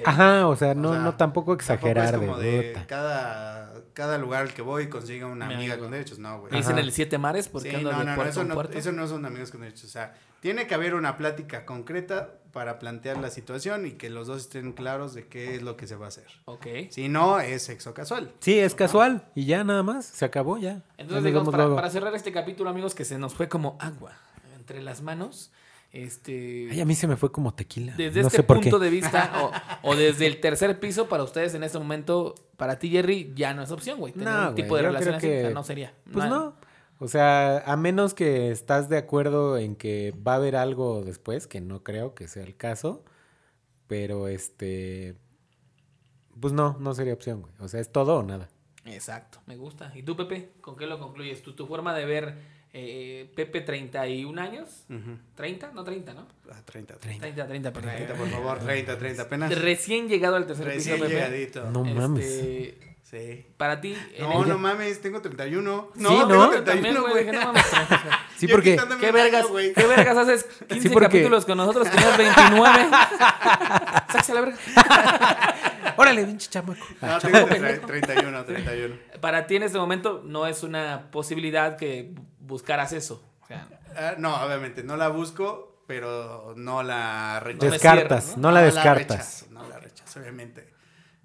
Ajá, 0.06 0.48
o 0.48 0.56
sea, 0.56 0.74
no, 0.76 0.90
O 0.90 0.94
sea, 0.94 1.02
no 1.02 1.16
tampoco 1.16 1.54
exagerar 1.54 2.12
Tampoco 2.12 2.24
es 2.24 2.38
como 2.38 2.42
de, 2.42 2.86
cada, 2.88 3.74
cada 3.94 4.18
lugar 4.18 4.42
al 4.44 4.54
que 4.54 4.62
voy 4.62 4.88
consiga 4.90 5.28
una 5.28 5.48
Mi 5.48 5.56
amiga 5.56 5.74
amigo. 5.74 5.86
con 5.86 5.92
derechos. 5.92 6.20
No, 6.20 6.42
güey. 6.42 6.54
Dicen 6.54 6.78
el 6.78 6.92
siete 6.92 7.18
mares 7.18 7.50
porque 7.50 7.72
Sí, 7.72 7.84
no, 7.84 7.90
de 7.90 7.96
no, 7.96 8.04
no, 8.04 8.16
puerto 8.16 8.32
eso 8.32 8.42
en 8.42 8.48
no, 8.48 8.54
puerto. 8.54 8.78
eso 8.78 8.92
no 8.92 9.08
son 9.08 9.26
amigos 9.26 9.52
con 9.52 9.62
derechos. 9.62 9.86
O 9.86 9.88
sea, 9.90 10.14
tiene 10.40 10.68
que 10.68 10.76
haber 10.76 10.96
una 10.96 11.18
plática 11.18 11.66
concreta 11.66 12.32
para 12.52 12.78
plantear 12.78 13.18
la 13.18 13.32
situación 13.32 13.86
y 13.88 13.92
que 13.94 14.10
los 14.10 14.28
dos 14.28 14.42
estén 14.42 14.74
claros 14.74 15.14
de 15.14 15.28
qué 15.28 15.56
es 15.56 15.62
lo 15.64 15.76
que 15.76 15.88
se 15.88 15.96
va 15.96 16.06
a 16.06 16.10
hacer. 16.10 16.28
Ok. 16.46 16.68
Si 16.92 17.10
no, 17.10 17.40
es 17.40 17.64
sexo 17.64 17.94
casual. 17.94 18.32
Sí, 18.40 18.60
es 18.60 18.76
casual 18.76 19.26
y 19.34 19.46
ya 19.46 19.64
nada 19.64 19.82
más, 19.84 20.06
se 20.06 20.24
acabó 20.26 20.58
ya. 20.58 20.82
Entonces, 20.98 21.24
digamos, 21.26 21.54
para 21.54 21.90
cerrar 21.90 22.14
este 22.14 22.32
capítulo, 22.32 22.70
amigos, 22.70 22.94
que 22.94 23.06
se 23.06 23.18
nos 23.18 23.34
fue 23.34 23.50
como 23.50 23.78
agua 23.80 24.14
entre 24.56 24.82
las 24.82 25.02
manos. 25.02 25.52
Este. 25.94 26.68
Ay, 26.72 26.82
a 26.82 26.86
mí 26.86 26.96
se 26.96 27.08
me 27.08 27.16
fue 27.16 27.32
como 27.32 27.54
tequila. 27.54 27.94
Desde 27.96 28.22
no 28.22 28.28
este 28.28 28.38
sé 28.38 28.44
punto 28.44 28.80
de 28.80 28.90
vista, 28.90 29.32
o, 29.84 29.92
o 29.92 29.96
desde 29.96 30.26
el 30.28 30.42
tercer 30.42 30.80
piso, 30.80 31.08
para 31.08 31.24
ustedes 31.24 31.54
en 31.54 31.64
este 31.64 31.78
momento, 31.78 32.34
para 32.58 32.80
ti, 32.80 32.90
Jerry, 32.90 33.32
ya 33.36 33.54
no 33.54 33.62
es 33.62 33.70
opción, 33.72 34.00
güey. 34.00 34.12
Tener 34.12 34.28
No, 34.34 34.50
un 34.50 34.56
tipo 34.56 34.76
de 34.76 34.82
güey, 34.82 34.86
relación 34.94 35.16
o 35.16 35.20
sea, 35.20 35.30
que- 35.48 35.54
no 35.54 35.64
sería. 35.64 35.94
Pues 36.12 36.28
no. 36.28 36.56
O 37.00 37.08
sea, 37.08 37.60
a 37.60 37.76
menos 37.78 38.14
que 38.14 38.50
estás 38.50 38.90
de 38.90 38.98
acuerdo 38.98 39.58
en 39.58 39.76
que 39.76 40.14
va 40.26 40.34
a 40.34 40.36
haber 40.38 40.56
algo 40.56 41.04
después, 41.04 41.48
que 41.48 41.62
no 41.62 41.84
creo 41.84 42.16
que 42.16 42.28
sea 42.28 42.44
el 42.44 42.56
caso, 42.56 43.04
pero 43.88 44.28
este, 44.30 45.16
pues 46.40 46.54
no, 46.54 46.78
no 46.80 46.94
sería 46.94 47.14
opción, 47.14 47.42
güey. 47.42 47.54
O 47.60 47.68
sea, 47.68 47.80
es 47.82 47.92
todo 47.92 48.18
o 48.18 48.24
nada. 48.24 48.50
Exacto, 48.86 49.40
me 49.46 49.58
gusta. 49.58 49.92
¿Y 49.96 50.04
tú, 50.04 50.16
Pepe? 50.16 50.54
¿Con 50.62 50.76
qué 50.76 50.88
lo 50.88 50.98
concluyes? 51.00 51.42
¿Tu, 51.44 51.54
tu 51.54 51.68
forma 51.68 51.94
de 51.94 52.06
ver 52.06 52.38
eh, 52.74 53.32
Pepe 53.36 53.62
31 53.62 54.42
años? 54.42 54.86
Ujú. 54.90 55.18
¿30? 55.38 55.72
No 55.74 55.84
30, 55.84 56.14
¿no? 56.14 56.28
Ah, 56.52 56.60
30, 56.66 56.96
30. 56.96 57.22
30, 57.22 57.48
30, 57.48 57.74
perdón. 57.74 57.92
30, 57.96 58.14
por 58.16 58.30
favor, 58.30 58.60
30, 58.60 58.98
30, 58.98 59.22
apenas. 59.24 59.60
Recién 59.60 60.10
llegado 60.10 60.36
al 60.36 60.48
tercer 60.48 60.66
Recién 60.66 60.96
piso, 60.96 61.06
Pepe. 61.08 61.16
llegadito. 61.16 61.70
No 61.72 61.86
Este, 61.86 62.00
mames. 62.00 62.26
Sí. 63.04 63.46
Para 63.58 63.80
ti. 63.80 63.96
No, 64.20 64.42
el- 64.42 64.50
no 64.50 64.58
mames, 64.58 65.00
tengo 65.00 65.22
31. 65.22 65.92
Sí, 65.96 66.02
No, 66.02 66.10
¿no? 66.22 66.28
tengo 66.28 66.44
Yo 66.46 66.64
también, 66.64 66.96
31, 66.96 67.02
güey, 67.12 67.26
no 67.28 67.42
mames. 67.46 67.64
Sí, 68.38 68.48
porque 68.48 68.76
¿Qué 68.76 68.82
año, 69.06 69.14
vergas, 69.14 69.48
güey. 69.48 69.72
¿Qué 69.74 69.86
vergas 69.86 70.18
haces 70.18 70.44
15 70.68 70.90
porque- 70.90 71.06
capítulos 71.06 71.46
con 71.46 71.58
nosotros? 71.58 71.88
Tenías 71.92 72.18
29. 72.18 72.80
Sáquese 74.12 74.32
a 74.32 74.36
la 74.36 74.42
verga. 74.42 74.58
Órale, 75.98 76.26
pinche 76.26 76.50
chamaco. 76.50 76.86
No, 77.02 77.20
tengo 77.20 77.38
tre- 77.48 77.86
31, 77.86 78.46
31. 78.46 78.96
Para 79.22 79.48
ti 79.48 79.56
en 79.58 79.64
este 79.64 79.78
momento 79.78 80.22
no 80.26 80.48
es 80.48 80.64
una 80.64 81.10
posibilidad 81.12 81.78
que 81.78 82.14
buscaras 82.40 82.94
eso. 82.94 83.24
O 83.42 83.48
sea, 83.48 83.68
Ah, 83.96 84.16
no, 84.18 84.36
obviamente, 84.44 84.84
no 84.84 84.98
la 84.98 85.08
busco, 85.10 85.84
pero 85.86 86.54
no 86.58 86.82
la 86.82 87.40
rechazo. 87.42 87.72
Descartas, 87.74 88.24
cierro, 88.26 88.42
no, 88.42 88.52
la 88.52 88.62
descartas. 88.64 89.08
rechazo, 89.18 89.46
no 89.52 89.68
la 89.70 89.80
rechazo, 89.80 90.20
obviamente. 90.20 90.74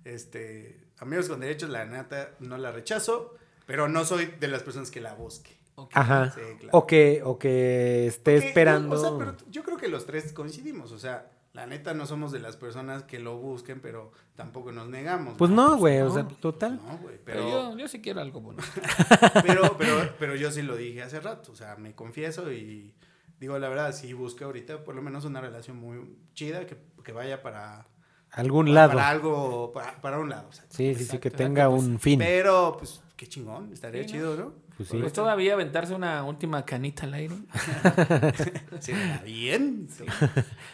Este, 0.05 0.79
amigos 0.99 1.29
con 1.29 1.41
derechos, 1.41 1.71
la 1.71 1.85
neta, 1.85 2.31
no 2.41 2.59
la 2.59 2.71
rechazo, 2.73 3.35
pero 3.67 3.89
no 3.89 4.05
soy 4.05 4.27
de 4.39 4.49
las 4.49 4.63
personas 4.63 4.91
que 4.91 5.01
la 5.01 5.15
busque. 5.15 5.57
ok. 5.77 5.91
Ajá. 5.95 6.31
Sí, 6.35 6.41
claro. 6.61 6.79
O 6.79 6.87
que, 6.87 7.23
o 7.25 7.39
que 7.39 8.07
esté 8.07 8.37
esperando. 8.37 8.97
O 8.97 8.99
sea, 9.01 9.11
pero 9.19 9.37
yo 9.51 9.63
creo 9.63 9.77
que 9.79 9.89
los 9.89 10.07
tres 10.07 10.33
coincidimos, 10.33 10.93
o 10.93 10.99
sea, 10.99 11.27
la 11.59 11.67
neta 11.67 11.93
no 11.93 12.07
somos 12.07 12.31
de 12.31 12.39
las 12.39 12.57
personas 12.57 13.03
que 13.03 13.19
lo 13.19 13.37
busquen, 13.37 13.81
pero 13.81 14.13
tampoco 14.37 14.71
nos 14.71 14.89
negamos. 14.89 15.35
Pues 15.37 15.51
no, 15.51 15.77
güey, 15.77 15.99
o 16.03 16.09
sea, 16.15 16.23
total. 16.23 16.77
No, 16.77 16.99
güey, 16.99 17.17
Pero, 17.25 17.41
pero, 17.43 17.49
yo, 17.73 17.79
yo 17.79 17.89
sí 17.89 18.01
quiero 18.01 18.21
algo 18.21 18.41
bueno. 18.41 18.63
pero, 19.45 19.77
pero, 19.77 20.15
pero 20.21 20.37
yo 20.37 20.53
sí 20.53 20.63
lo 20.63 20.77
dije 20.77 21.03
hace 21.03 21.19
rato, 21.19 21.51
o 21.51 21.57
sea, 21.57 21.75
me 21.75 21.97
confieso 21.97 22.53
y 22.53 22.95
digo 23.41 23.59
la 23.59 23.69
verdad, 23.69 23.93
sí 23.93 24.13
busco 24.13 24.45
ahorita 24.45 24.85
por 24.85 24.95
lo 24.95 25.03
menos 25.03 25.25
una 25.25 25.41
relación 25.41 25.79
muy 25.79 26.17
chida 26.33 26.65
que, 26.65 26.77
que 27.03 27.11
vaya 27.11 27.43
para, 27.43 27.89
Algún 28.31 28.67
para, 28.67 28.75
lado. 28.75 28.91
para 28.93 29.09
algo, 29.09 29.73
para, 29.73 30.01
para 30.01 30.19
un 30.21 30.29
lado. 30.31 30.47
o 30.49 30.53
sea. 30.53 30.65
Sí, 30.71 30.95
sí, 30.95 31.07
sí, 31.07 31.19
que 31.19 31.27
Exacto, 31.27 31.39
tenga 31.39 31.69
pues, 31.69 31.83
un 31.83 31.99
fin. 31.99 32.21
Pero, 32.21 32.77
pues, 32.79 33.03
qué 33.17 33.27
chingón, 33.27 33.73
estaría 33.73 34.03
Sí, 34.07 34.13
¿no? 34.13 34.15
chido, 34.15 34.37
¿no? 34.37 34.53
Pues 34.79 34.89
sí. 34.91 34.97
Pues 34.99 35.13
todavía 35.13 35.55
aventarse 35.55 35.93
una 35.93 36.23
última 36.25 36.65
canita 36.65 37.03
al 37.05 37.15
aire. 37.15 37.35
Sí, 38.81 38.93
bien. 39.25 39.89
sí. 39.91 40.05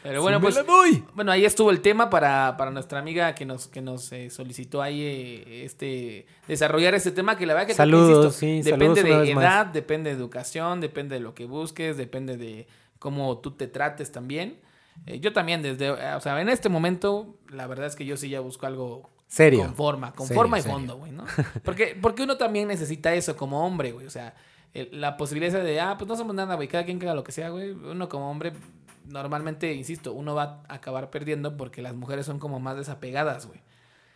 Pero 0.02 0.20
bueno, 0.20 0.38
Sí 0.38 0.62
pues. 0.66 1.04
Bueno, 1.14 1.32
ahí 1.32 1.46
estuvo 1.46 1.70
el 1.70 1.80
tema 1.80 2.10
para, 2.10 2.54
para 2.58 2.70
nuestra 2.70 2.98
amiga 2.98 3.34
que 3.34 3.46
nos, 3.46 3.66
que 3.66 3.80
nos 3.80 4.12
eh, 4.12 4.28
solicitó 4.28 4.82
ahí 4.82 5.00
eh, 5.00 5.64
este 5.64 6.26
desarrollar 6.46 6.94
este 6.94 7.12
tema 7.12 7.36
que 7.38 7.46
la 7.46 7.54
verdad 7.54 7.68
que 7.68 7.74
también, 7.74 7.98
Saludos, 8.04 8.34
sí, 8.36 8.60
depende 8.60 9.00
saludos 9.00 9.16
una 9.16 9.24
de 9.24 9.34
más. 9.34 9.44
edad, 9.44 9.66
depende 9.66 10.10
de 10.10 10.16
educación, 10.16 10.80
depende 10.82 11.14
de 11.14 11.20
lo 11.22 11.34
que 11.34 11.46
busques, 11.46 11.96
depende 11.96 12.36
de 12.36 12.66
cómo 12.98 13.38
tú 13.38 13.52
te 13.52 13.68
trates 13.68 14.12
también. 14.12 14.60
Eh, 15.06 15.18
yo 15.20 15.32
también 15.32 15.62
desde, 15.62 15.90
o 15.90 16.20
sea, 16.20 16.38
en 16.42 16.50
este 16.50 16.68
momento 16.68 17.38
la 17.48 17.66
verdad 17.66 17.86
es 17.86 17.96
que 17.96 18.04
yo 18.04 18.18
sí 18.18 18.28
ya 18.28 18.40
busco 18.40 18.66
algo 18.66 19.08
Serio. 19.26 19.62
con 19.66 19.74
forma, 19.74 20.12
con 20.12 20.26
Serio, 20.26 20.40
forma 20.40 20.58
y 20.58 20.62
serio. 20.62 20.76
fondo, 20.76 20.96
güey, 20.96 21.12
¿no? 21.12 21.24
Porque, 21.64 21.96
porque 22.00 22.22
uno 22.22 22.36
también 22.36 22.68
necesita 22.68 23.14
eso 23.14 23.36
como 23.36 23.64
hombre, 23.66 23.92
güey, 23.92 24.06
o 24.06 24.10
sea, 24.10 24.34
el- 24.74 25.00
la 25.00 25.16
posibilidad 25.16 25.62
de, 25.62 25.80
ah, 25.80 25.96
pues 25.98 26.08
no 26.08 26.16
somos 26.16 26.34
nada, 26.34 26.54
güey, 26.54 26.68
cada 26.68 26.84
quien 26.84 27.00
haga 27.02 27.14
lo 27.14 27.24
que 27.24 27.32
sea, 27.32 27.48
güey, 27.50 27.70
uno 27.72 28.08
como 28.08 28.30
hombre, 28.30 28.52
normalmente, 29.06 29.72
insisto, 29.74 30.12
uno 30.12 30.34
va 30.34 30.62
a 30.68 30.74
acabar 30.74 31.10
perdiendo 31.10 31.56
porque 31.56 31.82
las 31.82 31.94
mujeres 31.94 32.26
son 32.26 32.38
como 32.38 32.60
más 32.60 32.76
desapegadas, 32.76 33.46
güey. 33.46 33.60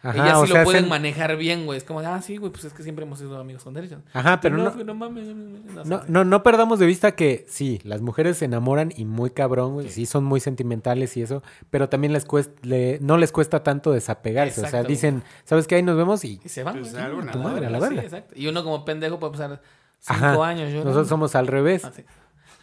Ajá, 0.01 0.15
Ellas 0.25 0.37
o 0.39 0.47
sí 0.47 0.53
sea, 0.53 0.61
lo 0.61 0.65
pueden 0.65 0.89
manejar 0.89 1.37
bien, 1.37 1.67
güey, 1.67 1.77
es 1.77 1.83
como, 1.83 1.99
ah, 2.01 2.23
sí, 2.23 2.37
güey, 2.37 2.53
pues 2.53 2.65
es 2.65 2.73
que 2.73 2.85
siempre 2.85 3.05
hemos 3.05 3.19
sido 3.19 3.37
amigos 3.37 3.65
con 3.65 3.75
derechos. 3.75 3.99
Ajá, 4.13 4.41
pero 4.41 4.57
no, 4.57 4.71
güey, 4.71 4.85
no 4.85 4.95
mames, 4.95 5.27
no, 5.27 5.35
no, 5.35 5.85
no, 5.85 6.03
no, 6.07 6.25
no 6.25 6.43
perdamos 6.45 6.79
de 6.79 6.87
vista 6.87 7.13
que 7.17 7.45
sí, 7.49 7.81
las 7.83 8.01
mujeres 8.01 8.37
se 8.39 8.45
enamoran 8.45 8.93
y 8.97 9.05
muy 9.05 9.31
cabrón, 9.31 9.73
güey. 9.75 9.89
Sí, 9.91 10.07
son 10.07 10.23
muy 10.25 10.39
sentimentales 10.39 11.17
y 11.17 11.23
eso, 11.23 11.43
pero 11.71 11.89
también 11.89 12.13
les 12.13 12.25
cuesta, 12.27 12.55
le- 12.63 12.99
no 13.01 13.17
les 13.17 13.33
cuesta 13.33 13.65
tanto 13.65 13.91
desapegarse. 13.91 14.61
o 14.65 14.69
sea, 14.69 14.85
dicen, 14.85 15.25
¿sabes 15.45 15.67
qué? 15.67 15.75
Ahí 15.75 15.83
nos 15.83 15.97
vemos 15.97 16.25
y 16.25 16.41
Y 16.45 16.49
se 16.49 16.63
van, 16.63 16.79
Pues 16.79 16.93
güey. 16.93 17.03
algo, 17.05 17.21
Sí, 17.21 17.27
nada, 17.27 17.33
tu 17.33 17.43
madre, 17.43 17.67
a 17.67 17.71
la 17.71 17.79
sí, 17.81 17.85
verga. 17.89 18.03
exacto. 18.03 18.35
Y 18.37 18.47
uno 18.47 18.63
como 18.63 18.85
pendejo 18.85 19.19
puede 19.19 19.33
pasar 19.33 19.61
cinco 19.99 20.15
Ajá, 20.45 20.47
años 20.47 20.73
nosotros 20.85 21.09
somos 21.09 21.35
al 21.35 21.49
revés. 21.49 21.85
Así. 21.85 22.05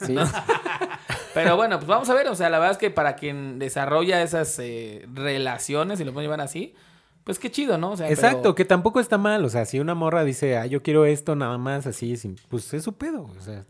Sí. 0.06 0.16
Pero 1.34 1.56
bueno, 1.58 1.78
pues 1.78 1.88
vamos 1.88 2.10
a 2.10 2.14
ver. 2.14 2.28
O 2.30 2.36
sea, 2.36 2.50
la 2.50 2.60
verdad 2.60 2.72
es 2.74 2.78
que 2.78 2.92
para 2.92 3.16
quien 3.16 3.60
desarrolla 3.60 4.22
esas 4.22 4.58
eh, 4.60 5.06
relaciones, 5.14 6.00
y 6.00 6.06
lo 6.06 6.14
pueden 6.14 6.30
llevar 6.30 6.42
así, 6.42 6.74
pues 7.26 7.38
qué 7.40 7.52
chido, 7.52 7.78
¿no? 7.78 7.92
O 7.92 7.98
sea, 7.98 8.10
Exacto, 8.10 8.42
pero- 8.44 8.56
que 8.56 8.64
tampoco 8.64 9.02
está 9.02 9.18
mal. 9.18 9.44
O 9.44 9.50
sea, 9.50 9.66
si 9.66 9.82
una 9.82 9.94
morra 9.96 10.24
dice, 10.24 10.58
ah, 10.58 10.66
yo 10.66 10.82
quiero 10.82 11.06
esto 11.06 11.36
nada 11.36 11.58
más 11.58 11.86
así, 11.88 12.16
sin- 12.16 12.38
pues 12.48 12.74
es 12.74 12.84
su 12.84 12.94
pedo. 12.94 13.24
O 13.38 13.42
sea, 13.42 13.66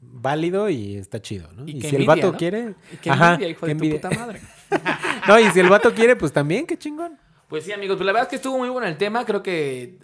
válido 0.00 0.68
y 0.68 0.96
está 0.96 1.22
chido, 1.22 1.50
¿no? 1.52 1.64
Y 1.66 1.80
si 1.80 1.96
el 1.96 2.04
vato 2.04 2.32
¿no? 2.32 2.36
quiere. 2.38 2.74
Y 2.92 2.96
qué 2.98 3.10
Ajá, 3.10 3.32
envidia, 3.34 3.48
hijo 3.50 3.60
qué 3.66 3.66
de 3.74 3.78
tu 3.78 3.84
envidia. 3.84 4.00
puta 4.02 4.18
madre. 4.20 4.40
No, 5.28 5.38
y 5.38 5.50
si 5.50 5.60
el 5.60 5.68
vato 5.68 5.92
quiere, 5.94 6.16
pues 6.16 6.32
también, 6.32 6.66
qué 6.66 6.76
chingón. 6.76 7.18
Pues 7.48 7.64
sí, 7.64 7.72
amigos, 7.72 7.96
pues 7.96 8.06
la 8.06 8.12
verdad 8.12 8.26
es 8.26 8.30
que 8.30 8.36
estuvo 8.36 8.58
muy 8.58 8.68
bueno 8.68 8.86
el 8.86 8.96
tema. 8.96 9.24
Creo 9.24 9.42
que 9.42 9.98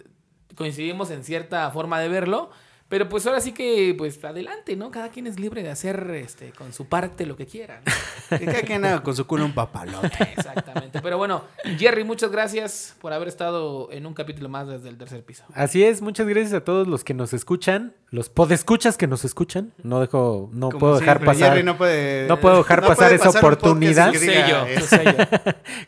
coincidimos 0.55 1.11
en 1.11 1.23
cierta 1.23 1.69
forma 1.71 1.99
de 1.99 2.07
verlo. 2.09 2.49
Pero 2.89 3.09
pues 3.09 3.27
ahora 3.27 3.41
sí 3.41 3.51
que, 3.51 3.93
pues 3.97 4.23
adelante, 4.23 4.77
¿no? 4.77 4.91
Cada 4.91 5.09
quien 5.09 5.27
es 5.27 5.39
libre 5.39 5.61
de 5.61 5.69
hacer 5.69 6.09
este, 6.15 6.51
con 6.51 6.71
su 6.71 6.85
parte 6.85 7.25
lo 7.25 7.35
que 7.35 7.45
quiera. 7.45 7.81
¿no? 7.85 7.91
Que 8.37 8.45
cada 8.45 8.61
quien 8.61 8.83
haga 8.83 9.03
con 9.03 9.15
su 9.15 9.25
culo 9.25 9.45
un 9.45 9.53
papalote. 9.53 10.23
Exactamente. 10.37 11.01
Pero 11.01 11.17
bueno, 11.17 11.43
Jerry, 11.77 12.03
muchas 12.03 12.31
gracias 12.31 12.95
por 13.01 13.13
haber 13.13 13.27
estado 13.27 13.89
en 13.91 14.05
un 14.05 14.13
capítulo 14.13 14.47
más 14.49 14.67
desde 14.67 14.89
el 14.89 14.97
tercer 14.97 15.23
piso. 15.23 15.43
Así 15.53 15.83
es, 15.83 16.01
muchas 16.01 16.27
gracias 16.27 16.53
a 16.53 16.61
todos 16.61 16.87
los 16.87 17.03
que 17.03 17.13
nos 17.13 17.33
escuchan, 17.33 17.93
los 18.09 18.29
podescuchas 18.29 18.97
que 18.97 19.07
nos 19.07 19.25
escuchan. 19.25 19.73
No 19.83 19.99
dejo, 19.99 20.49
no 20.53 20.69
Como 20.69 20.79
puedo 20.79 20.99
dejar 20.99 21.23
pasar. 21.23 21.51
Jerry 21.51 21.63
no 21.63 21.77
puede, 21.77 22.27
no 22.27 22.39
puedo 22.39 22.57
dejar 22.57 22.81
pasar 22.87 23.13
esa 23.13 23.29
oportunidad. 23.29 24.13
sello. 24.13 24.65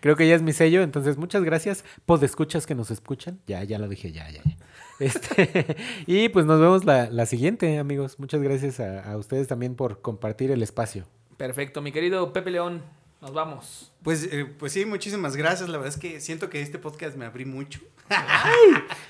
Creo 0.02 0.16
que 0.16 0.28
ya 0.28 0.36
es 0.36 0.42
mi 0.42 0.54
sello, 0.54 0.82
entonces 0.82 1.18
muchas 1.18 1.44
gracias. 1.44 1.84
Podescuchas 2.06 2.66
que 2.66 2.76
nos 2.76 2.92
escuchan. 2.92 3.40
Ya, 3.48 3.64
ya 3.64 3.80
lo 3.80 3.88
dije, 3.88 4.12
ya, 4.12 4.30
ya. 4.30 4.42
ya. 4.44 4.58
Este, 5.00 5.78
y 6.08 6.30
pues 6.30 6.46
nos 6.46 6.60
vemos 6.60 6.86
la, 6.86 7.10
la 7.10 7.26
siguiente, 7.26 7.78
amigos. 7.80 8.20
Muchas 8.20 8.42
gracias 8.42 8.80
a, 8.80 9.12
a 9.12 9.18
ustedes 9.18 9.48
también 9.48 9.76
por 9.76 10.02
compartir 10.02 10.52
el 10.52 10.62
espacio. 10.64 11.06
Perfecto, 11.38 11.82
mi 11.82 11.92
querido 11.92 12.34
Pepe 12.34 12.52
León, 12.52 12.84
nos 13.22 13.34
vamos. 13.34 13.94
Pues, 14.04 14.28
eh, 14.32 14.46
pues 14.46 14.74
sí, 14.74 14.86
muchísimas 14.86 15.36
gracias. 15.36 15.70
La 15.70 15.78
verdad 15.78 15.94
es 15.94 16.00
que 16.00 16.20
siento 16.20 16.50
que 16.50 16.62
este 16.62 16.80
podcast 16.80 17.16
me 17.18 17.26
abrí 17.26 17.46
mucho. 17.46 17.80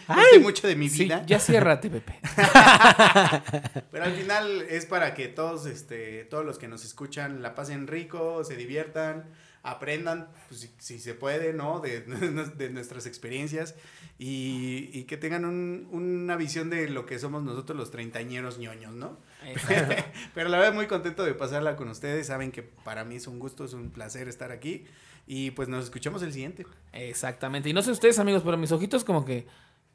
Conté 0.08 0.40
mucho 0.42 0.68
de 0.68 0.76
mi 0.76 0.90
Sí, 0.90 1.06
vida. 1.06 1.24
ya 1.26 1.40
ciérrate, 1.40 1.90
Pepe. 1.90 2.20
Pero 3.92 4.04
al 4.04 4.14
final 4.14 4.62
es 4.70 4.86
para 4.86 5.14
que 5.14 5.28
todos, 5.28 5.66
este, 5.66 6.26
todos 6.26 6.46
los 6.46 6.58
que 6.60 6.68
nos 6.68 6.84
escuchan 6.86 7.42
la 7.42 7.56
pasen 7.56 7.88
rico, 7.88 8.44
se 8.44 8.56
diviertan, 8.56 9.26
aprendan, 9.64 10.30
pues, 10.48 10.62
si, 10.62 10.70
si 10.78 11.00
se 11.00 11.14
puede, 11.14 11.54
¿no? 11.54 11.80
De, 11.80 12.02
de 12.58 12.70
nuestras 12.70 13.06
experiencias 13.06 13.76
y, 14.18 14.90
y 14.94 15.04
que 15.04 15.18
tengan 15.18 15.46
un- 15.46 15.88
una 15.92 16.36
visión 16.36 16.70
de 16.70 16.90
lo 16.90 17.06
que 17.06 17.20
somos 17.20 17.44
nosotros 17.44 17.78
los 17.78 17.92
treintañeros 17.92 18.58
ñoños, 18.58 18.94
¿no? 18.94 19.18
Exacto. 19.46 19.96
Pero 20.34 20.50
la 20.50 20.58
verdad 20.58 20.74
muy 20.74 20.88
contento 20.88 21.24
de 21.24 21.34
pasarla 21.34 21.76
con 21.76 21.90
ustedes. 21.90 22.28
Saben 22.28 22.52
que 22.52 22.64
para 22.64 23.04
mí 23.06 23.16
es 23.18 23.28
un 23.28 23.40
gusto, 23.40 23.66
es 23.66 23.74
un 23.74 23.90
placer 23.92 24.28
estar 24.28 24.52
aquí. 24.52 24.86
Y 25.28 25.52
pues 25.52 25.68
nos 25.70 25.84
escuchamos 25.84 26.24
el 26.24 26.34
siguiente. 26.34 26.66
Exactamente. 26.92 27.70
Y 27.70 27.74
no 27.74 27.82
sé 27.84 27.92
ustedes, 27.92 28.18
amigos, 28.18 28.42
pero 28.44 28.58
mis 28.58 28.72
ojitos 28.72 29.04
como 29.04 29.26
que 29.26 29.46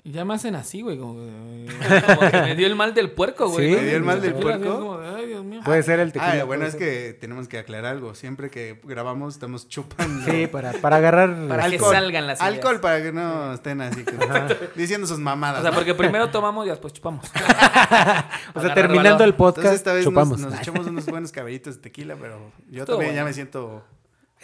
Ya 0.06 0.22
me 0.26 0.34
hacen 0.34 0.54
así, 0.54 0.82
güey. 0.82 0.98
Como, 0.98 1.14
que- 1.14 1.70
como 2.18 2.30
que 2.30 2.40
me 2.42 2.54
dio 2.54 2.66
el 2.66 2.76
mal 2.76 2.92
del 2.92 3.10
puerco, 3.12 3.48
güey. 3.48 3.68
¿Sí? 3.68 3.72
¿no? 3.72 3.78
¿Te 3.78 3.86
dio 3.86 3.96
el 3.96 4.02
mal 4.02 4.20
del 4.20 4.34
puerco? 4.34 4.78
como 4.78 4.98
de, 4.98 5.08
Ay, 5.08 5.26
Dios 5.28 5.42
mío. 5.44 5.62
Puede 5.64 5.82
ser 5.82 5.98
el 5.98 6.12
tequila. 6.12 6.42
Ah, 6.42 6.44
bueno, 6.44 6.66
es 6.66 6.72
ser. 6.72 6.80
que 6.80 7.14
tenemos 7.18 7.48
que 7.48 7.56
aclarar 7.56 7.92
algo. 7.92 8.14
Siempre 8.14 8.50
que 8.50 8.78
grabamos 8.84 9.32
estamos 9.32 9.66
chupando. 9.66 10.30
Sí, 10.30 10.46
para, 10.46 10.72
para 10.72 10.96
agarrar... 10.96 11.34
Para 11.48 11.70
que 11.70 11.78
salgan 11.78 12.26
las 12.26 12.38
ideas. 12.38 12.54
Alcohol 12.54 12.80
para 12.80 13.02
que 13.02 13.12
no 13.12 13.54
estén 13.54 13.80
así 13.80 14.04
que- 14.04 14.14
diciendo 14.74 15.06
sus 15.06 15.18
mamadas. 15.20 15.60
O 15.60 15.62
sea, 15.62 15.70
¿no? 15.70 15.76
porque 15.76 15.94
primero 15.94 16.28
tomamos 16.28 16.66
y 16.66 16.68
después 16.68 16.92
chupamos. 16.92 17.24
O 18.54 18.60
sea, 18.60 18.74
terminando 18.74 19.12
valor. 19.14 19.22
el 19.28 19.34
podcast, 19.34 19.58
Entonces 19.58 19.80
esta 19.80 19.92
vez 19.94 20.04
chupamos. 20.04 20.38
nos 20.38 20.54
echamos 20.60 20.86
unos 20.86 21.06
buenos 21.06 21.32
cabellitos 21.32 21.76
de 21.76 21.80
tequila, 21.80 22.14
pero 22.20 22.52
yo 22.70 22.80
Estuvo 22.82 22.96
también 22.98 23.14
ya 23.14 23.24
me 23.24 23.32
siento... 23.32 23.82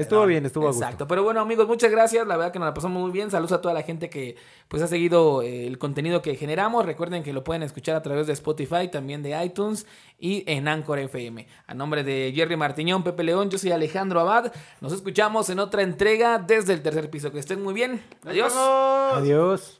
Estuvo 0.02 0.26
bien, 0.26 0.46
estuvo 0.46 0.64
a 0.64 0.68
gusto. 0.68 0.84
Exacto. 0.84 1.06
Pero 1.06 1.22
bueno, 1.22 1.40
amigos, 1.40 1.66
muchas 1.66 1.90
gracias. 1.90 2.26
La 2.26 2.36
verdad 2.36 2.52
que 2.52 2.58
nos 2.58 2.66
la 2.66 2.74
pasamos 2.74 3.00
muy 3.00 3.10
bien. 3.10 3.30
Saludos 3.30 3.52
a 3.52 3.60
toda 3.60 3.74
la 3.74 3.82
gente 3.82 4.10
que 4.10 4.36
pues 4.68 4.82
ha 4.82 4.86
seguido 4.86 5.42
eh, 5.42 5.66
el 5.66 5.78
contenido 5.78 6.22
que 6.22 6.36
generamos. 6.36 6.84
Recuerden 6.84 7.22
que 7.22 7.32
lo 7.32 7.44
pueden 7.44 7.62
escuchar 7.62 7.96
a 7.96 8.02
través 8.02 8.26
de 8.26 8.32
Spotify, 8.32 8.88
también 8.90 9.22
de 9.22 9.42
iTunes 9.44 9.86
y 10.18 10.44
en 10.46 10.68
Anchor 10.68 10.98
FM. 10.98 11.46
A 11.66 11.74
nombre 11.74 12.04
de 12.04 12.32
Jerry 12.34 12.56
Martiñón, 12.56 13.02
Pepe 13.02 13.24
León, 13.24 13.50
yo 13.50 13.58
soy 13.58 13.72
Alejandro 13.72 14.20
Abad. 14.20 14.52
Nos 14.80 14.92
escuchamos 14.92 15.50
en 15.50 15.58
otra 15.58 15.82
entrega 15.82 16.38
desde 16.38 16.72
el 16.72 16.82
tercer 16.82 17.10
piso. 17.10 17.30
Que 17.30 17.38
estén 17.38 17.62
muy 17.62 17.74
bien. 17.74 18.02
Adiós. 18.24 18.54
Adiós. 18.54 19.79